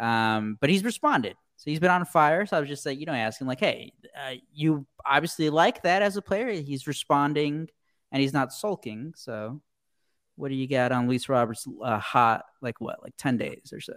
Um, 0.00 0.58
but 0.60 0.70
he's 0.70 0.82
responded. 0.82 1.36
So 1.56 1.70
he's 1.70 1.78
been 1.78 1.92
on 1.92 2.04
fire. 2.04 2.46
So 2.46 2.56
I 2.56 2.60
was 2.60 2.68
just 2.68 2.84
like, 2.84 2.98
you 2.98 3.06
know, 3.06 3.12
asking 3.12 3.46
like, 3.46 3.60
hey, 3.60 3.92
uh, 4.18 4.34
you 4.52 4.86
obviously 5.06 5.50
like 5.50 5.82
that 5.84 6.02
as 6.02 6.16
a 6.16 6.22
player. 6.22 6.50
He's 6.50 6.86
responding 6.86 7.68
and 8.10 8.20
he's 8.20 8.32
not 8.32 8.52
sulking. 8.52 9.12
So 9.16 9.62
what 10.34 10.48
do 10.48 10.56
you 10.56 10.66
got 10.66 10.90
on 10.90 11.08
Luis 11.08 11.28
Roberts? 11.28 11.66
Uh, 11.82 11.98
hot, 11.98 12.44
like 12.60 12.80
what, 12.80 13.02
like 13.02 13.14
ten 13.16 13.36
days 13.36 13.72
or 13.72 13.80
so? 13.80 13.94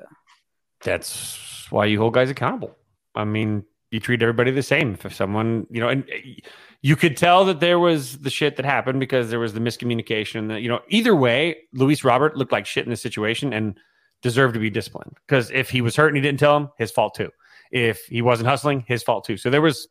That's 0.83 1.65
why 1.71 1.85
you 1.85 1.99
hold 1.99 2.13
guys 2.13 2.29
accountable. 2.29 2.77
I 3.15 3.25
mean, 3.25 3.63
you 3.89 3.99
treat 3.99 4.21
everybody 4.21 4.51
the 4.51 4.61
same. 4.61 4.97
If 5.03 5.15
someone, 5.15 5.65
you 5.71 5.81
know, 5.81 5.89
and 5.89 6.05
you 6.81 6.95
could 6.95 7.17
tell 7.17 7.45
that 7.45 7.59
there 7.59 7.79
was 7.79 8.19
the 8.19 8.29
shit 8.29 8.55
that 8.57 8.65
happened 8.65 8.99
because 8.99 9.29
there 9.29 9.39
was 9.39 9.53
the 9.53 9.59
miscommunication. 9.59 10.47
That 10.49 10.61
you 10.61 10.69
know, 10.69 10.81
either 10.89 11.15
way, 11.15 11.57
Luis 11.73 12.03
Robert 12.03 12.37
looked 12.37 12.51
like 12.51 12.65
shit 12.65 12.85
in 12.85 12.89
this 12.89 13.01
situation 13.01 13.53
and 13.53 13.77
deserved 14.21 14.53
to 14.53 14.59
be 14.59 14.69
disciplined. 14.69 15.17
Because 15.27 15.51
if 15.51 15.69
he 15.69 15.81
was 15.81 15.95
hurt 15.95 16.07
and 16.07 16.17
he 16.17 16.21
didn't 16.21 16.39
tell 16.39 16.55
him, 16.55 16.69
his 16.77 16.91
fault 16.91 17.15
too. 17.15 17.31
If 17.71 18.05
he 18.05 18.21
wasn't 18.21 18.47
hustling, 18.47 18.85
his 18.87 19.03
fault 19.03 19.25
too. 19.25 19.37
So 19.37 19.49
there 19.49 19.61
was 19.61 19.87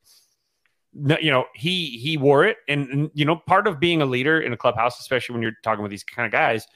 you 1.20 1.30
know 1.30 1.45
he 1.55 1.99
he 1.99 2.16
wore 2.16 2.45
it 2.45 2.57
and, 2.68 2.89
and, 2.89 3.11
you 3.12 3.26
know 3.26 3.37
part 3.37 3.66
of 3.66 3.78
being 3.78 4.01
a 4.01 4.07
leader 4.07 4.41
in 4.41 4.55
a 4.55 4.57
clubhouse 4.57 4.99
especially 4.99 5.34
when 5.34 5.43
you're 5.43 5.53
talking 5.62 5.82
with 5.82 5.91
these 5.91 6.03
kind 6.03 6.24
of 6.24 6.32
guys 6.32 6.66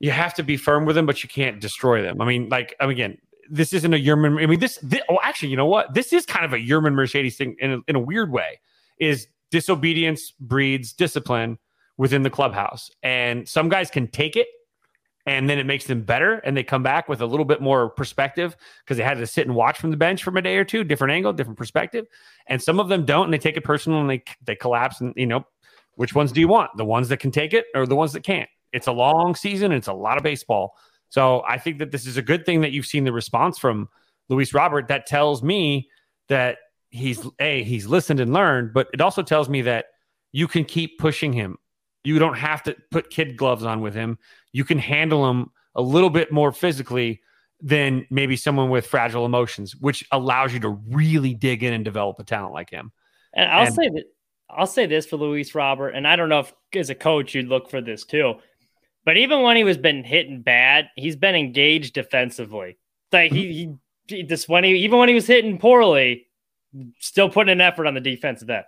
you 0.00 0.10
have 0.10 0.34
to 0.34 0.42
be 0.42 0.56
firm 0.56 0.84
with 0.84 0.96
them 0.96 1.06
but 1.06 1.22
you 1.22 1.28
can't 1.28 1.60
destroy 1.60 2.02
them 2.02 2.20
i 2.20 2.24
mean 2.24 2.48
like 2.48 2.74
I 2.80 2.86
mean, 2.86 2.96
again 2.96 3.18
this 3.50 3.72
isn't 3.72 3.92
a 3.92 3.96
Yermin. 3.96 4.42
I 4.42 4.46
mean, 4.46 4.60
this, 4.60 4.78
this, 4.82 5.00
oh, 5.10 5.18
actually, 5.22 5.48
you 5.48 5.56
know 5.56 5.66
what? 5.66 5.92
This 5.92 6.12
is 6.12 6.24
kind 6.24 6.44
of 6.44 6.52
a 6.52 6.58
Yermin 6.58 6.94
Mercedes 6.94 7.36
thing 7.36 7.56
in 7.58 7.72
a, 7.72 7.78
in 7.88 7.96
a 7.96 8.00
weird 8.00 8.30
way. 8.30 8.60
Is 9.00 9.26
disobedience 9.50 10.32
breeds 10.38 10.92
discipline 10.92 11.58
within 11.96 12.22
the 12.22 12.30
clubhouse, 12.30 12.90
and 13.02 13.48
some 13.48 13.68
guys 13.68 13.90
can 13.90 14.06
take 14.06 14.36
it 14.36 14.46
and 15.26 15.48
then 15.48 15.58
it 15.58 15.66
makes 15.66 15.84
them 15.84 16.02
better 16.02 16.34
and 16.38 16.56
they 16.56 16.62
come 16.62 16.82
back 16.82 17.08
with 17.08 17.20
a 17.20 17.26
little 17.26 17.44
bit 17.44 17.60
more 17.60 17.90
perspective 17.90 18.56
because 18.84 18.96
they 18.96 19.04
had 19.04 19.18
to 19.18 19.26
sit 19.26 19.46
and 19.46 19.54
watch 19.54 19.78
from 19.78 19.90
the 19.90 19.96
bench 19.96 20.22
from 20.22 20.36
a 20.36 20.42
day 20.42 20.56
or 20.56 20.64
two 20.64 20.82
different 20.82 21.12
angle 21.12 21.32
different 21.32 21.58
perspective. 21.58 22.06
And 22.46 22.62
some 22.62 22.80
of 22.80 22.88
them 22.88 23.04
don't 23.04 23.24
and 23.24 23.32
they 23.32 23.38
take 23.38 23.56
it 23.56 23.64
personal 23.64 24.00
and 24.00 24.10
they 24.10 24.22
they 24.44 24.56
collapse 24.56 25.00
and 25.00 25.12
you 25.16 25.26
know 25.26 25.44
which 25.94 26.14
ones 26.14 26.32
do 26.32 26.40
you 26.40 26.48
want? 26.48 26.70
The 26.76 26.84
ones 26.84 27.08
that 27.10 27.18
can 27.18 27.30
take 27.30 27.52
it 27.52 27.66
or 27.74 27.86
the 27.86 27.96
ones 27.96 28.12
that 28.14 28.22
can't? 28.22 28.48
It's 28.72 28.86
a 28.86 28.92
long 28.92 29.34
season 29.34 29.72
it's 29.72 29.88
a 29.88 29.92
lot 29.92 30.16
of 30.16 30.22
baseball. 30.22 30.76
So 31.10 31.42
i 31.46 31.58
think 31.58 31.78
that 31.78 31.90
this 31.90 32.06
is 32.06 32.16
a 32.16 32.22
good 32.22 32.46
thing 32.46 32.62
that 32.62 32.72
you've 32.72 32.86
seen 32.86 33.04
the 33.04 33.12
response 33.12 33.58
from 33.58 33.88
luis 34.28 34.54
robert 34.54 34.88
that 34.88 35.06
tells 35.06 35.42
me 35.42 35.88
that 36.28 36.58
he's 36.90 37.24
a 37.38 37.62
he's 37.62 37.86
listened 37.86 38.20
and 38.20 38.32
learned 38.32 38.72
but 38.72 38.88
it 38.92 39.00
also 39.00 39.22
tells 39.22 39.48
me 39.48 39.62
that 39.62 39.86
you 40.32 40.48
can 40.48 40.64
keep 40.64 40.98
pushing 40.98 41.32
him 41.32 41.56
you 42.04 42.18
don't 42.18 42.36
have 42.36 42.62
to 42.64 42.76
put 42.90 43.10
kid 43.10 43.36
gloves 43.36 43.64
on 43.64 43.80
with 43.80 43.94
him. 43.94 44.18
You 44.52 44.64
can 44.64 44.78
handle 44.78 45.28
him 45.28 45.50
a 45.74 45.82
little 45.82 46.10
bit 46.10 46.32
more 46.32 46.52
physically 46.52 47.20
than 47.60 48.06
maybe 48.10 48.36
someone 48.36 48.70
with 48.70 48.86
fragile 48.86 49.26
emotions, 49.26 49.76
which 49.76 50.06
allows 50.12 50.52
you 50.52 50.60
to 50.60 50.68
really 50.68 51.34
dig 51.34 51.62
in 51.62 51.74
and 51.74 51.84
develop 51.84 52.18
a 52.18 52.24
talent 52.24 52.54
like 52.54 52.70
him. 52.70 52.90
And 53.34 53.50
I'll 53.50 53.66
and, 53.66 53.74
say 53.74 53.88
that 53.88 54.04
I'll 54.48 54.66
say 54.66 54.86
this 54.86 55.06
for 55.06 55.16
Luis 55.16 55.54
Robert, 55.54 55.90
and 55.90 56.08
I 56.08 56.16
don't 56.16 56.28
know 56.28 56.40
if 56.40 56.54
as 56.74 56.90
a 56.90 56.94
coach 56.94 57.34
you'd 57.34 57.48
look 57.48 57.70
for 57.70 57.80
this 57.80 58.04
too, 58.04 58.36
but 59.04 59.16
even 59.16 59.42
when 59.42 59.56
he 59.56 59.64
was 59.64 59.76
been 59.76 60.02
hitting 60.02 60.42
bad, 60.42 60.88
he's 60.96 61.16
been 61.16 61.34
engaged 61.34 61.94
defensively. 61.94 62.78
Like 63.12 63.30
he, 63.30 63.76
he 64.08 64.22
this 64.22 64.48
when 64.48 64.64
he 64.64 64.70
even 64.76 64.98
when 64.98 65.08
he 65.08 65.14
was 65.14 65.26
hitting 65.26 65.58
poorly, 65.58 66.26
still 66.98 67.28
putting 67.28 67.52
an 67.52 67.60
effort 67.60 67.86
on 67.86 67.94
the 67.94 68.00
defensive 68.00 68.50
end. 68.50 68.64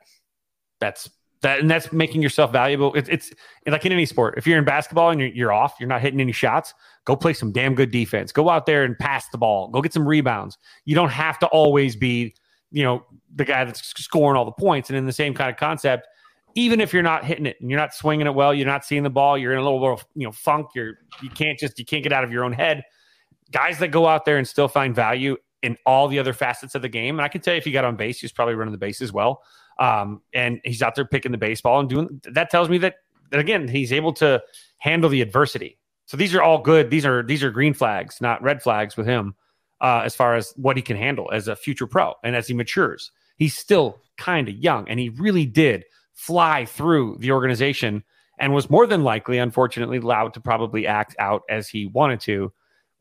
That's 0.81 1.09
that 1.43 1.59
and 1.61 1.71
that's 1.71 1.93
making 1.93 2.23
yourself 2.23 2.53
valuable. 2.53 2.95
It's, 2.95 3.09
it's 3.09 3.33
like 3.67 3.85
in 3.85 3.93
any 3.93 4.07
sport. 4.07 4.35
If 4.37 4.47
you're 4.47 4.59
in 4.59 4.65
basketball 4.65 5.11
and 5.11 5.21
you're, 5.21 5.31
you're 5.31 5.53
off, 5.53 5.75
you're 5.79 5.89
not 5.89 6.01
hitting 6.01 6.21
any 6.21 6.33
shots. 6.33 6.73
Go 7.05 7.17
play 7.17 7.33
some 7.33 7.53
damn 7.53 7.75
good 7.75 7.91
defense. 7.91 8.33
Go 8.33 8.49
out 8.49 8.65
there 8.65 8.85
and 8.85 8.97
pass 8.99 9.29
the 9.31 9.39
ball. 9.39 9.69
Go 9.69 9.83
get 9.83 9.93
some 9.93 10.07
rebounds. 10.07 10.57
You 10.85 10.95
don't 10.95 11.11
have 11.11 11.39
to 11.41 11.47
always 11.49 11.97
be, 11.97 12.35
you 12.71 12.85
know, 12.85 13.05
the 13.35 13.45
guy 13.45 13.65
that's 13.65 13.83
scoring 14.01 14.39
all 14.39 14.45
the 14.45 14.53
points. 14.53 14.89
And 14.89 14.97
in 14.97 15.05
the 15.05 15.13
same 15.13 15.35
kind 15.35 15.51
of 15.51 15.57
concept, 15.57 16.07
even 16.55 16.81
if 16.81 16.93
you're 16.93 17.03
not 17.03 17.25
hitting 17.25 17.47
it 17.47 17.57
and 17.61 17.71
you're 17.71 17.81
not 17.81 17.93
swinging 17.93 18.27
it 18.27 18.35
well, 18.35 18.55
you're 18.55 18.67
not 18.67 18.85
seeing 18.85 19.03
the 19.03 19.11
ball, 19.11 19.37
you're 19.37 19.53
in 19.53 19.59
a 19.59 19.63
little, 19.63 19.81
little 19.81 20.01
you 20.15 20.27
know 20.27 20.33
funk. 20.33 20.69
You're 20.77 20.95
you 21.23 21.31
can't 21.31 21.59
just 21.59 21.79
you 21.79 21.85
can't 21.85 22.05
get 22.05 22.13
out 22.13 22.23
of 22.23 22.31
your 22.31 22.45
own 22.45 22.53
head. 22.53 22.85
Guys 23.51 23.79
that 23.81 23.89
go 23.89 24.07
out 24.07 24.25
there 24.25 24.39
and 24.39 24.47
still 24.47 24.69
find 24.69 24.95
value 24.95 25.37
in 25.63 25.77
all 25.87 26.09
the 26.09 26.19
other 26.19 26.33
facets 26.33 26.75
of 26.75 26.83
the 26.83 26.89
game. 26.89 27.19
And 27.19 27.25
I 27.25 27.29
can 27.29 27.41
tell 27.41 27.55
you, 27.55 27.59
if 27.59 27.65
he 27.65 27.73
got 27.73 27.85
on 27.85 27.97
base, 27.97 28.21
he's 28.21 28.33
probably 28.33 28.55
running 28.55 28.73
the 28.73 28.79
base 28.79 29.01
as 29.01 29.13
well. 29.13 29.43
Um, 29.79 30.21
and 30.35 30.61
he's 30.65 30.83
out 30.83 30.95
there 30.95 31.05
picking 31.05 31.33
the 31.33 31.39
baseball 31.39 31.81
and 31.81 31.89
doing 31.89 32.21
that 32.25 32.51
tells 32.51 32.69
me 32.69 32.79
that, 32.79 32.97
that 33.31 33.41
again, 33.41 33.69
he's 33.69 33.93
able 33.93 34.13
to 34.15 34.43
handle 34.79 35.09
the 35.09 35.23
adversity. 35.23 35.79
So 36.07 36.17
these 36.17 36.35
are 36.35 36.43
all 36.43 36.59
good. 36.59 36.91
These 36.91 37.07
are 37.07 37.23
these 37.23 37.43
are 37.43 37.51
green 37.51 37.75
flags, 37.75 38.21
not 38.21 38.43
red 38.43 38.63
flags 38.63 38.97
with 38.97 39.07
him. 39.07 39.35
uh, 39.83 40.03
as 40.05 40.15
far 40.15 40.37
as 40.37 40.55
what 40.57 40.77
he 40.77 40.83
can 40.83 40.97
handle 40.97 41.29
as 41.33 41.49
a 41.49 41.57
future 41.57 41.87
pro 41.87 42.15
and 42.23 42.35
as 42.35 42.47
he 42.47 42.55
matures. 42.55 43.11
He's 43.37 43.59
still 43.59 43.99
kind 44.17 44.49
of 44.49 44.55
young, 44.55 44.89
and 44.89 44.99
he 45.01 45.09
really 45.11 45.45
did 45.45 45.85
fly 46.15 46.65
through 46.65 47.17
the 47.19 47.33
organization 47.33 48.05
and 48.39 48.55
was 48.55 48.71
more 48.71 48.87
than 48.87 49.03
likely, 49.03 49.39
unfortunately, 49.39 49.99
allowed 49.99 50.35
to 50.35 50.41
probably 50.41 50.87
act 50.87 51.17
out 51.19 51.43
as 51.51 51.69
he 51.69 51.87
wanted 51.87 52.21
to 52.21 52.53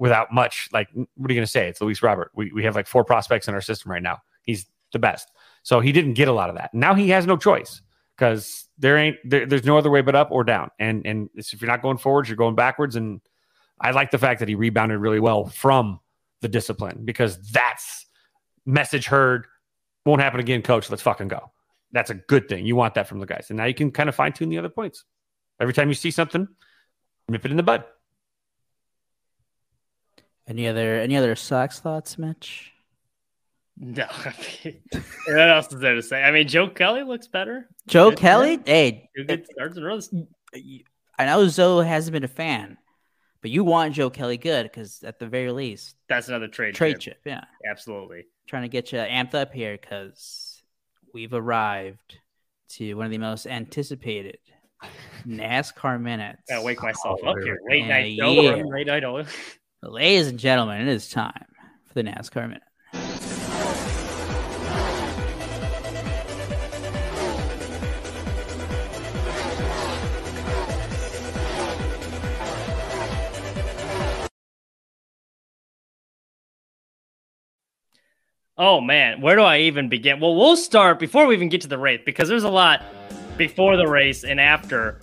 without 0.01 0.33
much. 0.33 0.67
Like, 0.73 0.89
what 0.93 1.29
are 1.29 1.33
you 1.33 1.37
going 1.37 1.45
to 1.45 1.51
say? 1.51 1.67
It's 1.67 1.79
Luis 1.79 2.01
Robert. 2.01 2.31
We, 2.33 2.51
we 2.51 2.63
have 2.63 2.75
like 2.75 2.87
four 2.87 3.05
prospects 3.05 3.47
in 3.47 3.53
our 3.53 3.61
system 3.61 3.91
right 3.91 4.01
now. 4.01 4.17
He's 4.41 4.65
the 4.91 4.97
best. 4.97 5.29
So 5.61 5.79
he 5.79 5.91
didn't 5.91 6.15
get 6.15 6.27
a 6.27 6.33
lot 6.33 6.49
of 6.49 6.55
that. 6.55 6.73
Now 6.73 6.95
he 6.95 7.09
has 7.09 7.27
no 7.27 7.37
choice 7.37 7.83
because 8.17 8.67
there 8.79 8.97
ain't 8.97 9.17
there, 9.23 9.45
there's 9.45 9.63
no 9.63 9.77
other 9.77 9.91
way 9.91 10.01
but 10.01 10.15
up 10.15 10.31
or 10.31 10.43
down. 10.43 10.71
And 10.79 11.05
and 11.05 11.29
if 11.35 11.61
you're 11.61 11.69
not 11.69 11.83
going 11.83 11.99
forwards, 11.99 12.27
you're 12.27 12.35
going 12.35 12.55
backwards. 12.55 12.95
And 12.95 13.21
I 13.79 13.91
like 13.91 14.09
the 14.09 14.17
fact 14.17 14.39
that 14.39 14.49
he 14.49 14.55
rebounded 14.55 14.99
really 14.99 15.19
well 15.19 15.45
from 15.45 15.99
the 16.41 16.47
discipline 16.47 17.05
because 17.05 17.37
that's 17.51 18.07
message 18.65 19.05
heard. 19.05 19.45
Won't 20.03 20.19
happen 20.19 20.39
again, 20.39 20.63
coach. 20.63 20.89
Let's 20.89 21.03
fucking 21.03 21.27
go. 21.27 21.51
That's 21.91 22.09
a 22.09 22.15
good 22.15 22.49
thing. 22.49 22.65
You 22.65 22.75
want 22.75 22.95
that 22.95 23.07
from 23.07 23.19
the 23.19 23.27
guys. 23.27 23.51
And 23.51 23.57
now 23.57 23.65
you 23.65 23.75
can 23.75 23.91
kind 23.91 24.09
of 24.09 24.15
fine 24.15 24.33
tune 24.33 24.49
the 24.49 24.57
other 24.57 24.69
points. 24.69 25.05
Every 25.59 25.75
time 25.75 25.89
you 25.89 25.93
see 25.93 26.09
something, 26.09 26.47
nip 27.29 27.45
it 27.45 27.51
in 27.51 27.57
the 27.57 27.61
bud. 27.61 27.83
Any 30.51 30.67
other 30.67 30.99
any 30.99 31.15
other 31.15 31.33
Sox 31.37 31.79
thoughts, 31.79 32.17
Mitch? 32.17 32.73
No, 33.83 34.05
what 35.25 35.49
else 35.49 35.73
is 35.73 35.79
there 35.79 35.95
to 35.95 36.03
say? 36.03 36.21
I 36.21 36.29
mean, 36.29 36.47
Joe 36.47 36.67
Kelly 36.67 37.01
looks 37.01 37.27
better. 37.27 37.67
Joe 37.87 38.11
good 38.11 38.19
Kelly, 38.19 38.59
hey, 38.63 39.09
good 39.15 39.47
starts 39.49 39.75
and 39.75 39.85
runs. 39.85 40.13
I 41.17 41.25
know 41.25 41.47
Zoe 41.47 41.87
hasn't 41.87 42.11
been 42.11 42.23
a 42.23 42.27
fan, 42.27 42.77
but 43.41 43.49
you 43.49 43.63
want 43.63 43.95
Joe 43.95 44.11
Kelly 44.11 44.37
good 44.37 44.63
because 44.65 45.01
at 45.03 45.17
the 45.17 45.25
very 45.25 45.51
least, 45.51 45.95
that's 46.07 46.27
another 46.27 46.47
trade 46.47 46.75
trade 46.75 46.99
chip. 46.99 47.15
chip. 47.15 47.21
Yeah, 47.25 47.45
absolutely. 47.67 48.25
Trying 48.45 48.63
to 48.63 48.69
get 48.69 48.91
you 48.91 48.99
amped 48.99 49.33
up 49.33 49.51
here 49.51 49.79
because 49.81 50.61
we've 51.13 51.33
arrived 51.33 52.19
to 52.71 52.93
one 52.95 53.05
of 53.05 53.11
the 53.11 53.17
most 53.17 53.47
anticipated 53.47 54.37
NASCAR 55.25 55.99
minutes. 55.99 56.43
Gotta 56.49 56.61
wake 56.61 56.83
myself 56.83 57.19
oh, 57.23 57.29
up 57.29 57.37
here. 57.41 57.59
Late 57.67 57.87
night 57.87 58.15
show. 58.15 58.31
Late 58.31 58.85
night. 58.85 59.27
Ladies 59.83 60.27
and 60.27 60.37
gentlemen, 60.37 60.81
it 60.81 60.87
is 60.89 61.09
time 61.09 61.47
for 61.87 61.95
the 61.95 62.03
NASCAR 62.03 62.47
minute. 62.47 62.61
Oh 78.55 78.79
man, 78.81 79.21
where 79.21 79.35
do 79.35 79.41
I 79.41 79.61
even 79.61 79.89
begin? 79.89 80.19
Well, 80.19 80.35
we'll 80.35 80.55
start 80.55 80.99
before 80.99 81.25
we 81.25 81.33
even 81.33 81.49
get 81.49 81.61
to 81.61 81.67
the 81.67 81.79
race 81.79 82.01
because 82.05 82.29
there's 82.29 82.43
a 82.43 82.49
lot 82.49 82.83
before 83.35 83.77
the 83.77 83.87
race 83.87 84.23
and 84.23 84.39
after 84.39 84.99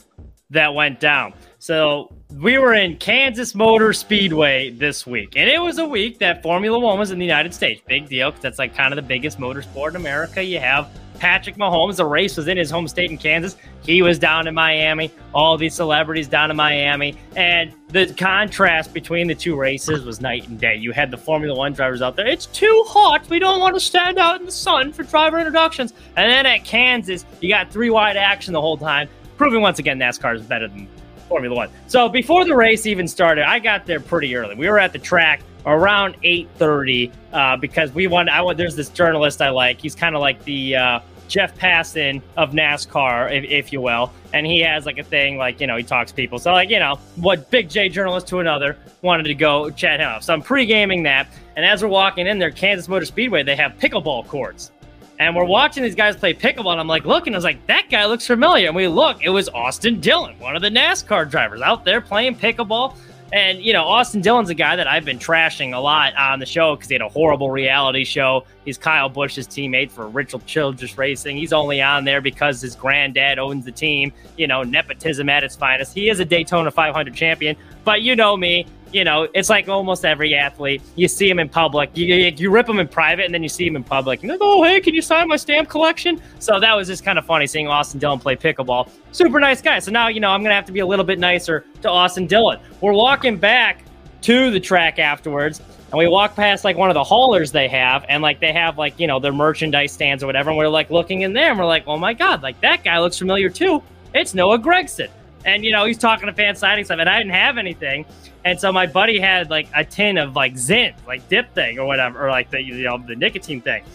that 0.51 0.75
went 0.75 1.01
down. 1.01 1.35
So 1.59 2.15
we 2.37 2.59
were 2.59 2.75
in 2.75 2.97
Kansas 2.97 3.55
Motor 3.55 3.93
Speedway 3.93 4.71
this 4.71 5.07
week, 5.07 5.35
and 5.37 5.49
it 5.49 5.61
was 5.61 5.79
a 5.79 5.87
week 5.87 6.19
that 6.21 6.43
Formula 6.43 6.79
One 6.79 6.99
was 6.99 7.11
in 7.11 7.19
the 7.19 7.25
United 7.25 7.53
States. 7.53 7.83
Big 7.87 8.09
deal 8.09 8.31
because 8.31 8.43
that's 8.43 8.59
like 8.59 8.75
kind 8.75 8.93
of 8.93 8.97
the 8.97 9.03
biggest 9.03 9.39
motorsport 9.39 9.91
in 9.91 9.97
America. 9.97 10.43
You 10.43 10.59
have 10.59 10.89
Patrick 11.19 11.57
Mahomes. 11.57 11.97
The 11.97 12.05
race 12.05 12.37
was 12.37 12.49
in 12.49 12.57
his 12.57 12.71
home 12.71 12.89
state 12.89 13.11
in 13.11 13.19
Kansas. 13.19 13.57
He 13.83 14.03
was 14.03 14.19
down 14.19 14.47
in 14.47 14.55
Miami. 14.55 15.11
All 15.35 15.59
these 15.59 15.75
celebrities 15.75 16.29
down 16.29 16.51
in 16.51 16.57
Miami. 16.57 17.17
And 17.37 17.73
the 17.89 18.13
contrast 18.15 18.95
between 18.95 19.27
the 19.27 19.35
two 19.35 19.57
races 19.57 20.05
was 20.05 20.21
night 20.21 20.49
and 20.49 20.59
day. 20.61 20.77
You 20.77 20.93
had 20.93 21.11
the 21.11 21.19
Formula 21.19 21.57
One 21.57 21.73
drivers 21.73 22.03
out 22.03 22.17
there. 22.17 22.27
It's 22.27 22.47
too 22.47 22.85
hot. 22.87 23.29
We 23.29 23.39
don't 23.39 23.61
want 23.61 23.75
to 23.75 23.81
stand 23.81 24.19
out 24.19 24.41
in 24.41 24.47
the 24.47 24.53
sun 24.53 24.93
for 24.93 25.03
driver 25.03 25.39
introductions. 25.39 25.93
And 26.17 26.31
then 26.31 26.47
at 26.47 26.65
Kansas, 26.65 27.25
you 27.41 27.49
got 27.49 27.71
three 27.73 27.91
wide 27.91 28.17
action 28.17 28.53
the 28.53 28.61
whole 28.61 28.77
time, 28.77 29.09
proving 29.39 29.63
once 29.63 29.79
again 29.79 29.99
NASCAR 29.99 30.35
is 30.37 30.43
better 30.43 30.69
than 30.69 30.87
Formula 31.29 31.55
One. 31.55 31.71
So 31.87 32.09
before 32.09 32.45
the 32.45 32.55
race 32.55 32.85
even 32.87 33.09
started, 33.09 33.49
I 33.49 33.59
got 33.59 33.87
there 33.87 34.01
pretty 34.01 34.35
early. 34.37 34.55
We 34.55 34.69
were 34.69 34.79
at 34.79 34.93
the 34.93 34.99
track 34.99 35.41
around 35.65 36.17
8:30 36.23 37.13
uh, 37.33 37.57
because 37.57 37.93
we 37.93 38.07
want. 38.07 38.29
I 38.29 38.43
want. 38.43 38.59
There's 38.59 38.77
this 38.77 38.89
journalist 38.89 39.41
I 39.41 39.51
like. 39.51 39.81
He's 39.81 39.95
kind 39.95 40.15
of 40.15 40.21
like 40.21 40.43
the 40.45 40.77
uh, 40.77 41.01
Jeff 41.29 41.57
Passan 41.57 42.23
of 42.37 42.53
NASCAR, 42.53 43.31
if, 43.31 43.45
if, 43.45 43.73
you 43.73 43.81
will, 43.81 44.11
and 44.33 44.47
he 44.47 44.61
has 44.61 44.87
like 44.87 44.99
a 44.99 45.05
thing 45.05 45.37
like 45.37 45.61
you 45.61 45.67
know 45.67 45.77
he 45.77 45.85
talks 45.85 46.11
people. 46.11 46.39
So 46.39 46.53
like 46.53 46.71
you 46.71 46.79
know 46.79 46.99
what 47.17 47.51
big 47.51 47.69
J 47.69 47.89
journalist 47.89 48.27
to 48.29 48.41
another 48.41 48.77
wanted 49.03 49.25
to 49.25 49.35
go 49.35 49.71
chat 49.71 50.01
him 50.01 50.09
up. 50.09 50.23
So 50.23 50.33
I'm 50.33 50.43
pre 50.43 50.67
gaming 50.67 51.03
that, 51.05 51.29
and 51.57 51.65
as 51.65 51.83
we're 51.83 51.89
walking 51.89 52.27
in 52.27 52.39
there, 52.39 52.51
Kansas 52.51 52.89
Motor 52.89 53.05
Speedway, 53.05 53.43
they 53.43 53.57
have 53.57 53.77
pickleball 53.79 54.27
courts. 54.27 54.73
And 55.19 55.35
we're 55.35 55.45
watching 55.45 55.83
these 55.83 55.97
guys 55.97 56.17
play 56.17 56.33
pickleball. 56.33 56.73
And 56.73 56.81
I'm 56.81 56.87
like, 56.87 57.05
looking, 57.05 57.35
I 57.35 57.37
was 57.37 57.45
like, 57.45 57.67
that 57.67 57.91
guy 57.91 58.07
looks 58.07 58.27
familiar. 58.27 58.69
And 58.69 58.77
we 58.77 58.87
look, 58.87 59.23
it 59.23 59.31
was 59.31 59.49
Austin 59.49 60.01
Dillon, 60.01 60.39
one 60.39 60.55
of 60.55 60.63
the 60.63 60.71
NASCAR 60.71 61.29
drivers 61.29 61.61
out 61.61 61.85
there 61.85 62.01
playing 62.01 62.37
pickleball. 62.37 62.97
And, 63.31 63.61
you 63.61 63.75
know, 63.75 63.85
Austin 63.85 64.23
Dillon's 64.23 64.49
a 64.49 64.55
guy 64.55 64.77
that 64.77 64.87
I've 64.87 65.05
been 65.05 65.19
trashing 65.19 65.75
a 65.75 65.79
lot 65.79 66.17
on 66.17 66.39
the 66.39 66.47
show 66.47 66.77
because 66.77 66.89
he 66.89 66.95
had 66.95 67.03
a 67.03 67.09
horrible 67.09 67.51
reality 67.51 68.05
show. 68.05 68.47
He's 68.65 68.79
Kyle 68.79 69.11
Busch's 69.11 69.47
teammate 69.47 69.91
for 69.91 70.09
Richard 70.09 70.47
Childress 70.47 70.97
Racing. 70.97 71.37
He's 71.37 71.53
only 71.53 71.83
on 71.83 72.05
there 72.05 72.23
because 72.23 72.63
his 72.63 72.75
granddad 72.75 73.39
owns 73.39 73.67
the 73.67 73.73
team, 73.73 74.13
you 74.39 74.47
know, 74.47 74.63
nepotism 74.63 75.29
at 75.29 75.45
its 75.45 75.57
finest. 75.57 75.93
He 75.93 76.09
is 76.09 76.21
a 76.21 76.25
Daytona 76.25 76.71
500 76.71 77.15
champion, 77.15 77.55
but 77.85 78.01
you 78.01 78.17
know 78.17 78.35
me 78.35 78.67
you 78.93 79.05
know, 79.05 79.29
it's 79.35 79.49
like 79.49 79.69
almost 79.69 80.05
every 80.05 80.35
athlete. 80.35 80.83
You 80.97 81.09
see 81.09 81.29
him 81.29 81.39
in 81.39 81.49
public, 81.49 81.91
you, 81.95 82.15
you, 82.15 82.33
you 82.37 82.51
rip 82.51 82.69
him 82.69 82.79
in 82.79 82.89
private, 82.89 83.25
and 83.25 83.35
then 83.35 83.43
you 83.43 83.49
see 83.49 83.67
him 83.67 83.77
in 83.77 83.85
public. 83.85 84.23
And 84.23 84.31
like, 84.31 84.41
oh, 84.43 84.63
hey, 84.63 84.81
can 84.81 84.95
you 84.95 85.03
sign 85.03 85.29
my 85.29 85.37
stamp 85.37 85.69
collection? 85.69 86.21
So 86.39 86.59
that 86.61 86.75
was 86.75 86.89
just 86.89 87.05
kind 87.05 87.19
of 87.19 87.27
funny 87.27 87.47
seeing 87.47 87.69
Austin 87.69 88.01
Dillon 88.01 88.19
play 88.19 88.37
pickleball. 88.37 88.91
Super 89.13 89.41
nice 89.41 89.61
guy. 89.61 89.79
So 89.79 89.91
now, 89.91 90.09
you 90.09 90.21
know, 90.21 90.31
I'm 90.31 90.41
going 90.41 90.51
to 90.51 90.55
have 90.55 90.67
to 90.67 90.73
be 90.73 90.81
a 90.81 90.87
little 90.87 91.05
bit 91.05 91.19
nicer 91.19 91.65
to 91.83 91.91
Austin 91.91 92.27
Dillon. 92.27 92.59
We're 92.81 92.93
walking 92.93 93.37
back 93.37 93.85
to 94.23 94.51
the 94.51 94.61
track 94.61 94.99
afterwards, 94.99 95.61
and 95.91 95.99
we 95.99 96.09
walk 96.09 96.35
past 96.35 96.65
like 96.65 96.77
one 96.77 96.91
of 96.91 96.95
the 96.95 97.05
haulers 97.05 97.53
they 97.53 97.69
have, 97.69 98.05
and 98.09 98.23
like 98.23 98.41
they 98.41 98.53
have 98.53 98.77
like, 98.79 98.99
you 98.99 99.07
know, 99.07 99.19
their 99.21 99.33
merchandise 99.33 99.93
stands 99.93 100.23
or 100.23 100.27
whatever. 100.27 100.51
And 100.51 100.59
we're 100.59 100.69
like 100.69 100.91
looking 100.91 101.23
in 101.23 101.33
there, 101.33 101.51
and 101.51 101.59
we're 101.59 101.67
like, 101.67 101.85
oh 101.87 101.97
my 101.97 102.15
God, 102.15 102.43
like 102.43 102.61
that 102.63 102.85
guy 102.85 102.99
looks 102.99 103.19
familiar 103.19 103.49
too. 103.49 103.83
It's 104.15 104.35
Noah 104.35 104.59
Gragson. 104.59 105.11
And, 105.45 105.65
you 105.65 105.71
know, 105.71 105.85
he's 105.85 105.97
talking 105.97 106.27
to 106.27 106.33
fan 106.33 106.57
signing 106.57 106.85
stuff, 106.85 106.99
and 106.99 107.09
I 107.09 107.19
didn't 107.19 107.33
have 107.33 107.59
anything. 107.59 108.05
And 108.49 108.59
so 108.59 108.73
my 108.73 108.87
buddy 108.87 109.19
had 109.19 109.51
like 109.51 109.69
a 109.77 109.85
tin 109.85 110.17
of 110.17 110.35
like 110.35 110.55
Zyn, 110.55 110.95
like 111.07 111.29
dip 111.29 111.55
thing 111.55 111.79
or 111.79 111.85
whatever, 111.85 112.27
or 112.27 112.31
like 112.31 112.51
the 112.51 112.63
you 112.63 112.83
know 112.83 112.97
the 112.97 113.15
nicotine 113.15 113.61
thing. 113.61 113.85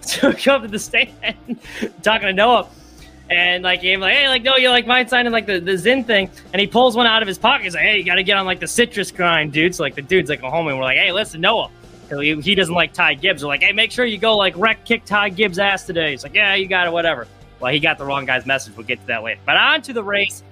So 0.00 0.28
we 0.28 0.36
go 0.36 0.54
up 0.54 0.62
to 0.62 0.68
the 0.68 0.78
stand, 0.78 1.10
talking 2.02 2.28
to 2.28 2.32
Noah, 2.32 2.68
and 3.28 3.64
like 3.64 3.80
he's 3.80 3.98
like, 3.98 4.14
hey, 4.14 4.28
like 4.28 4.44
no, 4.44 4.54
you 4.54 4.70
like 4.70 4.86
mind 4.86 5.10
signing 5.10 5.32
like 5.32 5.46
the, 5.46 5.58
the 5.58 5.72
Zyn 5.72 6.06
thing, 6.06 6.30
and 6.52 6.60
he 6.60 6.66
pulls 6.68 6.94
one 6.94 7.08
out 7.08 7.22
of 7.22 7.28
his 7.28 7.38
pocket. 7.38 7.64
He's 7.64 7.74
like, 7.74 7.82
hey, 7.82 7.98
you 7.98 8.04
got 8.04 8.14
to 8.14 8.22
get 8.22 8.36
on 8.36 8.46
like 8.46 8.60
the 8.60 8.68
citrus 8.68 9.10
grind, 9.10 9.52
dude. 9.52 9.74
So 9.74 9.82
like 9.82 9.96
the 9.96 10.02
dude's 10.02 10.30
like 10.30 10.38
a 10.38 10.42
homie. 10.42 10.68
And 10.68 10.78
we're 10.78 10.84
like, 10.84 10.96
hey, 10.96 11.10
listen, 11.10 11.40
Noah. 11.40 11.70
He, 12.08 12.40
he 12.40 12.54
doesn't 12.54 12.72
like 12.72 12.92
Ty 12.92 13.14
Gibbs. 13.14 13.42
We're 13.42 13.48
like, 13.48 13.62
hey, 13.62 13.72
make 13.72 13.90
sure 13.90 14.04
you 14.04 14.16
go 14.16 14.36
like 14.36 14.54
wreck 14.56 14.84
kick 14.84 15.04
Ty 15.04 15.30
Gibbs' 15.30 15.58
ass 15.58 15.84
today. 15.84 16.12
He's 16.12 16.22
like, 16.22 16.34
yeah, 16.34 16.54
you 16.54 16.68
got 16.68 16.86
it, 16.86 16.92
whatever. 16.92 17.26
Well, 17.58 17.72
he 17.72 17.80
got 17.80 17.98
the 17.98 18.04
wrong 18.04 18.26
guy's 18.26 18.46
message. 18.46 18.76
We'll 18.76 18.86
get 18.86 19.00
to 19.00 19.06
that 19.08 19.24
later. 19.24 19.40
But 19.44 19.56
on 19.56 19.82
to 19.82 19.92
the 19.92 20.04
race 20.04 20.44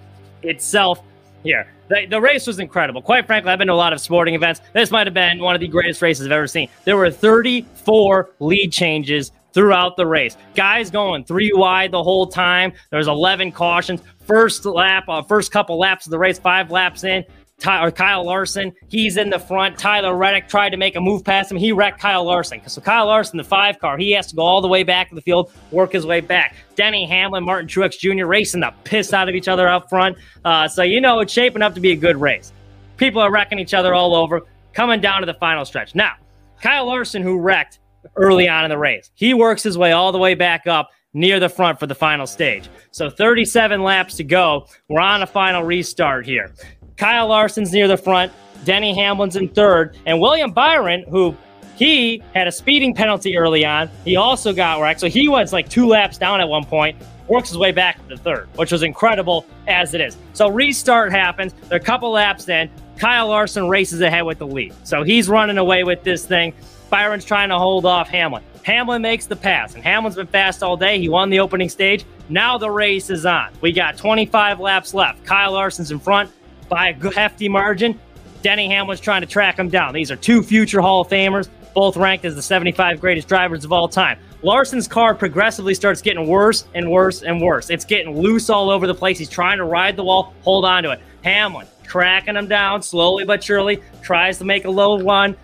itself 0.43 1.01
here. 1.45 1.69
The, 1.89 2.07
the 2.07 2.21
race 2.21 2.47
was 2.47 2.59
incredible. 2.59 3.03
Quite 3.03 3.27
frankly, 3.27 3.53
I've 3.53 3.59
been 3.59 3.69
to 3.69 3.75
a 3.75 3.77
lot 3.77 3.93
of 3.93 4.01
sporting 4.01 4.35
events. 4.35 4.61
This 4.73 4.91
might 4.91 5.07
have 5.07 5.15
been 5.15 5.39
one 5.39 5.55
of 5.55 5.61
the 5.61 5.69
greatest 5.69 6.03
races 6.03 6.27
I've 6.27 6.33
ever 6.33 6.49
seen. 6.49 6.69
There 6.85 6.97
were 6.97 7.11
34 7.11 8.31
lead 8.41 8.73
changes 8.73 9.31
throughout 9.53 9.97
the 9.97 10.07
race. 10.07 10.37
Guys 10.57 10.91
going 10.91 11.25
three 11.25 11.53
wide 11.55 11.93
the 11.93 12.03
whole 12.03 12.27
time. 12.27 12.73
There 12.91 12.99
was 12.99 13.07
11 13.07 13.53
cautions. 13.53 14.01
First 14.27 14.65
lap, 14.65 15.05
uh, 15.09 15.23
first 15.23 15.53
couple 15.53 15.79
laps 15.79 16.07
of 16.07 16.11
the 16.11 16.19
race, 16.19 16.39
five 16.39 16.71
laps 16.71 17.05
in, 17.05 17.25
Ty, 17.61 17.91
Kyle 17.93 18.25
Larson, 18.25 18.73
he's 18.89 19.17
in 19.17 19.31
the 19.31 19.39
front. 19.39 19.79
Tyler 19.79 20.17
Reddick 20.17 20.49
tried 20.49 20.71
to 20.71 20.77
make 20.77 20.97
a 20.97 21.01
move 21.01 21.25
past 21.25 21.51
him. 21.51 21.57
He 21.57 21.73
wrecked 21.73 22.01
Kyle 22.01 22.25
Larson. 22.25 22.61
So 22.67 22.81
Kyle 22.81 23.07
Larson, 23.07 23.37
the 23.37 23.45
five 23.45 23.79
car, 23.79 23.97
he 23.97 24.11
has 24.13 24.27
to 24.29 24.37
go 24.37 24.43
all 24.43 24.61
the 24.61 24.69
way 24.69 24.83
back 24.83 25.09
to 25.11 25.15
the 25.15 25.23
field, 25.23 25.53
work 25.71 25.93
his 25.93 26.05
way 26.05 26.21
back. 26.21 26.57
Denny 26.77 27.07
Hamlin, 27.07 27.45
Martin 27.45 27.69
Truex 27.69 27.99
Jr. 27.99 28.27
racing 28.27 28.61
the 28.61 28.73
piss 28.85 29.13
out 29.13 29.29
of 29.29 29.35
each 29.35 29.49
other 29.49 29.69
up 29.69 29.89
front. 29.89 30.17
Uh, 30.45 30.69
so 30.69 30.83
you 30.83 31.01
know 31.01 31.21
it's 31.21 31.33
shaping 31.33 31.63
up 31.63 31.75
to 31.75 31.81
be 31.81 31.93
a 31.93 31.97
good 31.97 32.17
race. 32.17 32.53
People 32.97 33.21
are 33.21 33.31
wrecking 33.31 33.59
each 33.59 33.75
other 33.75 33.95
all 33.95 34.15
over, 34.15 34.43
coming 34.73 35.01
down 35.01 35.21
to 35.21 35.27
the 35.27 35.35
final 35.35 35.65
stretch. 35.65 35.95
Now, 35.95 36.15
Kyle 36.63 36.87
Larson, 36.87 37.23
who 37.23 37.39
wrecked 37.39 37.81
early 38.17 38.49
on 38.49 38.65
in 38.65 38.71
the 38.71 38.79
race, 38.79 39.11
he 39.15 39.35
works 39.35 39.63
his 39.63 39.77
way 39.77 39.93
all 39.93 40.13
the 40.13 40.19
way 40.19 40.35
back 40.35 40.67
up 40.67 40.91
near 41.13 41.41
the 41.41 41.49
front 41.49 41.79
for 41.79 41.87
the 41.87 41.95
final 41.95 42.27
stage. 42.27 42.69
So 42.91 43.09
37 43.09 43.83
laps 43.83 44.17
to 44.17 44.25
go. 44.25 44.67
We're 44.89 45.01
on 45.01 45.23
a 45.23 45.27
final 45.27 45.63
restart 45.63 46.27
here. 46.27 46.53
Kyle 46.97 47.29
Larson's 47.29 47.73
near 47.73 47.89
the 47.89 47.97
front. 47.97 48.33
Denny 48.65 48.95
Hamlin's 48.95 49.37
in 49.37 49.49
third. 49.49 49.97
And 50.07 50.21
William 50.21 50.53
Byron, 50.53 51.05
who 51.09 51.37
he 51.77 52.23
had 52.35 52.47
a 52.47 52.53
speeding 52.53 52.95
penalty 52.95 53.37
early 53.37 53.65
on, 53.65 53.91
he 54.05 54.17
also 54.17 54.53
got 54.53 54.81
wrecked. 54.81 55.01
So 55.01 55.09
he 55.09 55.29
was 55.29 55.53
like 55.53 55.69
two 55.69 55.87
laps 55.87 56.19
down 56.19 56.41
at 56.41 56.49
one 56.49 56.65
point, 56.65 56.97
works 57.29 57.49
his 57.49 57.59
way 57.59 57.73
back 57.73 57.97
to 58.03 58.17
the 58.17 58.17
third, 58.17 58.49
which 58.57 58.73
was 58.73 58.83
incredible 58.83 59.47
as 59.67 59.95
it 59.95 60.01
is. 60.01 60.17
So 60.33 60.49
restart 60.49 61.13
happens. 61.13 61.55
They're 61.69 61.79
a 61.79 61.83
couple 61.83 62.11
laps 62.11 62.49
in. 62.49 62.71
Kyle 62.97 63.29
Larson 63.29 63.69
races 63.69 64.01
ahead 64.01 64.25
with 64.25 64.39
the 64.39 64.47
lead. 64.47 64.73
So 64.85 65.03
he's 65.03 65.29
running 65.29 65.59
away 65.59 65.85
with 65.85 66.03
this 66.05 66.25
thing. 66.25 66.55
Byron's 66.91 67.25
trying 67.25 67.49
to 67.49 67.59
hold 67.59 67.87
off 67.87 68.09
Hamlin. 68.09 68.43
Hamlin 68.63 69.03
makes 69.03 69.27
the 69.27 69.37
pass, 69.37 69.75
and 69.75 69.83
Hamlin's 69.83 70.17
been 70.17 70.27
fast 70.27 70.63
all 70.63 70.77
day. 70.77 70.99
He 70.99 71.09
won 71.09 71.29
the 71.29 71.41
opening 71.41 71.69
stage. 71.69 72.05
Now 72.29 72.57
the 72.57 72.71
race 72.71 73.11
is 73.11 73.27
on. 73.27 73.51
We 73.61 73.73
got 73.73 73.99
25 73.99 74.61
laps 74.61 74.95
left. 74.95 75.25
Kyle 75.25 75.53
Larson's 75.53 75.91
in 75.91 75.99
front 75.99 76.31
by 76.69 76.91
a 76.91 77.11
hefty 77.11 77.49
margin. 77.49 78.01
Denny 78.43 78.69
Hamlin's 78.69 79.01
trying 79.01 79.21
to 79.23 79.27
track 79.27 79.59
him 79.59 79.69
down. 79.69 79.93
These 79.93 80.11
are 80.11 80.17
two 80.17 80.43
future 80.43 80.81
Hall 80.81 81.03
of 81.03 81.09
Famers, 81.09 81.49
both 81.75 81.97
ranked 81.97 82.25
as 82.25 82.35
the 82.35 82.43
75 82.43 83.01
greatest 83.01 83.29
drivers 83.29 83.65
of 83.65 83.73
all 83.73 83.89
time. 83.89 84.19
Larson's 84.43 84.89
car 84.89 85.15
progressively 85.15 85.75
starts 85.75 86.01
getting 86.01 86.27
worse 86.27 86.67
and 86.75 86.91
worse 86.91 87.23
and 87.23 87.41
worse. 87.41 87.71
It's 87.71 87.85
getting 87.85 88.21
loose 88.21 88.49
all 88.49 88.71
over 88.71 88.87
the 88.87 88.95
place. 88.95 89.19
He's 89.19 89.29
trying 89.29 89.59
to 89.59 89.65
ride 89.65 89.97
the 89.97 90.05
wall, 90.05 90.35
hold 90.43 90.65
on 90.65 90.83
to 90.85 90.93
it. 90.93 91.01
Hamlin 91.23 91.67
cracking 91.87 92.37
him 92.37 92.49
down 92.49 92.83
slowly 92.83 93.25
but 93.25 93.43
surely, 93.43 93.83
tries 94.03 94.39
to 94.39 94.45
make 94.45 94.65
a 94.65 94.71
low 94.71 94.99
run, 94.99 95.37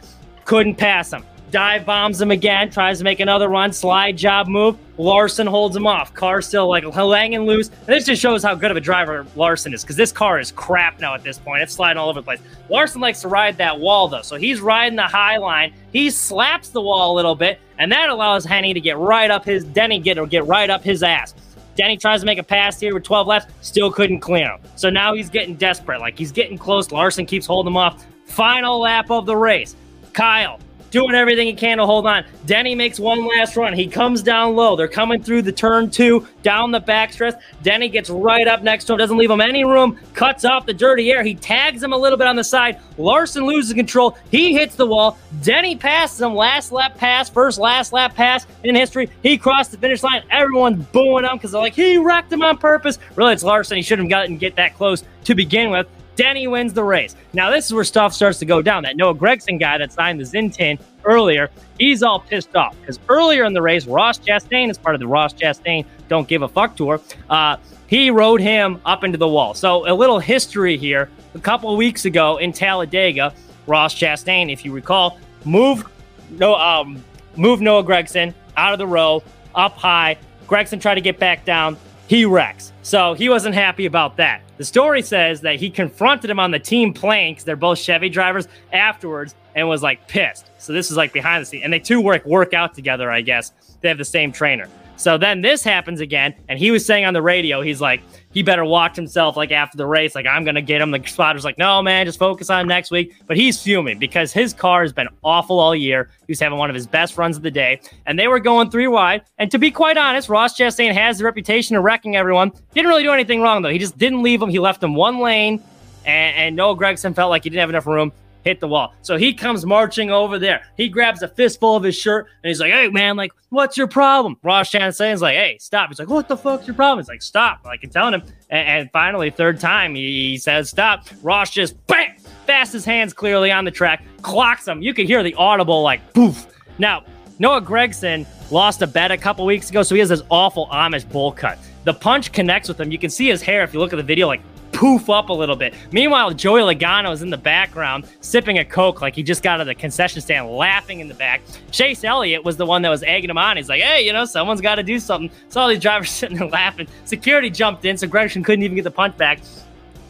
couldn't 0.45 0.77
pass 0.77 1.13
him 1.13 1.25
dive 1.51 1.85
bombs 1.85 2.21
him 2.21 2.31
again, 2.31 2.71
tries 2.71 2.99
to 2.99 3.05
make 3.05 3.21
another 3.21 3.49
run, 3.49 3.73
slide 3.73 4.17
job 4.17 4.49
move. 4.49 4.77
Larson 4.99 5.47
holds 5.47 5.75
him 5.75 5.87
off. 5.87 6.13
Car 6.13 6.43
still 6.43 6.69
like 6.69 6.85
hanging 6.85 7.47
loose. 7.47 7.69
And 7.69 7.89
this 7.89 8.05
just 8.05 8.21
shows 8.21 8.43
how 8.43 8.55
good 8.55 8.71
of 8.71 8.77
a 8.77 8.81
driver 8.81 9.27
Larson 9.35 9.73
is 9.73 9.83
because 9.83 9.97
this 9.97 10.13
car 10.13 10.39
is 10.39 10.53
crap 10.53 11.01
now 11.01 11.15
at 11.15 11.23
this 11.23 11.39
point. 11.39 11.63
It's 11.63 11.73
sliding 11.73 11.99
all 11.99 12.09
over 12.09 12.21
the 12.21 12.25
place. 12.25 12.41
Larson 12.69 13.01
likes 13.01 13.23
to 13.23 13.29
ride 13.29 13.57
that 13.59 13.79
wall 13.79 14.09
though. 14.09 14.23
So 14.23 14.37
he's 14.37 14.61
riding 14.61 14.97
the 14.97 15.03
high 15.03 15.39
line. 15.39 15.73
He 15.93 16.11
slaps 16.11 16.69
the 16.69 16.81
wall 16.81 17.13
a 17.13 17.17
little 17.17 17.35
bit, 17.35 17.59
and 17.79 17.91
that 17.93 18.11
allows 18.11 18.45
Henny 18.45 18.75
to 18.75 18.81
get 18.81 18.99
right 18.99 19.31
up 19.31 19.45
his 19.45 19.65
Denny 19.65 19.99
get 19.99 20.19
or 20.19 20.27
get 20.27 20.47
right 20.47 20.69
up 20.69 20.83
his 20.83 21.03
ass. 21.03 21.35
Denny 21.77 21.97
tries 21.97 22.21
to 22.21 22.27
make 22.27 22.39
a 22.39 22.43
pass 22.43 22.79
here 22.79 22.93
with 22.93 23.05
12 23.05 23.27
left, 23.27 23.65
still 23.65 23.91
couldn't 23.91 24.21
clear 24.21 24.51
him. 24.51 24.61
So 24.77 24.91
now 24.91 25.15
he's 25.15 25.31
getting 25.31 25.55
desperate. 25.55 26.01
Like 26.01 26.19
he's 26.19 26.33
getting 26.33 26.59
close. 26.59 26.91
Larson 26.91 27.25
keeps 27.25 27.47
holding 27.47 27.73
him 27.73 27.77
off. 27.77 28.05
Final 28.27 28.81
lap 28.81 29.11
of 29.11 29.25
the 29.25 29.37
race. 29.37 29.77
Kyle 30.13 30.61
doing 30.91 31.15
everything 31.15 31.47
he 31.47 31.55
can 31.55 31.79
to 31.79 31.87
hold 31.87 32.07
on. 32.07 32.25
Denny 32.47 32.75
makes 32.75 32.99
one 32.99 33.27
last 33.27 33.57
run. 33.57 33.73
He 33.73 33.87
comes 33.87 34.23
down 34.23 34.55
low. 34.57 34.77
They're 34.77 34.89
coming 34.89 35.23
through 35.23 35.43
the 35.43 35.53
turn 35.53 35.91
two, 35.91 36.27
down 36.43 36.71
the 36.71 36.81
backstretch. 36.81 37.41
Denny 37.63 37.89
gets 37.89 38.11
right 38.11 38.47
up 38.47 38.63
next 38.63 38.85
to 38.85 38.93
him, 38.93 38.99
doesn't 38.99 39.17
leave 39.17 39.31
him 39.31 39.41
any 39.41 39.65
room, 39.65 39.99
cuts 40.15 40.45
off 40.45 40.67
the 40.67 40.75
dirty 40.75 41.11
air. 41.11 41.23
He 41.23 41.35
tags 41.35 41.83
him 41.83 41.93
a 41.93 41.97
little 41.97 42.19
bit 42.19 42.27
on 42.27 42.37
the 42.37 42.45
side. 42.45 42.79
Larson 42.99 43.45
loses 43.47 43.73
control. 43.73 44.17
He 44.31 44.53
hits 44.53 44.75
the 44.75 44.87
wall. 44.87 45.19
Denny 45.43 45.77
passes 45.77 46.21
him. 46.21 46.35
Last 46.35 46.73
lap 46.73 46.97
pass, 46.97 47.31
first 47.31 47.59
last 47.59 47.93
lap 47.93 48.15
pass 48.15 48.47
in 48.65 48.75
history. 48.75 49.11
He 49.23 49.39
crossed 49.39 49.71
the 49.71 49.79
finish 49.79 50.03
line. 50.03 50.23
Everyone's 50.31 50.85
booing 50.87 51.25
him 51.25 51.37
because 51.37 51.53
they're 51.53 51.61
like, 51.61 51.75
he 51.75 51.99
wrecked 51.99 52.33
him 52.33 52.43
on 52.43 52.59
purpose. 52.59 52.99
Really, 53.17 53.33
it's 53.33 53.43
Larson. 53.43 53.77
He 53.77 53.83
shouldn't 53.83 54.11
have 54.11 54.23
gotten 54.23 54.37
get 54.37 54.57
that 54.57 54.75
close 54.77 55.05
to 55.25 55.35
begin 55.35 55.71
with. 55.71 55.87
Denny 56.21 56.47
wins 56.47 56.75
the 56.75 56.85
race. 56.85 57.17
Now, 57.33 57.49
this 57.49 57.65
is 57.65 57.73
where 57.73 57.83
stuff 57.83 58.13
starts 58.13 58.39
to 58.41 58.45
go 58.45 58.61
down. 58.61 58.83
That 58.83 58.99
Noah 58.99 59.15
Gragson 59.15 59.59
guy 59.59 59.79
that 59.79 59.91
signed 59.91 60.21
the 60.21 60.25
Zintin 60.25 60.79
earlier, 61.07 61.49
he's 61.79 62.03
all 62.03 62.21
pissed 62.21 62.55
off 62.55 62.79
because 62.79 63.01
earlier 63.09 63.45
in 63.45 63.55
the 63.55 63.63
race, 63.63 63.87
Ross 63.87 64.19
Chastain, 64.19 64.69
as 64.69 64.77
part 64.77 64.95
of 64.95 65.01
the 65.01 65.07
Ross 65.07 65.33
Chastain 65.33 65.87
Don't 66.09 66.29
Give 66.29 66.43
a 66.43 66.49
Fuck 66.49 66.77
tour, 66.77 67.01
uh, 67.31 67.57
he 67.87 68.11
rode 68.11 68.43
him 68.43 68.83
up 68.85 69.03
into 69.03 69.17
the 69.17 69.27
wall. 69.27 69.55
So, 69.55 69.91
a 69.91 69.95
little 69.95 70.19
history 70.19 70.77
here. 70.77 71.09
A 71.35 71.39
couple 71.39 71.75
weeks 71.75 72.05
ago 72.05 72.37
in 72.37 72.53
Talladega, 72.53 73.33
Ross 73.67 73.95
Chastain, 73.95 74.53
if 74.53 74.63
you 74.63 74.73
recall, 74.73 75.19
moved 75.47 75.87
no 76.33 76.55
um, 76.55 77.03
moved 77.37 77.63
Noah 77.63 77.83
Gragson 77.83 78.35
out 78.59 78.75
of 78.75 78.79
the 78.79 78.87
row 78.87 79.23
up 79.55 79.73
high. 79.79 80.19
Gragson 80.47 80.83
tried 80.83 80.97
to 80.97 81.01
get 81.01 81.19
back 81.19 81.47
down. 81.47 81.79
He 82.09 82.27
wrecks. 82.27 82.75
So 82.83 83.15
he 83.15 83.31
wasn't 83.31 83.55
happy 83.55 83.87
about 83.87 84.19
that. 84.19 84.43
The 84.61 84.67
story 84.67 85.01
says 85.01 85.41
that 85.41 85.57
he 85.57 85.71
confronted 85.71 86.29
him 86.29 86.39
on 86.39 86.51
the 86.51 86.59
team 86.59 86.93
plane 86.93 87.33
because 87.33 87.45
they're 87.45 87.57
both 87.57 87.79
Chevy 87.79 88.11
drivers 88.11 88.47
afterwards 88.75 89.35
and 89.55 89.67
was 89.67 89.83
like 89.83 90.07
pissed. 90.07 90.51
So 90.59 90.75
this 90.75 90.91
is 90.91 90.99
like 90.99 91.15
behind 91.15 91.41
the 91.41 91.47
scene. 91.47 91.63
And 91.63 91.73
they 91.73 91.79
two 91.79 91.99
work 91.99 92.27
work 92.27 92.53
out 92.53 92.75
together, 92.75 93.11
I 93.11 93.23
guess. 93.23 93.53
They 93.81 93.89
have 93.89 93.97
the 93.97 94.05
same 94.05 94.33
trainer. 94.33 94.69
So 94.99 95.17
then 95.17 95.41
this 95.41 95.65
happens 95.65 96.01
again, 96.01 96.35
and 96.47 96.59
he 96.59 96.71
was 96.71 96.85
saying 96.85 97.07
on 97.07 97.15
the 97.15 97.23
radio, 97.23 97.63
he's 97.63 97.81
like, 97.81 98.03
he 98.33 98.43
better 98.43 98.65
watch 98.65 98.97
himself 98.97 99.37
like 99.37 99.51
after 99.51 99.77
the 99.77 99.87
race, 99.87 100.15
like 100.15 100.27
I'm 100.27 100.45
gonna 100.45 100.63
get 100.63 100.81
him. 100.81 100.91
The 100.91 101.03
spotter's 101.07 101.45
like, 101.45 101.59
no 101.59 101.83
man, 101.83 102.07
just 102.07 102.19
focus 102.19 102.51
on 102.51 102.67
next 102.67 102.91
week. 102.91 103.15
But 103.27 103.37
he's 103.37 103.61
fuming 103.61 103.99
because 103.99 104.33
his 104.33 104.53
car 104.53 104.83
has 104.83 104.93
been 104.93 105.09
awful 105.23 105.59
all 105.59 105.75
year. 105.75 106.11
He 106.27 106.33
was 106.33 106.41
having 106.41 106.59
one 106.59 106.71
of 106.71 106.75
his 106.75 106.87
best 106.87 107.19
runs 107.19 107.37
of 107.37 107.43
the 107.43 107.51
day, 107.51 107.81
and 108.07 108.19
they 108.19 108.29
were 108.29 108.39
going 108.39 108.71
three 108.71 108.87
wide. 108.87 109.23
And 109.39 109.51
to 109.51 109.59
be 109.59 109.71
quite 109.71 109.97
honest, 109.97 110.29
Ross 110.29 110.57
Chastain 110.57 110.93
has 110.93 111.19
the 111.19 111.25
reputation 111.25 111.77
of 111.77 111.83
wrecking 111.83 112.17
everyone. 112.17 112.53
Didn't 112.75 112.89
really 112.89 113.03
do 113.03 113.13
anything 113.13 113.41
wrong 113.41 113.63
though. 113.63 113.71
He 113.71 113.79
just 113.79 113.99
didn't 113.99 114.23
leave 114.23 114.41
him. 114.41 114.49
He 114.49 114.59
left 114.59 114.83
him 114.83 114.95
one 114.95 115.19
lane, 115.19 115.63
and, 116.05 116.37
and 116.37 116.57
Noah 116.57 116.77
Gragson 116.77 117.15
felt 117.15 117.31
like 117.31 117.45
he 117.45 117.51
didn't 117.51 117.61
have 117.61 117.71
enough 117.71 117.87
room 117.87 118.13
hit 118.45 118.61
the 118.61 118.69
wall. 118.69 118.95
So 119.03 119.17
he 119.17 119.33
comes 119.33 119.67
marching 119.67 120.11
over 120.11 120.39
there. 120.39 120.63
He 120.77 120.89
grabs 120.89 121.23
a 121.23 121.29
fistful 121.29 121.77
of 121.77 121.83
his 121.83 121.97
shirt 121.97 122.29
and 122.43 122.49
he's 122.49 122.61
like, 122.61 122.73
Hey 122.73 122.89
man, 122.89 123.17
like, 123.17 123.33
what's 123.51 123.77
your 123.77 123.87
problem? 123.87 124.37
Ross 124.43 124.71
Chastain's 124.71 125.23
like, 125.23 125.37
Hey, 125.37 125.57
stop. 125.59 125.89
He's 125.89 125.99
like, 125.99 126.09
What 126.09 126.29
the 126.29 126.37
fuck's 126.37 126.67
your 126.67 126.75
problem? 126.75 126.99
He's 127.03 127.09
like, 127.09 127.23
Stop. 127.23 127.65
Like, 127.65 127.81
I'm 127.83 127.91
telling 127.91 128.15
him. 128.15 128.23
And, 128.51 128.69
and 128.69 128.93
finally, 128.93 129.31
third 129.31 129.61
time, 129.61 129.95
he, 129.95 130.31
he 130.31 130.37
says, 130.39 130.71
Stop. 130.71 131.07
Ross 131.23 131.51
just 131.51 131.85
bam, 131.87 132.17
fastest 132.47 132.87
hands 132.87 133.13
clearly 133.13 133.51
on 133.51 133.65
the 133.65 133.71
track, 133.71 134.03
clocks 134.23 134.67
him. 134.67 134.83
You 134.83 134.95
can 134.95 135.07
hear 135.07 135.23
the 135.23 135.35
audible, 135.35 135.83
like, 135.83 136.13
poof. 136.15 136.47
Now, 136.79 137.05
Noah 137.39 137.63
Gragson 137.63 138.27
lost 138.51 138.83
a 138.83 138.87
bet 138.87 139.11
a 139.11 139.17
couple 139.17 139.47
weeks 139.47 139.71
ago, 139.71 139.83
so 139.83 139.95
he 139.95 139.99
has 140.01 140.09
this 140.09 140.23
awful 140.31 140.67
Amish 140.69 141.11
bowl 141.11 141.33
cut. 141.33 141.59
The 141.85 141.95
punch 141.95 142.33
connects 142.33 142.69
with 142.69 142.79
him. 142.79 142.93
You 142.93 142.99
can 142.99 143.09
see 143.09 143.29
his 143.29 143.41
hair 143.41 143.63
if 143.63 143.73
you 143.73 143.81
look 143.81 143.93
at 143.93 143.97
the 143.97 144.03
video, 144.03 144.27
like 144.27 144.43
poof 144.81 145.11
up 145.11 145.29
a 145.29 145.33
little 145.33 145.57
bit. 145.57 145.75
Meanwhile, 145.93 146.33
Joey 146.33 146.63
Logano 146.63 147.13
is 147.13 147.21
in 147.21 147.29
the 147.29 147.37
background 147.37 148.07
sipping 148.23 148.57
a 148.61 148.65
Coke 148.65 149.03
like 149.03 149.15
he 149.15 149.23
just 149.23 149.43
got 149.43 149.57
out 149.57 149.61
of 149.61 149.67
the 149.67 149.75
concession 149.75 150.23
stand, 150.23 150.49
laughing 150.49 151.01
in 151.01 151.09
the 151.09 151.13
back. 151.13 151.43
Chase 151.71 152.03
Elliott 152.03 152.43
was 152.47 152.57
the 152.57 152.65
one 152.65 152.81
that 152.81 152.89
was 152.89 153.03
egging 153.03 153.29
him 153.29 153.37
on. 153.37 153.59
He's 153.59 153.69
like, 153.69 153.83
hey, 153.83 154.07
you 154.07 154.15
know, 154.15 154.25
someone's 154.25 154.63
got 154.63 154.77
to 154.77 154.83
do 154.83 154.99
something. 154.99 155.31
So 155.51 155.61
all 155.61 155.69
these 155.69 155.81
drivers 155.81 156.09
sitting 156.21 156.39
there 156.39 156.49
laughing. 156.49 156.89
Security 157.05 157.51
jumped 157.51 157.85
in, 157.85 157.99
so 157.99 158.07
Gragson 158.07 158.43
couldn't 158.43 158.63
even 158.63 158.75
get 158.75 158.85
the 158.85 158.91
punch 158.91 159.19
back, 159.19 159.43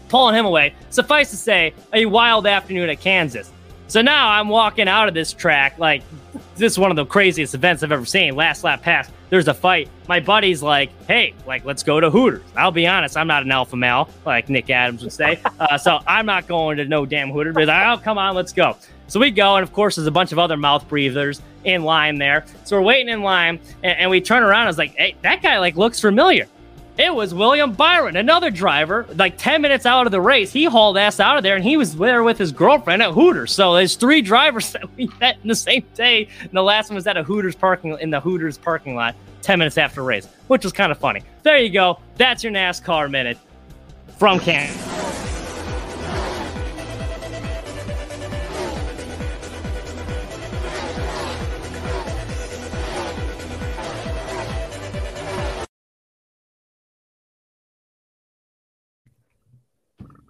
pulling 0.09 0.37
him 0.37 0.47
away. 0.47 0.73
Suffice 0.91 1.31
to 1.31 1.37
say, 1.37 1.75
a 1.93 2.07
wild 2.07 2.47
afternoon 2.47 2.91
at 2.91 3.01
Kansas. 3.01 3.51
So 3.91 4.03
now 4.03 4.29
I'm 4.29 4.49
walking 4.49 4.87
out 4.87 5.09
of 5.09 5.15
this 5.15 5.33
track 5.33 5.77
like 5.77 6.05
this 6.55 6.75
is 6.75 6.79
one 6.79 6.93
of 6.93 6.97
the 6.97 7.05
craziest 7.05 7.55
events 7.55 7.83
I've 7.83 7.91
ever 7.91 8.05
seen. 8.05 8.37
Last 8.37 8.63
lap 8.63 8.83
pass, 8.83 9.11
there's 9.31 9.49
a 9.49 9.55
fight. 9.55 9.89
My 10.07 10.21
buddy's 10.21 10.63
like, 10.63 10.91
hey, 11.09 11.35
like, 11.45 11.65
let's 11.65 11.83
go 11.83 11.99
to 11.99 12.09
Hooters. 12.09 12.45
I'll 12.55 12.71
be 12.71 12.87
honest, 12.87 13.17
I'm 13.17 13.27
not 13.27 13.43
an 13.43 13.51
alpha 13.51 13.75
male, 13.75 14.09
like 14.25 14.49
Nick 14.49 14.71
Adams 14.71 15.03
would 15.03 15.13
say. 15.13 15.41
Uh, 15.61 15.77
so 15.77 15.99
I'm 16.07 16.25
not 16.25 16.49
going 16.49 16.79
to 16.79 16.87
no 16.87 17.05
damn 17.05 17.31
Hooters. 17.31 17.55
But 17.55 17.69
like, 17.69 17.87
oh, 17.87 18.03
come 18.03 18.17
on, 18.17 18.35
let's 18.35 18.53
go. 18.53 18.79
So 19.09 19.21
we 19.21 19.31
go, 19.31 19.57
and 19.57 19.63
of 19.63 19.75
course, 19.75 19.97
there's 19.97 20.07
a 20.07 20.11
bunch 20.11 20.33
of 20.33 20.39
other 20.39 20.57
mouth 20.57 20.89
breathers 20.89 21.43
in 21.65 21.83
line 21.85 22.17
there. 22.17 22.47
So 22.65 22.79
we're 22.79 22.87
waiting 22.87 23.11
in 23.11 23.23
line, 23.23 23.61
and, 23.83 23.99
and 23.99 24.11
we 24.11 24.23
turn 24.23 24.43
around. 24.43 24.65
I 24.65 24.67
was 24.69 24.79
like, 24.79 24.95
hey, 24.95 25.17
that 25.21 25.43
guy 25.43 25.59
like 25.59 25.77
looks 25.77 26.01
familiar. 26.01 26.47
It 26.99 27.15
was 27.15 27.33
William 27.33 27.73
Byron, 27.73 28.17
another 28.17 28.51
driver, 28.51 29.07
like 29.15 29.39
10 29.39 29.63
minutes 29.63 29.87
out 29.87 30.07
of 30.07 30.13
the 30.13 30.21
race. 30.21 30.53
He 30.53 30.65
hauled 30.65 30.99
ass 30.99 31.19
out 31.19 31.37
of 31.37 31.43
there 31.43 31.57
and 31.57 31.65
he 31.65 31.77
was 31.77 31.97
there 31.97 32.23
with 32.23 32.37
his 32.37 32.53
girlfriend 32.53 33.03
at 33.03 33.13
Hooters. 33.13 33.53
So 33.53 33.75
there's 33.75 33.97
three 33.97 34.21
drivers 34.21 34.73
that 34.75 34.85
we 34.97 35.11
met 35.21 35.39
in 35.43 35.49
the 35.49 35.55
same 35.55 35.85
day. 35.95 36.29
And 36.41 36.51
the 36.53 36.63
last 36.63 36.91
one 36.91 36.97
was 36.97 37.07
at 37.07 37.17
a 37.17 37.23
Hooters 37.23 37.55
parking 37.55 37.97
in 38.01 38.11
the 38.11 38.21
Hooters 38.21 38.59
parking 38.59 38.95
lot 38.95 39.15
10 39.43 39.59
minutes 39.59 39.79
after 39.79 40.03
race, 40.03 40.27
which 40.49 40.65
was 40.65 40.73
kind 40.73 40.93
of 40.93 40.99
funny. 40.99 41.23
There 41.43 41.57
you 41.57 41.71
go. 41.71 41.99
That's 42.17 42.45
your 42.45 42.53
NASCAR 42.53 43.11
minute 43.11 43.39
from 44.19 44.39
Canada. 44.39 45.30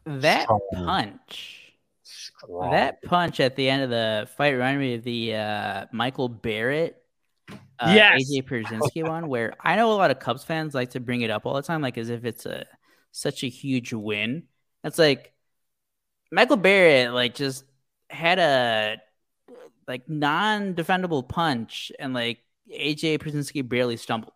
That 0.07 0.49
punch. 0.73 1.75
Strong. 2.03 2.71
That 2.73 3.03
punch 3.03 3.41
at 3.41 3.57
the 3.57 3.69
end 3.69 3.83
of 3.83 3.91
the 3.91 4.29
fight 4.37 4.51
reminded 4.51 4.81
me 4.81 4.95
of 4.95 5.05
the 5.05 5.35
uh, 5.35 5.87
Michael 5.93 6.29
Barrett, 6.29 7.03
uh, 7.79 7.93
yes. 7.95 8.31
AJ 8.31 8.45
Pierzynski 8.49 9.07
one, 9.07 9.29
where 9.29 9.55
I 9.61 9.77
know 9.77 9.93
a 9.93 9.95
lot 9.95 10.11
of 10.11 10.19
Cubs 10.19 10.45
fans 10.45 10.75
like 10.75 10.91
to 10.91 11.01
bring 11.01 11.23
it 11.23 11.31
up 11.31 11.47
all 11.47 11.55
the 11.55 11.63
time, 11.63 11.83
like 11.83 11.99
as 11.99 12.11
if 12.11 12.25
it's 12.25 12.47
a 12.47 12.67
such 13.13 13.43
a 13.45 13.49
huge 13.49 13.93
win. 13.93 14.45
It's 14.85 14.99
like 14.99 15.33
Michael 16.33 16.57
Barrett, 16.57 17.13
like 17.13 17.35
just 17.35 17.65
had 18.09 18.39
a 18.39 18.97
like 19.87 20.09
non-defendable 20.09 21.29
punch, 21.29 21.93
and 21.99 22.15
like 22.15 22.39
AJ 22.73 23.19
Pierzynski 23.19 23.69
barely 23.69 23.97
stumbled. 23.97 24.33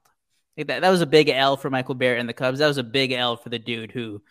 Like 0.57 0.69
that, 0.69 0.83
that 0.83 0.91
was 0.91 1.01
a 1.01 1.07
big 1.07 1.29
L 1.29 1.57
for 1.57 1.71
Michael 1.71 1.95
Barrett 1.95 2.21
and 2.21 2.29
the 2.29 2.35
Cubs. 2.35 2.59
That 2.59 2.69
was 2.69 2.79
a 2.79 2.85
big 2.85 3.13
L 3.13 3.37
for 3.37 3.49
the 3.49 3.59
dude 3.59 3.93
who 3.93 4.13
who 4.13 4.23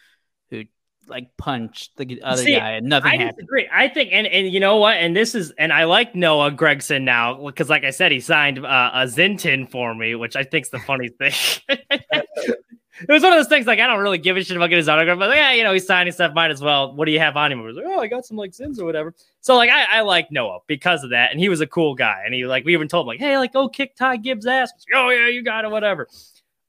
like 1.07 1.35
punch 1.37 1.89
the 1.97 2.21
other 2.23 2.43
See, 2.43 2.55
guy 2.55 2.71
and 2.71 2.87
nothing 2.87 3.11
I 3.11 3.17
happened. 3.17 3.47
Disagree. 3.47 3.69
I 3.71 3.87
think, 3.87 4.11
and 4.11 4.27
and 4.27 4.51
you 4.51 4.59
know 4.59 4.77
what? 4.77 4.97
And 4.97 5.15
this 5.15 5.35
is, 5.35 5.51
and 5.57 5.73
I 5.73 5.83
like 5.85 6.15
Noah 6.15 6.51
Gragson 6.51 7.03
now 7.03 7.45
because, 7.45 7.69
like 7.69 7.83
I 7.83 7.91
said, 7.91 8.11
he 8.11 8.19
signed 8.19 8.59
uh, 8.59 8.91
a 8.93 9.05
Zintin 9.05 9.69
for 9.69 9.93
me, 9.93 10.15
which 10.15 10.35
I 10.35 10.43
think's 10.43 10.69
the 10.69 10.79
funny 10.79 11.09
thing. 11.09 11.33
it 11.69 13.09
was 13.09 13.23
one 13.23 13.33
of 13.33 13.39
those 13.39 13.47
things 13.47 13.65
like 13.65 13.79
I 13.79 13.87
don't 13.87 13.99
really 13.99 14.17
give 14.17 14.37
a 14.37 14.43
shit 14.43 14.55
about 14.55 14.67
getting 14.67 14.77
his 14.77 14.89
autograph, 14.89 15.19
but 15.19 15.29
like, 15.29 15.37
yeah, 15.37 15.53
you 15.53 15.63
know, 15.63 15.73
he's 15.73 15.85
signing 15.85 16.13
stuff, 16.13 16.33
might 16.33 16.51
as 16.51 16.61
well. 16.61 16.95
What 16.95 17.05
do 17.05 17.11
you 17.11 17.19
have 17.19 17.35
on 17.35 17.51
him? 17.51 17.59
I 17.59 17.63
was 17.63 17.75
like, 17.75 17.85
oh, 17.87 17.99
I 17.99 18.07
got 18.07 18.25
some 18.25 18.37
like 18.37 18.53
sins 18.53 18.79
or 18.79 18.85
whatever. 18.85 19.13
So 19.41 19.55
like 19.55 19.69
I, 19.69 19.97
I 19.97 20.01
like 20.01 20.31
Noah 20.31 20.59
because 20.67 21.03
of 21.03 21.09
that, 21.09 21.31
and 21.31 21.39
he 21.39 21.49
was 21.49 21.61
a 21.61 21.67
cool 21.67 21.95
guy, 21.95 22.23
and 22.25 22.33
he 22.33 22.45
like 22.45 22.65
we 22.65 22.73
even 22.73 22.87
told 22.87 23.05
him 23.05 23.07
like, 23.07 23.19
hey, 23.19 23.37
like 23.37 23.53
go 23.53 23.67
kick 23.67 23.95
Ty 23.95 24.17
Gibbs' 24.17 24.45
ass. 24.45 24.71
Like, 24.71 25.03
oh 25.03 25.09
yeah, 25.09 25.27
you 25.27 25.43
got 25.43 25.65
it, 25.65 25.71
whatever. 25.71 26.07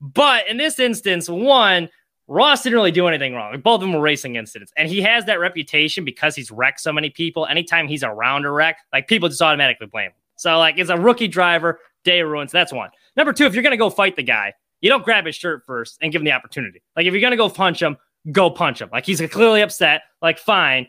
But 0.01 0.49
in 0.49 0.57
this 0.57 0.79
instance, 0.79 1.29
one. 1.29 1.89
Ross 2.27 2.63
didn't 2.63 2.77
really 2.77 2.91
do 2.91 3.07
anything 3.07 3.35
wrong. 3.35 3.61
Both 3.61 3.77
of 3.77 3.81
them 3.83 3.93
were 3.93 4.01
racing 4.01 4.37
incidents. 4.37 4.73
And 4.77 4.89
he 4.89 5.03
has 5.03 5.27
that 5.27 5.39
reputation 5.39 6.05
because 6.05 6.35
he's 6.35 6.51
wrecked 6.51 6.81
so 6.81 6.93
many 6.93 7.11
people. 7.11 7.47
Anytime 7.47 7.87
he's 7.87 8.03
around 8.03 8.47
a 8.47 8.51
wreck, 8.51 8.79
like 8.93 9.09
people 9.09 9.29
just 9.29 9.43
automatically 9.43 9.87
blame 9.87 10.07
him. 10.07 10.13
So, 10.37 10.59
like, 10.59 10.79
it's 10.79 10.91
a 10.91 10.97
rookie 10.97 11.29
driver, 11.29 11.79
day 12.03 12.23
ruins. 12.23 12.51
That's 12.51 12.73
one. 12.73 12.91
Number 13.17 13.33
two, 13.33 13.47
if 13.47 13.55
you're 13.55 13.63
going 13.63 13.73
to 13.73 13.77
go 13.77 13.91
fight 13.91 14.17
the 14.17 14.23
guy, 14.23 14.53
you 14.81 14.91
don't 14.91 15.05
grab 15.05 15.27
his 15.27 15.37
shirt 15.37 15.63
first 15.65 15.99
and 16.03 16.11
give 16.11 16.21
him 16.21 16.25
the 16.25 16.33
opportunity. 16.33 16.83
Like, 16.97 17.07
if 17.07 17.13
you're 17.13 17.21
going 17.21 17.31
to 17.31 17.37
go 17.37 17.49
punch 17.49 17.81
him, 17.81 17.97
go 18.33 18.51
punch 18.51 18.81
him. 18.81 18.89
Like, 18.93 19.07
he's 19.07 19.21
clearly 19.31 19.63
upset. 19.63 20.03
Like, 20.21 20.39
fine, 20.39 20.89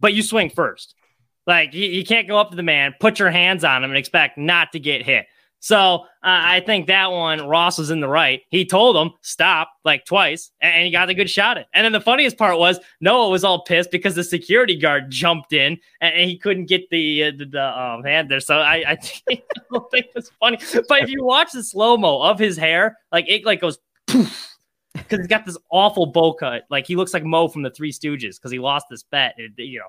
but 0.00 0.14
you 0.14 0.22
swing 0.22 0.50
first. 0.50 0.94
Like, 1.46 1.74
you, 1.74 1.86
you 1.86 2.04
can't 2.04 2.28
go 2.28 2.38
up 2.38 2.50
to 2.50 2.56
the 2.56 2.62
man, 2.62 2.94
put 3.00 3.18
your 3.18 3.30
hands 3.30 3.64
on 3.64 3.82
him, 3.82 3.90
and 3.90 3.98
expect 3.98 4.38
not 4.38 4.72
to 4.72 4.78
get 4.78 5.02
hit. 5.02 5.26
So 5.64 5.76
uh, 5.76 6.04
I 6.22 6.60
think 6.60 6.88
that 6.88 7.10
one, 7.10 7.48
Ross 7.48 7.78
was 7.78 7.90
in 7.90 8.00
the 8.00 8.08
right. 8.08 8.42
He 8.50 8.66
told 8.66 8.98
him 8.98 9.12
stop 9.22 9.70
like 9.82 10.04
twice, 10.04 10.50
and 10.60 10.84
he 10.84 10.90
got 10.90 11.08
a 11.08 11.14
good 11.14 11.30
shot 11.30 11.56
at. 11.56 11.62
It. 11.62 11.68
And 11.72 11.86
then 11.86 11.92
the 11.92 12.02
funniest 12.02 12.36
part 12.36 12.58
was 12.58 12.78
Noah 13.00 13.30
was 13.30 13.44
all 13.44 13.64
pissed 13.64 13.90
because 13.90 14.14
the 14.14 14.24
security 14.24 14.76
guard 14.76 15.10
jumped 15.10 15.54
in 15.54 15.78
and, 16.02 16.28
he 16.28 16.36
couldn't 16.36 16.66
get 16.66 16.90
the 16.90 17.24
uh, 17.24 17.30
the, 17.38 17.46
the 17.46 17.80
um, 17.80 18.04
hand 18.04 18.30
there. 18.30 18.40
So 18.40 18.58
I, 18.58 18.84
I 18.88 18.96
think, 19.02 19.42
I 19.50 19.78
think 19.90 20.04
it 20.04 20.14
was 20.14 20.30
funny. 20.38 20.58
But 20.86 21.04
if 21.04 21.08
you 21.08 21.24
watch 21.24 21.52
the 21.52 21.64
slow 21.64 21.96
mo 21.96 22.20
of 22.20 22.38
his 22.38 22.58
hair, 22.58 22.98
like 23.10 23.24
it 23.26 23.46
like 23.46 23.62
goes 23.62 23.78
poof 24.06 24.54
because 24.92 25.20
he's 25.20 25.28
got 25.28 25.46
this 25.46 25.56
awful 25.70 26.04
bowl 26.04 26.34
cut. 26.34 26.64
Like 26.68 26.86
he 26.86 26.94
looks 26.94 27.14
like 27.14 27.24
Moe 27.24 27.48
from 27.48 27.62
the 27.62 27.70
Three 27.70 27.90
Stooges 27.90 28.36
because 28.36 28.52
he 28.52 28.58
lost 28.58 28.84
this 28.90 29.02
bet. 29.02 29.32
It, 29.38 29.52
you 29.56 29.78
know, 29.78 29.86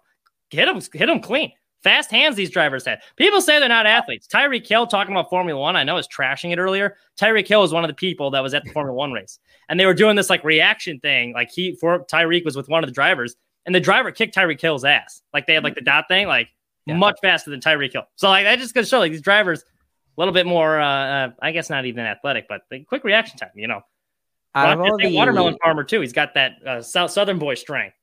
hit 0.51 0.69
him, 0.69 0.81
hit 0.93 1.09
him 1.09 1.19
clean. 1.19 1.51
Fast 1.85 2.09
hands 2.09 2.35
these 2.35 2.49
drivers 2.49 2.83
had. 2.83 3.01
People 3.15 3.41
say 3.41 3.59
they're 3.59 3.69
not 3.69 3.85
athletes. 3.85 4.25
Tyreek 4.25 4.65
Hill 4.65 4.87
talking 4.87 5.13
about 5.13 5.29
Formula 5.29 5.61
One, 5.61 5.75
I 5.75 5.83
know 5.83 5.97
is 5.97 6.07
trashing 6.07 6.51
it 6.51 6.57
earlier. 6.57 6.97
Tyreek 7.15 7.47
Hill 7.47 7.61
was 7.61 7.71
one 7.71 7.83
of 7.83 7.89
the 7.89 7.93
people 7.93 8.31
that 8.31 8.39
was 8.39 8.55
at 8.55 8.63
the 8.63 8.71
Formula 8.73 8.97
One 8.97 9.11
race, 9.11 9.37
and 9.69 9.79
they 9.79 9.85
were 9.85 9.93
doing 9.93 10.15
this 10.15 10.27
like 10.27 10.43
reaction 10.43 10.99
thing. 10.99 11.31
Like 11.33 11.51
he 11.51 11.75
for 11.75 12.03
Tyreek 12.05 12.43
was 12.43 12.55
with 12.55 12.69
one 12.69 12.83
of 12.83 12.89
the 12.89 12.93
drivers, 12.93 13.35
and 13.67 13.75
the 13.75 13.79
driver 13.79 14.11
kicked 14.11 14.35
Tyreek 14.35 14.59
Hill's 14.59 14.83
ass. 14.83 15.21
Like 15.31 15.45
they 15.45 15.53
had 15.53 15.63
like 15.63 15.75
the 15.75 15.81
dot 15.81 16.05
thing, 16.07 16.25
like 16.25 16.49
yeah. 16.87 16.95
much 16.95 17.19
faster 17.21 17.51
than 17.51 17.59
Tyreek 17.59 17.93
Hill. 17.93 18.05
So 18.15 18.29
like 18.29 18.45
that 18.45 18.57
just 18.57 18.73
goes 18.73 18.85
to 18.85 18.89
show 18.89 18.97
like 18.97 19.11
these 19.11 19.21
drivers 19.21 19.61
a 19.61 20.19
little 20.19 20.33
bit 20.33 20.47
more. 20.47 20.81
Uh, 20.81 20.87
uh, 20.87 21.31
I 21.39 21.51
guess 21.51 21.69
not 21.69 21.85
even 21.85 22.03
athletic, 22.03 22.47
but 22.49 22.61
the 22.71 22.79
quick 22.79 23.03
reaction 23.03 23.37
time. 23.37 23.51
You 23.53 23.67
know, 23.67 23.81
the- 25.11 25.15
watermelon 25.15 25.55
farmer 25.61 25.83
too. 25.83 26.01
He's 26.01 26.13
got 26.13 26.33
that 26.33 26.53
uh, 26.65 26.81
South 26.81 27.11
Southern 27.11 27.37
boy 27.37 27.53
strength 27.53 27.95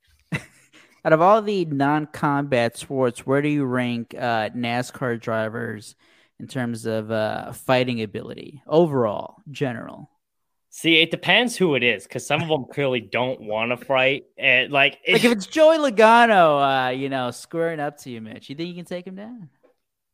out 1.05 1.13
of 1.13 1.21
all 1.21 1.43
the 1.43 1.65
non-combat 1.65 2.77
sports, 2.77 3.27
where 3.27 3.43
do 3.43 3.49
you 3.49 3.65
rank 3.65 4.15
uh, 4.17 4.51
NASCAR 4.51 5.21
drivers 5.21 5.97
in 6.39 6.47
terms 6.47 6.87
of 6.87 7.11
uh, 7.11 7.53
fighting 7.53 8.03
ability 8.03 8.63
overall, 8.67 9.37
general? 9.51 10.11
See, 10.75 11.03
it 11.03 11.11
depends 11.11 11.55
who 11.55 11.75
it 11.75 11.83
is 11.83 12.05
because 12.05 12.27
some 12.27 12.41
of 12.41 12.49
them 12.49 12.65
clearly 12.65 13.01
don't 13.01 13.43
want 13.43 13.79
to 13.79 13.85
fight. 13.85 14.25
And 14.39 14.73
like, 14.73 14.99
like 15.07 15.23
if 15.23 15.31
it's 15.31 15.47
Joey 15.47 15.77
Logano, 15.77 16.89
uh, 16.89 16.91
you 16.91 17.11
know, 17.11 17.31
squaring 17.31 17.79
up 17.79 17.99
to 17.99 18.11
you, 18.11 18.23
Mitch, 18.23 18.49
you 18.49 18.57
think 18.57 18.69
you 18.69 18.75
can 18.75 18.87
take 18.87 19.07
him 19.07 19.17
down? 19.17 19.51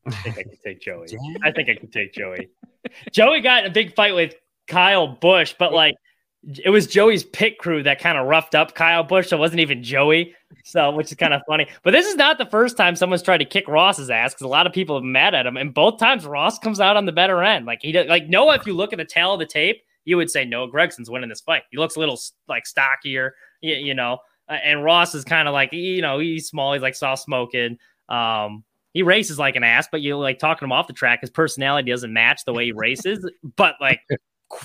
I 0.05 0.11
think 0.11 0.39
I 0.39 0.43
can 0.43 0.59
take 0.65 0.81
Joey. 0.81 1.07
I 1.45 1.53
think 1.53 1.69
I 1.69 1.75
can 1.75 1.91
take 1.91 2.13
Joey. 2.13 2.49
Joey 3.13 3.41
got 3.41 3.67
a 3.67 3.71
big 3.71 3.95
fight 3.95 4.15
with 4.15 4.35
Kyle 4.67 5.07
Busch, 5.07 5.55
but 5.59 5.73
like 5.73 5.95
it 6.47 6.71
was 6.71 6.87
Joey's 6.87 7.25
pit 7.25 7.59
crew 7.59 7.83
that 7.83 8.01
kind 8.01 8.17
of 8.17 8.27
roughed 8.27 8.55
up 8.55 8.75
Kyle 8.75 9.03
Busch. 9.03 9.29
So 9.29 9.37
it 9.37 9.41
wasn't 9.41 9.61
even 9.61 9.83
Joey. 9.83 10.35
So, 10.65 10.91
which 10.93 11.11
is 11.11 11.17
kind 11.17 11.35
of 11.35 11.43
funny. 11.49 11.67
But 11.83 11.91
this 11.91 12.07
is 12.07 12.17
not 12.17 12.39
the 12.39 12.47
first 12.47 12.77
time 12.77 12.97
someone's 12.97 13.23
tried 13.23 13.39
to 13.39 13.45
kick 13.45 13.67
Ross's 13.69 14.11
ass 14.11 14.35
because 14.35 14.45
a 14.45 14.49
lot 14.49 14.67
of 14.67 14.73
people 14.73 14.97
have 14.97 15.05
mad 15.05 15.35
at 15.35 15.47
him. 15.47 15.57
And 15.57 15.75
both 15.75 15.99
times 15.99 16.25
Ross 16.25 16.59
comes 16.59 16.81
out 16.81 16.97
on 16.97 17.07
the 17.07 17.13
better 17.13 17.43
end. 17.43 17.67
Like 17.67 17.81
he 17.83 17.93
like 18.05 18.29
Noah, 18.29 18.55
if 18.55 18.67
you 18.67 18.75
look 18.75 18.93
at 18.93 18.99
the 18.99 19.05
tail 19.05 19.35
of 19.35 19.41
the 19.41 19.47
tape, 19.47 19.83
you 20.05 20.17
would 20.17 20.31
say 20.31 20.45
Noah 20.45 20.71
Gragson's 20.71 21.11
winning 21.11 21.29
this 21.29 21.41
fight. 21.41 21.63
He 21.71 21.77
looks 21.77 21.97
a 21.97 22.01
little 22.01 22.19
like 22.49 22.67
stockier, 22.67 23.35
you, 23.61 23.75
you 23.75 23.95
know. 23.95 24.19
And 24.49 24.83
Ross 24.83 25.15
is 25.15 25.25
kind 25.25 25.47
of 25.47 25.53
like, 25.53 25.73
you 25.73 26.01
know, 26.01 26.19
he's 26.19 26.49
small, 26.49 26.73
he's 26.73 26.83
like 26.83 26.95
soft 26.95 27.23
smoking. 27.23 27.77
Um, 28.09 28.65
he 28.95 29.03
races 29.03 29.39
like 29.39 29.57
an 29.57 29.65
ass, 29.65 29.87
but 29.93 30.01
you 30.01 30.17
like 30.17 30.39
talking 30.39 30.65
him 30.65 30.73
off 30.73 30.87
the 30.87 30.95
track. 30.95 31.21
His 31.21 31.31
personality 31.31 31.91
doesn't 31.91 32.13
match 32.13 32.45
the 32.47 32.55
way 32.55 32.65
he 32.67 32.73
races. 32.73 33.29
but 33.57 33.75
like 33.81 34.01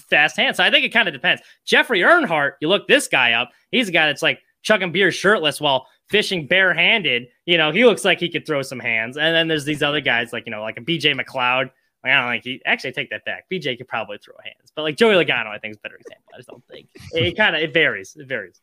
fast 0.10 0.38
hands. 0.38 0.58
So 0.58 0.64
I 0.64 0.72
think 0.72 0.86
it 0.86 0.90
kind 0.90 1.08
of 1.08 1.14
depends. 1.14 1.42
Jeffrey 1.66 2.00
Earnhardt, 2.00 2.54
you 2.62 2.70
look 2.70 2.88
this 2.88 3.08
guy 3.08 3.34
up. 3.34 3.52
He's 3.72 3.90
a 3.90 3.92
guy 3.92 4.08
that's 4.08 4.22
like 4.22 4.40
chugging 4.62 4.92
beer 4.92 5.12
shirtless 5.12 5.60
while 5.62 5.88
fishing 6.10 6.48
barehanded. 6.48 7.28
You 7.46 7.58
know, 7.58 7.72
he 7.72 7.86
looks 7.86 8.06
like 8.06 8.20
he 8.20 8.30
could 8.30 8.46
throw 8.46 8.62
some 8.62 8.80
hands. 8.80 9.18
And 9.18 9.36
then 9.36 9.48
there's 9.48 9.66
these 9.66 9.84
other 9.84 10.02
guys 10.02 10.34
like, 10.34 10.46
you 10.46 10.52
know, 10.52 10.62
like 10.62 10.78
a 10.78 10.82
BJ 10.82 11.20
McLeod. 11.20 11.72
I 12.06 12.10
don't 12.10 12.32
think 12.32 12.44
he 12.44 12.62
actually 12.66 12.90
I 12.90 12.94
take 12.94 13.10
that 13.12 13.24
back. 13.24 13.46
BJ 13.52 13.78
could 13.78 13.88
probably 13.88 14.18
throw 14.18 14.36
hands, 14.44 14.74
but 14.76 14.82
like 14.82 14.98
Joey 14.98 15.14
Logano, 15.14 15.48
I 15.48 15.58
think 15.58 15.72
is 15.72 15.78
a 15.78 15.82
better 15.82 15.96
example. 15.96 16.34
I 16.34 16.38
just 16.38 16.50
don't 16.50 16.64
think 16.68 16.90
it 17.14 17.38
kind 17.38 17.56
of 17.56 17.62
it 17.62 17.74
varies. 17.74 18.18
It 18.20 18.28
varies. 18.28 18.60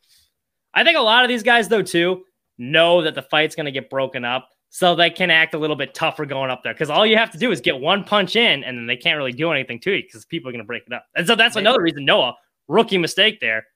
I 0.75 0.85
think 0.85 0.99
a 0.99 1.03
lot 1.03 1.25
of 1.25 1.29
these 1.29 1.43
guys 1.43 1.69
though 1.69 1.83
too 1.83 2.25
know 2.59 3.03
that 3.03 3.15
the 3.15 3.23
fight's 3.23 3.57
going 3.57 3.65
to 3.65 3.73
get 3.73 3.89
broken 3.89 4.25
up 4.25 4.51
so 4.71 4.95
they 4.95 5.11
can 5.11 5.31
act 5.31 5.53
a 5.53 5.59
little 5.59 5.75
bit 5.75 5.95
tougher 5.95 6.25
going 6.25 6.49
up 6.49 6.63
there 6.63 6.73
because 6.73 6.91
all 6.91 7.05
you 7.05 7.17
have 7.17 7.31
to 7.33 7.39
do 7.39 7.51
is 7.51 7.61
get 7.61 7.79
one 7.79 8.05
punch 8.05 8.37
in 8.37 8.63
and 8.63 8.79
then 8.79 8.87
they 8.87 8.97
can't 8.97 9.19
really 9.19 9.33
do 9.33 9.51
anything 9.51 9.81
to 9.81 9.91
you 9.91 10.03
because 10.03 10.25
people 10.25 10.49
are 10.49 10.53
going 10.53 10.63
to 10.63 10.67
break 10.67 10.85
it 10.87 10.93
up. 10.93 11.05
And 11.17 11.27
so 11.27 11.35
that's 11.35 11.57
another 11.57 11.83
reason 11.83 12.05
Noah, 12.05 12.37
rookie 12.69 12.97
mistake 12.97 13.41
there. 13.41 13.67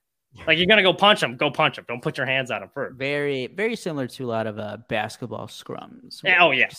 Like 0.47 0.57
you're 0.57 0.67
going 0.67 0.77
to 0.77 0.83
go 0.83 0.93
punch 0.93 1.21
him, 1.21 1.35
go 1.35 1.51
punch 1.51 1.77
him. 1.77 1.85
Don't 1.87 2.01
put 2.01 2.17
your 2.17 2.25
hands 2.25 2.49
on 2.49 2.63
him 2.63 2.69
first. 2.73 2.97
Very, 2.97 3.47
very 3.47 3.75
similar 3.75 4.07
to 4.07 4.25
a 4.25 4.27
lot 4.27 4.47
of 4.47 4.57
uh, 4.57 4.77
basketball 4.87 5.47
scrums. 5.47 6.21
Yeah, 6.23 6.43
oh, 6.43 6.51
yeah. 6.51 6.69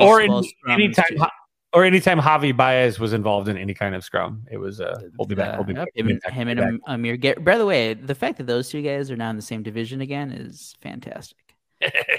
Or 0.00 0.20
in, 0.20 0.44
anytime, 0.68 1.16
or 1.72 1.84
anytime 1.84 2.20
Javi 2.20 2.56
Baez 2.56 2.98
was 2.98 3.12
involved 3.12 3.48
in 3.48 3.56
any 3.56 3.74
kind 3.74 3.94
of 3.94 4.04
scrum, 4.04 4.44
it 4.50 4.58
was 4.58 4.80
uh, 4.80 4.98
hold 5.16 5.28
me 5.28 5.36
back, 5.36 5.54
hold 5.54 5.68
me 5.68 5.74
back. 5.74 5.88
Him, 5.94 6.08
him 6.08 6.48
and 6.48 6.80
Amir 6.86 7.16
Garrett. 7.16 7.44
By 7.44 7.58
the 7.58 7.66
way, 7.66 7.94
the 7.94 8.14
fact 8.14 8.38
that 8.38 8.48
those 8.48 8.68
two 8.68 8.82
guys 8.82 9.10
are 9.10 9.16
now 9.16 9.30
in 9.30 9.36
the 9.36 9.42
same 9.42 9.62
division 9.62 10.00
again 10.00 10.32
is 10.32 10.74
fantastic 10.80 11.45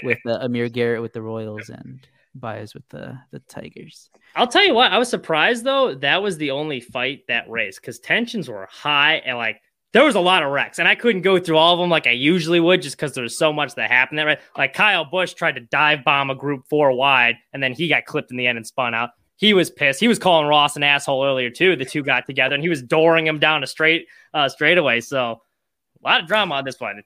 with 0.02 0.18
uh, 0.26 0.38
Amir 0.40 0.68
Garrett 0.68 1.02
with 1.02 1.12
the 1.12 1.22
Royals 1.22 1.68
and 1.68 2.06
Baez 2.34 2.74
with 2.74 2.88
the 2.88 3.18
the 3.30 3.40
Tigers. 3.40 4.10
I'll 4.36 4.46
tell 4.46 4.64
you 4.64 4.74
what, 4.74 4.92
I 4.92 4.98
was 4.98 5.08
surprised 5.08 5.64
though 5.64 5.94
that 5.96 6.22
was 6.22 6.38
the 6.38 6.50
only 6.50 6.80
fight 6.80 7.22
that 7.28 7.48
race 7.50 7.78
because 7.78 7.98
tensions 7.98 8.48
were 8.48 8.68
high 8.70 9.16
and 9.16 9.36
like 9.36 9.60
there 9.92 10.04
was 10.04 10.16
a 10.16 10.20
lot 10.20 10.42
of 10.42 10.50
wrecks, 10.50 10.78
and 10.78 10.86
I 10.86 10.94
couldn't 10.94 11.22
go 11.22 11.38
through 11.38 11.56
all 11.56 11.72
of 11.72 11.80
them 11.80 11.88
like 11.88 12.06
I 12.06 12.10
usually 12.10 12.60
would 12.60 12.82
just 12.82 12.96
because 12.96 13.14
there 13.14 13.22
was 13.22 13.38
so 13.38 13.52
much 13.52 13.74
that 13.76 13.90
happened. 13.90 14.18
That 14.18 14.24
right, 14.24 14.40
like 14.56 14.74
Kyle 14.74 15.04
Busch 15.04 15.32
tried 15.32 15.54
to 15.54 15.60
dive 15.60 16.04
bomb 16.04 16.30
a 16.30 16.34
group 16.34 16.66
four 16.68 16.92
wide, 16.92 17.36
and 17.52 17.62
then 17.62 17.72
he 17.72 17.88
got 17.88 18.04
clipped 18.04 18.30
in 18.30 18.36
the 18.36 18.46
end 18.46 18.58
and 18.58 18.66
spun 18.66 18.94
out. 18.94 19.10
He 19.36 19.54
was 19.54 19.70
pissed. 19.70 20.00
He 20.00 20.08
was 20.08 20.18
calling 20.18 20.46
Ross 20.46 20.76
an 20.76 20.82
asshole 20.82 21.24
earlier 21.24 21.48
too. 21.48 21.74
The 21.74 21.86
two 21.86 22.02
got 22.02 22.26
together, 22.26 22.54
and 22.54 22.62
he 22.62 22.68
was 22.68 22.82
dooring 22.82 23.26
him 23.26 23.38
down 23.38 23.62
a 23.62 23.66
straight 23.66 24.06
uh, 24.34 24.48
straightaway. 24.48 25.00
So 25.00 25.40
a 26.04 26.08
lot 26.08 26.20
of 26.20 26.26
drama 26.26 26.56
on 26.56 26.64
this 26.64 26.78
one. 26.78 27.02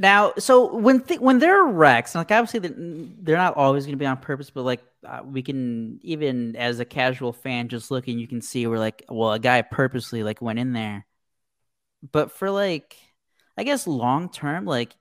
Now, 0.00 0.32
so 0.38 0.74
when 0.74 1.02
th- 1.02 1.20
when 1.20 1.40
there 1.40 1.62
are 1.62 1.70
wrecks, 1.70 2.14
like 2.14 2.30
obviously 2.30 2.60
they're 3.20 3.36
not 3.36 3.58
always 3.58 3.84
going 3.84 3.92
to 3.92 3.98
be 3.98 4.06
on 4.06 4.16
purpose, 4.16 4.48
but 4.48 4.62
like 4.62 4.80
uh, 5.06 5.20
we 5.22 5.42
can 5.42 6.00
even 6.02 6.56
as 6.56 6.80
a 6.80 6.86
casual 6.86 7.34
fan 7.34 7.68
just 7.68 7.90
looking, 7.90 8.18
you 8.18 8.26
can 8.26 8.40
see 8.40 8.66
where 8.66 8.78
like 8.78 9.04
well 9.10 9.34
a 9.34 9.38
guy 9.38 9.60
purposely 9.60 10.22
like 10.22 10.40
went 10.40 10.58
in 10.58 10.72
there. 10.72 11.04
But 12.12 12.32
for 12.32 12.50
like, 12.50 12.96
I 13.58 13.62
guess 13.62 13.86
long 13.86 14.30
term, 14.30 14.64
like, 14.64 14.96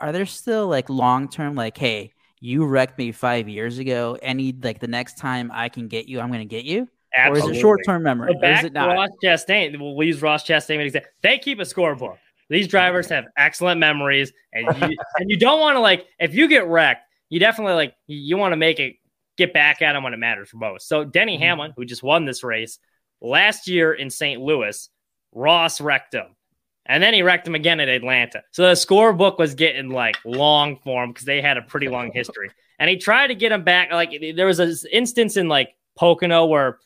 are 0.00 0.10
there 0.10 0.26
still 0.26 0.66
like 0.66 0.90
long 0.90 1.28
term 1.28 1.54
like, 1.54 1.78
hey, 1.78 2.12
you 2.40 2.66
wrecked 2.66 2.98
me 2.98 3.12
five 3.12 3.48
years 3.48 3.78
ago, 3.78 4.18
any 4.20 4.52
like 4.64 4.80
the 4.80 4.88
next 4.88 5.16
time 5.16 5.52
I 5.54 5.68
can 5.68 5.86
get 5.86 6.08
you, 6.08 6.18
I'm 6.18 6.26
going 6.26 6.40
to 6.40 6.44
get 6.44 6.64
you. 6.64 6.88
Absolutely. 7.14 7.50
Or 7.50 7.52
is 7.52 7.56
it 7.56 7.60
short 7.60 7.80
term 7.86 8.02
memory? 8.02 8.32
So 8.32 8.40
back 8.40 8.58
is 8.58 8.66
it 8.66 8.72
not? 8.72 8.96
Ross 8.96 9.10
Chastain, 9.22 9.78
we'll 9.78 10.04
use 10.04 10.20
Ross 10.20 10.44
Chastain. 10.44 11.00
They 11.22 11.38
keep 11.38 11.60
a 11.60 11.62
scorebook. 11.62 12.16
These 12.48 12.68
drivers 12.68 13.08
have 13.08 13.24
excellent 13.36 13.80
memories, 13.80 14.32
and 14.52 14.66
you, 14.66 14.96
and 15.18 15.30
you 15.30 15.36
don't 15.36 15.60
want 15.60 15.76
to 15.76 15.80
like 15.80 16.06
if 16.18 16.34
you 16.34 16.48
get 16.48 16.66
wrecked, 16.66 17.04
you 17.28 17.40
definitely 17.40 17.74
like 17.74 17.94
you 18.06 18.36
want 18.36 18.52
to 18.52 18.56
make 18.56 18.78
it 18.78 18.96
get 19.36 19.52
back 19.52 19.82
at 19.82 19.92
them 19.92 20.02
when 20.02 20.14
it 20.14 20.18
matters 20.18 20.50
most. 20.54 20.88
So 20.88 21.04
Denny 21.04 21.34
mm-hmm. 21.34 21.42
Hamlin, 21.42 21.72
who 21.76 21.84
just 21.84 22.02
won 22.02 22.24
this 22.24 22.42
race 22.42 22.78
last 23.20 23.68
year 23.68 23.92
in 23.92 24.10
St. 24.10 24.40
Louis, 24.40 24.88
Ross 25.32 25.80
wrecked 25.80 26.14
him. 26.14 26.26
And 26.88 27.02
then 27.02 27.14
he 27.14 27.22
wrecked 27.22 27.46
him 27.46 27.56
again 27.56 27.80
at 27.80 27.88
Atlanta. 27.88 28.42
So 28.52 28.62
the 28.62 28.74
scorebook 28.74 29.38
was 29.38 29.54
getting 29.54 29.90
like 29.90 30.16
long 30.24 30.76
form 30.76 31.10
because 31.10 31.26
they 31.26 31.42
had 31.42 31.56
a 31.56 31.62
pretty 31.62 31.88
long 31.88 32.12
history. 32.12 32.50
And 32.78 32.88
he 32.88 32.96
tried 32.96 33.28
to 33.28 33.34
get 33.34 33.50
him 33.50 33.64
back. 33.64 33.90
Like 33.90 34.12
there 34.36 34.46
was 34.46 34.60
an 34.60 34.72
instance 34.92 35.36
in 35.36 35.48
like 35.48 35.74
Pocono 35.96 36.46
where 36.46 36.78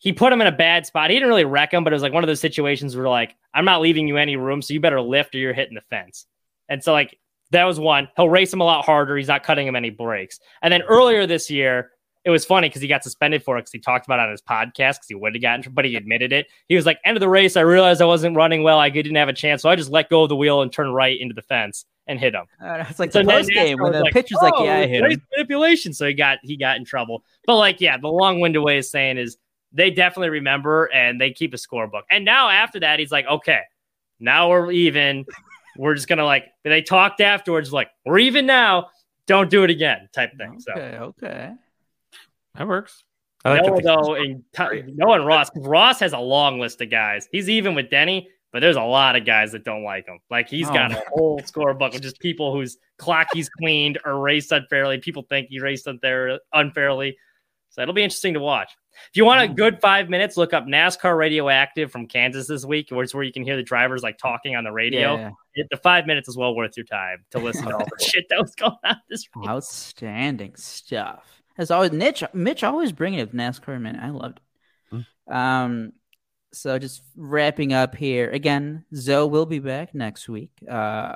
he 0.00 0.12
put 0.12 0.32
him 0.32 0.40
in 0.40 0.46
a 0.46 0.52
bad 0.52 0.86
spot. 0.86 1.10
He 1.10 1.16
didn't 1.16 1.28
really 1.28 1.44
wreck 1.44 1.72
him, 1.72 1.84
but 1.84 1.92
it 1.92 1.96
was 1.96 2.02
like 2.02 2.12
one 2.12 2.24
of 2.24 2.28
those 2.28 2.40
situations 2.40 2.96
where 2.96 3.08
like, 3.08 3.36
I'm 3.54 3.66
not 3.66 3.82
leaving 3.82 4.08
you 4.08 4.16
any 4.16 4.34
room, 4.34 4.62
so 4.62 4.74
you 4.74 4.80
better 4.80 5.00
lift 5.00 5.34
or 5.34 5.38
you're 5.38 5.52
hitting 5.52 5.74
the 5.74 5.82
fence. 5.82 6.26
And 6.68 6.82
so 6.82 6.92
like 6.92 7.18
that 7.50 7.64
was 7.64 7.78
one. 7.78 8.08
He'll 8.16 8.28
race 8.28 8.52
him 8.52 8.62
a 8.62 8.64
lot 8.64 8.84
harder. 8.84 9.16
He's 9.16 9.28
not 9.28 9.44
cutting 9.44 9.68
him 9.68 9.76
any 9.76 9.90
breaks. 9.90 10.40
And 10.62 10.72
then 10.72 10.82
earlier 10.82 11.26
this 11.26 11.50
year, 11.50 11.90
it 12.24 12.30
was 12.30 12.44
funny 12.44 12.68
because 12.68 12.82
he 12.82 12.88
got 12.88 13.02
suspended 13.02 13.42
for 13.42 13.56
it 13.56 13.62
because 13.62 13.72
he 13.72 13.78
talked 13.78 14.06
about 14.06 14.20
it 14.20 14.24
on 14.24 14.30
his 14.30 14.42
podcast 14.42 14.96
because 14.96 15.06
he 15.08 15.14
would 15.14 15.34
have 15.34 15.42
gotten, 15.42 15.72
but 15.72 15.84
he 15.84 15.96
admitted 15.96 16.32
it. 16.32 16.46
He 16.68 16.76
was 16.76 16.86
like, 16.86 16.98
end 17.04 17.16
of 17.16 17.20
the 17.20 17.28
race, 17.28 17.56
I 17.56 17.62
realized 17.62 18.00
I 18.00 18.06
wasn't 18.06 18.36
running 18.36 18.62
well. 18.62 18.78
I 18.78 18.88
didn't 18.90 19.16
have 19.16 19.28
a 19.28 19.34
chance, 19.34 19.62
so 19.62 19.68
I 19.68 19.76
just 19.76 19.90
let 19.90 20.08
go 20.08 20.22
of 20.22 20.28
the 20.28 20.36
wheel 20.36 20.62
and 20.62 20.72
turned 20.72 20.94
right 20.94 21.18
into 21.18 21.34
the 21.34 21.42
fence 21.42 21.84
and 22.06 22.18
hit 22.18 22.34
him. 22.34 22.44
Uh, 22.62 22.84
it's 22.88 22.98
like 22.98 23.12
so 23.12 23.22
the 23.22 23.28
post 23.28 23.50
game 23.50 23.78
when 23.78 23.92
the 23.92 24.00
like, 24.00 24.12
pitcher's 24.12 24.38
oh, 24.40 24.44
like, 24.44 24.54
"Yeah, 24.58 24.78
I 24.78 24.86
hit 24.86 25.04
him." 25.04 25.22
Manipulation, 25.32 25.92
so 25.94 26.06
he 26.06 26.14
got 26.14 26.38
he 26.42 26.56
got 26.56 26.76
in 26.76 26.84
trouble. 26.84 27.24
But 27.46 27.56
like, 27.56 27.80
yeah, 27.80 27.96
the 27.96 28.08
long-winded 28.08 28.62
way 28.62 28.78
of 28.78 28.84
saying 28.84 29.16
is 29.16 29.38
they 29.72 29.90
definitely 29.90 30.30
remember 30.30 30.86
and 30.86 31.20
they 31.20 31.30
keep 31.32 31.54
a 31.54 31.56
scorebook. 31.56 32.02
And 32.10 32.24
now 32.24 32.48
after 32.48 32.80
that, 32.80 32.98
he's 32.98 33.12
like, 33.12 33.26
okay, 33.26 33.60
now 34.18 34.50
we're 34.50 34.70
even. 34.72 35.24
we're 35.76 35.94
just 35.94 36.08
gonna 36.08 36.24
like 36.24 36.52
they 36.64 36.82
talked 36.82 37.20
afterwards, 37.20 37.72
like 37.72 37.88
we're 38.04 38.18
even 38.18 38.46
now. 38.46 38.88
Don't 39.26 39.50
do 39.50 39.62
it 39.64 39.70
again, 39.70 40.08
type 40.12 40.36
thing. 40.36 40.58
Okay, 40.68 40.96
so 40.98 41.04
okay, 41.04 41.52
that 42.56 42.66
works. 42.66 43.04
I 43.44 43.52
like 43.52 43.64
Noah 43.64 43.82
though, 43.82 44.14
and 44.14 44.42
t- 44.52 44.92
Noah 44.94 45.16
and 45.16 45.26
Ross. 45.26 45.50
Ross 45.56 46.00
has 46.00 46.12
a 46.12 46.18
long 46.18 46.58
list 46.58 46.80
of 46.80 46.90
guys. 46.90 47.28
He's 47.30 47.48
even 47.48 47.74
with 47.74 47.88
Denny, 47.88 48.28
but 48.52 48.60
there's 48.60 48.76
a 48.76 48.82
lot 48.82 49.16
of 49.16 49.24
guys 49.24 49.52
that 49.52 49.64
don't 49.64 49.84
like 49.84 50.06
him. 50.06 50.18
Like 50.30 50.48
he's 50.48 50.68
oh. 50.68 50.74
got 50.74 50.92
a 50.92 51.02
whole 51.08 51.40
scorebook 51.40 51.94
of 51.94 52.02
just 52.02 52.18
people 52.18 52.52
whose 52.52 52.76
clock 52.98 53.28
he's 53.32 53.48
cleaned 53.48 53.98
or 54.04 54.18
raced 54.18 54.52
unfairly. 54.52 54.98
People 54.98 55.24
think 55.28 55.48
he 55.48 55.60
raced 55.60 55.86
unfair, 55.86 56.40
unfairly. 56.52 57.16
So 57.70 57.82
it'll 57.82 57.94
be 57.94 58.02
interesting 58.02 58.34
to 58.34 58.40
watch. 58.40 58.72
If 58.92 59.16
you 59.16 59.24
want 59.24 59.42
a 59.42 59.48
good 59.52 59.80
five 59.80 60.08
minutes, 60.08 60.36
look 60.36 60.52
up 60.52 60.66
NASCAR 60.66 61.16
Radioactive 61.16 61.90
from 61.90 62.06
Kansas 62.06 62.46
this 62.46 62.64
week, 62.64 62.90
where 62.90 63.02
it's 63.02 63.14
where 63.14 63.22
you 63.22 63.32
can 63.32 63.42
hear 63.42 63.56
the 63.56 63.62
drivers 63.62 64.02
like 64.02 64.18
talking 64.18 64.56
on 64.56 64.64
the 64.64 64.72
radio. 64.72 65.16
Yeah. 65.16 65.30
It, 65.54 65.66
the 65.70 65.76
five 65.76 66.06
minutes 66.06 66.28
is 66.28 66.36
well 66.36 66.54
worth 66.54 66.76
your 66.76 66.86
time 66.86 67.24
to 67.30 67.38
listen 67.38 67.66
to 67.66 67.76
all 67.76 67.84
the 67.84 68.04
shit 68.04 68.26
that 68.30 68.40
was 68.40 68.54
going 68.54 68.76
on 68.84 68.96
this 69.08 69.26
week. 69.34 69.48
Outstanding 69.48 70.54
stuff. 70.56 71.42
As 71.58 71.70
always, 71.70 71.92
Mitch, 71.92 72.22
Mitch 72.32 72.62
always 72.62 72.92
bringing 72.92 73.20
up 73.20 73.32
NASCAR, 73.32 73.80
man. 73.80 73.98
I 74.00 74.10
loved 74.10 74.40
it. 74.92 75.04
Hmm. 75.28 75.34
Um, 75.34 75.92
so 76.52 76.78
just 76.78 77.02
wrapping 77.16 77.72
up 77.72 77.94
here 77.94 78.30
again. 78.30 78.84
Zoe 78.94 79.28
will 79.28 79.46
be 79.46 79.58
back 79.58 79.94
next 79.94 80.28
week. 80.28 80.50
Uh, 80.68 81.14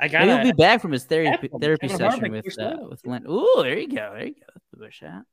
I 0.00 0.08
got. 0.08 0.24
He'll 0.24 0.42
be 0.42 0.52
back 0.52 0.80
from 0.80 0.92
his 0.92 1.04
therapy 1.04 1.48
therapy 1.60 1.88
session 1.88 2.30
with 2.30 2.58
uh, 2.58 2.76
with 2.88 3.06
Lynn. 3.06 3.26
Ooh, 3.28 3.54
there 3.58 3.78
you 3.78 3.88
go. 3.88 4.12
There 4.14 4.26
you 4.26 4.34
go. 4.34 4.60
The 4.72 4.78
bush 4.78 5.02
hat. 5.02 5.24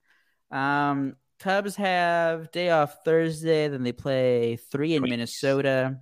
Um, 0.52 1.16
Cubs 1.40 1.76
have 1.78 2.52
day 2.52 2.70
off 2.70 3.04
Thursday. 3.06 3.68
Then 3.68 3.84
they 3.84 3.92
play 3.92 4.58
three 4.58 4.96
in 4.96 5.04
Minnesota. 5.04 6.00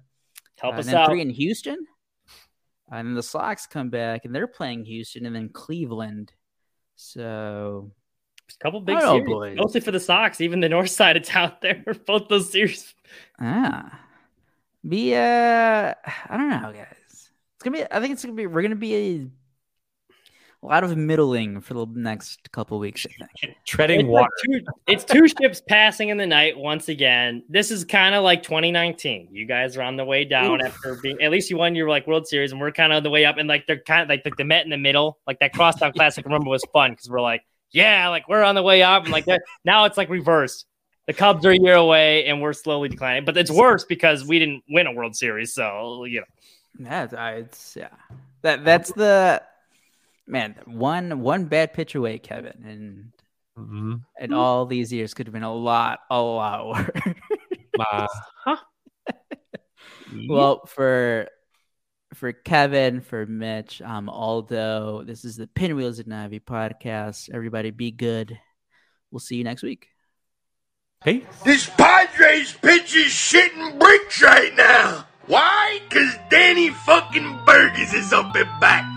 Help 0.57 0.75
uh, 0.75 0.79
us 0.79 0.85
then 0.87 0.95
out. 0.95 1.09
Three 1.09 1.21
in 1.21 1.29
Houston. 1.29 1.85
And 2.89 3.07
then 3.07 3.15
the 3.15 3.23
Sox 3.23 3.67
come 3.67 3.89
back 3.89 4.25
and 4.25 4.33
they're 4.33 4.47
playing 4.47 4.85
Houston 4.85 5.25
and 5.25 5.35
then 5.35 5.49
Cleveland. 5.49 6.31
So 6.95 7.91
a 8.49 8.63
couple 8.63 8.79
big 8.81 8.99
series, 8.99 9.57
mostly 9.57 9.81
for 9.81 9.91
the 9.91 9.99
Sox. 9.99 10.41
Even 10.41 10.59
the 10.61 10.69
north 10.69 10.89
side 10.91 11.17
of 11.17 11.23
town 11.23 11.53
there, 11.61 11.83
both 12.05 12.27
those 12.27 12.51
series. 12.51 12.93
Ah, 13.39 13.99
be 14.87 15.13
uh, 15.13 15.93
I 16.29 16.37
don't 16.37 16.49
know, 16.49 16.71
guys. 16.73 16.95
It's 17.09 17.63
gonna 17.63 17.77
be. 17.77 17.83
I 17.91 17.99
think 17.99 18.13
it's 18.13 18.23
gonna 18.23 18.35
be. 18.35 18.47
We're 18.47 18.61
gonna 18.61 18.75
be 18.75 19.29
a 20.67 20.69
a 20.69 20.73
lot 20.73 20.83
of 20.83 20.97
middling 20.97 21.61
for 21.61 21.73
the 21.73 21.87
next 21.95 22.51
couple 22.51 22.77
weeks. 22.77 23.05
I 23.21 23.25
think 23.39 23.55
treading 23.65 24.01
it's 24.01 24.07
water. 24.07 24.27
Like 24.49 24.63
two, 24.63 24.71
it's 24.87 25.03
two 25.03 25.27
ships 25.27 25.61
passing 25.67 26.09
in 26.09 26.17
the 26.17 26.25
night 26.25 26.57
once 26.57 26.89
again. 26.89 27.43
This 27.49 27.71
is 27.71 27.85
kind 27.85 28.13
of 28.13 28.23
like 28.23 28.43
2019. 28.43 29.29
You 29.31 29.45
guys 29.45 29.77
are 29.77 29.81
on 29.81 29.95
the 29.95 30.03
way 30.03 30.25
down 30.25 30.61
Oof. 30.61 30.67
after 30.67 30.95
being. 31.01 31.21
At 31.21 31.31
least 31.31 31.49
you 31.49 31.57
won 31.57 31.75
your 31.75 31.89
like 31.89 32.05
World 32.05 32.27
Series, 32.27 32.51
and 32.51 32.59
we're 32.59 32.71
kind 32.71 32.91
of 32.91 32.97
on 32.97 33.03
the 33.03 33.09
way 33.09 33.25
up. 33.25 33.37
And 33.37 33.47
like 33.47 33.65
they're 33.65 33.79
kind 33.79 34.01
of 34.01 34.09
like 34.09 34.23
the, 34.23 34.31
the 34.37 34.43
Met 34.43 34.65
in 34.65 34.69
the 34.69 34.77
middle. 34.77 35.19
Like 35.25 35.39
that 35.39 35.53
Crosstown 35.53 35.93
Classic. 35.93 36.25
remember 36.25 36.49
was 36.49 36.65
fun 36.73 36.91
because 36.91 37.09
we're 37.09 37.21
like, 37.21 37.43
yeah, 37.71 38.09
like 38.09 38.27
we're 38.27 38.43
on 38.43 38.55
the 38.55 38.63
way 38.63 38.83
up, 38.83 39.03
and 39.03 39.11
like 39.11 39.25
that. 39.25 39.41
Now 39.63 39.85
it's 39.85 39.97
like 39.97 40.09
reversed. 40.09 40.65
The 41.05 41.13
Cubs 41.13 41.45
are 41.45 41.51
a 41.51 41.57
year 41.57 41.75
away, 41.75 42.25
and 42.25 42.41
we're 42.41 42.51
slowly 42.51 42.89
declining. 42.89 43.23
But 43.23 43.37
it's 43.37 43.51
worse 43.51 43.85
because 43.85 44.25
we 44.25 44.39
didn't 44.39 44.63
win 44.69 44.87
a 44.87 44.91
World 44.91 45.15
Series, 45.15 45.53
so 45.53 46.03
you 46.03 46.19
know. 46.19 46.25
Yeah, 46.79 47.31
it's 47.31 47.75
yeah. 47.77 47.89
That 48.41 48.65
that's 48.65 48.91
the 48.91 49.41
man, 50.27 50.55
one 50.65 51.21
one 51.21 51.45
bad 51.45 51.73
pitch 51.73 51.95
away, 51.95 52.19
Kevin, 52.19 52.63
and 52.65 53.11
mm-hmm. 53.57 53.95
and 54.19 54.33
all 54.33 54.65
these 54.65 54.91
years 54.91 55.13
could 55.13 55.27
have 55.27 55.33
been 55.33 55.43
a 55.43 55.53
lot, 55.53 55.99
a 56.11 56.21
lot 56.21 56.67
worse. 56.67 57.15
uh, 57.79 58.07
huh? 58.45 58.57
well, 60.29 60.65
for 60.65 61.27
for 62.13 62.33
Kevin, 62.33 63.01
for 63.01 63.25
Mitch, 63.25 63.81
um, 63.81 64.09
Aldo, 64.09 65.03
this 65.03 65.23
is 65.23 65.37
the 65.37 65.47
Pinwheels 65.47 65.99
at 65.99 66.11
Ivy 66.11 66.39
podcast. 66.39 67.29
Everybody, 67.33 67.71
be 67.71 67.91
good. 67.91 68.37
We'll 69.11 69.19
see 69.19 69.35
you 69.35 69.43
next 69.43 69.63
week. 69.63 69.87
Hey, 71.03 71.23
this 71.45 71.69
Padres 71.69 72.53
pitch 72.53 72.95
is 72.95 73.11
shitting 73.11 73.79
bricks 73.79 74.21
right 74.21 74.53
now. 74.55 75.05
Why? 75.27 75.79
Cause 75.89 76.15
Danny 76.29 76.69
fucking 76.69 77.39
Burgess 77.45 77.93
is 77.93 78.11
up 78.11 78.35
and 78.35 78.59
back. 78.59 78.96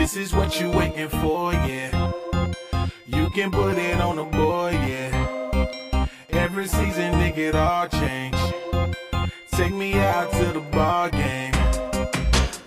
This 0.00 0.16
is 0.16 0.34
what 0.34 0.58
you 0.58 0.70
waiting 0.70 1.10
for, 1.10 1.52
yeah. 1.52 2.10
You 3.04 3.28
can 3.34 3.50
put 3.50 3.76
it 3.76 4.00
on 4.00 4.16
the 4.16 4.24
board, 4.24 4.72
yeah. 4.72 6.06
Every 6.30 6.66
season, 6.66 7.12
nigga, 7.20 7.50
it 7.50 7.54
all 7.54 7.86
change. 7.86 8.34
Take 9.52 9.74
me 9.74 9.92
out 9.98 10.32
to 10.32 10.52
the 10.54 10.60
ball 10.72 11.10
game. 11.10 11.52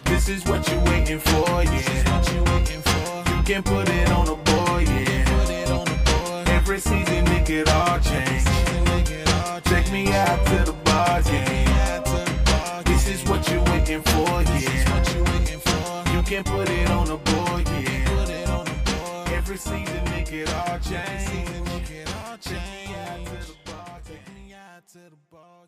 This 0.05 0.29
is 0.29 0.45
what 0.45 0.69
you 0.71 0.77
waiting 0.81 1.17
for, 1.17 1.63
yeah. 1.63 3.35
You 3.35 3.43
can 3.43 3.63
put 3.63 3.89
it 3.89 4.11
on 4.11 4.25
the 4.27 4.35
board, 4.35 4.87
yeah. 4.87 6.45
Every 6.55 6.79
season, 6.79 7.25
nigga, 7.25 7.61
it 7.61 7.69
all 7.69 7.99
change. 7.99 8.45
Take 9.63 9.91
me 9.91 10.13
out 10.13 10.45
to 10.49 10.71
the 10.71 10.75
ball 10.85 11.19
game. 11.23 12.83
This 12.85 13.07
is 13.07 13.27
what 13.27 13.49
you 13.49 13.59
waiting 13.71 14.03
for, 14.03 14.43
yeah 14.43 15.12
can 16.25 16.43
put 16.43 16.69
it 16.69 16.89
on 16.89 17.05
the 17.07 17.17
board, 17.17 17.67
yeah. 17.67 18.65
Every 19.35 19.57
season 19.57 20.03
make 20.05 20.31
it 20.31 20.53
all 20.53 20.79
change. 20.79 21.29
Take 24.05 24.35
me 24.35 24.53
out 24.53 24.87
to 24.89 24.99
the 24.99 25.17
bar. 25.31 25.62